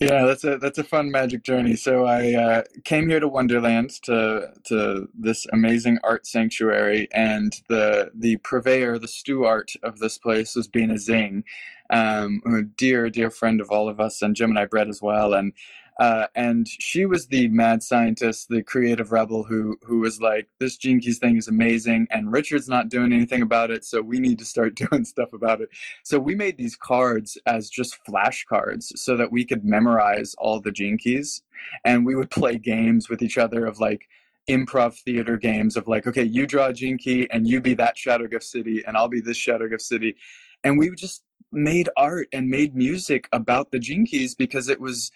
Yeah, 0.00 0.24
that's 0.24 0.42
a 0.44 0.58
that's 0.58 0.78
a 0.78 0.84
fun 0.84 1.10
magic 1.10 1.44
journey. 1.44 1.76
So 1.76 2.04
I 2.04 2.34
uh, 2.34 2.62
came 2.84 3.08
here 3.08 3.20
to 3.20 3.28
Wonderland 3.28 3.90
to 4.02 4.48
to 4.64 5.08
this 5.14 5.46
amazing 5.52 5.98
art 6.02 6.26
sanctuary, 6.26 7.08
and 7.12 7.54
the 7.68 8.10
the 8.14 8.36
purveyor, 8.38 8.98
the 8.98 9.08
steward 9.08 9.70
of 9.84 10.00
this 10.00 10.18
place 10.18 10.56
was 10.56 10.66
Bina 10.66 10.98
Zing, 10.98 11.44
um, 11.90 12.42
a 12.46 12.62
dear 12.62 13.08
dear 13.08 13.30
friend 13.30 13.60
of 13.60 13.70
all 13.70 13.88
of 13.88 14.00
us, 14.00 14.20
and 14.20 14.34
Gemini 14.34 14.64
Brett 14.66 14.88
as 14.88 15.00
well, 15.02 15.34
and. 15.34 15.52
Uh, 15.98 16.26
and 16.34 16.66
she 16.66 17.06
was 17.06 17.28
the 17.28 17.48
mad 17.48 17.82
scientist, 17.82 18.48
the 18.48 18.62
creative 18.62 19.12
rebel 19.12 19.44
who 19.44 19.78
who 19.84 20.00
was 20.00 20.20
like, 20.20 20.48
"This 20.58 20.76
Gene 20.76 21.00
Keys 21.00 21.18
thing 21.18 21.36
is 21.36 21.48
amazing, 21.48 22.08
and 22.10 22.32
Richard's 22.32 22.68
not 22.68 22.88
doing 22.88 23.12
anything 23.12 23.42
about 23.42 23.70
it, 23.70 23.84
so 23.84 24.02
we 24.02 24.18
need 24.18 24.38
to 24.40 24.44
start 24.44 24.74
doing 24.90 25.04
stuff 25.04 25.32
about 25.32 25.60
it." 25.60 25.68
So 26.02 26.18
we 26.18 26.34
made 26.34 26.58
these 26.58 26.76
cards 26.76 27.38
as 27.46 27.70
just 27.70 27.98
flashcards 28.08 28.96
so 28.96 29.16
that 29.16 29.30
we 29.30 29.44
could 29.44 29.64
memorize 29.64 30.34
all 30.38 30.60
the 30.60 30.72
gene 30.72 30.98
keys 30.98 31.42
and 31.84 32.04
we 32.04 32.14
would 32.14 32.30
play 32.30 32.58
games 32.58 33.08
with 33.08 33.22
each 33.22 33.38
other 33.38 33.66
of 33.66 33.78
like 33.80 34.08
improv 34.48 34.94
theater 34.94 35.36
games 35.36 35.76
of 35.76 35.88
like, 35.88 36.06
okay, 36.06 36.22
you 36.22 36.46
draw 36.46 36.66
a 36.66 36.72
gene 36.72 36.98
key 36.98 37.28
and 37.30 37.48
you 37.48 37.60
be 37.60 37.74
that 37.74 37.96
Shadowgift 37.96 38.42
Siddhi 38.42 38.82
and 38.86 38.96
I'll 38.96 39.08
be 39.08 39.20
this 39.20 39.38
Shadowgift 39.38 39.80
Siddhi. 39.80 40.14
And 40.62 40.78
we 40.78 40.90
just 40.90 41.22
made 41.52 41.88
art 41.96 42.28
and 42.32 42.48
made 42.48 42.74
music 42.74 43.28
about 43.32 43.70
the 43.70 43.78
gene 43.78 44.06
keys 44.06 44.34
because 44.34 44.68
it 44.68 44.80
was 44.80 45.10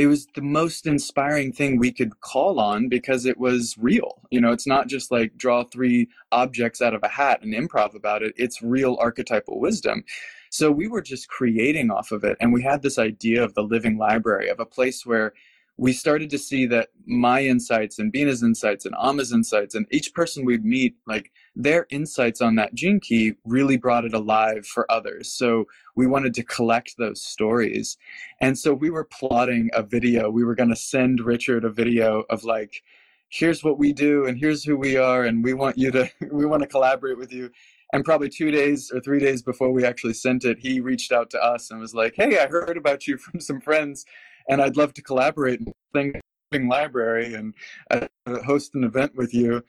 it 0.00 0.06
was 0.06 0.26
the 0.34 0.40
most 0.40 0.86
inspiring 0.86 1.52
thing 1.52 1.78
we 1.78 1.92
could 1.92 2.20
call 2.20 2.58
on 2.58 2.88
because 2.88 3.26
it 3.26 3.36
was 3.36 3.76
real. 3.78 4.22
You 4.30 4.40
know, 4.40 4.50
it's 4.50 4.66
not 4.66 4.88
just 4.88 5.10
like 5.10 5.36
draw 5.36 5.62
three 5.62 6.08
objects 6.32 6.80
out 6.80 6.94
of 6.94 7.02
a 7.02 7.08
hat 7.08 7.42
and 7.42 7.52
improv 7.52 7.94
about 7.94 8.22
it. 8.22 8.32
It's 8.38 8.62
real 8.62 8.96
archetypal 8.98 9.60
wisdom. 9.60 10.04
So 10.48 10.70
we 10.70 10.88
were 10.88 11.02
just 11.02 11.28
creating 11.28 11.90
off 11.90 12.12
of 12.12 12.24
it. 12.24 12.38
And 12.40 12.50
we 12.50 12.62
had 12.62 12.80
this 12.80 12.98
idea 12.98 13.44
of 13.44 13.52
the 13.52 13.62
living 13.62 13.98
library, 13.98 14.48
of 14.48 14.58
a 14.58 14.64
place 14.64 15.04
where 15.04 15.34
we 15.76 15.92
started 15.92 16.30
to 16.30 16.38
see 16.38 16.64
that 16.64 16.88
my 17.04 17.44
insights 17.44 17.98
and 17.98 18.10
Bina's 18.10 18.42
insights 18.42 18.86
and 18.86 18.94
Ama's 18.94 19.34
insights 19.34 19.74
and 19.74 19.86
each 19.90 20.14
person 20.14 20.46
we'd 20.46 20.64
meet, 20.64 20.94
like 21.06 21.30
their 21.56 21.86
insights 21.90 22.40
on 22.40 22.54
that 22.56 22.74
gene 22.74 23.00
key 23.00 23.34
really 23.44 23.76
brought 23.76 24.04
it 24.04 24.14
alive 24.14 24.66
for 24.66 24.90
others. 24.90 25.32
So 25.32 25.66
we 25.96 26.06
wanted 26.06 26.34
to 26.34 26.44
collect 26.44 26.96
those 26.96 27.22
stories. 27.22 27.98
And 28.40 28.58
so 28.58 28.72
we 28.72 28.90
were 28.90 29.04
plotting 29.04 29.70
a 29.72 29.82
video. 29.82 30.30
We 30.30 30.44
were 30.44 30.54
going 30.54 30.68
to 30.70 30.76
send 30.76 31.20
Richard 31.20 31.64
a 31.64 31.70
video 31.70 32.24
of 32.30 32.44
like, 32.44 32.82
here's 33.30 33.62
what 33.62 33.78
we 33.78 33.92
do 33.92 34.26
and 34.26 34.38
here's 34.38 34.64
who 34.64 34.76
we 34.76 34.96
are 34.96 35.24
and 35.24 35.44
we 35.44 35.54
want 35.54 35.78
you 35.78 35.90
to 35.90 36.10
we 36.32 36.44
want 36.44 36.62
to 36.62 36.68
collaborate 36.68 37.16
with 37.16 37.32
you 37.32 37.50
and 37.92 38.04
probably 38.04 38.28
two 38.28 38.50
days 38.50 38.90
or 38.92 39.00
three 39.00 39.20
days 39.20 39.42
before 39.42 39.72
we 39.72 39.84
actually 39.84 40.12
sent 40.12 40.44
it 40.44 40.58
he 40.58 40.80
reached 40.80 41.12
out 41.12 41.30
to 41.30 41.40
us 41.40 41.70
and 41.70 41.80
was 41.80 41.94
like 41.94 42.12
hey 42.16 42.40
i 42.40 42.48
heard 42.48 42.76
about 42.76 43.06
you 43.06 43.16
from 43.18 43.40
some 43.40 43.60
friends 43.60 44.04
and 44.48 44.60
i'd 44.60 44.76
love 44.76 44.92
to 44.92 45.02
collaborate 45.02 45.60
in 45.94 46.68
library 46.68 47.32
and 47.34 47.54
uh, 47.92 48.06
host 48.44 48.74
an 48.74 48.82
event 48.82 49.14
with 49.14 49.32
you 49.32 49.62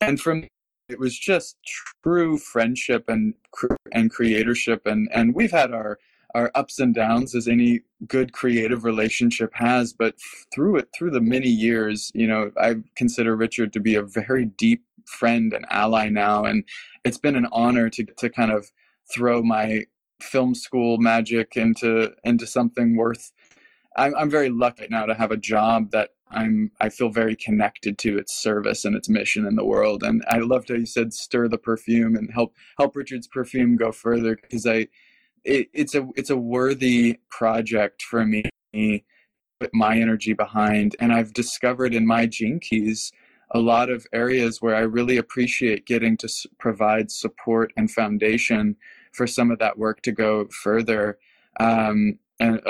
and 0.00 0.20
from 0.20 0.44
it 0.88 0.98
was 0.98 1.18
just 1.18 1.56
true 2.02 2.38
friendship 2.38 3.08
and 3.08 3.34
and 3.92 4.12
creatorship 4.12 4.80
and 4.86 5.08
and 5.12 5.34
we've 5.34 5.50
had 5.50 5.72
our 5.72 5.98
our 6.34 6.50
ups 6.54 6.78
and 6.78 6.94
downs 6.94 7.34
as 7.34 7.46
any 7.46 7.80
good 8.06 8.32
creative 8.32 8.84
relationship 8.84 9.50
has 9.54 9.92
but 9.92 10.14
through 10.52 10.76
it 10.76 10.88
through 10.96 11.10
the 11.10 11.20
many 11.20 11.48
years 11.48 12.10
you 12.14 12.26
know 12.26 12.50
i 12.60 12.76
consider 12.96 13.36
richard 13.36 13.72
to 13.72 13.80
be 13.80 13.94
a 13.94 14.02
very 14.02 14.44
deep 14.44 14.84
friend 15.06 15.52
and 15.52 15.66
ally 15.70 16.08
now 16.08 16.44
and 16.44 16.64
it's 17.04 17.18
been 17.18 17.36
an 17.36 17.48
honor 17.52 17.88
to 17.88 18.04
to 18.18 18.28
kind 18.28 18.50
of 18.50 18.70
throw 19.12 19.42
my 19.42 19.84
film 20.20 20.54
school 20.54 20.98
magic 20.98 21.56
into 21.56 22.12
into 22.24 22.46
something 22.46 22.96
worth 22.96 23.32
i'm, 23.96 24.14
I'm 24.16 24.30
very 24.30 24.50
lucky 24.50 24.86
now 24.90 25.06
to 25.06 25.14
have 25.14 25.30
a 25.30 25.36
job 25.36 25.90
that 25.92 26.10
i'm 26.34 26.70
i 26.80 26.88
feel 26.88 27.08
very 27.08 27.36
connected 27.36 27.98
to 27.98 28.18
its 28.18 28.34
service 28.34 28.84
and 28.84 28.94
its 28.96 29.08
mission 29.08 29.46
in 29.46 29.56
the 29.56 29.64
world. 29.64 30.02
And 30.02 30.24
i 30.28 30.38
loved 30.38 30.68
how 30.68 30.76
you 30.76 30.86
said 30.86 31.12
stir 31.12 31.48
the 31.48 31.58
perfume 31.58 32.16
and 32.16 32.30
help 32.32 32.54
help 32.78 32.96
richard's 32.96 33.28
perfume 33.28 33.76
go 33.76 33.92
further 33.92 34.36
because 34.36 34.66
i 34.66 34.86
it, 35.44 35.68
it's 35.72 35.94
a 35.94 36.08
it's 36.16 36.30
a 36.30 36.36
worthy 36.36 37.18
project 37.30 38.02
for 38.02 38.24
me 38.24 38.44
to 38.74 39.00
put 39.60 39.74
my 39.74 39.98
energy 39.98 40.32
behind. 40.32 40.96
And 41.00 41.12
i've 41.12 41.32
discovered 41.32 41.94
in 41.94 42.06
my 42.06 42.26
gene 42.26 42.60
keys 42.60 43.12
a 43.50 43.60
lot 43.60 43.90
of 43.90 44.06
areas 44.12 44.60
where 44.62 44.74
i 44.74 44.80
really 44.80 45.16
appreciate 45.16 45.86
getting 45.86 46.16
to 46.18 46.28
provide 46.58 47.10
support 47.10 47.72
and 47.76 47.90
foundation 47.90 48.76
for 49.14 49.26
some 49.26 49.50
of 49.50 49.58
that 49.60 49.78
work 49.78 50.02
to 50.02 50.12
go 50.12 50.46
further. 50.48 51.18
Um, 51.60 52.18
and 52.40 52.60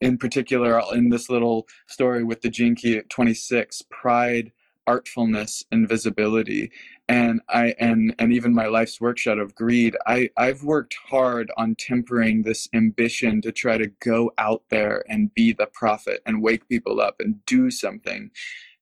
in 0.00 0.18
particular 0.18 0.80
in 0.92 1.10
this 1.10 1.28
little 1.28 1.68
story 1.86 2.24
with 2.24 2.42
the 2.42 2.50
key 2.50 2.96
at 2.96 3.10
26 3.10 3.82
pride 3.90 4.52
artfulness 4.88 5.64
and 5.70 5.88
visibility. 5.88 6.70
And 7.08 7.40
i 7.48 7.74
and 7.78 8.14
and 8.18 8.32
even 8.32 8.54
my 8.54 8.66
life's 8.66 9.00
work 9.00 9.18
shadow 9.18 9.42
of 9.42 9.54
greed. 9.54 9.96
I 10.06 10.30
i've 10.36 10.62
worked 10.62 10.96
hard 11.08 11.50
on 11.56 11.74
tempering 11.76 12.42
this 12.42 12.68
ambition 12.72 13.40
to 13.42 13.52
try 13.52 13.78
to 13.78 13.88
go 14.00 14.32
out 14.38 14.62
there 14.70 15.04
and 15.08 15.34
be 15.34 15.52
the 15.52 15.66
prophet 15.66 16.22
and 16.26 16.42
wake 16.42 16.68
people 16.68 17.00
up 17.00 17.16
and 17.20 17.44
do 17.46 17.70
something. 17.70 18.30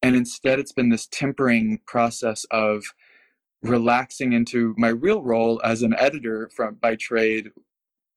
And 0.02 0.14
instead 0.14 0.58
it's 0.58 0.72
been 0.72 0.90
this 0.90 1.08
tempering 1.08 1.80
process 1.86 2.44
of 2.50 2.84
relaxing 3.62 4.32
into 4.32 4.74
my 4.78 4.88
real 4.88 5.22
role 5.22 5.60
as 5.64 5.82
an 5.82 5.94
editor 5.98 6.48
from 6.54 6.76
by 6.76 6.94
trade 6.94 7.50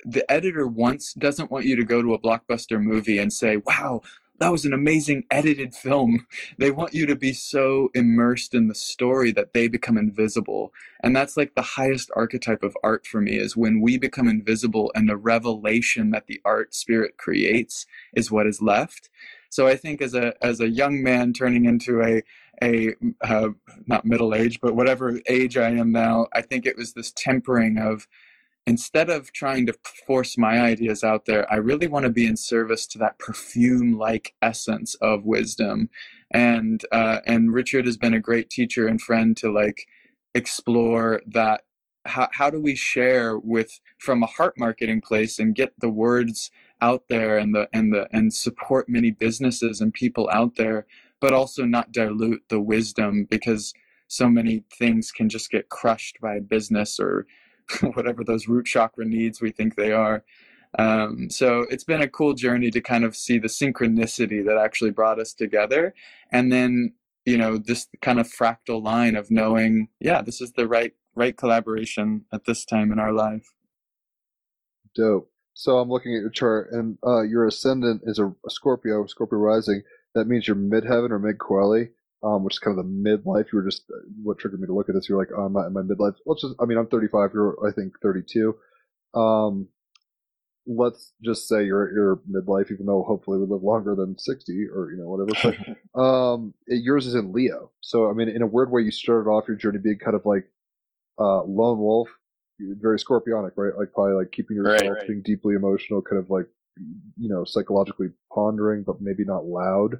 the 0.05 0.29
editor 0.31 0.67
wants 0.67 1.13
doesn't 1.13 1.51
want 1.51 1.65
you 1.65 1.75
to 1.75 1.83
go 1.83 2.01
to 2.01 2.13
a 2.13 2.19
blockbuster 2.19 2.81
movie 2.81 3.17
and 3.17 3.31
say 3.31 3.57
wow 3.57 4.01
that 4.41 4.51
was 4.51 4.65
an 4.65 4.73
amazing 4.73 5.23
edited 5.29 5.75
film. 5.75 6.25
They 6.57 6.71
want 6.71 6.93
you 6.93 7.05
to 7.05 7.15
be 7.15 7.31
so 7.31 7.89
immersed 7.93 8.53
in 8.53 8.67
the 8.67 8.75
story 8.75 9.31
that 9.33 9.53
they 9.53 9.67
become 9.67 9.97
invisible. 9.97 10.73
And 11.03 11.15
that's 11.15 11.37
like 11.37 11.53
the 11.55 11.61
highest 11.61 12.09
archetype 12.15 12.63
of 12.63 12.75
art 12.83 13.05
for 13.05 13.21
me 13.21 13.37
is 13.37 13.55
when 13.55 13.81
we 13.81 13.97
become 13.97 14.27
invisible 14.27 14.91
and 14.95 15.07
the 15.07 15.17
revelation 15.17 16.11
that 16.11 16.27
the 16.27 16.41
art 16.43 16.73
spirit 16.73 17.17
creates 17.17 17.85
is 18.13 18.31
what 18.31 18.47
is 18.47 18.61
left. 18.61 19.09
So 19.49 19.67
i 19.67 19.75
think 19.75 20.01
as 20.01 20.15
a 20.15 20.33
as 20.43 20.59
a 20.59 20.69
young 20.69 21.03
man 21.03 21.33
turning 21.33 21.65
into 21.65 22.01
a 22.01 22.23
a 22.63 22.95
uh, 23.21 23.49
not 23.87 24.05
middle 24.05 24.33
age 24.33 24.61
but 24.61 24.75
whatever 24.75 25.19
age 25.27 25.57
i 25.57 25.69
am 25.69 25.91
now 25.91 26.27
i 26.33 26.41
think 26.41 26.65
it 26.65 26.77
was 26.77 26.93
this 26.93 27.11
tempering 27.15 27.77
of 27.77 28.07
instead 28.67 29.09
of 29.09 29.33
trying 29.33 29.65
to 29.67 29.73
force 30.07 30.38
my 30.38 30.59
ideas 30.61 31.03
out 31.03 31.25
there, 31.25 31.51
I 31.51 31.57
really 31.57 31.88
want 31.88 32.05
to 32.05 32.11
be 32.11 32.25
in 32.25 32.38
service 32.38 32.88
to 32.88 32.97
that 32.99 33.19
perfume 33.19 33.97
like 33.97 34.33
essence 34.41 34.95
of 34.95 35.25
wisdom. 35.25 35.89
And 36.31 36.83
uh, 36.91 37.19
and 37.25 37.53
Richard 37.53 37.85
has 37.85 37.97
been 37.97 38.13
a 38.13 38.19
great 38.19 38.49
teacher 38.49 38.88
and 38.88 39.01
friend 39.01 39.35
to 39.38 39.51
like 39.51 39.88
explore 40.35 41.21
that 41.27 41.61
how, 42.05 42.29
how 42.33 42.49
do 42.49 42.59
we 42.59 42.75
share 42.75 43.38
with 43.38 43.79
from 43.99 44.23
a 44.23 44.27
heart 44.27 44.55
marketing 44.57 45.01
place 45.01 45.39
and 45.39 45.55
get 45.55 45.73
the 45.79 45.89
words 45.89 46.51
out 46.81 47.03
there 47.09 47.38
and 47.38 47.53
the 47.55 47.69
and 47.73 47.93
the 47.93 48.07
and 48.11 48.33
support 48.33 48.89
many 48.89 49.11
businesses 49.11 49.81
and 49.81 49.93
people 49.93 50.29
out 50.33 50.55
there 50.57 50.85
but 51.21 51.33
also 51.33 51.65
not 51.65 51.91
dilute 51.91 52.43
the 52.49 52.59
wisdom 52.59 53.25
because 53.29 53.73
so 54.07 54.29
many 54.29 54.63
things 54.77 55.11
can 55.11 55.29
just 55.29 55.49
get 55.51 55.69
crushed 55.69 56.19
by 56.21 56.35
a 56.35 56.41
business 56.41 56.99
or 56.99 57.21
whatever 57.93 58.23
those 58.23 58.48
root 58.48 58.65
chakra 58.65 59.06
needs 59.06 59.41
we 59.41 59.52
think 59.52 59.76
they 59.76 59.91
are. 59.91 60.23
Um, 60.80 61.30
so 61.30 61.65
it's 61.69 61.84
been 61.84 62.02
a 62.02 62.07
cool 62.07 62.34
journey 62.34 62.72
to 62.72 62.81
kind 62.81 63.03
of 63.03 63.15
see 63.15 63.38
the 63.38 63.48
synchronicity 63.48 64.45
that 64.45 64.57
actually 64.57 64.91
brought 64.91 65.19
us 65.19 65.34
together. 65.34 65.93
And 66.31 66.52
then, 66.52 66.93
you 67.26 67.38
know, 67.38 67.57
this 67.57 67.88
kind 68.02 68.19
of 68.19 68.31
fractal 68.31 68.81
line 68.81 69.15
of 69.15 69.30
knowing, 69.30 69.89
yeah, 69.99 70.22
this 70.22 70.39
is 70.39 70.53
the 70.53 70.68
right, 70.68 70.93
right 71.14 71.35
collaboration 71.35 72.26
at 72.31 72.45
this 72.45 72.64
time 72.64 72.91
in 72.91 72.99
our 72.99 73.11
life. 73.11 73.53
Dope. 74.95 75.30
So 75.53 75.77
I'm 75.77 75.89
looking 75.89 76.15
at 76.15 76.22
your 76.22 76.30
chart, 76.30 76.69
and 76.72 76.98
uh, 77.06 77.22
your 77.22 77.45
ascendant 77.45 78.02
is 78.06 78.19
a, 78.19 78.34
Scorpio, 78.48 79.06
Scorpio 79.06 79.38
rising. 79.38 79.84
That 80.15 80.27
means 80.27 80.48
you're 80.48 80.56
midheaven 80.56 81.11
or 81.11 81.19
mid 81.19 81.38
Coeli, 81.38 81.89
um, 82.23 82.43
which 82.43 82.56
is 82.56 82.60
kind 82.60 82.77
of 82.77 82.85
the 82.85 82.91
midlife. 82.91 83.52
You 83.52 83.60
were 83.60 83.65
just 83.69 83.84
uh, 83.89 83.99
what 84.23 84.39
triggered 84.39 84.60
me 84.61 84.68
to 84.68 84.73
look 84.73 84.89
at 84.89 84.95
this. 84.95 85.10
You're 85.10 85.19
like, 85.19 85.30
oh, 85.35 85.43
I'm 85.43 85.53
not 85.53 85.68
in 85.68 85.73
my 85.73 85.81
midlife. 85.81 86.15
Let's 86.26 86.41
just, 86.41 86.56
I 86.60 86.65
mean, 86.65 86.77
I'm 86.77 86.88
35. 86.88 87.31
You're, 87.34 87.57
I 87.68 87.72
think, 87.72 87.93
32. 88.02 88.56
Um, 89.14 89.68
let's 90.68 91.14
just 91.23 91.48
say 91.48 91.65
you're 91.65 91.88
at 91.88 91.93
your 91.93 92.22
midlife, 92.31 92.72
even 92.72 92.85
though 92.85 93.03
hopefully 93.03 93.39
we 93.39 93.45
live 93.48 93.64
longer 93.64 93.95
than 93.95 94.18
60 94.18 94.68
or 94.73 94.91
you 94.91 94.98
know 94.98 95.10
whatever. 95.10 95.56
But 95.93 95.99
um, 95.99 96.53
yours 96.68 97.07
is 97.07 97.15
in 97.15 97.31
Leo. 97.34 97.72
So 97.81 98.10
I 98.10 98.14
mean, 98.14 98.30
in 98.30 98.41
a 98.41 98.48
weird 98.48 98.72
way, 98.72 98.81
you 98.81 98.91
started 98.91 99.30
off 99.30 99.48
your 99.48 99.57
journey 99.57 99.80
being 99.80 99.98
kind 99.98 100.15
of 100.15 100.26
like 100.26 100.45
uh, 101.19 101.43
lone 101.43 101.80
wolf, 101.80 102.10
very 102.60 102.98
scorpionic, 102.99 103.52
right? 103.56 103.77
Like 103.77 103.93
probably 103.93 104.14
like 104.14 104.31
keeping 104.31 104.56
yourself, 104.57 104.81
Right, 104.81 104.91
right. 104.99 105.07
being 105.07 105.23
deeply 105.23 105.56
emotional, 105.56 106.02
kind 106.02 106.22
of 106.22 106.30
like 106.30 106.45
you 107.18 107.30
know 107.30 107.43
psychologically 107.43 108.07
pondering, 108.34 108.84
but 108.85 109.02
maybe 109.02 109.23
not 109.26 109.45
loud. 109.45 109.99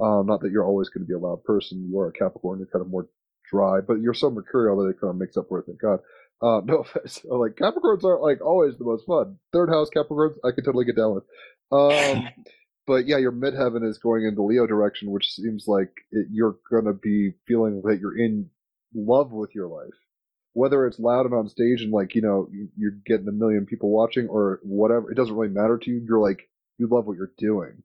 Um, 0.00 0.26
not 0.26 0.40
that 0.40 0.50
you're 0.50 0.64
always 0.64 0.88
going 0.88 1.04
to 1.04 1.08
be 1.08 1.14
a 1.14 1.18
loud 1.18 1.44
person. 1.44 1.86
You 1.90 1.98
are 2.00 2.08
a 2.08 2.12
Capricorn. 2.12 2.58
You're 2.58 2.68
kind 2.68 2.84
of 2.84 2.90
more 2.90 3.08
dry, 3.50 3.80
but 3.86 4.00
you're 4.00 4.14
so 4.14 4.30
mercurial 4.30 4.76
that 4.78 4.90
it 4.90 5.00
kind 5.00 5.10
of 5.10 5.16
makes 5.16 5.36
up 5.36 5.46
for 5.48 5.58
it. 5.60 5.66
Thank 5.66 5.80
God. 5.80 6.00
Uh, 6.42 6.60
no 6.64 6.78
offense. 6.78 7.20
Like 7.24 7.56
Capricorns 7.56 8.04
aren't 8.04 8.22
like 8.22 8.40
always 8.40 8.76
the 8.78 8.84
most 8.84 9.06
fun. 9.06 9.36
Third 9.52 9.68
house 9.68 9.88
Capricorns, 9.94 10.36
I 10.44 10.52
could 10.52 10.64
totally 10.64 10.84
get 10.86 10.96
down 10.96 11.14
with. 11.14 11.24
Um, 11.72 12.28
but 12.86 13.06
yeah, 13.06 13.18
your 13.18 13.32
midheaven 13.32 13.86
is 13.88 13.98
going 13.98 14.24
in 14.24 14.34
the 14.34 14.42
Leo 14.42 14.66
direction, 14.66 15.10
which 15.10 15.32
seems 15.32 15.64
like 15.66 15.92
it, 16.10 16.26
you're 16.30 16.56
going 16.70 16.86
to 16.86 16.94
be 16.94 17.32
feeling 17.46 17.82
that 17.84 17.98
you're 18.00 18.18
in 18.18 18.48
love 18.94 19.32
with 19.32 19.54
your 19.54 19.68
life. 19.68 19.94
Whether 20.54 20.86
it's 20.86 20.98
loud 20.98 21.26
and 21.26 21.34
on 21.34 21.48
stage 21.48 21.82
and 21.82 21.92
like, 21.92 22.14
you 22.14 22.22
know, 22.22 22.48
you- 22.50 22.70
you're 22.76 22.98
getting 23.06 23.28
a 23.28 23.32
million 23.32 23.66
people 23.66 23.90
watching 23.90 24.28
or 24.28 24.60
whatever, 24.64 25.10
it 25.10 25.14
doesn't 25.16 25.34
really 25.36 25.52
matter 25.52 25.78
to 25.78 25.90
you. 25.90 26.02
You're 26.06 26.20
like, 26.20 26.48
you 26.78 26.88
love 26.88 27.06
what 27.06 27.16
you're 27.16 27.32
doing. 27.38 27.82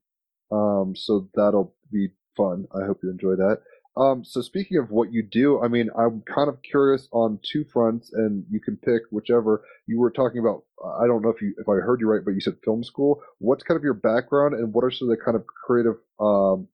Um, 0.51 0.95
so 0.95 1.29
that'll 1.35 1.73
be 1.91 2.09
fun. 2.37 2.65
I 2.73 2.85
hope 2.85 2.99
you 3.03 3.09
enjoy 3.09 3.35
that. 3.35 3.59
Um, 3.97 4.25
so 4.25 4.41
speaking 4.41 4.77
of 4.77 4.91
what 4.91 5.13
you 5.13 5.23
do, 5.23 5.61
I 5.63 5.69
mean, 5.69 5.89
I'm 5.97 6.21
kind 6.21 6.49
of 6.49 6.61
curious 6.61 7.07
on 7.13 7.39
two 7.43 7.63
fronts, 7.71 8.11
and 8.11 8.43
you 8.49 8.59
can 8.59 8.75
pick 8.75 9.03
whichever. 9.09 9.63
You 9.87 9.99
were 9.99 10.11
talking 10.11 10.39
about. 10.39 10.63
I 10.99 11.07
don't 11.07 11.21
know 11.21 11.29
if 11.29 11.41
you 11.41 11.55
if 11.57 11.69
I 11.69 11.75
heard 11.75 12.01
you 12.01 12.09
right, 12.09 12.23
but 12.23 12.31
you 12.31 12.41
said 12.41 12.57
film 12.63 12.83
school. 12.83 13.21
What's 13.39 13.63
kind 13.63 13.77
of 13.77 13.83
your 13.83 13.93
background, 13.93 14.53
and 14.53 14.73
what 14.73 14.83
are 14.83 14.91
some 14.91 15.09
of 15.09 15.17
the 15.17 15.23
kind 15.23 15.37
of 15.37 15.45
creative, 15.47 15.95
um, 16.19 16.67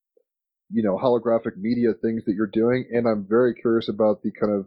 you 0.72 0.82
know, 0.82 0.98
holographic 0.98 1.58
media 1.58 1.94
things 1.94 2.26
that 2.26 2.34
you're 2.34 2.48
doing? 2.48 2.88
And 2.92 3.08
I'm 3.08 3.28
very 3.30 3.54
curious 3.54 3.88
about 3.88 4.24
the 4.24 4.32
kind 4.32 4.54
of 4.54 4.66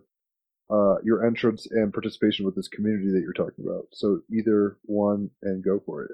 uh, 0.70 1.00
your 1.02 1.26
entrance 1.26 1.66
and 1.68 1.92
participation 1.92 2.46
with 2.46 2.54
this 2.54 2.68
community 2.68 3.10
that 3.10 3.20
you're 3.20 3.32
talking 3.32 3.64
about. 3.66 3.88
So 3.92 4.20
either 4.32 4.78
one, 4.84 5.30
and 5.42 5.64
go 5.64 5.80
for 5.84 6.04
it. 6.04 6.12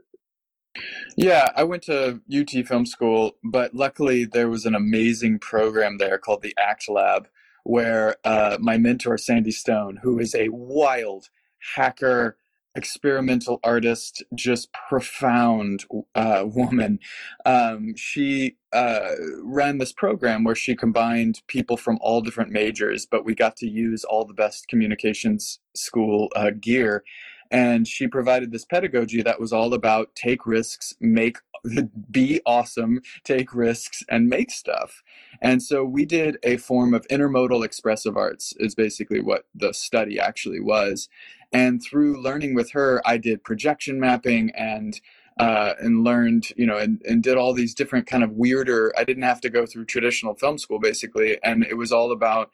Yeah, 1.16 1.48
I 1.56 1.64
went 1.64 1.82
to 1.84 2.20
UT 2.32 2.50
Film 2.66 2.86
School, 2.86 3.36
but 3.42 3.74
luckily 3.74 4.24
there 4.24 4.48
was 4.48 4.64
an 4.64 4.74
amazing 4.74 5.38
program 5.38 5.98
there 5.98 6.18
called 6.18 6.42
the 6.42 6.54
ACT 6.58 6.88
Lab, 6.88 7.28
where 7.64 8.16
uh, 8.24 8.56
my 8.60 8.78
mentor, 8.78 9.18
Sandy 9.18 9.50
Stone, 9.50 10.00
who 10.02 10.18
is 10.18 10.34
a 10.34 10.48
wild 10.48 11.28
hacker, 11.74 12.36
experimental 12.76 13.58
artist, 13.64 14.22
just 14.34 14.68
profound 14.88 15.84
uh, 16.14 16.44
woman, 16.46 17.00
um, 17.44 17.94
she 17.96 18.56
uh, 18.72 19.10
ran 19.42 19.78
this 19.78 19.92
program 19.92 20.44
where 20.44 20.54
she 20.54 20.76
combined 20.76 21.42
people 21.48 21.76
from 21.76 21.98
all 22.00 22.20
different 22.20 22.52
majors, 22.52 23.06
but 23.06 23.24
we 23.24 23.34
got 23.34 23.56
to 23.56 23.68
use 23.68 24.04
all 24.04 24.24
the 24.24 24.34
best 24.34 24.68
communications 24.68 25.58
school 25.74 26.28
uh, 26.36 26.50
gear 26.58 27.02
and 27.50 27.86
she 27.88 28.06
provided 28.06 28.52
this 28.52 28.64
pedagogy 28.64 29.22
that 29.22 29.40
was 29.40 29.52
all 29.52 29.74
about 29.74 30.14
take 30.14 30.46
risks 30.46 30.94
make 31.00 31.38
be 32.10 32.40
awesome 32.46 33.00
take 33.24 33.54
risks 33.54 34.02
and 34.08 34.28
make 34.28 34.50
stuff 34.50 35.02
and 35.42 35.62
so 35.62 35.84
we 35.84 36.04
did 36.04 36.38
a 36.42 36.56
form 36.56 36.94
of 36.94 37.06
intermodal 37.08 37.64
expressive 37.64 38.16
arts 38.16 38.54
is 38.58 38.74
basically 38.74 39.20
what 39.20 39.46
the 39.54 39.72
study 39.72 40.18
actually 40.18 40.60
was 40.60 41.08
and 41.52 41.82
through 41.82 42.22
learning 42.22 42.54
with 42.54 42.70
her 42.70 43.02
i 43.04 43.16
did 43.16 43.44
projection 43.44 44.00
mapping 44.00 44.50
and 44.56 45.00
uh, 45.38 45.74
and 45.80 46.04
learned, 46.04 46.48
you 46.56 46.66
know, 46.66 46.76
and, 46.76 47.00
and 47.08 47.22
did 47.22 47.38
all 47.38 47.54
these 47.54 47.74
different 47.74 48.06
kind 48.06 48.22
of 48.22 48.32
weirder. 48.32 48.92
I 48.98 49.04
didn't 49.04 49.22
have 49.22 49.40
to 49.40 49.48
go 49.48 49.64
through 49.64 49.86
traditional 49.86 50.34
film 50.34 50.58
school 50.58 50.78
basically, 50.78 51.38
and 51.42 51.64
it 51.64 51.78
was 51.78 51.92
all 51.92 52.12
about 52.12 52.50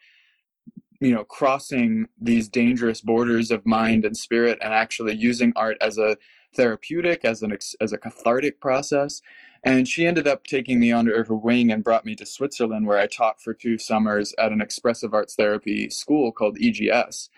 you 0.99 1.13
know 1.13 1.23
crossing 1.23 2.07
these 2.19 2.47
dangerous 2.49 3.01
borders 3.01 3.51
of 3.51 3.65
mind 3.65 4.05
and 4.05 4.17
spirit 4.17 4.57
and 4.61 4.73
actually 4.73 5.15
using 5.15 5.53
art 5.55 5.77
as 5.81 5.97
a 5.97 6.17
therapeutic 6.55 7.23
as 7.25 7.41
an 7.43 7.55
as 7.81 7.93
a 7.93 7.97
cathartic 7.97 8.59
process. 8.59 9.21
And 9.63 9.87
she 9.87 10.05
ended 10.05 10.27
up 10.27 10.45
taking 10.45 10.79
me 10.79 10.91
under 10.91 11.23
her 11.23 11.35
wing 11.35 11.71
and 11.71 11.83
brought 11.83 12.05
me 12.05 12.15
to 12.15 12.25
Switzerland 12.25 12.87
where 12.87 12.99
I 12.99 13.07
taught 13.07 13.41
for 13.41 13.53
two 13.53 13.77
summers 13.77 14.33
at 14.37 14.51
an 14.51 14.61
expressive 14.61 15.13
arts 15.13 15.35
therapy 15.35 15.89
school 15.89 16.31
called 16.31 16.57
EGS 16.61 17.29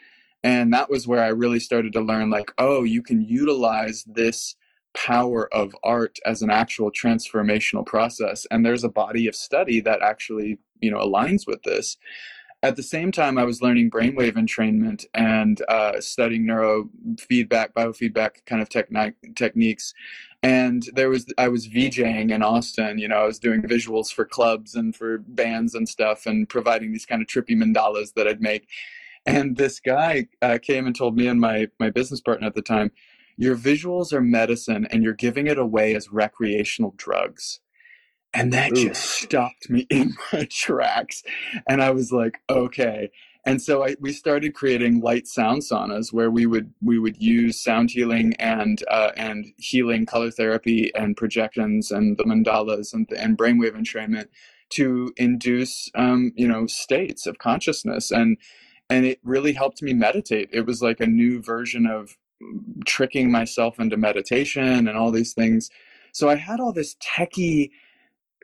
and 0.44 0.72
that 0.74 0.90
was 0.90 1.08
where 1.08 1.24
I 1.24 1.30
really 1.30 1.60
started 1.60 1.94
to 1.94 2.02
learn 2.02 2.30
like 2.30 2.52
oh 2.58 2.84
you 2.84 3.02
can 3.02 3.22
utilize 3.22 4.04
this 4.06 4.56
power 4.94 5.54
of 5.54 5.76
art 5.84 6.18
as 6.26 6.42
an 6.42 6.50
actual 6.50 6.92
transformational 6.92 7.86
process. 7.86 8.48
And 8.50 8.66
there's 8.66 8.84
a 8.84 8.90
body 8.90 9.28
of 9.28 9.36
study 9.36 9.82
that 9.82 10.02
actually 10.02 10.60
you 10.82 10.92
know 10.92 11.00
aligns 11.00 11.46
with 11.48 11.64
this 11.64 11.98
at 12.62 12.76
the 12.76 12.84
same 12.84 13.12
time, 13.12 13.38
I 13.38 13.46
was 13.46 13.62
learning 13.62 13.90
brainwave 13.90 14.34
entrainment 14.34 15.06
and 15.14 15.62
uh, 15.70 16.02
studying 16.02 16.46
neurofeedback, 16.46 17.72
biofeedback 17.72 18.46
kind 18.46 18.62
of 18.62 18.68
techni- 18.68 19.14
techniques. 19.36 19.94
And 20.44 20.84
there 20.94 21.10
was, 21.10 21.26
I 21.38 21.48
was 21.48 21.70
VJing 21.70 22.32
in 22.32 22.44
Austin. 22.44 22.98
You 22.98 23.08
know, 23.08 23.18
I 23.18 23.26
was 23.26 23.40
doing 23.40 23.62
visuals 23.62 24.12
for 24.14 24.26
clubs 24.26 24.76
and 24.76 24.94
for 24.94 25.20
bands 25.20 25.74
and 25.74 25.88
stuff, 25.88 26.26
and 26.26 26.50
providing 26.50 26.92
these 26.92 27.06
kind 27.06 27.22
of 27.22 27.28
trippy 27.28 27.56
mandalas 27.56 28.14
that 28.16 28.28
I'd 28.28 28.42
make. 28.42 28.68
And 29.26 29.56
this 29.56 29.80
guy 29.80 30.28
uh, 30.42 30.58
came 30.62 30.86
and 30.86 30.96
told 30.96 31.16
me 31.16 31.28
and 31.28 31.40
my 31.40 31.68
my 31.80 31.90
business 31.90 32.22
partner 32.22 32.48
at 32.48 32.56
the 32.56 32.62
time, 32.62 32.92
"Your 33.38 33.56
visuals 33.56 34.14
are 34.14 34.22
medicine, 34.22 34.86
and 34.86 35.04
you're 35.04 35.14
giving 35.14 35.48
it 35.48 35.58
away 35.58 35.94
as 35.94 36.10
recreational 36.10 36.94
drugs." 36.98 37.60
And 38.34 38.54
that 38.54 38.72
Ooh. 38.72 38.76
just 38.76 39.04
stopped 39.04 39.70
me 39.70 39.82
in 39.90 40.14
my 40.32 40.48
tracks. 40.52 41.24
And 41.68 41.82
I 41.82 41.92
was 41.92 42.12
like, 42.12 42.40
okay. 42.50 43.10
And 43.46 43.62
so 43.62 43.86
I, 43.86 43.96
we 44.00 44.12
started 44.12 44.54
creating 44.54 45.00
light 45.02 45.28
sound 45.28 45.62
saunas 45.64 46.14
where 46.14 46.30
we 46.30 46.46
would 46.46 46.74
we 46.82 47.00
would 47.00 47.18
use 47.22 47.64
sound 47.64 47.90
healing 47.90 48.34
and 48.38 48.84
uh, 48.90 49.12
and 49.18 49.48
healing 49.58 50.06
color 50.06 50.30
therapy 50.30 50.92
and 50.94 51.18
projections 51.18 51.90
and 51.90 52.18
the 52.18 52.26
mandalas 52.26 52.94
and, 52.94 53.10
and 53.14 53.38
brainwave 53.38 53.76
entrainment 53.76 54.28
to 54.72 55.12
induce 55.18 55.90
um, 55.96 56.32
you 56.36 56.48
know 56.48 56.68
states 56.68 57.26
of 57.26 57.40
consciousness 57.40 58.12
and 58.12 58.38
and 58.90 59.06
it 59.06 59.20
really 59.24 59.54
helped 59.54 59.82
me 59.82 59.94
meditate. 59.94 60.50
It 60.52 60.66
was 60.66 60.82
like 60.82 61.00
a 61.00 61.08
new 61.08 61.42
version 61.42 61.86
of 61.86 62.18
tricking 62.86 63.32
myself 63.32 63.80
into 63.80 63.98
meditation 63.98 64.88
and 64.88 64.98
all 64.98 65.12
these 65.12 65.34
things. 65.34 65.70
So 66.12 66.30
I 66.30 66.36
had 66.36 66.60
all 66.60 66.74
this 66.74 66.96
techie 66.96 67.70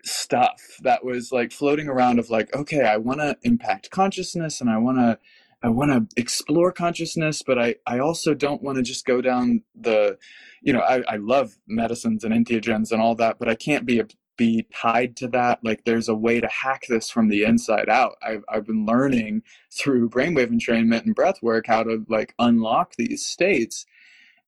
stuff 0.05 0.61
that 0.81 1.03
was 1.03 1.31
like 1.31 1.51
floating 1.51 1.87
around 1.87 2.19
of 2.19 2.29
like 2.29 2.53
okay 2.55 2.81
i 2.83 2.97
want 2.97 3.19
to 3.19 3.35
impact 3.43 3.89
consciousness 3.89 4.61
and 4.61 4.69
i 4.69 4.77
want 4.77 4.97
to 4.97 5.17
i 5.63 5.67
want 5.69 5.91
to 5.91 6.21
explore 6.21 6.71
consciousness 6.71 7.41
but 7.41 7.57
i 7.57 7.75
i 7.87 7.99
also 7.99 8.33
don't 8.33 8.61
want 8.61 8.75
to 8.77 8.83
just 8.83 9.05
go 9.05 9.21
down 9.21 9.63
the 9.73 10.17
you 10.61 10.71
know 10.71 10.81
i 10.81 11.03
i 11.07 11.15
love 11.15 11.57
medicines 11.67 12.23
and 12.23 12.33
entheogens 12.33 12.91
and 12.91 13.01
all 13.01 13.15
that 13.15 13.39
but 13.39 13.49
i 13.49 13.55
can't 13.55 13.85
be 13.85 14.01
be 14.37 14.67
tied 14.73 15.15
to 15.17 15.27
that. 15.29 15.59
Like 15.63 15.85
there's 15.85 16.09
a 16.09 16.15
way 16.15 16.39
to 16.41 16.47
hack 16.47 16.83
this 16.89 17.09
from 17.09 17.29
the 17.29 17.43
inside 17.43 17.89
out. 17.89 18.15
I've, 18.21 18.43
I've 18.49 18.65
been 18.65 18.85
learning 18.85 19.43
through 19.71 20.09
brainwave 20.09 20.51
entrainment 20.51 21.05
and 21.05 21.15
breath 21.15 21.41
work 21.41 21.67
how 21.67 21.83
to 21.83 22.05
like 22.09 22.33
unlock 22.39 22.95
these 22.97 23.25
states 23.25 23.85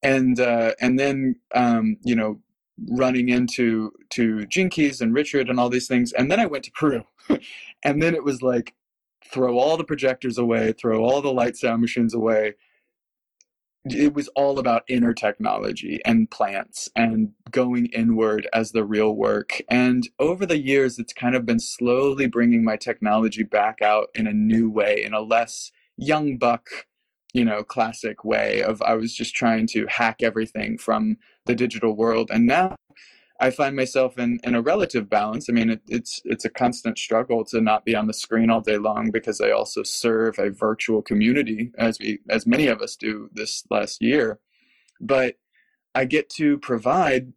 and 0.03 0.39
uh 0.39 0.73
and 0.79 0.99
then 0.99 1.35
um 1.55 1.97
you 2.03 2.15
know 2.15 2.39
running 2.89 3.29
into 3.29 3.91
to 4.11 4.45
Gene 4.45 4.69
Keys 4.69 5.01
and 5.01 5.13
Richard 5.13 5.49
and 5.49 5.59
all 5.59 5.69
these 5.69 5.87
things. 5.87 6.13
And 6.13 6.31
then 6.31 6.39
I 6.39 6.45
went 6.45 6.63
to 6.65 6.71
Peru. 6.71 7.03
and 7.83 8.01
then 8.01 8.15
it 8.15 8.23
was 8.23 8.41
like 8.41 8.73
throw 9.25 9.57
all 9.57 9.77
the 9.77 9.83
projectors 9.83 10.37
away, 10.37 10.73
throw 10.73 11.03
all 11.03 11.21
the 11.21 11.33
light 11.33 11.57
sound 11.57 11.81
machines 11.81 12.13
away. 12.13 12.55
It 13.85 14.13
was 14.13 14.27
all 14.29 14.59
about 14.59 14.83
inner 14.89 15.13
technology 15.13 16.01
and 16.03 16.29
plants 16.29 16.89
and 16.95 17.31
going 17.51 17.85
inward 17.87 18.47
as 18.51 18.71
the 18.71 18.83
real 18.83 19.15
work. 19.15 19.61
And 19.69 20.07
over 20.19 20.45
the 20.45 20.59
years, 20.59 20.99
it's 20.99 21.13
kind 21.13 21.35
of 21.35 21.45
been 21.45 21.59
slowly 21.59 22.27
bringing 22.27 22.65
my 22.65 22.75
technology 22.75 23.43
back 23.43 23.81
out 23.81 24.09
in 24.13 24.27
a 24.27 24.33
new 24.33 24.69
way, 24.69 25.03
in 25.03 25.13
a 25.13 25.21
less 25.21 25.71
young 25.95 26.37
buck, 26.37 26.69
you 27.33 27.45
know, 27.45 27.63
classic 27.63 28.23
way 28.23 28.61
of 28.61 28.81
I 28.81 28.95
was 28.95 29.13
just 29.13 29.35
trying 29.35 29.67
to 29.67 29.85
hack 29.87 30.23
everything 30.23 30.77
from 30.77 31.17
the 31.45 31.55
digital 31.55 31.95
world. 31.95 32.29
And 32.31 32.45
now 32.47 32.75
I 33.39 33.51
find 33.51 33.75
myself 33.75 34.17
in, 34.17 34.39
in 34.43 34.55
a 34.55 34.61
relative 34.61 35.09
balance. 35.09 35.49
I 35.49 35.53
mean, 35.53 35.69
it, 35.69 35.81
it's 35.87 36.21
it's 36.25 36.45
a 36.45 36.49
constant 36.49 36.97
struggle 36.97 37.45
to 37.45 37.61
not 37.61 37.85
be 37.85 37.95
on 37.95 38.07
the 38.07 38.13
screen 38.13 38.49
all 38.49 38.61
day 38.61 38.77
long 38.77 39.11
because 39.11 39.39
I 39.39 39.51
also 39.51 39.83
serve 39.83 40.39
a 40.39 40.49
virtual 40.49 41.01
community, 41.01 41.71
as 41.77 41.99
we 41.99 42.19
as 42.29 42.47
many 42.47 42.67
of 42.67 42.81
us 42.81 42.95
do 42.95 43.29
this 43.33 43.63
last 43.69 44.01
year. 44.01 44.39
But 44.99 45.35
I 45.93 46.05
get 46.05 46.29
to 46.31 46.57
provide. 46.57 47.33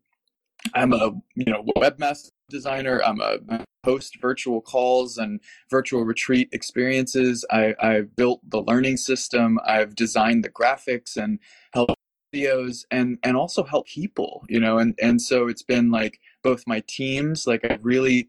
I'm 0.75 0.93
a 0.93 1.13
you 1.35 1.53
know 1.53 1.65
webmaster 1.77 2.31
designer. 2.49 3.03
I'm 3.05 3.21
a 3.21 3.39
host 3.85 4.19
virtual 4.21 4.61
calls 4.61 5.19
and 5.19 5.41
virtual 5.71 6.05
retreat 6.05 6.49
experiences. 6.53 7.45
I, 7.51 7.75
I've 7.81 8.15
built 8.17 8.41
the 8.49 8.63
learning 8.63 8.99
system. 8.99 9.59
I've 9.67 9.95
designed 9.95 10.45
the 10.45 10.51
graphics 10.51 11.17
and 11.17 11.39
helped 11.73 11.95
videos 12.35 12.85
and 12.93 13.19
and 13.25 13.37
also 13.37 13.65
help 13.65 13.89
people 13.89 14.45
you 14.49 14.61
know 14.61 14.79
and 14.79 14.95
and 15.03 15.21
so 15.21 15.49
it's 15.49 15.65
been 15.65 15.91
like 15.91 16.21
both 16.45 16.63
my 16.65 16.81
teams 16.87 17.45
like 17.45 17.65
i 17.65 17.77
really 17.83 18.29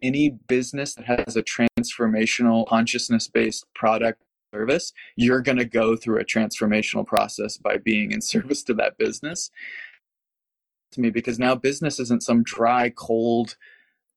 any 0.00 0.30
business 0.30 0.94
that 0.94 1.06
has 1.06 1.36
a 1.36 1.42
transformational 1.42 2.68
consciousness 2.68 3.26
based 3.26 3.64
product 3.74 4.22
service, 4.52 4.92
you're 5.16 5.42
going 5.42 5.58
to 5.58 5.64
go 5.64 5.96
through 5.96 6.20
a 6.20 6.24
transformational 6.24 7.06
process 7.06 7.56
by 7.56 7.76
being 7.76 8.12
in 8.12 8.20
service 8.32 8.62
to 8.64 8.74
that 8.74 8.98
business. 8.98 9.50
To 10.92 11.00
me, 11.00 11.10
because 11.10 11.38
now 11.38 11.54
business 11.54 11.98
isn't 12.00 12.22
some 12.22 12.42
dry, 12.42 12.90
cold, 12.90 13.56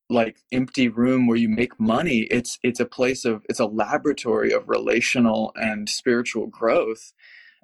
like 0.09 0.39
empty 0.51 0.87
room 0.87 1.27
where 1.27 1.37
you 1.37 1.49
make 1.49 1.79
money. 1.79 2.27
It's 2.31 2.59
it's 2.63 2.79
a 2.79 2.85
place 2.85 3.25
of 3.25 3.45
it's 3.49 3.59
a 3.59 3.65
laboratory 3.65 4.51
of 4.51 4.67
relational 4.69 5.53
and 5.55 5.89
spiritual 5.89 6.47
growth. 6.47 7.13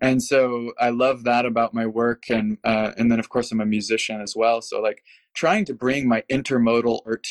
And 0.01 0.21
so 0.21 0.73
I 0.79 0.89
love 0.89 1.23
that 1.23 1.45
about 1.45 1.73
my 1.73 1.85
work, 1.87 2.29
and 2.29 2.57
uh, 2.63 2.91
and 2.97 3.11
then 3.11 3.19
of 3.19 3.29
course 3.29 3.51
I'm 3.51 3.61
a 3.61 3.65
musician 3.65 4.21
as 4.21 4.35
well. 4.35 4.61
So 4.61 4.81
like 4.81 5.03
trying 5.33 5.65
to 5.65 5.73
bring 5.73 6.07
my 6.07 6.23
intermodal 6.31 7.01
art 7.05 7.27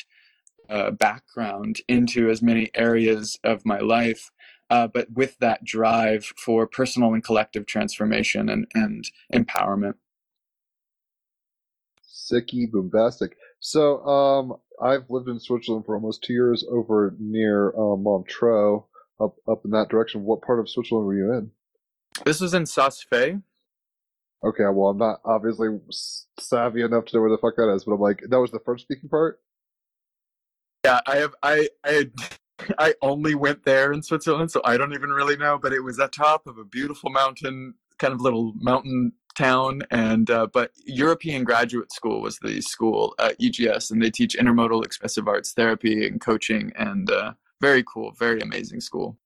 uh, 0.68 0.90
background 0.90 1.80
into 1.88 2.30
as 2.30 2.42
many 2.42 2.70
areas 2.74 3.38
of 3.44 3.64
my 3.66 3.78
life, 3.80 4.30
uh, 4.70 4.86
but 4.86 5.12
with 5.12 5.38
that 5.38 5.64
drive 5.64 6.32
for 6.36 6.66
personal 6.66 7.14
and 7.14 7.24
collective 7.24 7.66
transformation 7.66 8.48
and, 8.48 8.66
and 8.74 9.10
empowerment. 9.32 9.94
Sicky 12.08 12.70
bombastic. 12.70 13.36
So, 13.66 14.04
um, 14.04 14.56
I've 14.78 15.08
lived 15.08 15.26
in 15.26 15.40
Switzerland 15.40 15.86
for 15.86 15.94
almost 15.94 16.22
two 16.22 16.34
years 16.34 16.66
over 16.70 17.16
near 17.18 17.70
uh, 17.70 17.96
Montreux, 17.96 18.84
up 19.18 19.36
up 19.48 19.64
in 19.64 19.70
that 19.70 19.88
direction. 19.88 20.24
What 20.24 20.42
part 20.42 20.60
of 20.60 20.68
Switzerland 20.68 21.06
were 21.06 21.16
you 21.16 21.32
in? 21.32 21.50
This 22.26 22.42
was 22.42 22.52
in 22.52 22.66
Saas-Fee. 22.66 23.38
Okay, 24.44 24.64
well, 24.70 24.90
I'm 24.90 24.98
not 24.98 25.20
obviously 25.24 25.68
savvy 26.38 26.82
enough 26.82 27.06
to 27.06 27.16
know 27.16 27.22
where 27.22 27.30
the 27.30 27.38
fuck 27.38 27.56
that 27.56 27.72
is, 27.72 27.84
but 27.84 27.92
I'm 27.92 28.00
like, 28.00 28.22
that 28.28 28.38
was 28.38 28.50
the 28.50 28.60
French 28.60 28.82
speaking 28.82 29.08
part. 29.08 29.40
Yeah, 30.84 31.00
I 31.06 31.16
have 31.16 31.34
I 31.42 31.70
I 31.82 32.10
I 32.78 32.94
only 33.00 33.34
went 33.34 33.64
there 33.64 33.94
in 33.94 34.02
Switzerland, 34.02 34.50
so 34.50 34.60
I 34.66 34.76
don't 34.76 34.92
even 34.92 35.08
really 35.08 35.38
know. 35.38 35.56
But 35.56 35.72
it 35.72 35.80
was 35.80 35.98
at 35.98 36.12
top 36.12 36.46
of 36.46 36.58
a 36.58 36.64
beautiful 36.64 37.08
mountain, 37.08 37.76
kind 37.98 38.12
of 38.12 38.20
little 38.20 38.52
mountain 38.56 39.12
town, 39.34 39.82
and 39.90 40.30
uh, 40.30 40.46
but 40.52 40.70
European 40.84 41.44
Graduate 41.44 41.92
School 41.92 42.20
was 42.20 42.38
the 42.38 42.60
school 42.60 43.14
at 43.18 43.36
EGS, 43.42 43.90
and 43.90 44.02
they 44.02 44.10
teach 44.10 44.36
intermodal 44.36 44.84
expressive 44.84 45.28
arts 45.28 45.52
therapy 45.52 46.06
and 46.06 46.20
coaching, 46.20 46.72
and 46.76 47.10
uh, 47.10 47.32
very 47.60 47.82
cool, 47.82 48.12
very 48.18 48.40
amazing 48.40 48.80
school. 48.80 49.18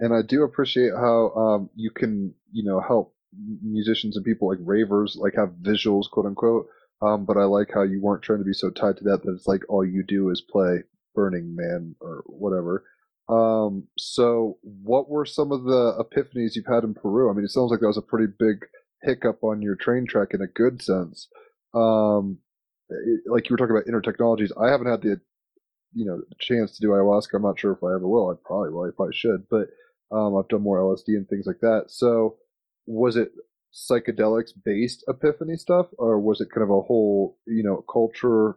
And 0.00 0.14
I 0.14 0.22
do 0.22 0.42
appreciate 0.42 0.92
how 0.94 1.30
um, 1.30 1.70
you 1.74 1.90
can, 1.90 2.34
you 2.52 2.64
know, 2.64 2.80
help 2.80 3.14
musicians 3.62 4.16
and 4.16 4.24
people 4.24 4.48
like 4.48 4.58
ravers 4.60 5.16
like 5.16 5.34
have 5.36 5.50
visuals, 5.62 6.10
quote 6.10 6.26
unquote, 6.26 6.68
um, 7.02 7.24
but 7.24 7.36
I 7.36 7.44
like 7.44 7.70
how 7.72 7.82
you 7.82 8.00
weren't 8.00 8.22
trying 8.22 8.38
to 8.38 8.44
be 8.44 8.52
so 8.52 8.70
tied 8.70 8.96
to 8.98 9.04
that 9.04 9.22
that 9.22 9.32
it's 9.32 9.46
like 9.46 9.62
all 9.68 9.84
you 9.84 10.02
do 10.02 10.30
is 10.30 10.40
play 10.40 10.82
Burning 11.14 11.54
Man 11.54 11.94
or 12.00 12.24
whatever. 12.26 12.84
Um, 13.28 13.88
so 13.98 14.58
what 14.62 15.10
were 15.10 15.24
some 15.24 15.50
of 15.50 15.64
the 15.64 16.04
epiphanies 16.04 16.54
you've 16.54 16.66
had 16.66 16.84
in 16.84 16.94
Peru? 16.94 17.28
I 17.28 17.34
mean, 17.34 17.44
it 17.44 17.50
sounds 17.50 17.70
like 17.70 17.80
that 17.80 17.86
was 17.86 17.96
a 17.96 18.02
pretty 18.02 18.32
big 18.38 18.64
hiccup 19.02 19.42
on 19.42 19.62
your 19.62 19.76
train 19.76 20.06
track 20.06 20.28
in 20.32 20.40
a 20.40 20.46
good 20.46 20.82
sense. 20.82 21.28
Um, 21.74 22.38
it, 22.88 23.20
like 23.26 23.48
you 23.48 23.54
were 23.54 23.58
talking 23.58 23.76
about 23.76 23.88
inner 23.88 24.00
technologies. 24.00 24.52
I 24.60 24.70
haven't 24.70 24.88
had 24.88 25.02
the, 25.02 25.20
you 25.94 26.04
know, 26.06 26.22
chance 26.40 26.76
to 26.76 26.80
do 26.80 26.88
ayahuasca. 26.88 27.34
I'm 27.34 27.42
not 27.42 27.58
sure 27.58 27.72
if 27.72 27.82
I 27.82 27.94
ever 27.94 28.08
will. 28.08 28.30
I 28.30 28.34
probably 28.44 28.70
will. 28.70 28.84
I 28.84 28.90
probably 28.94 29.14
should, 29.14 29.46
but, 29.50 29.68
um, 30.12 30.36
I've 30.36 30.48
done 30.48 30.62
more 30.62 30.78
LSD 30.78 31.08
and 31.08 31.28
things 31.28 31.46
like 31.46 31.60
that. 31.60 31.86
So 31.88 32.36
was 32.86 33.16
it 33.16 33.32
psychedelics 33.76 34.52
based 34.64 35.04
epiphany 35.08 35.56
stuff 35.56 35.86
or 35.98 36.18
was 36.18 36.40
it 36.40 36.50
kind 36.50 36.62
of 36.62 36.70
a 36.70 36.80
whole 36.80 37.36
you 37.46 37.62
know 37.62 37.84
culture 37.92 38.56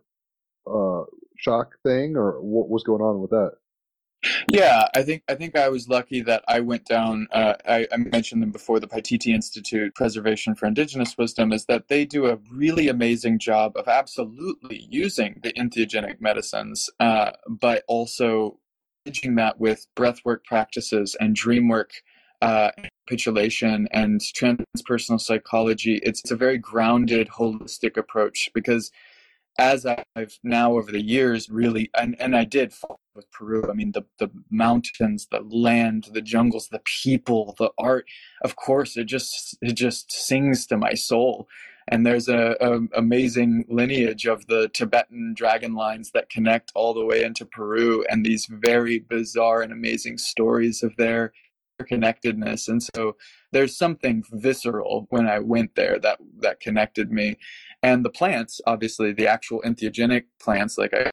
uh 0.71 1.03
shock 1.37 1.71
thing 1.83 2.15
or 2.15 2.41
what 2.41 2.69
was 2.69 2.83
going 2.83 3.01
on 3.01 3.21
with 3.21 3.31
that 3.31 3.51
yeah 4.49 4.87
i 4.95 5.01
think 5.01 5.23
i 5.29 5.35
think 5.35 5.55
i 5.55 5.69
was 5.69 5.87
lucky 5.87 6.21
that 6.21 6.43
i 6.47 6.59
went 6.59 6.85
down 6.85 7.27
uh, 7.31 7.53
I, 7.65 7.87
I, 7.91 7.97
mentioned 7.97 8.41
them 8.41 8.51
before 8.51 8.79
the 8.79 8.87
paititi 8.87 9.33
institute 9.33 9.95
preservation 9.95 10.55
for 10.55 10.65
indigenous 10.65 11.17
wisdom 11.17 11.53
is 11.53 11.65
that 11.65 11.87
they 11.87 12.05
do 12.05 12.27
a 12.27 12.37
really 12.51 12.89
amazing 12.89 13.39
job 13.39 13.77
of 13.77 13.87
absolutely 13.87 14.87
using 14.89 15.39
the 15.43 15.53
entheogenic 15.53 16.19
medicines 16.19 16.89
uh, 16.99 17.31
but 17.47 17.83
also 17.87 18.59
bridging 19.05 19.35
that 19.35 19.59
with 19.59 19.87
breathwork 19.95 20.43
practices 20.43 21.15
and 21.19 21.35
dream 21.35 21.69
work 21.69 21.91
uh, 22.41 22.71
capitulation 23.07 23.87
and 23.91 24.21
transpersonal 24.21 25.19
psychology. 25.19 25.99
It's, 26.03 26.21
it's 26.21 26.31
a 26.31 26.35
very 26.35 26.57
grounded, 26.57 27.27
holistic 27.27 27.97
approach 27.97 28.49
because 28.53 28.91
as 29.59 29.85
I've 29.85 30.39
now 30.43 30.73
over 30.73 30.91
the 30.91 31.03
years 31.03 31.49
really, 31.49 31.89
and, 31.95 32.15
and 32.19 32.35
I 32.35 32.45
did 32.45 32.73
with 33.13 33.29
Peru, 33.31 33.69
I 33.69 33.73
mean, 33.73 33.91
the, 33.91 34.05
the 34.17 34.31
mountains, 34.49 35.27
the 35.29 35.41
land, 35.41 36.07
the 36.13 36.21
jungles, 36.21 36.69
the 36.69 36.81
people, 37.03 37.55
the 37.59 37.71
art, 37.77 38.05
of 38.41 38.55
course, 38.55 38.95
it 38.95 39.05
just, 39.05 39.57
it 39.61 39.73
just 39.73 40.11
sings 40.11 40.65
to 40.67 40.77
my 40.77 40.93
soul. 40.93 41.47
And 41.89 42.05
there's 42.05 42.29
a, 42.29 42.55
a 42.61 42.79
amazing 42.97 43.65
lineage 43.67 44.25
of 44.25 44.47
the 44.47 44.69
Tibetan 44.69 45.33
dragon 45.35 45.73
lines 45.73 46.11
that 46.11 46.29
connect 46.29 46.71
all 46.75 46.93
the 46.93 47.05
way 47.05 47.23
into 47.23 47.45
Peru 47.45 48.05
and 48.09 48.25
these 48.25 48.47
very 48.49 48.99
bizarre 48.99 49.61
and 49.61 49.73
amazing 49.73 50.19
stories 50.19 50.83
of 50.83 50.95
their 50.95 51.33
connectedness 51.87 52.67
and 52.67 52.83
so 52.83 53.15
there's 53.53 53.77
something 53.77 54.21
visceral 54.33 55.07
when 55.11 55.27
i 55.27 55.39
went 55.39 55.75
there 55.75 55.97
that 55.97 56.19
that 56.39 56.59
connected 56.59 57.09
me 57.09 57.37
and 57.83 58.03
the 58.03 58.09
plants 58.09 58.61
obviously 58.65 59.11
the 59.11 59.27
actual 59.27 59.61
entheogenic 59.65 60.25
plants 60.39 60.77
like 60.77 60.93
I, 60.93 61.09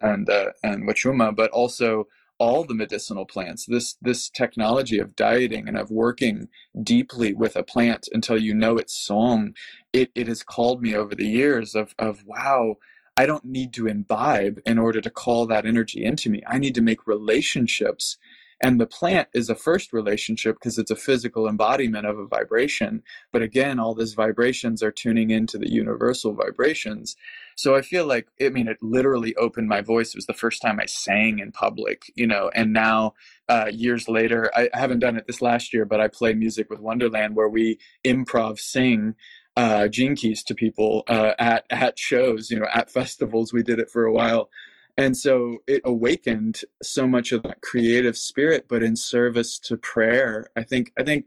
and 0.00 0.28
uh, 0.28 0.50
and 0.62 0.88
wachuma 0.88 1.34
but 1.34 1.50
also 1.50 2.06
all 2.38 2.64
the 2.64 2.74
medicinal 2.74 3.24
plants 3.24 3.66
this 3.66 3.96
this 4.02 4.28
technology 4.28 4.98
of 4.98 5.16
dieting 5.16 5.68
and 5.68 5.76
of 5.76 5.90
working 5.90 6.48
deeply 6.82 7.32
with 7.32 7.56
a 7.56 7.62
plant 7.62 8.08
until 8.12 8.38
you 8.38 8.54
know 8.54 8.76
its 8.76 8.94
song 8.94 9.54
it, 9.92 10.10
it 10.14 10.26
has 10.26 10.42
called 10.42 10.82
me 10.82 10.94
over 10.94 11.14
the 11.14 11.28
years 11.28 11.74
of 11.74 11.94
of 11.98 12.24
wow 12.26 12.76
I 13.16 13.26
don't 13.26 13.44
need 13.44 13.72
to 13.74 13.86
imbibe 13.86 14.60
in 14.64 14.78
order 14.78 15.00
to 15.00 15.10
call 15.10 15.46
that 15.46 15.66
energy 15.66 16.02
into 16.02 16.30
me. 16.30 16.42
I 16.46 16.58
need 16.58 16.74
to 16.76 16.80
make 16.80 17.06
relationships 17.06 18.16
and 18.60 18.80
the 18.80 18.86
plant 18.86 19.28
is 19.34 19.48
a 19.48 19.54
first 19.54 19.92
relationship 19.92 20.56
because 20.56 20.78
it's 20.78 20.90
a 20.90 20.96
physical 20.96 21.48
embodiment 21.48 22.06
of 22.06 22.18
a 22.18 22.26
vibration. 22.26 23.02
But 23.32 23.42
again, 23.42 23.78
all 23.78 23.94
these 23.94 24.14
vibrations 24.14 24.82
are 24.82 24.92
tuning 24.92 25.30
into 25.30 25.58
the 25.58 25.70
universal 25.70 26.34
vibrations. 26.34 27.16
So 27.56 27.74
I 27.74 27.82
feel 27.82 28.06
like, 28.06 28.28
I 28.40 28.48
mean, 28.48 28.68
it 28.68 28.78
literally 28.80 29.34
opened 29.36 29.68
my 29.68 29.80
voice. 29.80 30.10
It 30.10 30.16
was 30.16 30.26
the 30.26 30.34
first 30.34 30.62
time 30.62 30.80
I 30.80 30.86
sang 30.86 31.38
in 31.38 31.52
public, 31.52 32.10
you 32.14 32.26
know, 32.26 32.50
and 32.54 32.72
now 32.72 33.14
uh, 33.48 33.70
years 33.70 34.08
later, 34.08 34.50
I, 34.54 34.70
I 34.72 34.78
haven't 34.78 35.00
done 35.00 35.16
it 35.16 35.26
this 35.26 35.42
last 35.42 35.72
year, 35.72 35.84
but 35.84 36.00
I 36.00 36.08
play 36.08 36.34
music 36.34 36.70
with 36.70 36.80
Wonderland 36.80 37.36
where 37.36 37.48
we 37.48 37.78
improv 38.04 38.58
sing 38.58 39.14
uh, 39.56 39.88
gene 39.88 40.16
keys 40.16 40.42
to 40.44 40.54
people 40.54 41.04
uh, 41.08 41.32
at 41.38 41.64
at 41.70 41.98
shows, 41.98 42.50
you 42.50 42.58
know, 42.58 42.68
at 42.72 42.90
festivals. 42.90 43.52
We 43.52 43.62
did 43.62 43.78
it 43.78 43.90
for 43.90 44.04
a 44.04 44.12
while, 44.12 44.48
and 44.96 45.16
so 45.16 45.58
it 45.66 45.80
awakened 45.84 46.62
so 46.82 47.06
much 47.06 47.32
of 47.32 47.42
that 47.42 47.60
creative 47.62 48.16
spirit 48.16 48.66
but 48.68 48.82
in 48.82 48.96
service 48.96 49.58
to 49.58 49.76
prayer. 49.76 50.46
I 50.56 50.62
think 50.62 50.92
i 50.98 51.02
think 51.02 51.26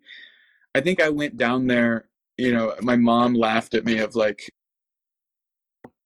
i 0.75 0.81
think 0.81 1.01
i 1.01 1.09
went 1.09 1.37
down 1.37 1.67
there 1.67 2.07
you 2.37 2.53
know 2.53 2.75
my 2.81 2.95
mom 2.95 3.33
laughed 3.33 3.73
at 3.73 3.85
me 3.85 3.99
of 3.99 4.15
like 4.15 4.49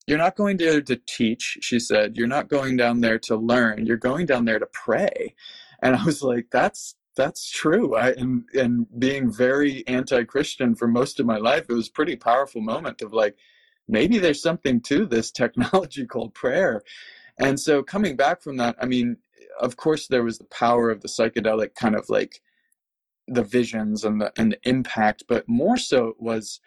you're 0.07 0.17
not 0.17 0.35
going 0.35 0.57
there 0.57 0.81
to 0.81 0.99
teach 1.07 1.59
she 1.61 1.79
said. 1.79 2.17
You're 2.17 2.27
not 2.27 2.49
going 2.49 2.77
down 2.77 3.01
there 3.01 3.19
to 3.19 3.35
learn. 3.35 3.85
You're 3.85 3.97
going 3.97 4.25
down 4.25 4.45
there 4.45 4.59
to 4.59 4.67
pray. 4.67 5.35
And 5.81 5.95
i 5.95 6.03
was 6.03 6.21
like 6.23 6.47
that's 6.51 6.95
that's 7.15 7.49
true. 7.49 7.95
I, 7.95 8.11
and 8.11 8.43
and 8.53 8.87
being 8.97 9.31
very 9.31 9.85
anti-christian 9.87 10.75
for 10.75 10.87
most 10.87 11.19
of 11.19 11.25
my 11.25 11.37
life 11.37 11.65
it 11.69 11.73
was 11.73 11.89
pretty 11.89 12.15
powerful 12.15 12.61
moment 12.61 13.01
of 13.01 13.11
like 13.13 13.35
maybe 13.87 14.19
there's 14.19 14.41
something 14.41 14.79
to 14.81 15.05
this 15.05 15.31
technology 15.31 16.05
called 16.05 16.33
prayer 16.33 16.81
and 17.39 17.59
so 17.59 17.81
coming 17.83 18.15
back 18.15 18.41
from 18.41 18.57
that, 18.57 18.75
I 18.81 18.85
mean, 18.85 19.17
of 19.59 19.77
course 19.77 20.07
there 20.07 20.23
was 20.23 20.37
the 20.37 20.45
power 20.45 20.89
of 20.89 21.01
the 21.01 21.07
psychedelic 21.07 21.75
kind 21.75 21.95
of 21.95 22.09
like 22.09 22.41
the 23.27 23.43
visions 23.43 24.03
and 24.03 24.21
the 24.21 24.31
and 24.37 24.53
the 24.53 24.69
impact, 24.69 25.23
but 25.27 25.47
more 25.47 25.77
so 25.77 26.15
was 26.19 26.59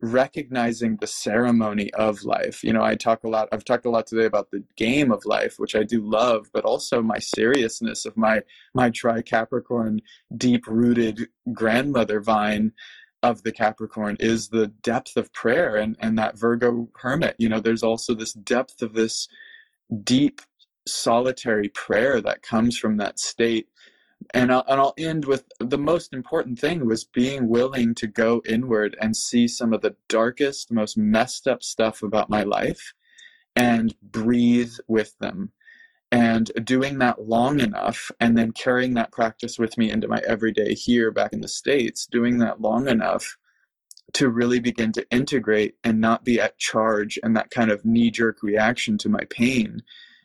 recognizing 0.00 0.96
the 0.96 1.06
ceremony 1.06 1.92
of 1.94 2.22
life. 2.22 2.62
You 2.62 2.72
know, 2.72 2.82
I 2.82 2.94
talk 2.94 3.24
a 3.24 3.28
lot 3.28 3.48
I've 3.52 3.64
talked 3.64 3.86
a 3.86 3.90
lot 3.90 4.06
today 4.06 4.26
about 4.26 4.50
the 4.50 4.62
game 4.76 5.10
of 5.12 5.24
life, 5.24 5.58
which 5.58 5.74
I 5.74 5.82
do 5.82 6.00
love, 6.00 6.50
but 6.52 6.64
also 6.64 7.02
my 7.02 7.18
seriousness 7.18 8.04
of 8.04 8.16
my 8.16 8.42
my 8.74 8.90
tri 8.90 9.22
Capricorn 9.22 10.00
deep 10.36 10.66
rooted 10.66 11.28
grandmother 11.52 12.20
vine 12.20 12.72
of 13.22 13.42
the 13.42 13.52
Capricorn 13.52 14.16
is 14.20 14.48
the 14.48 14.68
depth 14.68 15.16
of 15.16 15.32
prayer 15.32 15.76
and, 15.76 15.96
and 15.98 16.16
that 16.18 16.38
Virgo 16.38 16.88
hermit. 16.96 17.34
You 17.38 17.48
know, 17.48 17.60
there's 17.60 17.82
also 17.82 18.14
this 18.14 18.32
depth 18.32 18.80
of 18.80 18.94
this 18.94 19.28
deep 20.04 20.40
solitary 20.86 21.68
prayer 21.68 22.20
that 22.20 22.42
comes 22.42 22.78
from 22.78 22.96
that 22.96 23.18
state. 23.18 23.68
And 24.34 24.52
I'll, 24.52 24.64
and 24.68 24.80
I'll 24.80 24.94
end 24.98 25.24
with 25.24 25.44
the 25.60 25.78
most 25.78 26.12
important 26.12 26.58
thing 26.58 26.86
was 26.86 27.04
being 27.04 27.48
willing 27.48 27.94
to 27.96 28.06
go 28.06 28.42
inward 28.46 28.96
and 29.00 29.16
see 29.16 29.46
some 29.46 29.72
of 29.72 29.80
the 29.80 29.96
darkest 30.08 30.72
most 30.72 30.98
messed 30.98 31.46
up 31.46 31.62
stuff 31.62 32.02
about 32.02 32.28
my 32.28 32.42
life 32.42 32.94
and 33.54 33.94
breathe 34.02 34.74
with 34.86 35.16
them. 35.18 35.52
And 36.10 36.50
doing 36.64 36.98
that 36.98 37.28
long 37.28 37.60
enough 37.60 38.10
and 38.18 38.36
then 38.36 38.52
carrying 38.52 38.94
that 38.94 39.12
practice 39.12 39.58
with 39.58 39.76
me 39.76 39.90
into 39.90 40.08
my 40.08 40.22
everyday 40.26 40.72
here 40.72 41.10
back 41.10 41.34
in 41.34 41.42
the 41.42 41.48
states 41.48 42.06
doing 42.06 42.38
that 42.38 42.62
long 42.62 42.88
enough 42.88 43.36
to 44.14 44.28
really 44.28 44.60
begin 44.60 44.92
to 44.92 45.06
integrate 45.10 45.74
and 45.84 46.00
not 46.00 46.24
be 46.24 46.40
at 46.40 46.58
charge 46.58 47.18
and 47.22 47.36
that 47.36 47.50
kind 47.50 47.70
of 47.70 47.84
knee 47.84 48.10
jerk 48.10 48.42
reaction 48.42 48.98
to 48.98 49.08
my 49.08 49.24
pain. 49.30 49.82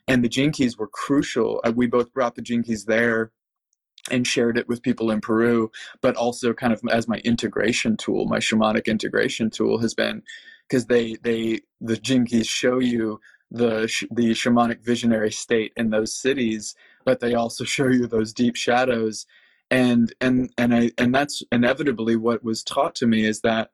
And 0.08 0.24
the 0.24 0.28
Gene 0.28 0.52
Keys 0.52 0.78
were 0.78 0.88
crucial. 0.88 1.60
Uh, 1.64 1.72
we 1.74 1.86
both 1.86 2.12
brought 2.12 2.34
the 2.34 2.42
Gene 2.42 2.62
Keys 2.62 2.84
there 2.86 3.32
and 4.10 4.26
shared 4.26 4.58
it 4.58 4.68
with 4.68 4.82
people 4.82 5.10
in 5.10 5.20
Peru, 5.20 5.70
but 6.02 6.16
also 6.16 6.52
kind 6.52 6.72
of 6.72 6.80
as 6.90 7.08
my 7.08 7.18
integration 7.18 7.96
tool, 7.96 8.26
my 8.26 8.38
shamanic 8.38 8.86
integration 8.86 9.50
tool 9.50 9.78
has 9.78 9.94
been 9.94 10.22
because 10.68 10.86
they 10.86 11.16
they 11.22 11.60
the 11.80 11.96
Gene 11.96 12.26
Keys 12.26 12.46
show 12.46 12.78
you 12.78 13.20
the 13.50 13.90
the 14.10 14.32
shamanic 14.32 14.82
visionary 14.82 15.32
state 15.32 15.72
in 15.76 15.90
those 15.90 16.14
siddhis, 16.14 16.74
but 17.04 17.20
they 17.20 17.34
also 17.34 17.64
show 17.76 17.88
you 17.88 18.06
those 18.06 18.32
deep 18.32 18.56
shadows, 18.56 19.26
and 19.70 20.12
and 20.20 20.50
and 20.58 20.74
I 20.74 20.90
and 20.98 21.14
that's 21.14 21.42
inevitably 21.50 22.16
what 22.16 22.44
was 22.44 22.62
taught 22.62 22.94
to 22.96 23.06
me 23.06 23.24
is 23.24 23.40
that 23.40 23.70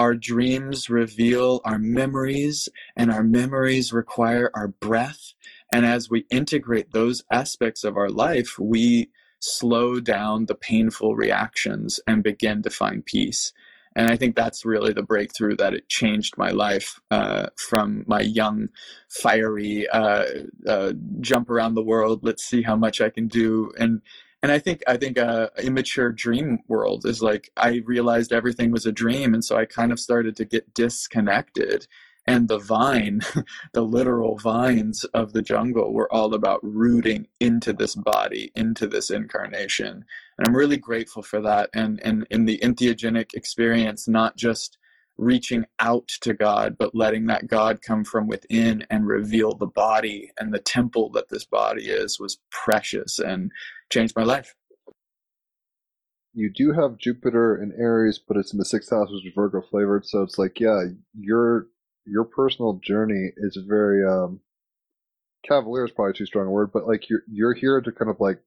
our 0.00 0.14
dreams 0.14 0.88
reveal 0.88 1.60
our 1.66 1.78
memories, 1.78 2.70
and 2.96 3.12
our 3.12 3.22
memories 3.22 3.92
require 3.92 4.50
our 4.54 4.68
breath, 4.68 5.34
and 5.70 5.84
as 5.84 6.08
we 6.08 6.24
integrate 6.30 6.92
those 6.92 7.22
aspects 7.30 7.84
of 7.84 7.98
our 7.98 8.08
life, 8.08 8.58
we 8.58 9.10
slow 9.40 10.00
down 10.00 10.46
the 10.46 10.54
painful 10.54 11.14
reactions 11.16 12.00
and 12.06 12.22
begin 12.22 12.62
to 12.62 12.70
find 12.70 13.04
peace 13.04 13.52
and 13.96 14.08
I 14.10 14.16
think 14.16 14.36
that's 14.36 14.64
really 14.64 14.92
the 14.92 15.02
breakthrough 15.02 15.56
that 15.56 15.74
it 15.74 15.88
changed 15.88 16.38
my 16.38 16.50
life 16.50 17.00
uh, 17.10 17.48
from 17.56 18.04
my 18.06 18.20
young, 18.20 18.68
fiery 19.08 19.88
uh, 19.88 20.26
uh, 20.66 20.92
jump 21.20 21.50
around 21.50 21.74
the 21.74 21.82
world. 21.82 22.20
Let's 22.22 22.44
see 22.44 22.62
how 22.62 22.76
much 22.76 23.00
I 23.00 23.10
can 23.10 23.26
do, 23.26 23.72
and 23.78 24.00
and 24.42 24.50
I 24.50 24.58
think 24.58 24.82
I 24.86 24.96
think 24.96 25.18
a 25.18 25.50
immature 25.62 26.12
dream 26.12 26.60
world 26.66 27.04
is 27.04 27.22
like 27.22 27.50
I 27.56 27.82
realized 27.84 28.32
everything 28.32 28.70
was 28.70 28.86
a 28.86 28.92
dream, 28.92 29.34
and 29.34 29.44
so 29.44 29.56
I 29.56 29.66
kind 29.66 29.92
of 29.92 30.00
started 30.00 30.36
to 30.36 30.44
get 30.44 30.72
disconnected. 30.74 31.86
And 32.26 32.48
the 32.48 32.58
vine, 32.58 33.22
the 33.72 33.82
literal 33.82 34.36
vines 34.38 35.04
of 35.04 35.32
the 35.32 35.42
jungle, 35.42 35.92
were 35.92 36.12
all 36.12 36.34
about 36.34 36.60
rooting 36.62 37.26
into 37.40 37.72
this 37.72 37.94
body, 37.94 38.52
into 38.54 38.86
this 38.86 39.10
incarnation. 39.10 40.04
And 40.38 40.46
i'm 40.46 40.56
really 40.56 40.76
grateful 40.76 41.22
for 41.22 41.40
that. 41.42 41.70
And 41.74 42.00
and 42.02 42.26
in 42.30 42.44
the 42.46 42.58
entheogenic 42.62 43.34
experience 43.34 44.08
not 44.08 44.36
just 44.36 44.78
reaching 45.18 45.66
out 45.80 46.08
to 46.08 46.32
god 46.32 46.76
but 46.78 46.94
letting 46.94 47.26
that 47.26 47.46
god 47.46 47.82
come 47.82 48.04
from 48.04 48.26
within 48.26 48.86
and 48.88 49.06
reveal 49.06 49.54
the 49.54 49.66
body 49.66 50.30
and 50.38 50.50
the 50.54 50.58
temple 50.58 51.10
that 51.10 51.28
this 51.28 51.44
body 51.44 51.90
is 51.90 52.18
was 52.18 52.38
precious. 52.50 53.18
And 53.18 53.52
changed 53.90 54.14
my 54.16 54.22
life 54.22 54.54
you 56.32 56.50
do 56.54 56.72
have 56.72 56.98
jupiter 56.98 57.60
in 57.60 57.72
aries 57.80 58.18
but 58.18 58.36
it's 58.36 58.52
in 58.52 58.58
the 58.58 58.64
sixth 58.64 58.90
house 58.90 59.08
which 59.10 59.26
is 59.26 59.32
virgo 59.34 59.60
flavored 59.60 60.06
so 60.06 60.22
it's 60.22 60.38
like 60.38 60.60
yeah 60.60 60.84
your 61.18 61.66
your 62.06 62.24
personal 62.24 62.80
journey 62.82 63.30
is 63.36 63.58
very 63.68 64.06
um 64.06 64.40
cavalier 65.46 65.84
is 65.84 65.90
probably 65.90 66.12
too 66.12 66.26
strong 66.26 66.46
a 66.46 66.50
word 66.50 66.70
but 66.72 66.86
like 66.86 67.08
you're 67.08 67.22
you're 67.30 67.54
here 67.54 67.80
to 67.80 67.90
kind 67.90 68.10
of 68.10 68.20
like 68.20 68.40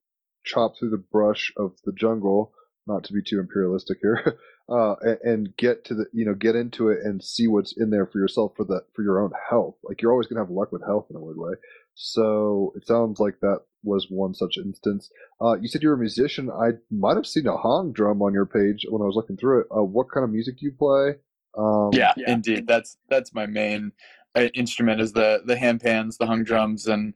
chop 0.44 0.78
through 0.78 0.90
the 0.90 0.98
brush 0.98 1.52
of 1.58 1.74
the 1.86 1.94
jungle, 1.94 2.54
not 2.86 3.04
to 3.06 3.14
be 3.14 3.22
too 3.22 3.40
imperialistic 3.40 4.00
here, 4.02 4.38
uh, 4.70 4.96
and, 5.02 5.18
and, 5.24 5.58
get 5.58 5.86
to 5.86 5.94
the, 5.96 6.06
you 6.12 6.26
know, 6.26 6.34
get 6.34 6.56
into 6.56 6.90
it 6.90 7.00
and 7.04 7.24
see 7.24 7.48
what's 7.48 7.74
in 7.78 7.90
there 7.90 8.06
for 8.06 8.20
yourself 8.20 8.54
for 8.56 8.66
the, 8.66 8.84
for 8.94 9.04
your 9.04 9.24
own 9.24 9.32
health. 9.50 9.76
Like 9.84 10.02
you're 10.02 10.12
always 10.12 10.28
to 10.28 10.36
have 10.36 10.50
luck 10.50 10.72
with 10.72 10.86
health 10.86 11.08
in 11.10 11.16
a 11.16 11.20
weird 11.20 11.38
way. 11.38 11.54
So 11.96 12.74
it 12.76 12.86
sounds 12.86 13.20
like 13.20 13.40
that 13.42 13.62
was 13.84 14.08
one 14.10 14.34
such 14.34 14.58
instance. 14.58 15.10
Uh, 15.42 15.56
you 15.60 15.68
said 15.68 15.82
you're 15.82 15.94
a 15.94 15.98
musician. 15.98 16.50
I 16.50 16.72
might 16.90 17.16
have 17.16 17.28
seen 17.28 17.48
a 17.48 17.62
hang 17.62 17.92
drum 17.92 18.22
on 18.22 18.34
your 18.34 18.46
page 18.46 18.86
when 18.90 19.02
I 19.02 19.06
was 19.06 19.16
looking 19.16 19.38
through 19.38 19.62
it. 19.62 19.68
Uh, 19.76 19.84
what 19.84 20.10
kind 20.12 20.24
of 20.24 20.32
music 20.32 20.60
do 20.60 20.66
you 20.66 20.72
play? 20.72 21.16
Um, 21.58 21.90
yeah, 21.94 22.14
yeah, 22.18 22.32
indeed. 22.32 22.68
That's 22.68 22.98
that's 23.10 23.34
my 23.34 23.46
main 23.46 23.92
uh, 24.36 24.48
instrument 24.54 25.02
is 25.02 25.14
the 25.14 25.42
the 25.46 25.58
hand 25.58 25.82
pans, 25.82 26.18
the 26.18 26.28
hang 26.28 26.44
drums, 26.44 26.88
and 26.88 27.14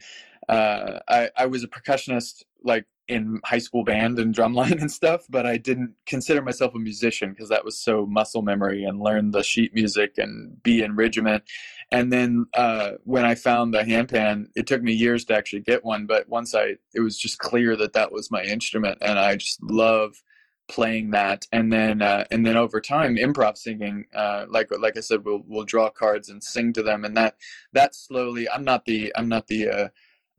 uh, 0.47 0.99
I 1.07 1.29
I 1.35 1.45
was 1.47 1.63
a 1.63 1.67
percussionist 1.67 2.43
like 2.63 2.85
in 3.07 3.39
high 3.45 3.57
school 3.57 3.83
band 3.83 4.19
and 4.19 4.35
drumline 4.35 4.81
and 4.81 4.91
stuff, 4.91 5.25
but 5.29 5.45
I 5.45 5.57
didn't 5.57 5.93
consider 6.05 6.41
myself 6.41 6.75
a 6.75 6.79
musician 6.79 7.31
because 7.31 7.49
that 7.49 7.65
was 7.65 7.79
so 7.79 8.05
muscle 8.05 8.41
memory 8.41 8.83
and 8.83 8.99
learn 8.99 9.31
the 9.31 9.43
sheet 9.43 9.73
music 9.73 10.17
and 10.17 10.61
be 10.61 10.83
in 10.83 10.95
regiment. 10.95 11.43
And 11.91 12.11
then 12.11 12.47
uh, 12.53 12.91
when 13.05 13.23
I 13.23 13.35
found 13.35 13.73
the 13.73 13.83
handpan, 13.83 14.47
it 14.55 14.67
took 14.67 14.81
me 14.81 14.93
years 14.93 15.23
to 15.25 15.35
actually 15.35 15.61
get 15.61 15.85
one, 15.85 16.05
but 16.05 16.27
once 16.27 16.53
I, 16.53 16.75
it 16.93 16.99
was 16.99 17.17
just 17.17 17.39
clear 17.39 17.75
that 17.77 17.93
that 17.93 18.11
was 18.11 18.29
my 18.29 18.43
instrument, 18.43 18.97
and 19.01 19.17
I 19.17 19.37
just 19.37 19.63
love 19.63 20.21
playing 20.67 21.11
that. 21.11 21.45
And 21.53 21.71
then, 21.71 22.01
uh, 22.01 22.25
and 22.29 22.45
then 22.45 22.57
over 22.57 22.81
time, 22.81 23.15
improv 23.15 23.57
singing, 23.57 24.05
uh, 24.13 24.45
like 24.49 24.69
like 24.77 24.97
I 24.97 24.99
said, 24.99 25.23
we'll 25.23 25.43
we'll 25.47 25.63
draw 25.63 25.89
cards 25.89 26.27
and 26.27 26.43
sing 26.43 26.73
to 26.73 26.83
them, 26.83 27.05
and 27.05 27.15
that 27.15 27.37
that 27.71 27.95
slowly. 27.95 28.49
I'm 28.49 28.65
not 28.65 28.83
the 28.83 29.13
I'm 29.15 29.29
not 29.29 29.47
the 29.47 29.69
uh, 29.69 29.87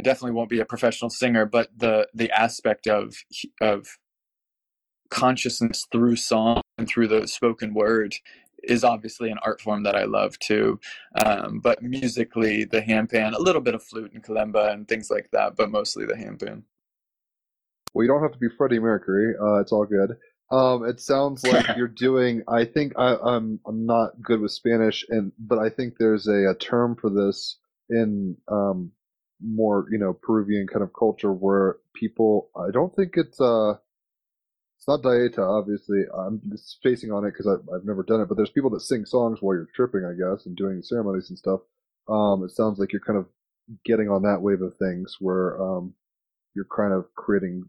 I 0.00 0.02
definitely 0.02 0.32
won't 0.32 0.50
be 0.50 0.60
a 0.60 0.64
professional 0.64 1.10
singer, 1.10 1.46
but 1.46 1.70
the 1.76 2.08
the 2.14 2.30
aspect 2.30 2.86
of 2.86 3.16
of 3.60 3.98
consciousness 5.10 5.86
through 5.90 6.16
song 6.16 6.60
and 6.76 6.86
through 6.86 7.08
the 7.08 7.26
spoken 7.26 7.74
word 7.74 8.14
is 8.62 8.84
obviously 8.84 9.30
an 9.30 9.38
art 9.42 9.60
form 9.60 9.84
that 9.84 9.96
I 9.96 10.04
love 10.04 10.38
too. 10.38 10.80
Um, 11.24 11.60
but 11.60 11.82
musically, 11.82 12.64
the 12.64 12.80
handpan, 12.82 13.34
a 13.34 13.40
little 13.40 13.60
bit 13.60 13.74
of 13.74 13.82
flute 13.82 14.12
and 14.12 14.22
kalimba 14.22 14.72
and 14.72 14.86
things 14.86 15.10
like 15.10 15.30
that, 15.32 15.56
but 15.56 15.70
mostly 15.70 16.04
the 16.04 16.14
handpan. 16.14 16.62
Well, 17.94 18.04
you 18.04 18.08
don't 18.08 18.22
have 18.22 18.32
to 18.32 18.38
be 18.38 18.48
Freddie 18.48 18.80
Mercury. 18.80 19.34
Uh, 19.40 19.60
it's 19.60 19.72
all 19.72 19.86
good. 19.86 20.16
Um, 20.50 20.84
it 20.84 21.00
sounds 21.00 21.46
like 21.46 21.66
you're 21.76 21.88
doing. 21.88 22.42
I 22.48 22.64
think 22.64 22.92
I, 22.96 23.12
am 23.12 23.18
I'm, 23.24 23.60
I'm 23.66 23.86
not 23.86 24.20
good 24.20 24.40
with 24.40 24.52
Spanish, 24.52 25.04
and 25.08 25.32
but 25.38 25.58
I 25.58 25.68
think 25.70 25.94
there's 25.98 26.26
a, 26.26 26.50
a 26.50 26.54
term 26.54 26.96
for 26.96 27.10
this 27.10 27.58
in 27.90 28.36
um, 28.48 28.92
more 29.42 29.86
you 29.90 29.98
know 29.98 30.12
Peruvian 30.12 30.66
kind 30.66 30.82
of 30.82 30.92
culture 30.98 31.32
where 31.32 31.76
people 31.94 32.50
I 32.56 32.70
don't 32.72 32.94
think 32.94 33.12
it's 33.16 33.40
uh 33.40 33.74
it's 34.78 34.88
not 34.88 35.02
dieta 35.02 35.38
obviously. 35.40 36.02
I'm 36.16 36.40
just 36.50 36.78
facing 36.82 37.12
on 37.12 37.24
it 37.24 37.32
because 37.32 37.46
I've 37.48 37.84
never 37.84 38.02
done 38.02 38.20
it 38.20 38.28
but 38.28 38.36
there's 38.36 38.50
people 38.50 38.70
that 38.70 38.80
sing 38.80 39.04
songs 39.06 39.38
while 39.40 39.56
you're 39.56 39.68
tripping 39.74 40.04
I 40.04 40.12
guess 40.14 40.46
and 40.46 40.56
doing 40.56 40.82
ceremonies 40.82 41.30
and 41.30 41.38
stuff. 41.38 41.60
Um 42.08 42.44
it 42.44 42.52
sounds 42.52 42.78
like 42.78 42.92
you're 42.92 43.02
kind 43.06 43.18
of 43.18 43.26
getting 43.84 44.08
on 44.08 44.22
that 44.22 44.42
wave 44.42 44.62
of 44.62 44.76
things 44.78 45.16
where 45.20 45.60
um 45.62 45.94
you're 46.54 46.66
kind 46.76 46.92
of 46.92 47.06
creating 47.14 47.64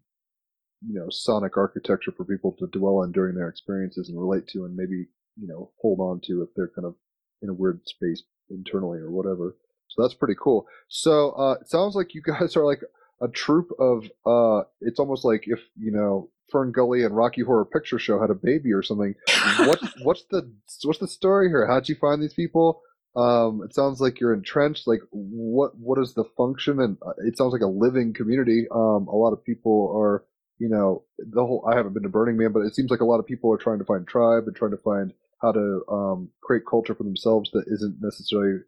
you 0.87 0.99
know 0.99 1.07
sonic 1.09 1.57
architecture 1.57 2.11
for 2.15 2.25
people 2.25 2.55
to 2.59 2.67
dwell 2.67 2.97
on 2.99 3.11
during 3.11 3.35
their 3.35 3.49
experiences 3.49 4.09
and 4.09 4.19
relate 4.19 4.47
to 4.47 4.65
and 4.65 4.75
maybe 4.75 5.07
you 5.39 5.47
know 5.47 5.71
hold 5.81 5.99
on 5.99 6.19
to 6.23 6.41
if 6.43 6.49
they're 6.55 6.71
kind 6.75 6.85
of 6.85 6.95
in 7.41 7.49
a 7.49 7.53
weird 7.53 7.81
space 7.85 8.23
internally 8.49 8.99
or 8.99 9.11
whatever 9.11 9.55
so 9.89 10.01
that's 10.01 10.13
pretty 10.13 10.35
cool. 10.39 10.67
So 10.87 11.31
uh, 11.31 11.55
it 11.61 11.67
sounds 11.67 11.95
like 11.95 12.13
you 12.13 12.21
guys 12.25 12.55
are 12.55 12.65
like 12.65 12.81
a 13.21 13.27
troupe 13.27 13.71
of. 13.79 14.09
Uh, 14.25 14.65
it's 14.81 14.99
almost 14.99 15.25
like 15.25 15.43
if 15.47 15.59
you 15.77 15.91
know 15.91 16.29
Fern 16.51 16.71
Gully 16.71 17.03
and 17.03 17.15
Rocky 17.15 17.41
Horror 17.41 17.65
Picture 17.65 17.99
Show 17.99 18.19
had 18.21 18.29
a 18.29 18.35
baby 18.35 18.73
or 18.73 18.83
something. 18.83 19.15
what's 19.59 19.87
what's 20.03 20.23
the 20.31 20.51
what's 20.83 20.99
the 20.99 21.07
story 21.07 21.49
here? 21.49 21.67
How'd 21.67 21.89
you 21.89 21.95
find 21.95 22.21
these 22.21 22.33
people? 22.33 22.81
Um, 23.15 23.63
it 23.63 23.73
sounds 23.73 23.99
like 23.99 24.19
you're 24.19 24.33
entrenched. 24.33 24.87
Like 24.87 25.01
what 25.11 25.77
what 25.77 25.99
is 25.99 26.13
the 26.13 26.25
function? 26.37 26.79
And 26.79 26.97
uh, 27.05 27.13
it 27.25 27.37
sounds 27.37 27.53
like 27.53 27.61
a 27.61 27.67
living 27.67 28.13
community. 28.13 28.67
Um, 28.71 29.07
a 29.07 29.15
lot 29.15 29.33
of 29.33 29.43
people 29.43 29.91
are 29.95 30.23
you 30.59 30.69
know 30.69 31.03
the 31.17 31.45
whole. 31.45 31.67
I 31.71 31.75
haven't 31.75 31.93
been 31.93 32.03
to 32.03 32.09
Burning 32.09 32.37
Man, 32.37 32.51
but 32.51 32.61
it 32.61 32.75
seems 32.75 32.91
like 32.91 33.01
a 33.01 33.05
lot 33.05 33.19
of 33.19 33.25
people 33.25 33.51
are 33.53 33.57
trying 33.57 33.79
to 33.79 33.85
find 33.85 34.07
tribe 34.07 34.43
and 34.45 34.55
trying 34.55 34.71
to 34.71 34.77
find 34.77 35.13
how 35.41 35.53
to 35.53 35.83
um, 35.89 36.29
create 36.41 36.63
culture 36.69 36.93
for 36.93 37.03
themselves 37.03 37.49
that 37.51 37.63
isn't 37.67 37.97
necessarily 38.01 38.59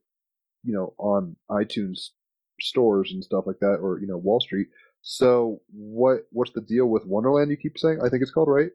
you 0.64 0.74
know, 0.74 0.94
on 0.98 1.36
iTunes 1.50 2.10
stores 2.60 3.12
and 3.12 3.24
stuff 3.24 3.46
like 3.48 3.60
that, 3.60 3.76
or 3.82 4.00
you 4.00 4.08
know, 4.08 4.18
Wall 4.18 4.40
Street. 4.40 4.68
So 5.02 5.62
what 5.72 6.28
what's 6.32 6.52
the 6.52 6.62
deal 6.62 6.88
with 6.88 7.06
Wonderland? 7.06 7.50
You 7.52 7.58
keep 7.58 7.78
saying, 7.78 8.00
I 8.04 8.10
think 8.10 8.22
it's 8.22 8.32
called 8.32 8.50
right. 8.50 8.72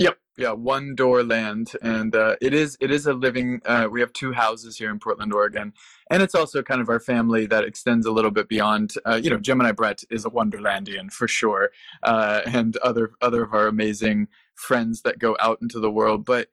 Yep, 0.00 0.18
yeah, 0.36 0.50
One 0.50 0.96
Door 0.96 1.22
Land, 1.24 1.72
and 1.80 2.16
uh, 2.16 2.34
it 2.40 2.52
is 2.52 2.76
it 2.80 2.90
is 2.90 3.06
a 3.06 3.12
living. 3.12 3.60
Uh, 3.64 3.86
we 3.90 4.00
have 4.00 4.12
two 4.12 4.32
houses 4.32 4.76
here 4.76 4.90
in 4.90 4.98
Portland, 4.98 5.32
Oregon, 5.32 5.72
and 6.10 6.20
it's 6.20 6.34
also 6.34 6.62
kind 6.62 6.80
of 6.80 6.88
our 6.88 6.98
family 6.98 7.46
that 7.46 7.62
extends 7.62 8.04
a 8.04 8.10
little 8.10 8.32
bit 8.32 8.48
beyond. 8.48 8.94
Uh, 9.06 9.20
you 9.22 9.30
know, 9.30 9.38
Gemini 9.38 9.70
Brett 9.70 10.02
is 10.10 10.24
a 10.24 10.30
Wonderlandian 10.30 11.12
for 11.12 11.28
sure, 11.28 11.70
uh, 12.02 12.40
and 12.46 12.76
other 12.78 13.12
other 13.22 13.44
of 13.44 13.54
our 13.54 13.68
amazing 13.68 14.26
friends 14.56 15.02
that 15.02 15.20
go 15.20 15.36
out 15.38 15.58
into 15.62 15.78
the 15.78 15.90
world. 15.90 16.24
But 16.24 16.48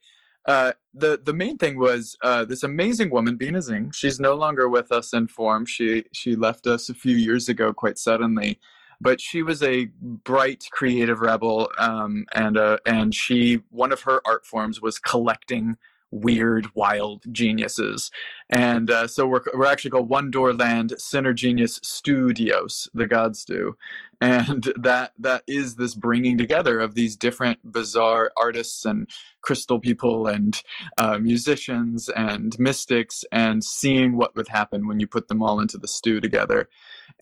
uh, 0.46 0.74
the 0.94 1.20
the 1.24 1.34
main 1.34 1.58
thing 1.58 1.78
was 1.78 2.18
uh, 2.24 2.46
this 2.46 2.64
amazing 2.64 3.12
woman, 3.12 3.36
Bina 3.36 3.62
Zing. 3.62 3.92
She's 3.92 4.20
no 4.20 4.34
longer 4.34 4.68
with 4.68 4.92
us 4.92 5.14
in 5.14 5.28
form. 5.28 5.66
She 5.66 6.06
she 6.12 6.36
left 6.36 6.68
us 6.68 6.90
a 6.90 6.94
few 6.94 7.16
years 7.16 7.48
ago, 7.48 7.74
quite 7.74 7.98
suddenly. 7.98 8.60
But 9.00 9.20
she 9.20 9.42
was 9.42 9.64
a 9.64 9.86
bright, 10.02 10.66
creative 10.72 11.22
rebel, 11.22 11.70
um, 11.78 12.26
and 12.34 12.58
uh, 12.58 12.78
and 12.86 13.14
she 13.14 13.62
one 13.70 13.92
of 13.92 14.02
her 14.02 14.22
art 14.26 14.46
forms 14.46 14.82
was 14.82 15.00
collecting 15.00 15.78
weird, 16.12 16.68
wild 16.76 17.24
geniuses. 17.32 18.12
And 18.50 18.92
uh, 18.92 19.08
so 19.08 19.26
we're, 19.26 19.42
we're 19.54 19.66
actually 19.66 19.92
called 19.92 20.10
One 20.10 20.30
Door 20.30 20.54
Land 20.54 20.94
Center 20.98 21.34
Genius 21.34 21.80
Studios, 21.82 22.90
the 22.94 23.08
gods 23.08 23.46
do. 23.46 23.78
And 24.20 24.72
that 24.78 25.14
that 25.20 25.44
is 25.48 25.76
this 25.76 25.96
bringing 25.96 26.38
together 26.38 26.80
of 26.80 26.96
these 26.96 27.16
different 27.16 27.60
bizarre 27.72 28.32
artists 28.38 28.86
and 28.86 29.10
crystal 29.42 29.80
people 29.80 30.28
and 30.28 30.62
uh, 30.98 31.18
musicians 31.18 32.10
and 32.10 32.58
mystics 32.60 33.26
and 33.32 33.64
seeing 33.64 34.18
what 34.18 34.36
would 34.36 34.50
happen 34.50 34.88
when 34.88 35.00
you 35.00 35.08
put 35.08 35.28
them 35.28 35.42
all 35.42 35.60
into 35.60 35.78
the 35.78 35.88
stew 35.88 36.20
together 36.20 36.70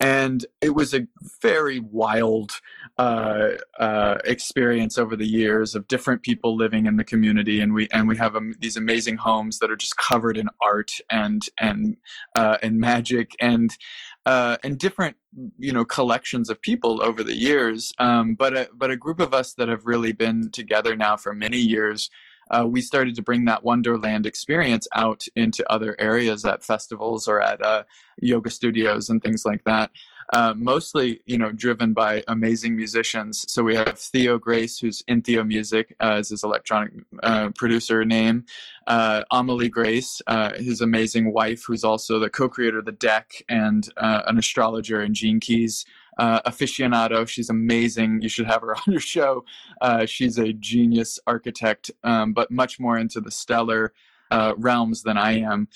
and 0.00 0.46
it 0.62 0.74
was 0.74 0.94
a 0.94 1.06
very 1.42 1.78
wild 1.78 2.52
uh, 2.96 3.50
uh, 3.78 4.18
experience 4.24 4.96
over 4.96 5.14
the 5.14 5.26
years 5.26 5.74
of 5.74 5.86
different 5.88 6.22
people 6.22 6.56
living 6.56 6.86
in 6.86 6.96
the 6.96 7.04
community, 7.04 7.60
and 7.60 7.74
we 7.74 7.86
and 7.92 8.08
we 8.08 8.16
have 8.16 8.34
um, 8.34 8.54
these 8.60 8.78
amazing 8.78 9.18
homes 9.18 9.58
that 9.58 9.70
are 9.70 9.76
just 9.76 9.96
covered 9.98 10.38
in 10.38 10.48
art 10.62 10.92
and 11.10 11.42
and 11.58 11.96
uh, 12.34 12.56
and 12.62 12.78
magic 12.78 13.36
and 13.40 13.76
uh, 14.24 14.56
and 14.64 14.78
different 14.78 15.16
you 15.58 15.72
know 15.72 15.84
collections 15.84 16.48
of 16.48 16.60
people 16.62 17.02
over 17.02 17.22
the 17.22 17.36
years. 17.36 17.92
Um, 17.98 18.34
but 18.34 18.56
a, 18.56 18.68
but 18.74 18.90
a 18.90 18.96
group 18.96 19.20
of 19.20 19.34
us 19.34 19.52
that 19.54 19.68
have 19.68 19.84
really 19.84 20.12
been 20.12 20.50
together 20.50 20.96
now 20.96 21.18
for 21.18 21.34
many 21.34 21.58
years 21.58 22.10
uh, 22.50 22.66
we 22.66 22.80
started 22.80 23.14
to 23.16 23.22
bring 23.22 23.44
that 23.46 23.64
Wonderland 23.64 24.26
experience 24.26 24.86
out 24.94 25.26
into 25.36 25.70
other 25.70 25.96
areas 25.98 26.44
at 26.44 26.64
festivals 26.64 27.28
or 27.28 27.40
at 27.40 27.64
uh, 27.64 27.84
yoga 28.20 28.50
studios 28.50 29.08
and 29.08 29.22
things 29.22 29.44
like 29.44 29.64
that. 29.64 29.90
Uh, 30.32 30.54
mostly, 30.56 31.20
you 31.26 31.36
know, 31.36 31.50
driven 31.50 31.92
by 31.92 32.22
amazing 32.28 32.76
musicians. 32.76 33.44
So 33.48 33.64
we 33.64 33.74
have 33.74 33.98
Theo 33.98 34.38
Grace, 34.38 34.78
who's 34.78 35.02
in 35.08 35.22
Theo 35.22 35.42
Music, 35.42 35.96
uh, 36.00 36.18
as 36.18 36.28
his 36.28 36.44
electronic 36.44 36.92
uh, 37.22 37.50
producer 37.56 38.04
name. 38.04 38.44
Uh, 38.86 39.24
Amelie 39.32 39.68
Grace, 39.68 40.22
uh, 40.28 40.54
his 40.54 40.80
amazing 40.80 41.32
wife, 41.32 41.64
who's 41.66 41.82
also 41.82 42.20
the 42.20 42.30
co-creator 42.30 42.78
of 42.78 42.84
the 42.84 42.92
deck 42.92 43.42
and 43.48 43.88
uh, 43.96 44.22
an 44.26 44.38
astrologer 44.38 45.00
and 45.00 45.16
Gene 45.16 45.40
Keys 45.40 45.84
uh, 46.20 46.42
aficionado. 46.42 47.26
She's 47.26 47.48
amazing. 47.48 48.20
You 48.20 48.28
should 48.28 48.46
have 48.46 48.60
her 48.60 48.76
on 48.76 48.82
your 48.86 49.00
show. 49.00 49.44
Uh, 49.80 50.04
she's 50.04 50.38
a 50.38 50.52
genius 50.52 51.18
architect, 51.26 51.90
um, 52.04 52.32
but 52.34 52.50
much 52.50 52.78
more 52.78 52.98
into 52.98 53.20
the 53.20 53.30
stellar 53.30 53.92
uh, 54.30 54.52
realms 54.56 55.02
than 55.02 55.16
I 55.16 55.40
am. 55.40 55.66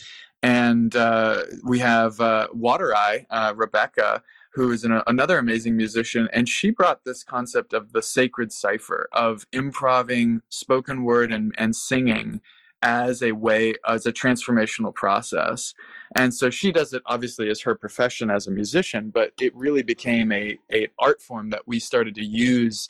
And 0.43 0.95
uh, 0.95 1.45
we 1.65 1.79
have 1.79 2.21
uh, 2.21 2.49
Water 2.53 2.95
Eye, 2.95 3.27
uh, 3.31 3.55
Rebecca, 3.57 4.23
who 4.53 4.71
is 4.71 4.85
an, 4.85 5.01
another 5.07 5.39
amazing 5.39 5.77
musician, 5.77 6.29
and 6.33 6.47
she 6.49 6.71
brought 6.71 7.05
this 7.05 7.25
concept 7.25 7.73
of 7.73 7.93
the 7.93 8.03
sacred 8.03 8.53
cipher 8.53 9.09
of 9.13 9.47
improving 9.53 10.43
spoken 10.51 11.03
word 11.03 11.33
and, 11.33 11.55
and 11.57 11.75
singing 11.75 12.43
as 12.85 13.23
a 13.23 13.33
way 13.33 13.75
as 13.89 14.07
a 14.07 14.13
transformational 14.13 14.95
process. 14.95 15.75
And 16.15 16.33
so 16.33 16.51
she 16.51 16.71
does 16.71 16.93
it 16.93 17.03
obviously 17.07 17.49
as 17.51 17.63
her 17.63 17.75
profession 17.75 18.31
as 18.31 18.47
a 18.47 18.53
musician 18.53 19.11
but 19.11 19.33
it 19.41 19.57
really 19.57 19.83
became 19.83 20.31
a, 20.31 20.59
a 20.73 20.89
art 20.99 21.21
form 21.21 21.51
that 21.51 21.67
we 21.67 21.81
started 21.81 22.15
to 22.17 22.25
use. 22.25 22.89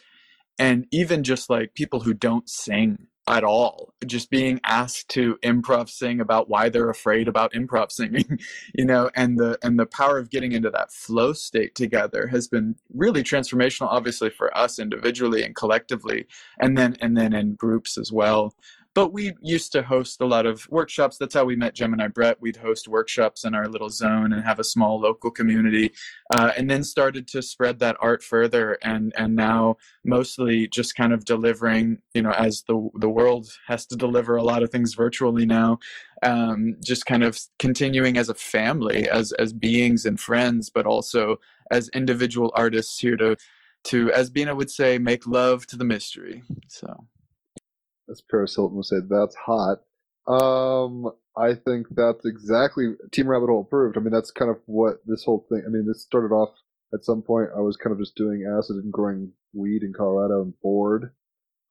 And 0.58 0.86
even 0.90 1.22
just 1.22 1.48
like 1.48 1.74
people 1.74 2.00
who 2.00 2.12
don't 2.12 2.48
sing 2.48 3.06
at 3.26 3.42
all 3.42 3.94
just 4.04 4.28
being 4.28 4.60
asked 4.64 5.08
to 5.08 5.38
improv 5.42 5.88
sing 5.88 6.20
about 6.20 6.50
why 6.50 6.68
they're 6.68 6.90
afraid 6.90 7.26
about 7.26 7.54
improv 7.54 7.90
singing 7.90 8.38
you 8.74 8.84
know 8.84 9.10
and 9.14 9.38
the 9.38 9.58
and 9.62 9.78
the 9.78 9.86
power 9.86 10.18
of 10.18 10.28
getting 10.28 10.52
into 10.52 10.68
that 10.68 10.92
flow 10.92 11.32
state 11.32 11.74
together 11.74 12.26
has 12.26 12.48
been 12.48 12.76
really 12.92 13.22
transformational 13.22 13.88
obviously 13.88 14.28
for 14.28 14.54
us 14.56 14.78
individually 14.78 15.42
and 15.42 15.56
collectively 15.56 16.26
and 16.60 16.76
then 16.76 16.96
and 17.00 17.16
then 17.16 17.32
in 17.32 17.54
groups 17.54 17.96
as 17.96 18.12
well 18.12 18.54
but 18.94 19.12
we 19.12 19.34
used 19.42 19.72
to 19.72 19.82
host 19.82 20.20
a 20.20 20.26
lot 20.26 20.46
of 20.46 20.68
workshops. 20.70 21.18
That's 21.18 21.34
how 21.34 21.44
we 21.44 21.56
met 21.56 21.74
Gemini 21.74 22.08
Brett. 22.08 22.40
We'd 22.40 22.56
host 22.56 22.86
workshops 22.86 23.44
in 23.44 23.54
our 23.54 23.66
little 23.66 23.90
zone 23.90 24.32
and 24.32 24.44
have 24.44 24.60
a 24.60 24.64
small 24.64 25.00
local 25.00 25.30
community, 25.30 25.92
uh, 26.32 26.52
and 26.56 26.70
then 26.70 26.84
started 26.84 27.26
to 27.28 27.42
spread 27.42 27.80
that 27.80 27.96
art 28.00 28.22
further. 28.22 28.78
And 28.82 29.12
and 29.16 29.34
now 29.34 29.76
mostly 30.04 30.68
just 30.68 30.94
kind 30.94 31.12
of 31.12 31.24
delivering, 31.24 31.98
you 32.14 32.22
know, 32.22 32.32
as 32.32 32.62
the 32.68 32.88
the 32.94 33.10
world 33.10 33.48
has 33.66 33.84
to 33.86 33.96
deliver 33.96 34.36
a 34.36 34.44
lot 34.44 34.62
of 34.62 34.70
things 34.70 34.94
virtually 34.94 35.46
now. 35.46 35.78
Um, 36.22 36.76
just 36.82 37.04
kind 37.04 37.22
of 37.22 37.38
continuing 37.58 38.16
as 38.16 38.28
a 38.28 38.34
family, 38.34 39.08
as 39.08 39.32
as 39.32 39.52
beings 39.52 40.06
and 40.06 40.18
friends, 40.18 40.70
but 40.70 40.86
also 40.86 41.36
as 41.70 41.88
individual 41.90 42.52
artists 42.54 42.98
here 42.98 43.16
to 43.16 43.36
to, 43.84 44.10
as 44.12 44.30
Bina 44.30 44.54
would 44.54 44.70
say, 44.70 44.98
make 44.98 45.26
love 45.26 45.66
to 45.66 45.76
the 45.76 45.84
mystery. 45.84 46.42
So 46.68 47.06
as 48.10 48.22
Paris 48.30 48.54
Hilton 48.54 48.76
would 48.76 48.86
say, 48.86 48.96
that's 49.08 49.36
hot. 49.36 49.78
Um, 50.26 51.12
I 51.36 51.54
think 51.54 51.88
that's 51.90 52.24
exactly 52.24 52.94
Team 53.12 53.28
Rabbit 53.28 53.46
Hole 53.46 53.62
approved. 53.62 53.96
I 53.96 54.00
mean, 54.00 54.12
that's 54.12 54.30
kind 54.30 54.50
of 54.50 54.58
what 54.66 55.00
this 55.06 55.24
whole 55.24 55.46
thing. 55.48 55.62
I 55.66 55.70
mean, 55.70 55.86
this 55.86 56.02
started 56.02 56.32
off 56.32 56.54
at 56.92 57.04
some 57.04 57.22
point. 57.22 57.50
I 57.56 57.60
was 57.60 57.76
kind 57.76 57.92
of 57.92 57.98
just 57.98 58.14
doing 58.14 58.44
acid 58.46 58.76
and 58.76 58.92
growing 58.92 59.32
weed 59.52 59.82
in 59.82 59.92
Colorado 59.92 60.42
and 60.42 60.54
bored. 60.62 61.12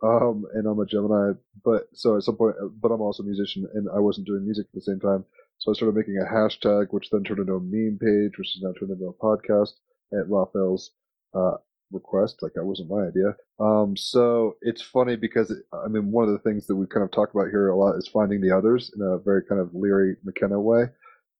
Um, 0.04 0.46
and 0.54 0.68
I'm 0.68 0.80
a 0.80 0.86
Gemini, 0.86 1.32
but 1.64 1.88
so 1.94 2.18
at 2.18 2.24
some 2.24 2.36
point, 2.36 2.56
but 2.82 2.92
I'm 2.92 3.00
also 3.00 3.24
a 3.24 3.26
musician, 3.26 3.66
and 3.74 3.88
I 3.96 4.00
wasn't 4.00 4.28
doing 4.28 4.44
music 4.44 4.66
at 4.68 4.74
the 4.74 4.82
same 4.82 5.00
time. 5.00 5.24
So 5.60 5.72
I 5.72 5.76
started 5.76 5.96
making 5.96 6.18
a 6.18 6.30
hashtag, 6.30 6.88
which 6.92 7.10
then 7.10 7.24
turned 7.24 7.40
into 7.40 7.54
a 7.54 7.60
meme 7.62 8.00
page, 8.02 8.38
which 8.38 8.54
is 8.54 8.62
now 8.62 8.74
turned 8.74 8.92
into 8.92 9.08
a 9.08 9.14
podcast 9.14 9.72
at 10.12 10.30
Raphael's 10.30 10.92
uh, 11.34 11.56
request. 11.94 12.42
Like 12.42 12.54
that 12.54 12.66
wasn't 12.66 12.90
my 12.90 13.08
idea. 13.08 13.36
Um, 13.60 13.96
so 13.96 14.58
it's 14.62 14.82
funny 14.82 15.16
because 15.16 15.52
it, 15.52 15.60
I 15.74 15.88
mean, 15.88 16.12
one 16.12 16.28
of 16.28 16.32
the 16.32 16.40
things 16.40 16.68
that 16.68 16.76
we 16.76 16.88
kind 16.88 17.04
of 17.04 17.12
talk 17.12 17.34
about 17.34 17.50
here 17.50 17.70
a 17.70 17.78
lot 17.78 17.96
is 17.96 18.08
finding 18.08 18.42
the 18.42 18.56
others 18.56 18.92
in 18.96 19.02
a 19.02 19.18
very 19.20 19.44
kind 19.44 19.62
of 19.62 19.74
Leary 19.74 20.16
McKenna 20.24 20.60
way. 20.60 20.86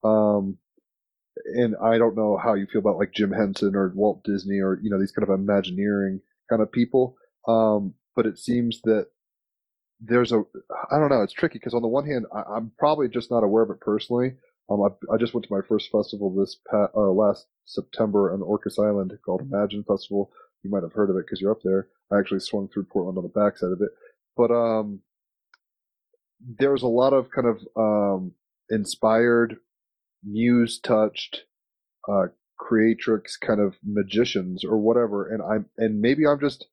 Um, 0.04 0.58
and 1.46 1.76
I 1.84 1.98
don't 1.98 2.16
know 2.16 2.38
how 2.38 2.54
you 2.54 2.68
feel 2.72 2.80
about 2.80 2.98
like 2.98 3.14
Jim 3.14 3.32
Henson 3.32 3.76
or 3.76 3.92
Walt 3.96 4.24
Disney 4.24 4.60
or, 4.60 4.80
you 4.82 4.90
know, 4.90 5.00
these 5.00 5.12
kind 5.12 5.28
of 5.28 5.34
Imagineering 5.34 6.22
kind 6.50 6.62
of 6.62 6.72
people. 6.72 7.16
Um, 7.48 7.96
but 8.16 8.26
it 8.26 8.38
seems 8.38 8.82
that 8.84 9.08
there's 10.00 10.32
a, 10.32 10.44
I 10.92 11.00
don't 11.00 11.10
know, 11.10 11.22
it's 11.22 11.34
tricky 11.34 11.60
because 11.60 11.74
on 11.74 11.82
the 11.82 11.88
one 11.88 12.06
hand, 12.06 12.26
I, 12.34 12.58
am 12.58 12.72
probably 12.78 13.08
just 13.08 13.32
not 13.32 13.44
aware 13.44 13.64
of 13.64 13.72
it 13.72 13.80
personally. 13.80 14.34
Um, 14.70 14.82
I, 14.82 15.14
I, 15.14 15.18
just 15.18 15.34
went 15.34 15.46
to 15.46 15.54
my 15.54 15.62
first 15.68 15.92
festival 15.92 16.34
this 16.34 16.58
past, 16.70 16.92
uh, 16.96 17.12
last 17.12 17.48
September 17.66 18.34
on 18.34 18.40
Orcas 18.40 18.80
Island 18.80 19.18
called 19.26 19.42
Imagine 19.42 19.84
Festival, 19.84 20.32
you 20.64 20.70
might 20.70 20.84
have 20.84 20.94
heard 20.94 21.10
of 21.10 21.18
it 21.18 21.26
because 21.26 21.42
you're 21.42 21.52
up 21.52 21.62
there. 21.64 21.88
I 22.12 22.20
actually 22.20 22.40
swung 22.40 22.68
through 22.68 22.86
Portland 22.86 23.18
on 23.18 23.24
the 23.24 23.30
backside 23.30 23.72
of 23.72 23.82
it, 23.82 23.90
but 24.38 24.52
um, 24.52 25.02
there's 26.60 26.84
a 26.84 26.88
lot 26.88 27.14
of 27.14 27.30
kind 27.32 27.48
of 27.48 27.60
um, 27.78 28.34
inspired, 28.70 29.58
muse 30.24 30.80
touched, 30.80 31.44
uh, 32.10 32.28
creatrix 32.58 33.38
kind 33.38 33.60
of 33.60 33.76
magicians 33.84 34.64
or 34.64 34.78
whatever, 34.78 35.28
and 35.28 35.42
I'm 35.42 35.66
and 35.78 36.02
maybe 36.02 36.26
I'm 36.26 36.40
just 36.40 36.68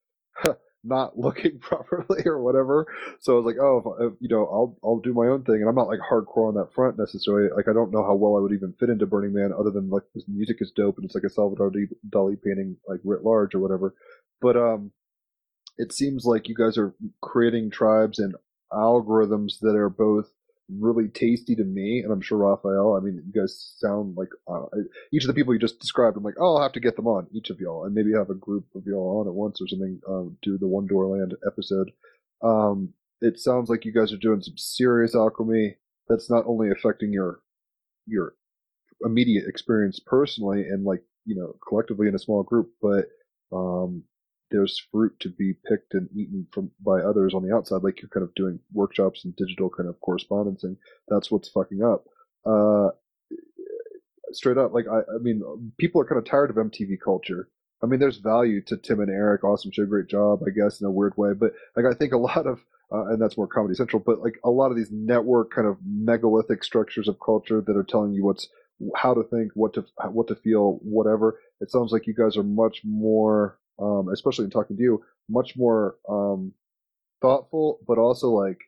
not 0.82 1.19
looking 1.19 1.59
properly 1.59 2.23
or 2.27 2.43
whatever. 2.43 2.86
So 3.20 3.35
I 3.35 3.36
was 3.36 3.47
like, 3.47 3.62
oh, 3.62 3.97
if, 4.01 4.12
you 4.20 4.28
know, 4.28 4.44
I'll 4.47 4.78
I'll 4.82 5.01
do 5.01 5.15
my 5.15 5.27
own 5.27 5.44
thing, 5.44 5.57
and 5.57 5.69
I'm 5.69 5.74
not 5.74 5.89
like 5.89 6.01
hardcore 6.01 6.48
on 6.48 6.55
that 6.55 6.73
front 6.74 6.98
necessarily. 6.98 7.51
Like 7.55 7.69
I 7.69 7.73
don't 7.73 7.93
know 7.93 8.05
how 8.05 8.15
well 8.15 8.36
I 8.36 8.40
would 8.40 8.52
even 8.52 8.74
fit 8.78 8.90
into 8.90 9.07
Burning 9.07 9.32
Man, 9.32 9.52
other 9.59 9.70
than 9.70 9.90
like 9.90 10.05
this 10.15 10.24
music 10.28 10.57
is 10.61 10.73
dope 10.74 10.97
and 10.97 11.05
it's 11.05 11.15
like 11.15 11.24
a 11.24 11.31
Salvador 11.31 11.73
Dali 12.09 12.36
painting, 12.43 12.77
like 12.89 13.01
writ 13.05 13.24
large 13.24 13.55
or 13.55 13.61
whatever. 13.61 13.94
But 14.40 14.57
um, 14.57 14.93
it 15.77 15.93
seems 15.93 16.24
like 16.24 16.48
you 16.48 16.55
guys 16.55 16.78
are 16.78 16.94
creating 17.23 17.70
tribes 17.70 18.19
and 18.19 18.35
algorithms 18.73 19.59
that 19.61 19.77
are 19.77 19.90
both 19.90 20.31
really 20.79 21.09
tasty 21.09 21.55
to 21.57 21.65
me, 21.65 22.01
and 22.01 22.13
I'm 22.13 22.21
sure 22.21 22.39
Raphael. 22.39 22.97
I 22.97 23.01
mean, 23.01 23.23
you 23.27 23.41
guys 23.41 23.75
sound 23.79 24.17
like 24.17 24.29
uh, 24.47 24.67
each 25.13 25.25
of 25.25 25.29
the 25.29 25.35
people 25.35 25.53
you 25.53 25.61
just 25.61 25.81
described. 25.81 26.17
I'm 26.17 26.23
like, 26.23 26.35
oh, 26.41 26.57
I'll 26.57 26.63
have 26.63 26.73
to 26.73 26.81
get 26.81 26.97
them 26.97 27.07
on 27.07 27.27
each 27.33 27.51
of 27.51 27.61
y'all, 27.61 27.85
and 27.85 27.95
maybe 27.95 28.13
have 28.13 28.31
a 28.31 28.35
group 28.35 28.67
of 28.75 28.85
y'all 28.87 29.21
on 29.21 29.29
at 29.29 29.35
once 29.35 29.61
or 29.61 29.69
something. 29.69 30.01
Um, 30.09 30.37
do 30.43 30.59
the 30.59 30.69
Wonderland 30.69 31.35
episode. 31.47 31.91
Um, 32.43 32.95
it 33.21 33.39
sounds 33.39 33.69
like 33.69 33.85
you 33.85 33.93
guys 33.93 34.13
are 34.13 34.19
doing 34.19 34.41
some 34.43 34.57
serious 34.57 35.15
alchemy 35.15 35.77
that's 36.09 36.31
not 36.31 36.45
only 36.47 36.71
affecting 36.71 37.13
your 37.13 37.41
your 38.07 38.35
immediate 39.05 39.47
experience 39.49 40.01
personally 40.05 40.63
and 40.63 40.85
like 40.85 41.03
you 41.25 41.37
know 41.37 41.55
collectively 41.67 42.09
in 42.09 42.15
a 42.15 42.19
small 42.19 42.43
group, 42.43 42.71
but 42.83 43.07
um, 43.53 44.05
there's 44.51 44.82
fruit 44.90 45.12
to 45.20 45.28
be 45.28 45.55
picked 45.68 45.94
and 45.94 46.09
eaten 46.14 46.47
from 46.52 46.70
by 46.85 47.01
others 47.01 47.35
on 47.35 47.47
the 47.47 47.55
outside, 47.55 47.82
like 47.82 48.01
you're 48.01 48.09
kind 48.09 48.24
of 48.24 48.35
doing 48.35 48.59
workshops 48.72 49.24
and 49.24 49.35
digital 49.36 49.70
kind 49.70 49.89
of 49.89 49.97
correspondencing. 50.06 50.77
That's 51.09 51.31
what's 51.31 51.48
fucking 51.48 51.82
up. 51.82 52.05
Uh, 52.44 52.90
straight 54.32 54.59
up, 54.59 54.72
like 54.72 54.86
I, 54.89 54.98
I 54.98 55.18
mean, 55.20 55.43
people 55.78 56.01
are 56.01 56.05
kind 56.05 56.18
of 56.18 56.24
tired 56.24 56.51
of 56.51 56.56
MTV 56.56 56.98
culture. 57.02 57.48
I 57.82 57.86
mean, 57.86 58.01
there's 58.01 58.18
value 58.18 58.60
to 58.66 58.77
Tim 58.77 59.01
and 59.01 59.10
Eric. 59.10 59.44
Awesome 59.44 59.70
show, 59.72 59.86
great 59.86 60.09
job, 60.09 60.40
I 60.47 60.51
guess, 60.51 60.81
in 60.81 60.86
a 60.86 60.90
weird 60.90 61.16
way. 61.16 61.31
But 61.32 61.52
like, 61.77 61.86
I 61.86 61.94
think 61.94 62.12
a 62.12 62.18
lot 62.18 62.47
of, 62.47 62.60
uh, 62.93 63.06
and 63.06 63.22
that's 63.22 63.36
more 63.36 63.47
Comedy 63.47 63.74
Central. 63.74 64.02
But 64.05 64.20
like, 64.20 64.39
a 64.44 64.51
lot 64.51 64.70
of 64.70 64.77
these 64.77 64.90
network 64.90 65.51
kind 65.55 65.66
of 65.66 65.78
megalithic 65.85 66.62
structures 66.62 67.09
of 67.09 67.16
culture 67.24 67.62
that 67.66 67.77
are 67.77 67.85
telling 67.85 68.12
you 68.12 68.24
what's 68.24 68.48
how 68.97 69.14
to 69.14 69.22
think, 69.22 69.52
what 69.55 69.74
to 69.74 69.85
what 70.10 70.28
to 70.28 70.35
feel, 70.35 70.78
whatever. 70.82 71.39
It 71.60 71.70
sounds 71.70 71.93
like 71.93 72.06
you 72.06 72.14
guys 72.14 72.36
are 72.36 72.43
much 72.43 72.81
more 72.85 73.59
um, 73.81 74.09
especially 74.12 74.44
in 74.44 74.51
talking 74.51 74.77
to 74.77 74.82
you, 74.82 75.02
much 75.28 75.57
more 75.57 75.97
um, 76.09 76.52
thoughtful, 77.23 77.81
but 77.86 77.98
also 77.98 78.28
like 78.28 78.59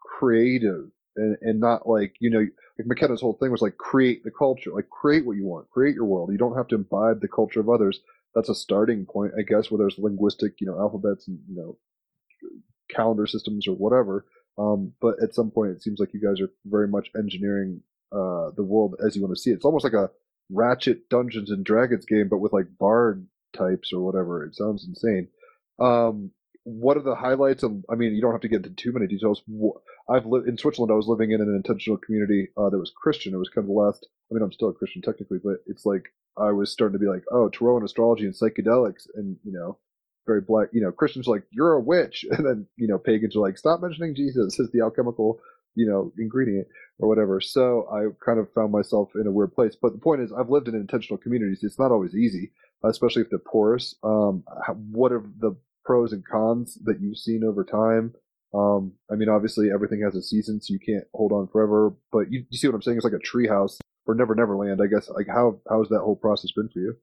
creative 0.00 0.90
and, 1.16 1.36
and 1.40 1.60
not 1.60 1.88
like, 1.88 2.14
you 2.20 2.30
know, 2.30 2.46
like 2.78 2.86
McKenna's 2.86 3.20
whole 3.20 3.36
thing 3.38 3.50
was 3.50 3.62
like 3.62 3.76
create 3.76 4.24
the 4.24 4.30
culture, 4.30 4.70
like 4.72 4.88
create 4.88 5.26
what 5.26 5.36
you 5.36 5.44
want, 5.44 5.70
create 5.70 5.94
your 5.94 6.04
world. 6.04 6.32
You 6.32 6.38
don't 6.38 6.56
have 6.56 6.68
to 6.68 6.74
imbibe 6.74 7.20
the 7.20 7.28
culture 7.28 7.60
of 7.60 7.68
others. 7.68 8.00
That's 8.34 8.48
a 8.48 8.54
starting 8.54 9.04
point, 9.04 9.32
I 9.38 9.42
guess, 9.42 9.70
where 9.70 9.78
there's 9.78 9.98
linguistic, 9.98 10.54
you 10.60 10.66
know, 10.66 10.78
alphabets 10.78 11.28
and, 11.28 11.38
you 11.48 11.56
know, 11.56 11.78
calendar 12.90 13.26
systems 13.26 13.68
or 13.68 13.76
whatever. 13.76 14.26
Um, 14.58 14.92
but 15.00 15.14
at 15.22 15.34
some 15.34 15.50
point, 15.50 15.72
it 15.72 15.82
seems 15.82 16.00
like 16.00 16.12
you 16.12 16.20
guys 16.20 16.40
are 16.40 16.50
very 16.64 16.88
much 16.88 17.10
engineering 17.16 17.82
uh, 18.10 18.50
the 18.56 18.62
world 18.62 18.96
as 19.04 19.16
you 19.16 19.22
want 19.22 19.34
to 19.34 19.40
see 19.40 19.50
it. 19.50 19.54
It's 19.54 19.64
almost 19.64 19.84
like 19.84 19.92
a 19.94 20.10
Ratchet 20.50 21.08
Dungeons 21.08 21.50
and 21.50 21.64
Dragons 21.64 22.04
game, 22.04 22.28
but 22.28 22.38
with 22.38 22.52
like 22.52 22.66
bard 22.78 23.26
types 23.52 23.92
or 23.92 24.00
whatever. 24.00 24.44
It 24.44 24.54
sounds 24.54 24.86
insane. 24.86 25.28
Um, 25.78 26.30
what 26.64 26.96
are 26.96 27.02
the 27.02 27.14
highlights? 27.14 27.62
Of, 27.62 27.84
I 27.90 27.94
mean, 27.96 28.14
you 28.14 28.20
don't 28.20 28.32
have 28.32 28.40
to 28.42 28.48
get 28.48 28.64
into 28.64 28.70
too 28.70 28.92
many 28.92 29.06
details. 29.06 29.42
I've 30.08 30.26
lived 30.26 30.48
in 30.48 30.58
Switzerland. 30.58 30.92
I 30.92 30.96
was 30.96 31.08
living 31.08 31.32
in 31.32 31.40
an 31.40 31.54
intentional 31.54 31.98
community 31.98 32.48
uh, 32.56 32.70
that 32.70 32.78
was 32.78 32.92
Christian. 32.94 33.34
It 33.34 33.38
was 33.38 33.48
kind 33.48 33.64
of 33.64 33.68
the 33.68 33.80
last. 33.80 34.06
I 34.30 34.34
mean, 34.34 34.42
I'm 34.42 34.52
still 34.52 34.68
a 34.68 34.74
Christian 34.74 35.02
technically, 35.02 35.38
but 35.42 35.56
it's 35.66 35.84
like 35.84 36.12
I 36.36 36.52
was 36.52 36.72
starting 36.72 36.98
to 36.98 37.04
be 37.04 37.10
like, 37.10 37.24
oh, 37.32 37.48
Tarot 37.48 37.78
and 37.78 37.84
astrology 37.84 38.24
and 38.24 38.34
psychedelics, 38.34 39.06
and 39.14 39.36
you 39.44 39.52
know, 39.52 39.78
very 40.26 40.40
black. 40.40 40.68
You 40.72 40.82
know, 40.82 40.92
Christians 40.92 41.26
like, 41.26 41.42
you're 41.50 41.74
a 41.74 41.80
witch, 41.80 42.24
and 42.30 42.46
then 42.46 42.66
you 42.76 42.86
know, 42.86 42.98
pagans 42.98 43.36
are 43.36 43.40
like, 43.40 43.58
stop 43.58 43.82
mentioning 43.82 44.14
Jesus 44.14 44.58
as 44.60 44.70
the 44.70 44.80
alchemical, 44.80 45.40
you 45.74 45.86
know, 45.86 46.12
ingredient 46.18 46.66
or 46.98 47.08
whatever. 47.08 47.40
So 47.40 47.86
I 47.92 48.06
kind 48.24 48.38
of 48.38 48.52
found 48.52 48.72
myself 48.72 49.10
in 49.14 49.26
a 49.26 49.32
weird 49.32 49.54
place. 49.54 49.76
But 49.80 49.92
the 49.92 49.98
point 49.98 50.22
is, 50.22 50.32
I've 50.32 50.50
lived 50.50 50.68
in 50.68 50.74
intentional 50.74 51.18
communities. 51.18 51.60
It's 51.62 51.78
not 51.78 51.92
always 51.92 52.14
easy, 52.14 52.52
especially 52.84 53.22
if 53.22 53.30
they're 53.30 53.38
porous. 53.38 53.94
Um, 54.02 54.44
what 54.90 55.12
are 55.12 55.24
the 55.40 55.56
pros 55.84 56.12
and 56.12 56.24
cons 56.24 56.78
that 56.84 57.00
you've 57.00 57.18
seen 57.18 57.44
over 57.44 57.64
time? 57.64 58.14
Um, 58.54 58.92
I 59.10 59.14
mean, 59.14 59.28
obviously 59.28 59.70
everything 59.72 60.02
has 60.02 60.14
a 60.14 60.22
season, 60.22 60.60
so 60.60 60.72
you 60.74 60.78
can't 60.78 61.04
hold 61.14 61.32
on 61.32 61.48
forever. 61.48 61.94
But 62.10 62.30
you, 62.30 62.44
you 62.50 62.58
see 62.58 62.68
what 62.68 62.74
I'm 62.74 62.82
saying? 62.82 62.98
It's 62.98 63.04
like 63.04 63.14
a 63.14 63.18
treehouse 63.18 63.78
or 64.06 64.14
Never 64.14 64.34
Never 64.34 64.56
Land, 64.56 64.80
I 64.82 64.86
guess. 64.86 65.08
Like 65.08 65.28
how 65.28 65.60
how's 65.68 65.88
that 65.88 66.00
whole 66.00 66.16
process 66.16 66.52
been 66.52 66.68
for 66.68 66.80
you? 66.80 66.96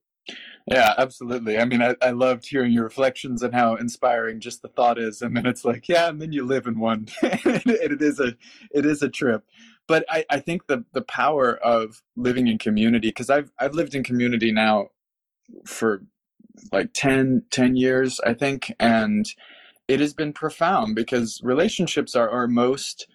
Yeah, 0.67 0.93
absolutely. 0.97 1.57
I 1.57 1.65
mean, 1.65 1.81
I, 1.81 1.95
I 2.01 2.11
loved 2.11 2.47
hearing 2.47 2.71
your 2.71 2.83
reflections 2.83 3.41
and 3.41 3.55
how 3.55 3.75
inspiring 3.75 4.39
just 4.39 4.61
the 4.61 4.67
thought 4.67 4.99
is, 4.99 5.21
and 5.21 5.35
then 5.35 5.45
it's 5.47 5.65
like, 5.65 5.87
yeah, 5.87 6.09
and 6.09 6.21
then 6.21 6.31
you 6.31 6.45
live 6.45 6.67
in 6.67 6.79
one. 6.79 7.07
it, 7.23 7.91
it 7.91 8.01
is 8.01 8.19
a 8.19 8.35
it 8.71 8.85
is 8.85 9.01
a 9.01 9.09
trip. 9.09 9.43
But 9.87 10.05
I, 10.09 10.25
I 10.29 10.39
think 10.39 10.67
the 10.67 10.85
the 10.93 11.01
power 11.01 11.55
of 11.57 12.03
living 12.15 12.47
in 12.47 12.59
community 12.59 13.09
because 13.09 13.29
I've 13.31 13.51
I've 13.59 13.73
lived 13.73 13.95
in 13.95 14.03
community 14.03 14.51
now 14.51 14.89
for 15.65 16.03
like 16.71 16.91
10, 16.93 17.43
10 17.51 17.75
years, 17.75 18.19
I 18.25 18.33
think, 18.33 18.73
and 18.79 19.25
it 19.87 19.99
has 19.99 20.13
been 20.13 20.33
profound 20.33 20.95
because 20.95 21.39
relationships 21.43 22.15
are 22.15 22.29
our 22.29 22.47
most 22.47 23.07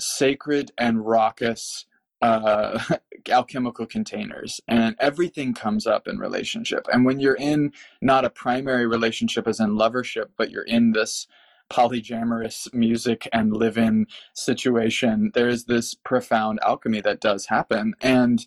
sacred 0.00 0.72
and 0.76 1.06
raucous 1.06 1.86
uh, 2.22 2.78
alchemical 3.28 3.86
containers 3.86 4.60
and 4.66 4.96
everything 4.98 5.54
comes 5.54 5.86
up 5.86 6.08
in 6.08 6.18
relationship 6.18 6.86
and 6.92 7.04
when 7.04 7.20
you're 7.20 7.36
in 7.36 7.72
not 8.00 8.24
a 8.24 8.30
primary 8.30 8.86
relationship 8.86 9.46
as 9.46 9.60
in 9.60 9.70
lovership 9.70 10.26
but 10.36 10.50
you're 10.50 10.62
in 10.62 10.92
this 10.92 11.26
polyamorous 11.70 12.72
music 12.72 13.28
and 13.32 13.54
live 13.54 13.76
in 13.76 14.06
situation 14.32 15.30
there's 15.34 15.64
this 15.64 15.94
profound 15.94 16.58
alchemy 16.62 17.00
that 17.00 17.20
does 17.20 17.46
happen 17.46 17.94
and 18.00 18.46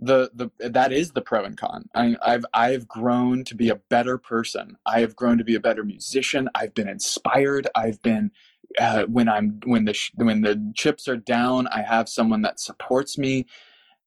the 0.00 0.30
the 0.34 0.70
that 0.70 0.92
is 0.92 1.12
the 1.12 1.20
pro 1.20 1.44
and 1.44 1.58
con. 1.58 1.88
I, 1.94 2.16
I've 2.22 2.46
I've 2.54 2.88
grown 2.88 3.44
to 3.44 3.54
be 3.54 3.68
a 3.68 3.76
better 3.76 4.16
person. 4.16 4.76
I 4.86 5.00
have 5.00 5.14
grown 5.14 5.36
to 5.38 5.44
be 5.44 5.54
a 5.54 5.60
better 5.60 5.84
musician. 5.84 6.48
I've 6.54 6.74
been 6.74 6.88
inspired. 6.88 7.68
I've 7.74 8.00
been 8.00 8.30
uh, 8.78 9.04
when 9.04 9.28
I'm 9.28 9.60
when 9.64 9.84
the 9.84 9.98
when 10.14 10.42
the 10.42 10.72
chips 10.74 11.08
are 11.08 11.16
down, 11.16 11.66
I 11.68 11.82
have 11.82 12.08
someone 12.08 12.42
that 12.42 12.60
supports 12.60 13.18
me. 13.18 13.46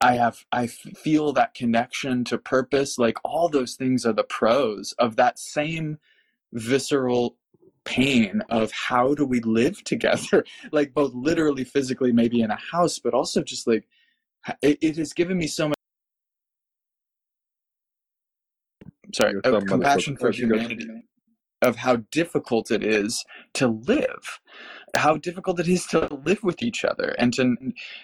I 0.02 0.16
have 0.16 0.46
I 0.52 0.68
feel 0.68 1.34
that 1.34 1.54
connection 1.54 2.24
to 2.26 2.38
purpose. 2.38 2.98
Like 2.98 3.18
all 3.24 3.50
those 3.50 3.76
things 3.76 4.06
are 4.06 4.14
the 4.14 4.24
pros 4.24 4.94
of 4.94 5.16
that 5.18 5.40
same 5.40 6.00
visceral 6.54 7.38
pain 7.84 8.42
of 8.50 8.72
how 8.72 9.14
do 9.14 9.26
we 9.26 9.42
live 9.42 9.84
together 9.86 10.46
like 10.72 10.94
both 10.94 11.14
literally 11.14 11.66
physically 11.66 12.14
maybe 12.14 12.42
in 12.42 12.50
a 12.50 12.60
house 12.72 12.98
but 12.98 13.14
also 13.14 13.44
just 13.44 13.68
like 13.68 13.86
it, 14.62 14.78
it 14.82 14.96
has 14.96 15.12
given 15.12 15.38
me 15.38 15.48
so 15.48 15.68
much 15.68 15.76
sorry, 19.14 19.34
compassion 19.42 20.18
for 20.18 20.32
humanity, 20.32 20.88
of 21.64 21.78
how 21.78 21.98
difficult 22.12 22.72
it 22.72 22.84
is 22.84 23.26
to 23.56 23.68
live, 23.68 24.40
how 24.96 25.18
difficult 25.18 25.60
it 25.60 25.68
is 25.68 25.86
to 25.88 26.14
live 26.26 26.44
with 26.44 26.62
each 26.62 26.86
other, 26.86 27.16
and 27.18 27.34
to. 27.34 27.56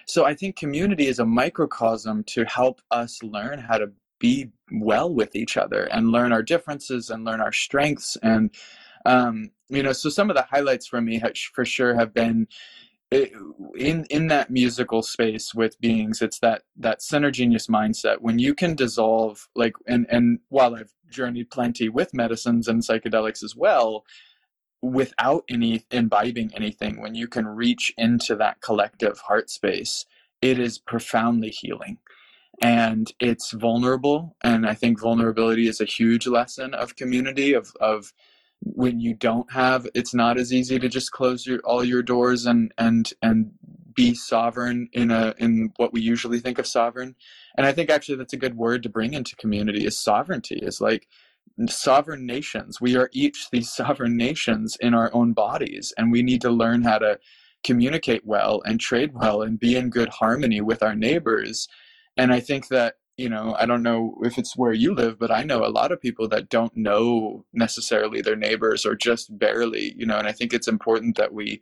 So 0.06 0.24
I 0.24 0.34
think 0.34 0.56
community 0.56 1.06
is 1.06 1.18
a 1.18 1.26
microcosm 1.26 2.24
to 2.24 2.44
help 2.44 2.80
us 2.90 3.22
learn 3.22 3.58
how 3.60 3.78
to 3.78 3.92
be 4.18 4.50
well 4.70 5.12
with 5.12 5.34
each 5.34 5.56
other 5.56 5.84
and 5.84 6.12
learn 6.12 6.32
our 6.32 6.42
differences 6.42 7.10
and 7.10 7.24
learn 7.24 7.40
our 7.40 7.52
strengths 7.52 8.16
and 8.22 8.50
um, 9.06 9.50
you 9.70 9.82
know 9.82 9.92
so 9.92 10.10
some 10.10 10.28
of 10.30 10.36
the 10.36 10.46
highlights 10.50 10.86
for 10.86 11.00
me 11.00 11.20
for 11.54 11.64
sure 11.64 11.94
have 11.94 12.12
been 12.12 12.46
in 13.10 14.06
in 14.08 14.28
that 14.28 14.50
musical 14.50 15.02
space 15.02 15.52
with 15.54 15.80
beings 15.80 16.22
it's 16.22 16.38
that 16.38 16.62
that 16.76 17.00
genius 17.32 17.66
mindset. 17.66 18.18
When 18.20 18.38
you 18.38 18.54
can 18.54 18.74
dissolve 18.74 19.48
like 19.54 19.74
and 19.86 20.06
and 20.08 20.38
while 20.48 20.76
i've 20.76 20.92
journeyed 21.10 21.50
plenty 21.50 21.88
with 21.88 22.14
medicines 22.14 22.68
and 22.68 22.82
psychedelics 22.82 23.42
as 23.42 23.56
well 23.56 24.04
without 24.80 25.44
any 25.50 25.84
imbibing 25.90 26.52
anything 26.54 27.00
when 27.00 27.14
you 27.14 27.26
can 27.26 27.46
reach 27.46 27.92
into 27.98 28.36
that 28.36 28.60
collective 28.60 29.18
heart 29.18 29.50
space 29.50 30.06
it 30.40 30.58
is 30.58 30.78
profoundly 30.78 31.50
healing. 31.50 31.98
And 32.62 33.12
it's 33.20 33.52
vulnerable 33.52 34.36
and 34.42 34.66
i 34.66 34.74
think 34.74 35.00
vulnerability 35.00 35.66
is 35.66 35.80
a 35.80 35.84
huge 35.86 36.26
lesson 36.26 36.74
of 36.74 36.96
community 36.96 37.54
of 37.54 37.72
of 37.80 38.12
when 38.62 39.00
you 39.00 39.14
don't 39.14 39.50
have 39.52 39.86
it's 39.94 40.14
not 40.14 40.38
as 40.38 40.52
easy 40.52 40.78
to 40.78 40.88
just 40.88 41.12
close 41.12 41.46
your 41.46 41.60
all 41.60 41.82
your 41.82 42.02
doors 42.02 42.46
and 42.46 42.72
and 42.76 43.12
and 43.22 43.50
be 43.94 44.14
sovereign 44.14 44.88
in 44.92 45.10
a 45.10 45.34
in 45.38 45.72
what 45.76 45.92
we 45.92 46.00
usually 46.00 46.38
think 46.38 46.58
of 46.58 46.66
sovereign. 46.66 47.14
And 47.56 47.66
i 47.66 47.72
think 47.72 47.90
actually 47.90 48.16
that's 48.16 48.32
a 48.32 48.38
good 48.38 48.56
word 48.56 48.82
to 48.82 48.88
bring 48.88 49.14
into 49.14 49.36
community 49.36 49.86
is 49.86 49.98
sovereignty 49.98 50.56
is 50.56 50.80
like 50.80 51.08
sovereign 51.68 52.24
nations. 52.24 52.80
We 52.80 52.96
are 52.96 53.10
each 53.12 53.48
these 53.50 53.72
sovereign 53.80 54.16
nations 54.16 54.76
in 54.80 54.94
our 54.94 55.10
own 55.14 55.32
bodies 55.32 55.92
and 55.96 56.12
we 56.12 56.22
need 56.22 56.42
to 56.42 56.50
learn 56.50 56.82
how 56.82 56.98
to 56.98 57.18
communicate 57.64 58.26
well 58.26 58.62
and 58.64 58.80
trade 58.80 59.12
well 59.14 59.42
and 59.42 59.60
be 59.60 59.76
in 59.76 59.90
good 59.90 60.08
harmony 60.08 60.60
with 60.60 60.82
our 60.82 60.94
neighbors. 60.94 61.66
And 62.16 62.32
i 62.32 62.40
think 62.40 62.68
that 62.68 62.96
you 63.20 63.28
know, 63.28 63.54
I 63.58 63.66
don't 63.66 63.82
know 63.82 64.16
if 64.22 64.38
it's 64.38 64.56
where 64.56 64.72
you 64.72 64.94
live, 64.94 65.18
but 65.18 65.30
I 65.30 65.42
know 65.42 65.64
a 65.64 65.68
lot 65.68 65.92
of 65.92 66.00
people 66.00 66.26
that 66.28 66.48
don't 66.48 66.74
know 66.74 67.44
necessarily 67.52 68.22
their 68.22 68.34
neighbors 68.34 68.86
or 68.86 68.94
just 68.94 69.38
barely, 69.38 69.94
you 69.94 70.06
know, 70.06 70.16
and 70.16 70.26
I 70.26 70.32
think 70.32 70.54
it's 70.54 70.68
important 70.68 71.16
that 71.18 71.34
we 71.34 71.60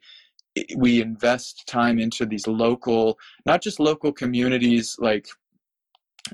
we 0.77 1.01
invest 1.01 1.67
time 1.67 1.99
into 1.99 2.27
these 2.27 2.47
local 2.47 3.19
not 3.47 3.63
just 3.63 3.81
local 3.81 4.13
communities 4.13 4.97
like 4.99 5.29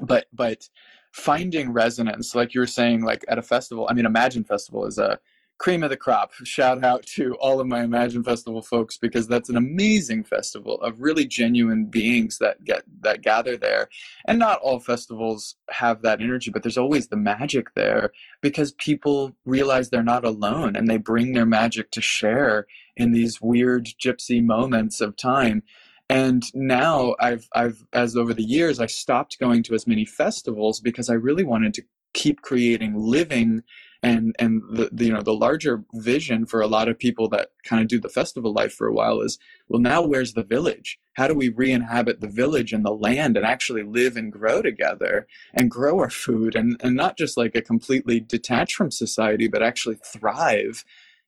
but 0.03 0.27
but 0.33 0.69
finding 1.13 1.73
resonance 1.73 2.35
like 2.35 2.55
you 2.55 2.61
were 2.61 2.67
saying 2.67 3.03
like 3.03 3.25
at 3.29 3.39
a 3.39 3.43
festival. 3.43 3.87
I 3.91 3.95
mean 3.95 4.07
imagine 4.07 4.45
festival 4.45 4.87
is 4.87 4.99
a 4.99 5.19
cream 5.65 5.83
of 5.83 5.89
the 5.89 5.97
crop. 5.97 6.35
Shout 6.45 6.85
out 6.85 7.07
to 7.15 7.37
all 7.37 7.59
of 7.59 7.67
my 7.67 7.83
Imagine 7.83 8.23
Festival 8.23 8.61
folks 8.61 8.99
because 8.99 9.27
that's 9.27 9.49
an 9.49 9.57
amazing 9.57 10.23
festival 10.23 10.79
of 10.83 11.01
really 11.01 11.27
genuine 11.27 11.87
beings 11.87 12.37
that 12.37 12.63
get 12.65 12.83
that 13.01 13.23
gather 13.23 13.57
there. 13.57 13.89
And 14.27 14.39
not 14.39 14.61
all 14.61 14.79
festivals 14.79 15.57
have 15.71 16.03
that 16.03 16.21
energy, 16.21 16.51
but 16.51 16.63
there's 16.63 16.77
always 16.77 17.09
the 17.09 17.17
magic 17.17 17.73
there 17.73 18.13
because 18.43 18.73
people 18.73 19.35
realize 19.47 19.89
they're 19.89 20.03
not 20.03 20.27
alone 20.27 20.77
and 20.77 20.87
they 20.87 20.99
bring 20.99 21.33
their 21.33 21.47
magic 21.47 21.91
to 21.93 22.03
share 22.03 22.67
in 22.95 23.13
these 23.13 23.41
weird 23.41 23.87
gypsy 23.99 24.45
moments 24.45 25.01
of 25.01 25.17
time. 25.17 25.63
And 26.11 26.45
now 26.53 27.15
I've 27.21 27.49
I've 27.55 27.87
as 27.95 28.17
over 28.17 28.35
the 28.35 28.45
years 28.45 28.81
I 28.81 28.87
stopped 28.87 29.39
going 29.41 29.63
to 29.63 29.75
as 29.75 29.87
many 29.87 30.05
festivals 30.05 30.81
because 30.81 31.09
I 31.09 31.15
really 31.15 31.43
wanted 31.43 31.73
to 31.73 31.85
keep 32.13 32.43
creating 32.43 32.95
living 32.97 33.63
and 34.05 34.37
and 34.39 34.63
the, 34.71 34.91
the, 34.93 35.07
you 35.07 35.13
know 35.13 35.23
the 35.23 35.35
larger 35.35 35.83
vision 35.95 36.45
for 36.45 36.61
a 36.61 36.67
lot 36.67 36.89
of 36.89 36.99
people 36.99 37.29
that 37.31 37.49
kind 37.65 37.81
of 37.81 37.89
do 37.89 37.99
the 37.99 38.09
festival 38.09 38.53
life 38.53 38.73
for 38.73 38.87
a 38.87 38.93
while 38.93 39.21
is 39.21 39.39
well 39.69 39.81
now 39.81 40.03
where's 40.03 40.35
the 40.35 40.45
village? 40.45 40.99
How 41.15 41.27
do 41.27 41.35
we 41.35 41.49
re-inhabit 41.49 42.21
the 42.21 42.29
village 42.29 42.73
and 42.73 42.85
the 42.85 42.93
land 42.93 43.37
and 43.37 43.47
actually 43.47 43.83
live 43.83 44.17
and 44.17 44.31
grow 44.31 44.61
together 44.63 45.27
and 45.55 45.71
grow 45.71 45.99
our 45.99 46.11
food 46.11 46.55
and 46.55 46.77
and 46.85 46.95
not 46.95 47.17
just 47.17 47.37
like 47.37 47.55
a 47.57 47.63
completely 47.63 48.21
detached 48.21 48.77
from 48.77 48.91
society 48.91 49.49
but 49.49 49.63
actually 49.63 49.97
thrive 50.05 50.85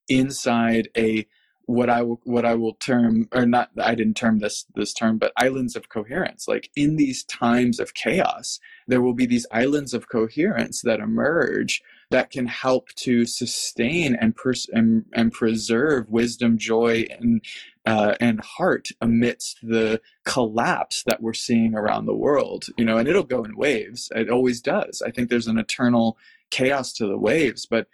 inside 0.08 0.88
a 0.96 1.26
what 1.64 1.88
I 1.88 2.02
will 2.02 2.20
what 2.24 2.44
I 2.44 2.54
will 2.54 2.74
term 2.74 3.26
or 3.32 3.46
not 3.46 3.70
I 3.78 3.94
didn't 3.94 4.16
term 4.16 4.38
this 4.38 4.66
this 4.74 4.92
term 4.92 5.16
but 5.18 5.32
islands 5.38 5.76
of 5.76 5.88
coherence. 5.88 6.46
Like 6.46 6.70
in 6.76 6.96
these 6.96 7.24
times 7.24 7.80
of 7.80 7.94
chaos 7.94 8.60
there 8.86 9.00
will 9.00 9.14
be 9.14 9.26
these 9.26 9.46
islands 9.50 9.94
of 9.94 10.10
coherence 10.10 10.82
that 10.82 11.00
emerge 11.00 11.82
that 12.10 12.30
can 12.30 12.46
help 12.46 12.88
to 12.94 13.24
sustain 13.24 14.14
and 14.14 14.36
pers- 14.36 14.68
and, 14.72 15.04
and 15.12 15.32
preserve 15.32 16.08
wisdom, 16.08 16.56
joy, 16.58 17.06
and 17.18 17.42
uh, 17.84 18.14
and 18.20 18.40
heart 18.40 18.88
amidst 19.00 19.58
the 19.62 20.00
collapse 20.24 21.04
that 21.06 21.22
we're 21.22 21.32
seeing 21.32 21.74
around 21.74 22.06
the 22.06 22.14
world. 22.14 22.66
You 22.76 22.84
know, 22.84 22.96
and 22.98 23.08
it'll 23.08 23.22
go 23.22 23.44
in 23.44 23.56
waves. 23.56 24.10
It 24.14 24.30
always 24.30 24.60
does. 24.60 25.02
I 25.04 25.10
think 25.10 25.30
there's 25.30 25.46
an 25.46 25.58
eternal 25.58 26.16
chaos 26.50 26.92
to 26.94 27.06
the 27.06 27.18
waves, 27.18 27.66
but 27.66 27.86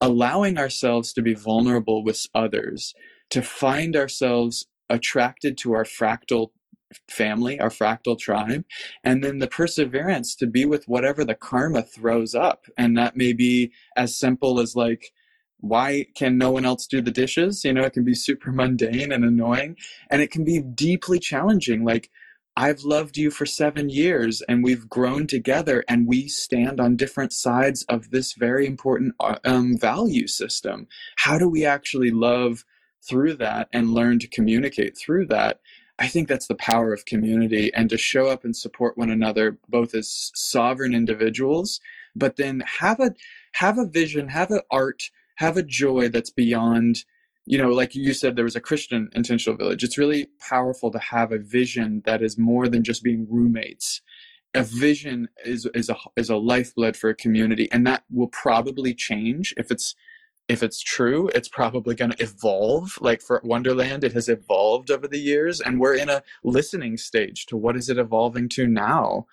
allowing 0.00 0.58
ourselves 0.58 1.12
to 1.14 1.22
be 1.22 1.34
vulnerable 1.34 2.04
with 2.04 2.26
others, 2.34 2.94
to 3.30 3.42
find 3.42 3.96
ourselves 3.96 4.66
attracted 4.90 5.58
to 5.58 5.72
our 5.72 5.84
fractal 5.84 6.50
family, 7.08 7.60
our 7.60 7.68
fractal 7.68 8.18
tribe, 8.18 8.64
and 9.04 9.22
then 9.22 9.38
the 9.38 9.46
perseverance 9.46 10.34
to 10.36 10.46
be 10.46 10.64
with 10.64 10.88
whatever 10.88 11.24
the 11.24 11.34
karma 11.34 11.82
throws 11.82 12.34
up. 12.34 12.66
And 12.76 12.96
that 12.96 13.16
may 13.16 13.32
be 13.32 13.72
as 13.96 14.18
simple 14.18 14.60
as 14.60 14.74
like, 14.74 15.12
why 15.60 16.06
can 16.14 16.38
no 16.38 16.50
one 16.52 16.64
else 16.64 16.86
do 16.86 17.00
the 17.00 17.10
dishes? 17.10 17.64
You 17.64 17.72
know, 17.72 17.82
it 17.82 17.92
can 17.92 18.04
be 18.04 18.14
super 18.14 18.52
mundane 18.52 19.12
and 19.12 19.24
annoying, 19.24 19.76
and 20.10 20.22
it 20.22 20.30
can 20.30 20.44
be 20.44 20.60
deeply 20.60 21.18
challenging. 21.18 21.84
Like, 21.84 22.10
I've 22.58 22.82
loved 22.82 23.16
you 23.16 23.30
for 23.30 23.46
seven 23.46 23.88
years 23.88 24.42
and 24.48 24.64
we've 24.64 24.88
grown 24.88 25.28
together 25.28 25.84
and 25.86 26.08
we 26.08 26.26
stand 26.26 26.80
on 26.80 26.96
different 26.96 27.32
sides 27.32 27.84
of 27.84 28.10
this 28.10 28.32
very 28.32 28.66
important 28.66 29.14
uh, 29.20 29.36
um, 29.44 29.78
value 29.78 30.26
system. 30.26 30.88
How 31.18 31.38
do 31.38 31.48
we 31.48 31.64
actually 31.64 32.10
love 32.10 32.64
through 33.08 33.34
that 33.34 33.68
and 33.72 33.94
learn 33.94 34.18
to 34.18 34.26
communicate 34.26 34.98
through 34.98 35.26
that? 35.26 35.60
I 35.98 36.06
think 36.06 36.28
that's 36.28 36.46
the 36.46 36.54
power 36.54 36.92
of 36.92 37.06
community 37.06 37.72
and 37.74 37.90
to 37.90 37.98
show 37.98 38.28
up 38.28 38.44
and 38.44 38.56
support 38.56 38.96
one 38.96 39.10
another 39.10 39.58
both 39.68 39.94
as 39.94 40.30
sovereign 40.34 40.94
individuals, 40.94 41.80
but 42.14 42.36
then 42.36 42.62
have 42.80 43.00
a 43.00 43.14
have 43.54 43.78
a 43.78 43.86
vision, 43.86 44.28
have 44.28 44.50
an 44.50 44.60
art, 44.70 45.10
have 45.36 45.56
a 45.56 45.62
joy 45.62 46.08
that's 46.08 46.30
beyond 46.30 47.04
you 47.50 47.56
know, 47.56 47.70
like 47.70 47.94
you 47.94 48.12
said, 48.12 48.36
there 48.36 48.44
was 48.44 48.56
a 48.56 48.60
Christian 48.60 49.08
intentional 49.14 49.56
village. 49.56 49.82
It's 49.82 49.96
really 49.96 50.28
powerful 50.38 50.90
to 50.90 50.98
have 50.98 51.32
a 51.32 51.38
vision 51.38 52.02
that 52.04 52.20
is 52.22 52.36
more 52.36 52.68
than 52.68 52.84
just 52.84 53.02
being 53.02 53.26
roommates. 53.26 54.02
A 54.54 54.62
vision 54.62 55.28
is 55.46 55.66
is 55.74 55.88
a 55.88 55.96
is 56.16 56.28
a 56.28 56.36
lifeblood 56.36 56.94
for 56.94 57.08
a 57.08 57.14
community, 57.14 57.66
and 57.72 57.86
that 57.86 58.04
will 58.10 58.28
probably 58.28 58.92
change 58.92 59.54
if 59.56 59.70
it's 59.70 59.94
if 60.48 60.62
it's 60.62 60.80
true. 60.80 61.28
It's 61.34 61.48
probably 61.48 61.94
going 61.94 62.10
to 62.12 62.22
evolve. 62.22 62.98
Like 63.00 63.20
for 63.20 63.40
Wonderland, 63.44 64.02
it 64.02 64.14
has 64.14 64.28
evolved 64.28 64.90
over 64.90 65.06
the 65.06 65.20
years, 65.20 65.60
and 65.60 65.78
we're 65.78 65.94
in 65.94 66.08
a 66.08 66.22
listening 66.42 66.96
stage 66.96 67.46
to 67.46 67.56
what 67.56 67.76
is 67.76 67.88
it 67.88 67.98
evolving 67.98 68.48
to 68.50 68.66
now. 68.66 69.26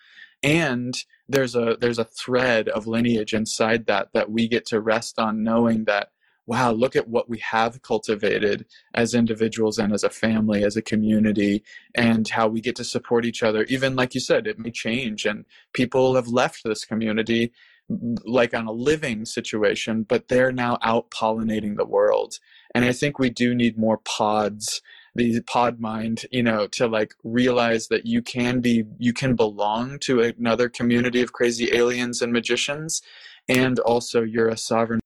And 0.43 0.95
there's 1.27 1.55
a 1.55 1.77
there's 1.79 1.99
a 1.99 2.05
thread 2.05 2.67
of 2.69 2.85
lineage 2.85 3.33
inside 3.33 3.87
that 3.87 4.09
that 4.13 4.29
we 4.29 4.47
get 4.47 4.65
to 4.67 4.81
rest 4.81 5.17
on, 5.17 5.43
knowing 5.43 5.85
that 5.85 6.09
wow, 6.47 6.71
look 6.71 6.95
at 6.95 7.07
what 7.07 7.27
we 7.27 7.39
have 7.39 7.81
cultivated 7.81 8.65
as 8.93 9.15
individuals 9.15 9.79
and 9.79 9.91
as 9.91 10.03
a 10.03 10.09
family, 10.11 10.63
as 10.63 10.77
a 10.77 10.81
community, 10.81 11.63
and 11.95 12.27
how 12.27 12.47
we 12.47 12.61
get 12.61 12.75
to 12.75 12.83
support 12.83 13.25
each 13.25 13.41
other. 13.41 13.63
Even 13.63 13.95
like 13.95 14.13
you 14.13 14.21
said, 14.21 14.45
it 14.45 14.59
may 14.59 14.69
change, 14.69 15.25
and 15.25 15.45
people 15.73 16.15
have 16.15 16.27
left 16.27 16.63
this 16.63 16.85
community 16.85 17.51
like 17.89 18.53
on 18.53 18.65
a 18.65 18.71
living 18.71 19.25
situation, 19.25 20.03
but 20.03 20.27
they're 20.27 20.51
now 20.51 20.77
out 20.81 21.11
pollinating 21.11 21.77
the 21.77 21.85
world. 21.85 22.39
And 22.73 22.83
I 22.83 22.91
think 22.91 23.19
we 23.19 23.29
do 23.29 23.53
need 23.53 23.77
more 23.77 23.97
pods 23.97 24.81
the 25.17 25.39
pod 25.47 25.79
mind 25.79 26.25
you 26.29 26.43
know 26.43 26.67
to 26.67 26.85
like 26.85 27.15
realize 27.23 27.87
that 27.87 28.05
you 28.05 28.21
can 28.21 28.59
be 28.59 28.83
you 28.97 29.13
can 29.13 29.33
belong 29.33 29.97
to 29.97 30.19
another 30.19 30.67
community 30.67 31.21
of 31.21 31.31
crazy 31.31 31.73
aliens 31.73 32.21
and 32.21 32.33
magicians 32.33 33.01
and 33.47 33.79
also 33.79 34.23
you're 34.23 34.49
a 34.49 34.57
sovereign 34.57 34.99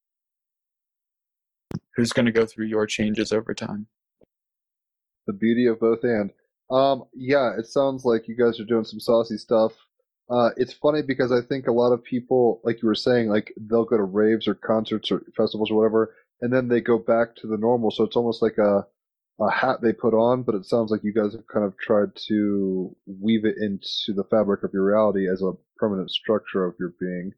who's 1.95 2.13
going 2.13 2.25
to 2.25 2.31
go 2.31 2.45
through 2.45 2.65
your 2.65 2.85
changes 2.85 3.31
over 3.31 3.53
time. 3.53 3.87
The 5.27 5.33
beauty 5.33 5.65
of 5.65 5.79
both 5.79 6.03
and. 6.03 6.31
Um, 6.71 7.03
yeah, 7.13 7.57
it 7.57 7.65
sounds 7.65 8.05
like 8.05 8.27
you 8.27 8.35
guys 8.35 8.59
are 8.59 8.65
doing 8.65 8.85
some 8.85 8.99
saucy 8.99 9.37
stuff. 9.37 9.73
Uh, 10.29 10.51
it's 10.57 10.73
funny 10.73 11.01
because 11.01 11.31
I 11.31 11.41
think 11.41 11.67
a 11.67 11.71
lot 11.71 11.91
of 11.91 12.03
people, 12.03 12.61
like 12.63 12.81
you 12.81 12.87
were 12.87 12.95
saying, 12.95 13.29
like 13.29 13.53
they'll 13.57 13.85
go 13.85 13.97
to 13.97 14.03
raves 14.03 14.47
or 14.47 14.53
concerts 14.53 15.11
or 15.11 15.23
festivals 15.35 15.71
or 15.71 15.77
whatever, 15.77 16.15
and 16.41 16.53
then 16.53 16.67
they 16.67 16.81
go 16.81 16.99
back 16.99 17.35
to 17.37 17.47
the 17.47 17.57
normal. 17.57 17.91
So 17.91 18.03
it's 18.03 18.15
almost 18.15 18.41
like 18.41 18.57
a 18.57 18.85
a 19.41 19.49
hat 19.49 19.81
they 19.81 19.93
put 19.93 20.13
on, 20.13 20.43
but 20.43 20.55
it 20.55 20.65
sounds 20.65 20.91
like 20.91 21.03
you 21.03 21.13
guys 21.13 21.31
have 21.33 21.47
kind 21.47 21.65
of 21.65 21.77
tried 21.77 22.09
to 22.27 22.95
weave 23.07 23.45
it 23.45 23.55
into 23.57 24.13
the 24.13 24.25
fabric 24.29 24.63
of 24.63 24.73
your 24.73 24.85
reality 24.85 25.29
as 25.29 25.41
a 25.41 25.53
permanent 25.77 26.11
structure 26.11 26.65
of 26.65 26.75
your 26.77 26.93
being. 26.99 27.33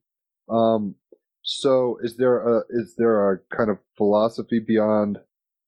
Um, 0.50 0.96
so, 1.44 1.98
is 2.02 2.18
there 2.18 2.40
a 2.40 2.64
is 2.70 2.96
there 2.98 3.32
a 3.32 3.40
kind 3.56 3.70
of 3.70 3.78
philosophy 3.98 4.60
beyond? 4.60 5.20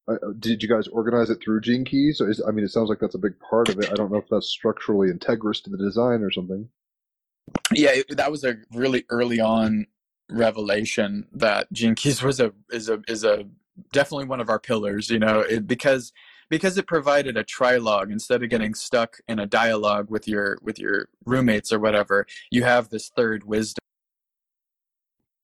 Uh, 0.08 0.14
uh, 0.16 0.34
did 0.38 0.62
you 0.62 0.68
guys 0.68 0.88
organize 0.88 1.30
it 1.30 1.40
through 1.42 1.62
Gene 1.62 1.86
Keys? 1.86 2.20
Or 2.20 2.30
is, 2.30 2.42
I 2.46 2.52
mean, 2.52 2.66
it 2.66 2.72
sounds 2.72 2.90
like 2.90 3.00
that's 3.00 3.16
a 3.16 3.20
big 3.20 3.40
part 3.40 3.70
of 3.70 3.80
it. 3.80 3.90
I 3.92 3.96
don't 3.96 4.12
know 4.12 4.18
if 4.18 4.28
that's 4.30 4.50
structurally 4.50 5.10
integrous 5.10 5.64
to 5.64 5.70
the 5.70 5.78
design 5.78 6.22
or 6.22 6.32
something. 6.32 6.68
Yeah, 7.74 8.02
that 8.10 8.32
was 8.32 8.44
a 8.44 8.58
really 8.74 9.06
early 9.10 9.40
on 9.40 9.88
revelation 10.30 11.28
that 11.34 11.72
Gene 11.72 11.96
Keys 11.96 12.22
was 12.22 12.40
a 12.40 12.54
is 12.72 12.90
a 12.90 13.02
is 13.08 13.24
a 13.24 13.46
definitely 13.92 14.26
one 14.26 14.40
of 14.40 14.50
our 14.50 14.60
pillars. 14.60 15.10
You 15.10 15.20
know, 15.20 15.40
it, 15.40 15.68
because 15.68 16.14
because 16.50 16.78
it 16.78 16.88
provided 16.88 17.38
a 17.38 17.44
trilogue 17.44 18.12
instead 18.12 18.44
of 18.44 18.50
getting 18.50 18.74
stuck 18.74 19.18
in 19.28 19.40
a 19.40 19.46
dialogue 19.46 20.10
with 20.10 20.28
your 20.28 20.58
with 20.62 20.80
your 20.80 21.10
roommates 21.26 21.72
or 21.72 21.80
whatever. 21.80 22.28
You 22.52 22.64
have 22.64 22.90
this 22.90 23.10
third 23.10 23.44
wisdom 23.44 23.80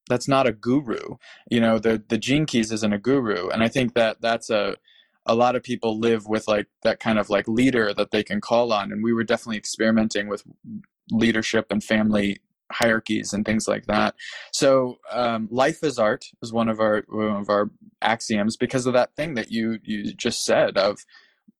that's 0.09 0.27
not 0.27 0.47
a 0.47 0.51
guru 0.51 1.15
you 1.49 1.61
know 1.61 1.77
the 1.79 2.03
the 2.09 2.17
gene 2.17 2.45
keys 2.45 2.71
isn't 2.71 2.93
a 2.93 2.97
guru 2.97 3.47
and 3.49 3.63
i 3.63 3.67
think 3.69 3.93
that 3.93 4.19
that's 4.19 4.49
a 4.49 4.75
a 5.25 5.35
lot 5.35 5.55
of 5.55 5.61
people 5.61 5.99
live 5.99 6.25
with 6.27 6.47
like 6.47 6.67
that 6.81 6.99
kind 6.99 7.19
of 7.19 7.29
like 7.29 7.47
leader 7.47 7.93
that 7.93 8.09
they 8.09 8.23
can 8.23 8.41
call 8.41 8.73
on 8.73 8.91
and 8.91 9.03
we 9.03 9.13
were 9.13 9.23
definitely 9.23 9.57
experimenting 9.57 10.27
with 10.27 10.43
leadership 11.11 11.67
and 11.69 11.83
family 11.83 12.39
hierarchies 12.71 13.33
and 13.33 13.45
things 13.45 13.67
like 13.67 13.85
that. 13.87 14.15
So 14.51 14.99
um, 15.11 15.47
life 15.51 15.83
is 15.83 15.97
art 15.97 16.25
is 16.41 16.53
one 16.53 16.69
of 16.69 16.79
our 16.79 17.03
one 17.09 17.41
of 17.41 17.49
our 17.49 17.71
axioms 18.01 18.57
because 18.57 18.85
of 18.85 18.93
that 18.93 19.15
thing 19.15 19.33
that 19.35 19.51
you 19.51 19.79
you 19.83 20.13
just 20.13 20.45
said 20.45 20.77
of 20.77 20.99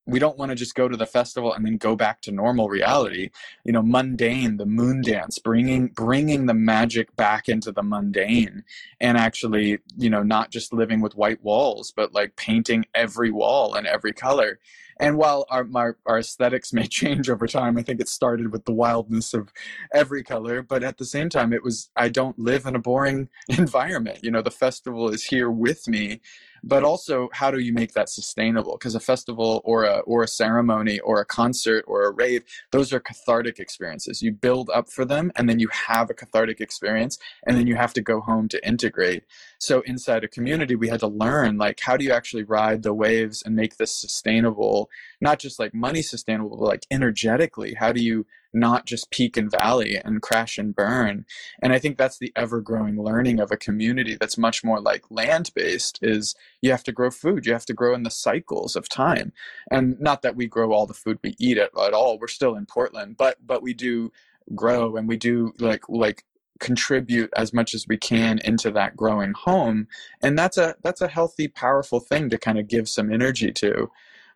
we 0.10 0.20
don't 0.20 0.38
want 0.38 0.50
to 0.50 0.56
just 0.56 0.76
go 0.76 0.88
to 0.88 0.98
the 0.98 1.06
festival 1.06 1.54
and 1.54 1.66
then 1.66 1.78
go 1.78 1.96
back 1.96 2.22
to 2.22 2.32
normal 2.32 2.70
reality. 2.70 3.30
You 3.64 3.74
know 3.74 3.82
mundane 3.82 4.58
the 4.58 4.66
moon 4.66 5.02
dance 5.02 5.40
bringing 5.40 5.88
bringing 5.88 6.46
the 6.46 6.54
magic 6.54 7.16
back 7.16 7.50
into 7.50 7.72
the 7.72 7.84
mundane 7.84 8.64
and 9.00 9.18
actually 9.18 9.80
you 9.98 10.10
know 10.10 10.24
not 10.24 10.52
just 10.52 10.74
living 10.74 11.02
with 11.02 11.16
white 11.16 11.44
walls 11.44 11.94
but 11.96 12.14
like 12.14 12.36
painting 12.36 12.86
every 12.96 13.32
wall 13.32 13.76
in 13.76 13.86
every 13.86 14.14
color. 14.14 14.60
And 15.02 15.18
while 15.18 15.46
our, 15.50 15.66
our, 15.76 15.98
our 16.06 16.20
aesthetics 16.20 16.74
may 16.74 16.86
change 17.00 17.30
over 17.30 17.48
time 17.48 17.78
i 17.78 17.82
think 17.84 18.02
it 18.02 18.10
started 18.10 18.52
with 18.52 18.66
the 18.66 18.74
wildness 18.74 19.34
of 19.34 19.54
every 19.94 20.24
color 20.24 20.62
but 20.62 20.84
at 20.84 20.98
the 20.98 21.06
same 21.06 21.30
time 21.30 21.54
it 21.54 21.64
was 21.64 21.90
i 21.96 22.10
don't 22.10 22.38
live 22.38 22.66
in 22.66 22.76
a 22.76 22.80
boring 22.80 23.30
environment. 23.50 24.20
You 24.22 24.32
know 24.32 24.42
the 24.42 24.52
festival 24.52 25.10
is 25.10 25.24
here 25.24 25.50
with 25.50 25.88
me 25.88 26.22
but 26.64 26.84
also 26.84 27.30
how 27.34 27.52
do 27.52 27.60
you 27.60 27.74
make 27.74 27.94
that 27.94 28.10
sustainable? 28.10 28.74
Because 28.74 28.96
a 28.96 29.00
festival 29.00 29.62
or 29.64 29.84
a 29.84 30.00
or 30.00 30.24
a 30.24 30.28
ceremony 30.28 31.00
or 31.00 31.20
a 31.20 31.26
concert 31.26 31.84
or 31.88 32.06
a 32.06 32.12
rave 32.12 32.44
those 32.72 32.94
are 32.94 33.00
cathartic 33.00 33.60
experiences. 33.60 34.22
You 34.22 34.32
build 34.32 34.70
up 34.74 34.90
for 34.90 35.06
them 35.06 35.32
and 35.36 35.50
then 35.50 35.60
you 35.60 35.70
have 35.70 36.10
a 36.10 36.14
cathartic 36.14 36.62
experience 36.62 37.18
and 37.46 37.58
then 37.58 37.68
you 37.68 37.76
have 37.76 37.94
to 37.94 38.02
go 38.02 38.22
home 38.22 38.48
to 38.50 38.68
integrate. 38.68 39.24
So 39.60 39.82
inside 39.82 40.24
a 40.24 40.28
community 40.28 40.76
we 40.76 40.90
had 40.90 41.00
to 41.02 41.08
learn 41.08 41.58
like 41.58 41.80
how 41.80 41.98
do 41.98 42.06
you 42.06 42.12
actually 42.12 42.44
ride 42.44 42.84
the 42.84 42.94
waves 42.94 43.44
and 43.46 43.56
make 43.56 43.78
this 43.78 43.92
sustainable? 43.92 44.90
Not 45.22 45.40
just 45.40 45.60
like 45.60 45.74
money 45.74 46.02
sustainable 46.02 46.58
but 46.58 46.66
like 46.66 46.86
energetically 46.92 47.74
how 47.74 47.92
do 47.92 48.02
you 48.02 48.26
not 48.54 48.86
just 48.86 49.12
peak 49.12 49.38
and 49.38 49.52
valley 49.52 50.00
and 50.04 50.22
crash 50.22 50.58
and 50.58 50.76
burn. 50.76 51.26
And 51.62 51.74
i 51.74 51.80
think 51.80 51.98
that's 51.98 52.18
the 52.18 52.32
ever 52.36 52.62
growing 52.62 53.02
learning 53.02 53.40
of 53.40 53.52
a 53.52 53.58
community 53.58 54.18
that's 54.20 54.38
much 54.38 54.64
more 54.64 54.80
like 54.80 55.04
land 55.10 55.52
based 55.56 56.00
is 56.02 56.36
you 56.62 56.72
have 56.72 56.84
to 56.84 56.92
grow 56.92 57.12
food 57.12 57.46
you 57.46 57.54
have 57.54 57.66
to 57.66 57.74
grow 57.74 57.94
in 57.94 58.04
the 58.04 58.12
cycles 58.12 58.76
of 58.76 58.90
time. 58.90 59.34
And 59.72 60.00
not 60.00 60.22
that 60.22 60.36
we 60.36 60.48
grow 60.48 60.74
all 60.74 60.86
the 60.86 60.94
food 60.94 61.20
we 61.24 61.36
eat 61.40 61.58
at, 61.58 61.72
at 61.78 61.94
all 61.94 62.20
we're 62.20 62.28
still 62.28 62.56
in 62.56 62.66
portland 62.66 63.18
but 63.18 63.38
but 63.46 63.62
we 63.62 63.74
do 63.74 64.12
grow 64.56 64.96
and 64.96 65.08
we 65.08 65.18
do 65.18 65.54
like 65.60 65.84
like 65.90 66.24
contribute 66.60 67.32
as 67.36 67.54
much 67.54 67.74
as 67.74 67.88
we 67.88 67.98
can 67.98 68.40
into 68.40 68.70
that 68.72 68.96
growing 68.96 69.34
home. 69.34 69.88
And 70.22 70.38
that's 70.38 70.58
a 70.58 70.76
that's 70.84 71.02
a 71.02 71.08
healthy 71.08 71.48
powerful 71.48 72.00
thing 72.00 72.30
to 72.30 72.38
kind 72.38 72.60
of 72.60 72.68
give 72.68 72.88
some 72.88 73.12
energy 73.12 73.52
to. 73.54 73.90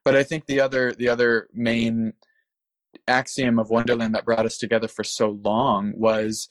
But 0.03 0.15
i 0.15 0.23
think 0.23 0.45
the 0.45 0.60
other 0.60 0.94
the 0.94 1.10
other 1.10 1.48
main 1.53 2.14
axiom 3.07 3.60
of 3.60 3.70
Wonderland 3.70 4.15
that 4.15 4.26
brought 4.26 4.45
us 4.45 4.57
together 4.57 4.88
for 4.88 5.03
so 5.03 5.40
long 5.44 5.94
was 5.95 6.48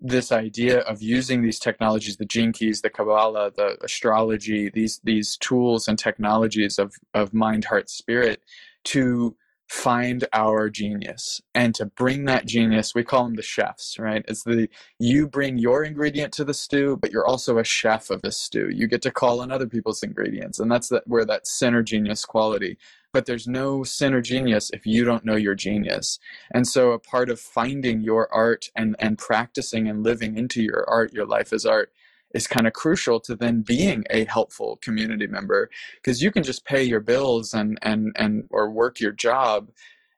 this 0.00 0.32
idea 0.32 0.80
of 0.80 1.02
using 1.02 1.42
these 1.42 1.58
technologies 1.58 2.16
the 2.16 2.24
gene 2.24 2.52
keys 2.52 2.80
the 2.80 2.88
kabbalah 2.88 3.52
the 3.54 3.76
astrology 3.84 4.70
these 4.70 4.98
these 5.04 5.36
tools 5.36 5.86
and 5.86 5.98
technologies 5.98 6.78
of 6.78 6.94
of 7.12 7.34
mind 7.34 7.66
heart 7.66 7.90
spirit 7.90 8.40
to 8.82 9.36
find 9.68 10.26
our 10.32 10.68
genius 10.68 11.40
and 11.54 11.76
to 11.76 11.86
bring 11.86 12.24
that 12.24 12.44
genius 12.44 12.92
we 12.92 13.04
call 13.04 13.22
them 13.24 13.36
the 13.36 13.42
chefs 13.42 14.00
right? 14.00 14.24
It's 14.26 14.42
the 14.42 14.68
you 14.98 15.28
bring 15.28 15.58
your 15.58 15.84
ingredient 15.84 16.32
to 16.34 16.44
the 16.44 16.54
stew 16.54 16.96
but 17.00 17.12
you're 17.12 17.26
also 17.26 17.56
a 17.56 17.62
chef 17.62 18.10
of 18.10 18.22
the 18.22 18.32
stew. 18.32 18.68
You 18.68 18.88
get 18.88 19.00
to 19.02 19.12
call 19.12 19.40
on 19.40 19.52
other 19.52 19.68
people's 19.68 20.02
ingredients 20.02 20.58
and 20.58 20.72
that's 20.72 20.88
that 20.88 21.06
where 21.06 21.24
that 21.24 21.46
center 21.46 21.84
genius 21.84 22.24
quality 22.24 22.78
but 23.12 23.26
there's 23.26 23.46
no 23.46 23.82
center 23.82 24.20
genius 24.20 24.70
if 24.72 24.86
you 24.86 25.04
don't 25.04 25.24
know 25.24 25.36
your 25.36 25.54
genius. 25.54 26.18
And 26.52 26.66
so 26.66 26.92
a 26.92 26.98
part 26.98 27.30
of 27.30 27.40
finding 27.40 28.00
your 28.00 28.32
art 28.32 28.70
and 28.76 28.96
and 28.98 29.18
practicing 29.18 29.88
and 29.88 30.02
living 30.02 30.36
into 30.36 30.62
your 30.62 30.84
art 30.88 31.12
your 31.12 31.26
life 31.26 31.52
as 31.52 31.66
art 31.66 31.92
is 32.32 32.46
kind 32.46 32.66
of 32.66 32.72
crucial 32.72 33.18
to 33.20 33.34
then 33.34 33.62
being 33.62 34.04
a 34.10 34.24
helpful 34.24 34.78
community 34.80 35.26
member 35.26 35.68
because 35.96 36.22
you 36.22 36.30
can 36.30 36.42
just 36.42 36.64
pay 36.64 36.82
your 36.82 37.00
bills 37.00 37.52
and 37.52 37.78
and 37.82 38.12
and 38.16 38.44
or 38.50 38.70
work 38.70 39.00
your 39.00 39.12
job 39.12 39.70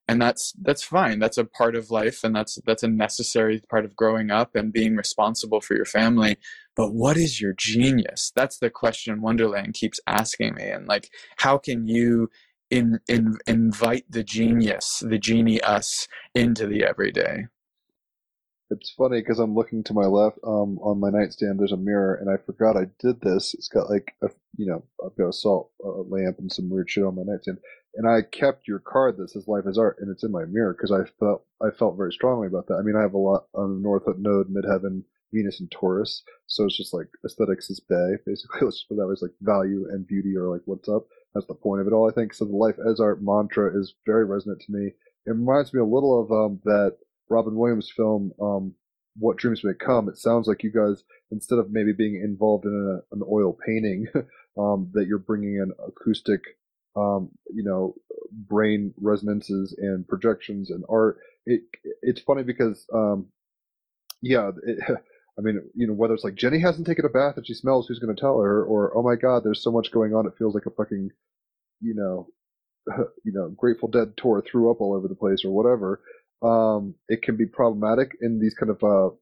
and 0.09 0.21
that's 0.21 0.53
that's 0.61 0.83
fine. 0.83 1.19
That's 1.21 1.39
a 1.39 1.45
part 1.45 1.77
of 1.77 1.91
life 1.91 2.25
and 2.25 2.35
that's 2.35 2.59
that's 2.67 2.83
a 2.83 2.89
necessary 2.89 3.63
part 3.71 3.85
of 3.85 3.97
growing 3.97 4.31
up 4.31 4.55
and 4.55 4.73
being 4.73 4.97
responsible 4.97 5.61
for 5.61 5.75
your 5.75 5.85
family. 5.85 6.37
But 6.75 6.93
what 6.93 7.17
is 7.17 7.41
your 7.41 7.55
genius? 7.57 8.33
That's 8.35 8.59
the 8.59 8.71
question 8.71 9.23
wonderland 9.23 9.75
keeps 9.75 10.01
asking 10.07 10.55
me 10.55 10.65
and 10.69 10.87
like 10.87 11.11
how 11.37 11.57
can 11.57 11.87
you 11.87 12.31
in, 12.73 13.01
in 13.09 13.39
invite 13.47 14.07
the 14.11 14.25
genius 14.25 15.05
the 15.07 15.19
genie 15.19 15.61
us 15.63 16.09
into 16.35 16.67
the 16.67 16.85
everyday 16.85 17.45
It's 18.71 18.91
funny 18.91 19.21
because 19.21 19.39
I'm 19.39 19.55
looking 19.55 19.85
to 19.85 19.95
my 19.95 20.07
left 20.07 20.39
um, 20.45 20.79
on 20.81 20.99
my 21.01 21.11
nightstand. 21.11 21.61
There's 21.61 21.73
a 21.73 21.77
mirror, 21.77 22.17
and 22.17 22.31
I 22.31 22.37
forgot 22.37 22.77
I 22.77 22.87
did 22.99 23.21
this. 23.21 23.55
It's 23.55 23.69
got 23.69 23.91
like 23.91 24.15
a, 24.23 24.29
you 24.57 24.67
know, 24.67 24.85
I've 25.05 25.17
got 25.17 25.29
a 25.29 25.33
salt 25.33 25.71
uh, 25.85 26.03
lamp 26.03 26.39
and 26.39 26.53
some 26.53 26.71
weird 26.71 26.91
shit 26.91 27.05
on 27.05 27.15
my 27.15 27.23
nightstand, 27.25 27.59
and 27.95 28.09
I 28.09 28.23
kept 28.23 28.69
your 28.69 28.81
card 28.81 29.19
that 29.19 29.31
says 29.31 29.49
"Life 29.49 29.65
is 29.67 29.79
Art" 29.79 29.99
and 30.01 30.11
it's 30.11 30.25
in 30.25 30.33
my 30.33 30.45
mirror 30.47 30.75
because 30.75 30.93
I 30.93 31.05
felt 31.21 31.47
I 31.63 31.71
felt 31.71 31.97
very 31.97 32.13
strongly 32.13 32.49
about 32.49 32.67
that. 32.69 32.77
I 32.77 32.83
mean, 32.83 32.97
I 32.97 33.03
have 33.03 33.15
a 33.15 33.19
lot 33.19 33.47
on 33.55 33.77
the 33.77 33.81
North 33.83 34.05
Node, 34.19 34.49
Midheaven, 34.49 35.05
Venus, 35.33 35.61
and 35.61 35.71
Taurus, 35.71 36.25
so 36.49 36.65
it's 36.65 36.77
just 36.77 36.95
like 36.95 37.09
aesthetics 37.25 37.71
is 37.71 37.81
bay. 37.81 38.17
Basically, 38.27 38.61
let's 38.63 38.79
just 38.79 38.89
put 38.89 38.97
that 38.99 39.07
way. 39.07 39.13
It's 39.13 39.23
like 39.23 39.33
value 39.43 39.87
and 39.91 40.07
beauty 40.07 40.37
are 40.37 40.49
like 40.51 40.63
what's 40.67 40.89
up. 40.89 41.07
That's 41.35 41.47
the 41.47 41.55
point 41.55 41.81
of 41.81 41.87
it 41.87 41.93
all, 41.93 42.09
I 42.09 42.13
think. 42.15 42.35
So 42.35 42.45
the 42.45 42.57
"Life 42.57 42.77
as 42.89 43.01
Art" 43.01 43.23
mantra 43.23 43.79
is 43.79 43.95
very 44.07 44.25
resonant 44.25 44.61
to 44.63 44.73
me. 44.73 44.93
It 45.27 45.31
reminds 45.31 45.73
me 45.73 45.81
a 45.81 45.85
little 45.85 46.21
of 46.21 46.31
um, 46.33 46.61
that 46.65 46.97
Robin 47.31 47.57
Williams 47.57 47.91
film, 47.91 48.33
um, 48.41 48.75
What 49.17 49.39
Dreams 49.39 49.63
May 49.65 49.73
Come. 49.75 50.09
It 50.09 50.19
sounds 50.19 50.47
like 50.47 50.63
you 50.63 50.73
guys, 50.73 51.05
instead 51.31 51.59
of 51.59 51.71
maybe 51.71 51.93
being 51.93 52.21
involved 52.23 52.65
in 52.67 52.73
a, 52.73 53.15
an 53.15 53.23
oil 53.31 53.57
painting, 53.67 54.07
um, 54.59 54.91
that 54.93 55.07
you're 55.07 55.19
bringing 55.19 55.57
in 55.57 55.73
acoustic, 55.87 56.41
um, 56.97 57.31
you 57.51 57.65
know, 57.65 57.95
brain 58.31 58.93
resonances 59.01 59.75
and 59.79 60.07
projections 60.07 60.71
and 60.71 60.85
art. 60.89 61.19
It 61.47 61.63
it's 62.03 62.21
funny 62.21 62.43
because, 62.43 62.87
um, 62.95 63.27
yeah, 64.21 64.51
it, 64.67 64.79
I 65.39 65.43
mean, 65.43 65.61
you 65.75 65.87
know, 65.87 65.95
whether 65.95 66.15
it's 66.15 66.25
like 66.25 66.35
Jenny 66.35 66.61
hasn't 66.61 66.87
taken 66.87 67.05
a 67.07 67.09
bath 67.09 67.37
and 67.37 67.47
she 67.47 67.55
smells, 67.55 67.89
who's 67.89 67.99
going 67.99 68.15
to 68.15 68.21
tell 68.21 68.39
her? 68.41 68.65
Or 68.65 68.97
oh 68.97 69.03
my 69.03 69.17
God, 69.17 69.45
there's 69.45 69.63
so 69.63 69.73
much 69.73 69.91
going 69.91 70.15
on, 70.15 70.27
it 70.27 70.35
feels 70.39 70.55
like 70.55 70.67
a 70.67 70.71
fucking, 70.71 71.11
you 71.81 71.95
know, 71.95 72.29
you 73.25 73.33
know, 73.33 73.49
Grateful 73.57 73.89
Dead 73.89 74.15
tour 74.17 74.43
threw 74.43 74.71
up 74.71 74.81
all 74.81 74.95
over 74.95 75.09
the 75.09 75.15
place 75.15 75.45
or 75.45 75.51
whatever 75.51 76.01
um, 76.43 76.95
it 77.09 77.23
can 77.23 77.37
be 77.37 77.47
problematic 77.47 78.17
in 78.21 78.41
these 78.41 78.55
kind 78.55 78.71
of 78.71 78.83
uh, 78.83 79.15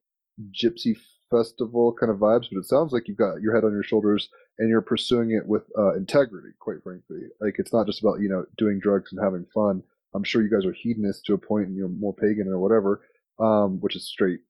gypsy 0.50 0.96
festival 1.30 1.94
kind 1.98 2.10
of 2.10 2.18
vibes, 2.18 2.46
but 2.50 2.58
it 2.58 2.64
sounds 2.66 2.92
like 2.92 3.06
you've 3.06 3.18
got 3.18 3.40
your 3.40 3.54
head 3.54 3.64
on 3.64 3.72
your 3.72 3.82
shoulders 3.82 4.28
and 4.58 4.68
you're 4.68 4.80
pursuing 4.80 5.30
it 5.30 5.46
with 5.46 5.62
uh, 5.78 5.94
integrity, 5.94 6.48
quite 6.58 6.82
frankly. 6.82 7.18
Like 7.40 7.56
it's 7.58 7.72
not 7.72 7.86
just 7.86 8.00
about, 8.00 8.20
you 8.20 8.28
know, 8.28 8.44
doing 8.56 8.80
drugs 8.80 9.12
and 9.12 9.22
having 9.22 9.46
fun. 9.54 9.82
I'm 10.14 10.24
sure 10.24 10.42
you 10.42 10.50
guys 10.50 10.66
are 10.66 10.72
hedonists 10.72 11.22
to 11.26 11.34
a 11.34 11.38
point, 11.38 11.70
you 11.70 11.82
know, 11.82 11.88
more 11.88 12.14
pagan 12.14 12.48
or 12.48 12.58
whatever, 12.58 13.02
um, 13.38 13.80
which 13.80 13.94
is 13.94 14.08
straight. 14.08 14.40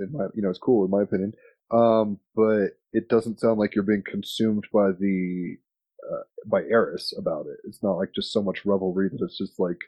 In 0.00 0.12
my, 0.12 0.26
you 0.34 0.42
know, 0.42 0.50
it's 0.50 0.58
cool 0.58 0.84
in 0.84 0.90
my 0.90 1.02
opinion. 1.02 1.32
Um, 1.70 2.20
but 2.34 2.68
it 2.92 3.08
doesn't 3.08 3.40
sound 3.40 3.58
like 3.58 3.74
you're 3.74 3.84
being 3.84 4.04
consumed 4.08 4.64
by 4.72 4.90
the, 4.98 5.56
uh, 6.08 6.22
by 6.46 6.62
Eris 6.62 7.12
about 7.18 7.46
it. 7.46 7.58
It's 7.64 7.82
not 7.82 7.94
like 7.94 8.10
just 8.14 8.32
so 8.32 8.42
much 8.42 8.64
revelry 8.64 9.08
that 9.10 9.24
it's 9.24 9.38
just 9.38 9.58
like, 9.58 9.78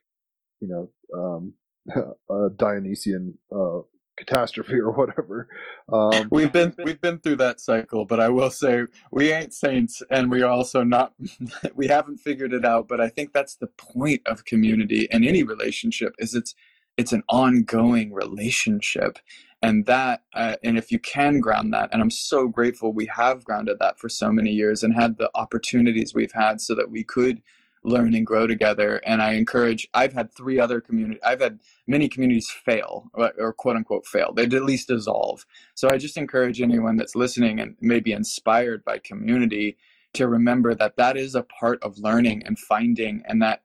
you 0.60 0.68
know, 0.68 0.90
um, 1.16 1.54
a 2.30 2.50
Dionysian 2.56 3.38
uh, 3.54 3.80
catastrophe 4.18 4.78
or 4.78 4.90
whatever. 4.90 5.48
Um, 5.90 6.28
we've 6.30 6.52
been 6.52 6.74
we've 6.84 7.00
been 7.00 7.18
through 7.18 7.36
that 7.36 7.60
cycle, 7.60 8.04
but 8.04 8.20
I 8.20 8.28
will 8.28 8.50
say 8.50 8.82
we 9.10 9.32
ain't 9.32 9.54
saints, 9.54 10.02
and 10.10 10.30
we 10.30 10.42
are 10.42 10.50
also 10.50 10.82
not. 10.82 11.14
we 11.74 11.86
haven't 11.86 12.18
figured 12.18 12.52
it 12.52 12.64
out, 12.64 12.88
but 12.88 13.00
I 13.00 13.08
think 13.08 13.32
that's 13.32 13.56
the 13.56 13.68
point 13.68 14.22
of 14.26 14.44
community 14.44 15.08
and 15.10 15.24
any 15.24 15.42
relationship 15.42 16.14
is 16.18 16.34
it's 16.34 16.54
it's 16.96 17.12
an 17.12 17.22
ongoing 17.28 18.12
relationship 18.12 19.18
and 19.62 19.86
that 19.86 20.22
uh, 20.34 20.56
and 20.62 20.78
if 20.78 20.92
you 20.92 20.98
can 20.98 21.40
ground 21.40 21.72
that 21.72 21.88
and 21.92 22.00
i'm 22.00 22.10
so 22.10 22.48
grateful 22.48 22.92
we 22.92 23.06
have 23.06 23.44
grounded 23.44 23.78
that 23.78 23.98
for 23.98 24.08
so 24.08 24.30
many 24.30 24.50
years 24.50 24.82
and 24.82 24.94
had 24.94 25.18
the 25.18 25.30
opportunities 25.34 26.14
we've 26.14 26.32
had 26.32 26.60
so 26.60 26.74
that 26.74 26.90
we 26.90 27.02
could 27.02 27.42
learn 27.84 28.14
and 28.14 28.26
grow 28.26 28.46
together. 28.46 29.00
And 29.04 29.22
I 29.22 29.32
encourage, 29.32 29.88
I've 29.94 30.12
had 30.12 30.32
three 30.32 30.58
other 30.60 30.80
community, 30.80 31.20
I've 31.22 31.40
had 31.40 31.60
many 31.86 32.08
communities 32.08 32.50
fail 32.50 33.10
or, 33.14 33.32
or, 33.38 33.52
quote 33.52 33.76
unquote 33.76 34.06
fail. 34.06 34.32
They'd 34.32 34.54
at 34.54 34.64
least 34.64 34.88
dissolve. 34.88 35.46
So 35.74 35.88
I 35.90 35.98
just 35.98 36.16
encourage 36.16 36.60
anyone 36.60 36.96
that's 36.96 37.16
listening 37.16 37.60
and 37.60 37.76
maybe 37.80 38.12
inspired 38.12 38.84
by 38.84 38.98
community 38.98 39.76
to 40.14 40.28
remember 40.28 40.74
that 40.74 40.96
that 40.96 41.16
is 41.16 41.34
a 41.34 41.42
part 41.42 41.82
of 41.82 41.98
learning 41.98 42.42
and 42.46 42.58
finding 42.58 43.22
and 43.26 43.42
that 43.42 43.62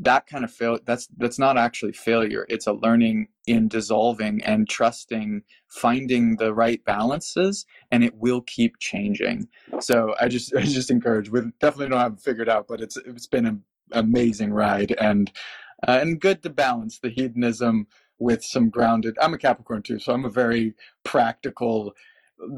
that 0.00 0.26
kind 0.26 0.44
of 0.44 0.52
fail 0.52 0.78
that's 0.86 1.08
that's 1.18 1.38
not 1.38 1.58
actually 1.58 1.92
failure. 1.92 2.46
It's 2.48 2.66
a 2.66 2.72
learning 2.72 3.28
in 3.46 3.68
dissolving 3.68 4.42
and 4.44 4.68
trusting 4.68 5.42
finding 5.68 6.36
the 6.36 6.54
right 6.54 6.84
balances 6.84 7.66
and 7.90 8.02
it 8.04 8.14
will 8.16 8.40
keep 8.42 8.78
changing. 8.78 9.48
So 9.80 10.14
i 10.20 10.28
just 10.28 10.54
i 10.56 10.62
just 10.62 10.90
encourage 10.90 11.30
we 11.30 11.40
definitely 11.60 11.88
don't 11.88 12.00
have 12.00 12.14
it 12.14 12.20
figured 12.20 12.48
out 12.48 12.66
but 12.68 12.80
it's 12.80 12.96
it's 12.96 13.26
been 13.26 13.46
an 13.46 13.62
amazing 13.92 14.52
ride 14.52 14.92
and 15.00 15.30
uh, 15.86 15.98
and 16.00 16.20
good 16.20 16.42
to 16.42 16.50
balance 16.50 16.98
the 16.98 17.10
hedonism 17.10 17.86
with 18.18 18.44
some 18.44 18.70
grounded 18.70 19.16
i'm 19.20 19.34
a 19.34 19.38
capricorn 19.38 19.82
too 19.82 19.98
so 19.98 20.12
i'm 20.12 20.24
a 20.24 20.30
very 20.30 20.74
practical 21.04 21.94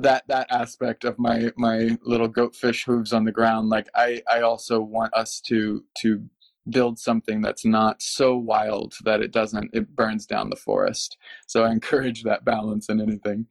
that 0.01 0.27
that 0.29 0.47
aspect 0.51 1.05
of 1.05 1.19
my 1.19 1.53
my 1.57 1.97
little 2.03 2.29
goatfish 2.29 2.85
hooves 2.85 3.13
on 3.13 3.25
the 3.25 3.33
ground. 3.33 3.69
Like 3.69 3.89
i 3.95 4.23
i 4.31 4.41
also 4.41 4.81
want 4.81 5.15
us 5.15 5.41
to 5.43 5.85
to 5.99 6.25
build 6.71 6.99
something 6.99 7.41
that's 7.41 7.65
not 7.65 8.03
so 8.03 8.37
wild 8.37 8.95
that 9.05 9.21
it 9.21 9.33
doesn't 9.33 9.71
it 9.73 9.95
burns 9.95 10.27
down 10.27 10.51
the 10.51 10.57
forest 10.57 11.17
so 11.47 11.65
i 11.65 11.71
encourage 11.71 12.23
that 12.23 12.45
balance 12.45 12.89
in 12.89 13.01
anything 13.01 13.47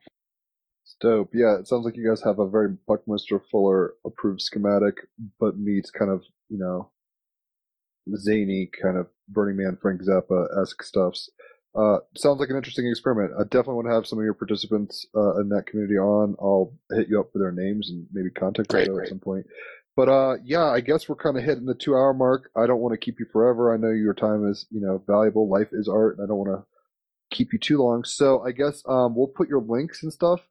it's 0.83 0.95
dope 0.99 1.29
yeah 1.33 1.57
it 1.57 1.67
sounds 1.67 1.85
like 1.85 1.95
you 1.95 2.07
guys 2.07 2.21
have 2.21 2.39
a 2.39 2.49
very 2.49 2.75
buckminster 2.87 3.39
fuller 3.51 3.93
approved 4.05 4.41
schematic 4.41 4.95
but 5.39 5.57
meets 5.57 5.89
kind 5.89 6.11
of 6.11 6.23
you 6.49 6.57
know 6.57 6.89
zany 8.17 8.69
kind 8.81 8.97
of 8.97 9.07
burning 9.29 9.57
man 9.57 9.77
frank 9.81 10.01
zappa-esque 10.01 10.83
stuffs 10.83 11.29
uh, 11.75 11.97
sounds 12.15 12.39
like 12.39 12.49
an 12.49 12.55
interesting 12.55 12.87
experiment. 12.87 13.33
I 13.37 13.43
definitely 13.43 13.75
want 13.75 13.87
to 13.87 13.93
have 13.93 14.07
some 14.07 14.17
of 14.17 14.23
your 14.23 14.33
participants 14.33 15.05
uh, 15.13 15.41
in 15.41 15.49
that 15.49 15.65
community 15.65 15.97
on. 15.97 16.35
I'll 16.39 16.73
hit 16.91 17.09
you 17.09 17.19
up 17.19 17.31
for 17.33 17.39
their 17.39 17.51
names 17.51 17.89
and 17.89 18.07
maybe 18.13 18.29
contact 18.29 18.71
you 18.73 18.99
at 19.01 19.09
some 19.09 19.19
point. 19.19 19.45
But 19.95 20.09
uh, 20.09 20.35
yeah, 20.43 20.65
I 20.65 20.81
guess 20.81 21.07
we're 21.07 21.15
kind 21.15 21.37
of 21.37 21.43
hitting 21.43 21.65
the 21.65 21.73
two 21.73 21.95
hour 21.95 22.13
mark. 22.13 22.51
I 22.55 22.67
don't 22.67 22.81
want 22.81 22.93
to 22.93 23.03
keep 23.03 23.19
you 23.19 23.25
forever. 23.31 23.73
I 23.73 23.77
know 23.77 23.91
your 23.91 24.13
time 24.13 24.49
is 24.49 24.65
you 24.69 24.81
know 24.81 25.01
valuable. 25.07 25.49
Life 25.49 25.69
is 25.71 25.87
art, 25.87 26.17
and 26.17 26.25
I 26.25 26.27
don't 26.27 26.37
want 26.37 26.59
to 26.59 27.35
keep 27.35 27.53
you 27.53 27.59
too 27.59 27.77
long. 27.77 28.03
So 28.03 28.41
I 28.41 28.51
guess 28.51 28.83
um, 28.87 29.15
we'll 29.15 29.27
put 29.27 29.49
your 29.49 29.61
links 29.61 30.03
and 30.03 30.11
stuff 30.11 30.41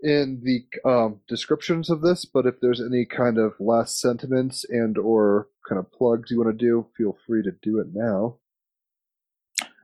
in 0.00 0.42
the 0.42 0.66
um, 0.88 1.20
descriptions 1.28 1.90
of 1.90 2.00
this. 2.00 2.24
But 2.24 2.46
if 2.46 2.60
there's 2.60 2.80
any 2.80 3.04
kind 3.04 3.38
of 3.38 3.54
last 3.60 4.00
sentiments 4.00 4.64
and 4.68 4.96
or 4.96 5.48
kind 5.68 5.78
of 5.78 5.92
plugs 5.92 6.30
you 6.30 6.38
want 6.38 6.58
to 6.58 6.64
do, 6.64 6.86
feel 6.96 7.18
free 7.26 7.42
to 7.42 7.52
do 7.62 7.78
it 7.78 7.88
now. 7.92 8.36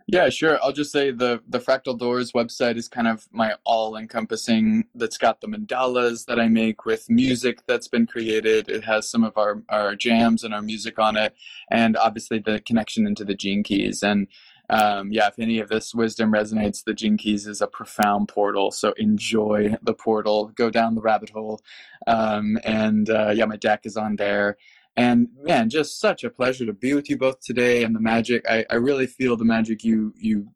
Yeah, 0.07 0.29
sure. 0.29 0.59
I'll 0.63 0.73
just 0.73 0.93
say 0.93 1.11
the 1.11 1.43
the 1.49 1.59
Fractal 1.61 1.99
Doors 1.99 2.33
website 2.33 2.77
is 2.77 2.89
kind 2.89 3.09
of 3.09 3.27
my 3.33 3.55
all 3.65 3.97
encompassing. 3.97 4.85
That's 4.95 5.17
got 5.19 5.41
the 5.41 5.47
mandalas 5.49 6.27
that 6.27 6.41
I 6.41 6.49
make 6.49 6.85
with 6.85 7.09
music 7.09 7.61
that's 7.67 7.89
been 7.89 8.07
created. 8.07 8.69
It 8.69 8.85
has 8.85 9.09
some 9.09 9.25
of 9.25 9.37
our 9.39 9.63
our 9.69 9.95
jams 9.95 10.45
and 10.45 10.53
our 10.53 10.63
music 10.63 10.99
on 10.99 11.17
it, 11.17 11.35
and 11.71 11.97
obviously 11.97 12.39
the 12.41 12.61
connection 12.61 13.07
into 13.07 13.25
the 13.25 13.35
Gene 13.35 13.63
Keys. 13.63 14.03
And 14.03 14.27
um, 14.69 15.13
yeah, 15.13 15.29
if 15.29 15.39
any 15.39 15.59
of 15.61 15.69
this 15.69 15.95
wisdom 15.95 16.33
resonates, 16.33 16.85
the 16.85 16.95
Gene 16.95 17.17
Keys 17.17 17.47
is 17.47 17.61
a 17.61 17.67
profound 17.67 18.29
portal. 18.29 18.71
So 18.71 18.93
enjoy 18.97 19.77
the 19.83 19.95
portal, 19.95 20.49
go 20.55 20.71
down 20.71 20.95
the 20.95 21.01
rabbit 21.03 21.31
hole, 21.31 21.61
um, 22.07 22.59
and 22.65 23.09
uh, 23.09 23.31
yeah, 23.35 23.45
my 23.45 23.57
deck 23.57 23.87
is 23.87 23.97
on 23.97 24.17
there. 24.17 24.57
And 24.97 25.29
man, 25.41 25.71
just 25.71 26.01
such 26.01 26.23
a 26.23 26.31
pleasure 26.31 26.67
to 26.67 26.73
be 26.73 26.95
with 26.95 27.09
you 27.09 27.17
both 27.17 27.41
today. 27.41 27.83
And 27.83 27.95
the 27.95 28.01
magic, 28.01 28.45
I, 28.49 28.67
I 28.69 28.75
really 28.75 29.07
feel 29.07 29.37
the 29.37 29.45
magic 29.45 29.85
you 29.85 30.13
you 30.17 30.49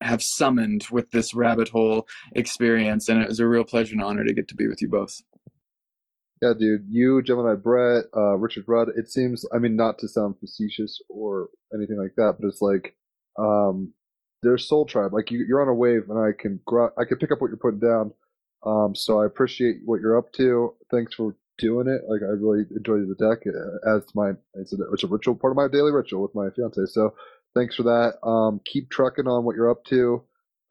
have 0.00 0.22
summoned 0.22 0.86
with 0.90 1.10
this 1.10 1.34
rabbit 1.34 1.68
hole 1.68 2.08
experience. 2.34 3.08
And 3.08 3.20
it 3.20 3.28
was 3.28 3.40
a 3.40 3.46
real 3.46 3.64
pleasure 3.64 3.94
and 3.94 4.02
honor 4.02 4.24
to 4.24 4.32
get 4.32 4.48
to 4.48 4.54
be 4.54 4.66
with 4.68 4.80
you 4.80 4.88
both. 4.88 5.20
Yeah, 6.40 6.54
dude. 6.58 6.86
You, 6.88 7.20
Gemini 7.20 7.54
Brett, 7.54 8.04
uh, 8.16 8.36
Richard 8.36 8.64
Rudd. 8.66 8.88
It 8.96 9.10
seems, 9.10 9.44
I 9.52 9.58
mean, 9.58 9.76
not 9.76 9.98
to 9.98 10.08
sound 10.08 10.36
facetious 10.40 10.98
or 11.10 11.48
anything 11.74 11.98
like 11.98 12.14
that, 12.16 12.36
but 12.40 12.48
it's 12.48 12.62
like, 12.62 12.96
um, 13.38 13.92
there's 14.42 14.66
Soul 14.66 14.86
Tribe. 14.86 15.12
Like 15.12 15.30
you, 15.30 15.44
you're 15.46 15.60
on 15.60 15.68
a 15.68 15.74
wave, 15.74 16.08
and 16.08 16.18
I 16.18 16.30
can, 16.32 16.60
gra- 16.64 16.92
I 16.98 17.04
can 17.04 17.18
pick 17.18 17.30
up 17.30 17.42
what 17.42 17.48
you're 17.48 17.58
putting 17.58 17.80
down. 17.80 18.14
Um, 18.64 18.94
so 18.94 19.20
I 19.20 19.26
appreciate 19.26 19.80
what 19.84 20.00
you're 20.00 20.16
up 20.16 20.32
to. 20.34 20.74
Thanks 20.90 21.12
for 21.14 21.36
doing 21.60 21.86
it. 21.86 22.02
Like 22.08 22.22
I 22.22 22.32
really 22.32 22.64
enjoyed 22.74 23.06
the 23.08 23.14
deck 23.14 23.46
uh, 23.46 23.96
as 23.96 24.02
my, 24.14 24.32
it's 24.54 24.72
a, 24.72 24.76
it's 24.92 25.04
a 25.04 25.08
ritual 25.08 25.34
part 25.34 25.52
of 25.52 25.56
my 25.56 25.68
daily 25.68 25.92
ritual 25.92 26.22
with 26.22 26.34
my 26.34 26.48
fiance. 26.50 26.80
So 26.86 27.14
thanks 27.54 27.76
for 27.76 27.84
that. 27.84 28.26
Um, 28.26 28.60
keep 28.64 28.90
trucking 28.90 29.26
on 29.26 29.44
what 29.44 29.56
you're 29.56 29.70
up 29.70 29.84
to. 29.86 30.22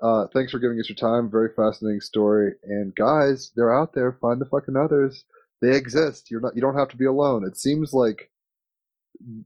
Uh, 0.01 0.27
thanks 0.33 0.51
for 0.51 0.59
giving 0.59 0.79
us 0.79 0.89
your 0.89 0.95
time. 0.95 1.29
Very 1.29 1.49
fascinating 1.55 2.01
story. 2.01 2.53
And 2.63 2.95
guys, 2.95 3.51
they're 3.55 3.77
out 3.77 3.93
there. 3.93 4.17
Find 4.21 4.39
the 4.39 4.45
fucking 4.45 4.77
others 4.77 5.25
they 5.61 5.75
exist. 5.75 6.31
You're 6.31 6.41
not. 6.41 6.55
You 6.55 6.61
don't 6.61 6.77
have 6.77 6.89
to 6.89 6.97
be 6.97 7.05
alone. 7.05 7.45
It 7.45 7.57
seems 7.57 7.93
like 7.93 8.31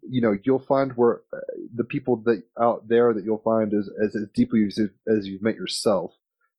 you 0.08 0.22
know 0.22 0.36
you'll 0.44 0.60
find 0.60 0.92
where 0.92 1.22
uh, 1.34 1.40
the 1.74 1.84
people 1.84 2.18
that 2.26 2.44
out 2.60 2.88
there 2.88 3.14
that 3.14 3.24
you'll 3.24 3.42
find 3.44 3.74
is 3.74 3.90
as, 4.04 4.16
as 4.16 4.28
deeply 4.36 4.66
as, 4.68 4.80
as 5.08 5.28
you've 5.28 5.42
met 5.42 5.56
yourself. 5.56 6.12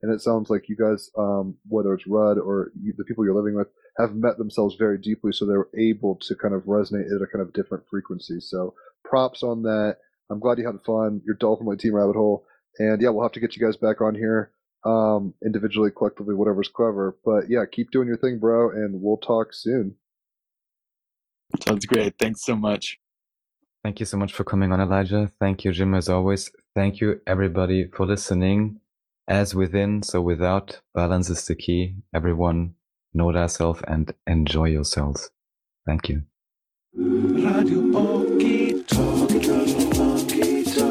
And 0.03 0.13
it 0.13 0.21
sounds 0.21 0.51
like 0.51 0.69
you 0.69 0.77
guys, 0.77 1.11
um, 1.17 1.57
whether 1.69 1.95
it's 1.95 2.07
Rudd 2.07 2.39
or 2.39 2.73
you, 2.79 2.93
the 2.97 3.05
people 3.05 3.25
you're 3.25 3.35
living 3.35 3.55
with, 3.55 3.69
have 3.99 4.15
met 4.15 4.39
themselves 4.39 4.77
very 4.77 4.99
deeply, 4.99 5.33
so 5.33 5.47
they're 5.47 5.69
able 5.79 6.17
to 6.17 6.35
kind 6.35 6.55
of 6.55 6.63
resonate 6.63 7.07
at 7.15 7.23
a 7.23 7.27
kind 7.27 7.43
of 7.43 7.53
different 7.53 7.85
frequency. 7.89 8.41
So 8.41 8.75
props 9.05 9.43
on 9.43 9.63
that. 9.63 9.99
I'm 10.31 10.41
glad 10.41 10.59
you 10.59 10.67
had 10.67 10.83
fun. 10.85 11.21
You're 11.25 11.37
definitely 11.37 11.77
Team 11.77 11.95
Rabbit 11.95 12.17
Hole. 12.17 12.45
And 12.79 13.01
yeah, 13.01 13.11
we'll 13.11 13.23
have 13.23 13.33
to 13.33 13.41
get 13.41 13.57
you 13.57 13.65
guys 13.65 13.77
back 13.77 14.01
on 14.01 14.15
here 14.15 14.51
um, 14.85 15.35
individually, 15.45 15.91
collectively, 15.91 16.35
whatever's 16.35 16.69
clever. 16.69 17.17
But 17.25 17.45
yeah, 17.49 17.65
keep 17.71 17.91
doing 17.91 18.09
your 18.09 18.17
thing, 18.17 18.39
bro, 18.39 18.71
and 18.71 19.01
we'll 19.01 19.19
talk 19.19 19.53
soon. 19.53 19.97
Sounds 21.65 21.87
great. 21.87 22.19
Thanks 22.19 22.45
so 22.45 22.57
much. 22.57 22.99
Thank 23.85 24.01
you 24.01 24.07
so 24.07 24.17
much 24.17 24.33
for 24.33 24.45
coming 24.45 24.73
on, 24.73 24.81
Elijah. 24.81 25.31
Thank 25.39 25.65
you, 25.65 25.73
Jim, 25.73 25.95
as 25.95 26.09
always. 26.09 26.51
Thank 26.75 27.01
you, 27.01 27.21
everybody, 27.27 27.87
for 27.95 28.07
listening. 28.07 28.81
As 29.29 29.55
within, 29.55 30.03
so 30.03 30.21
without, 30.21 30.81
balance 30.95 31.31
is 31.31 31.47
the 31.47 31.55
key. 31.55 31.97
Everyone, 32.15 32.75
know 33.15 33.33
thyself 33.33 33.83
and 33.87 34.13
enjoy 34.27 34.67
yourselves. 34.67 35.31
Thank 35.87 36.09
you. 36.09 36.23
Radio 36.97 37.81
Okito, 37.93 39.27
Radio 39.29 39.89
Okito, 40.07 40.85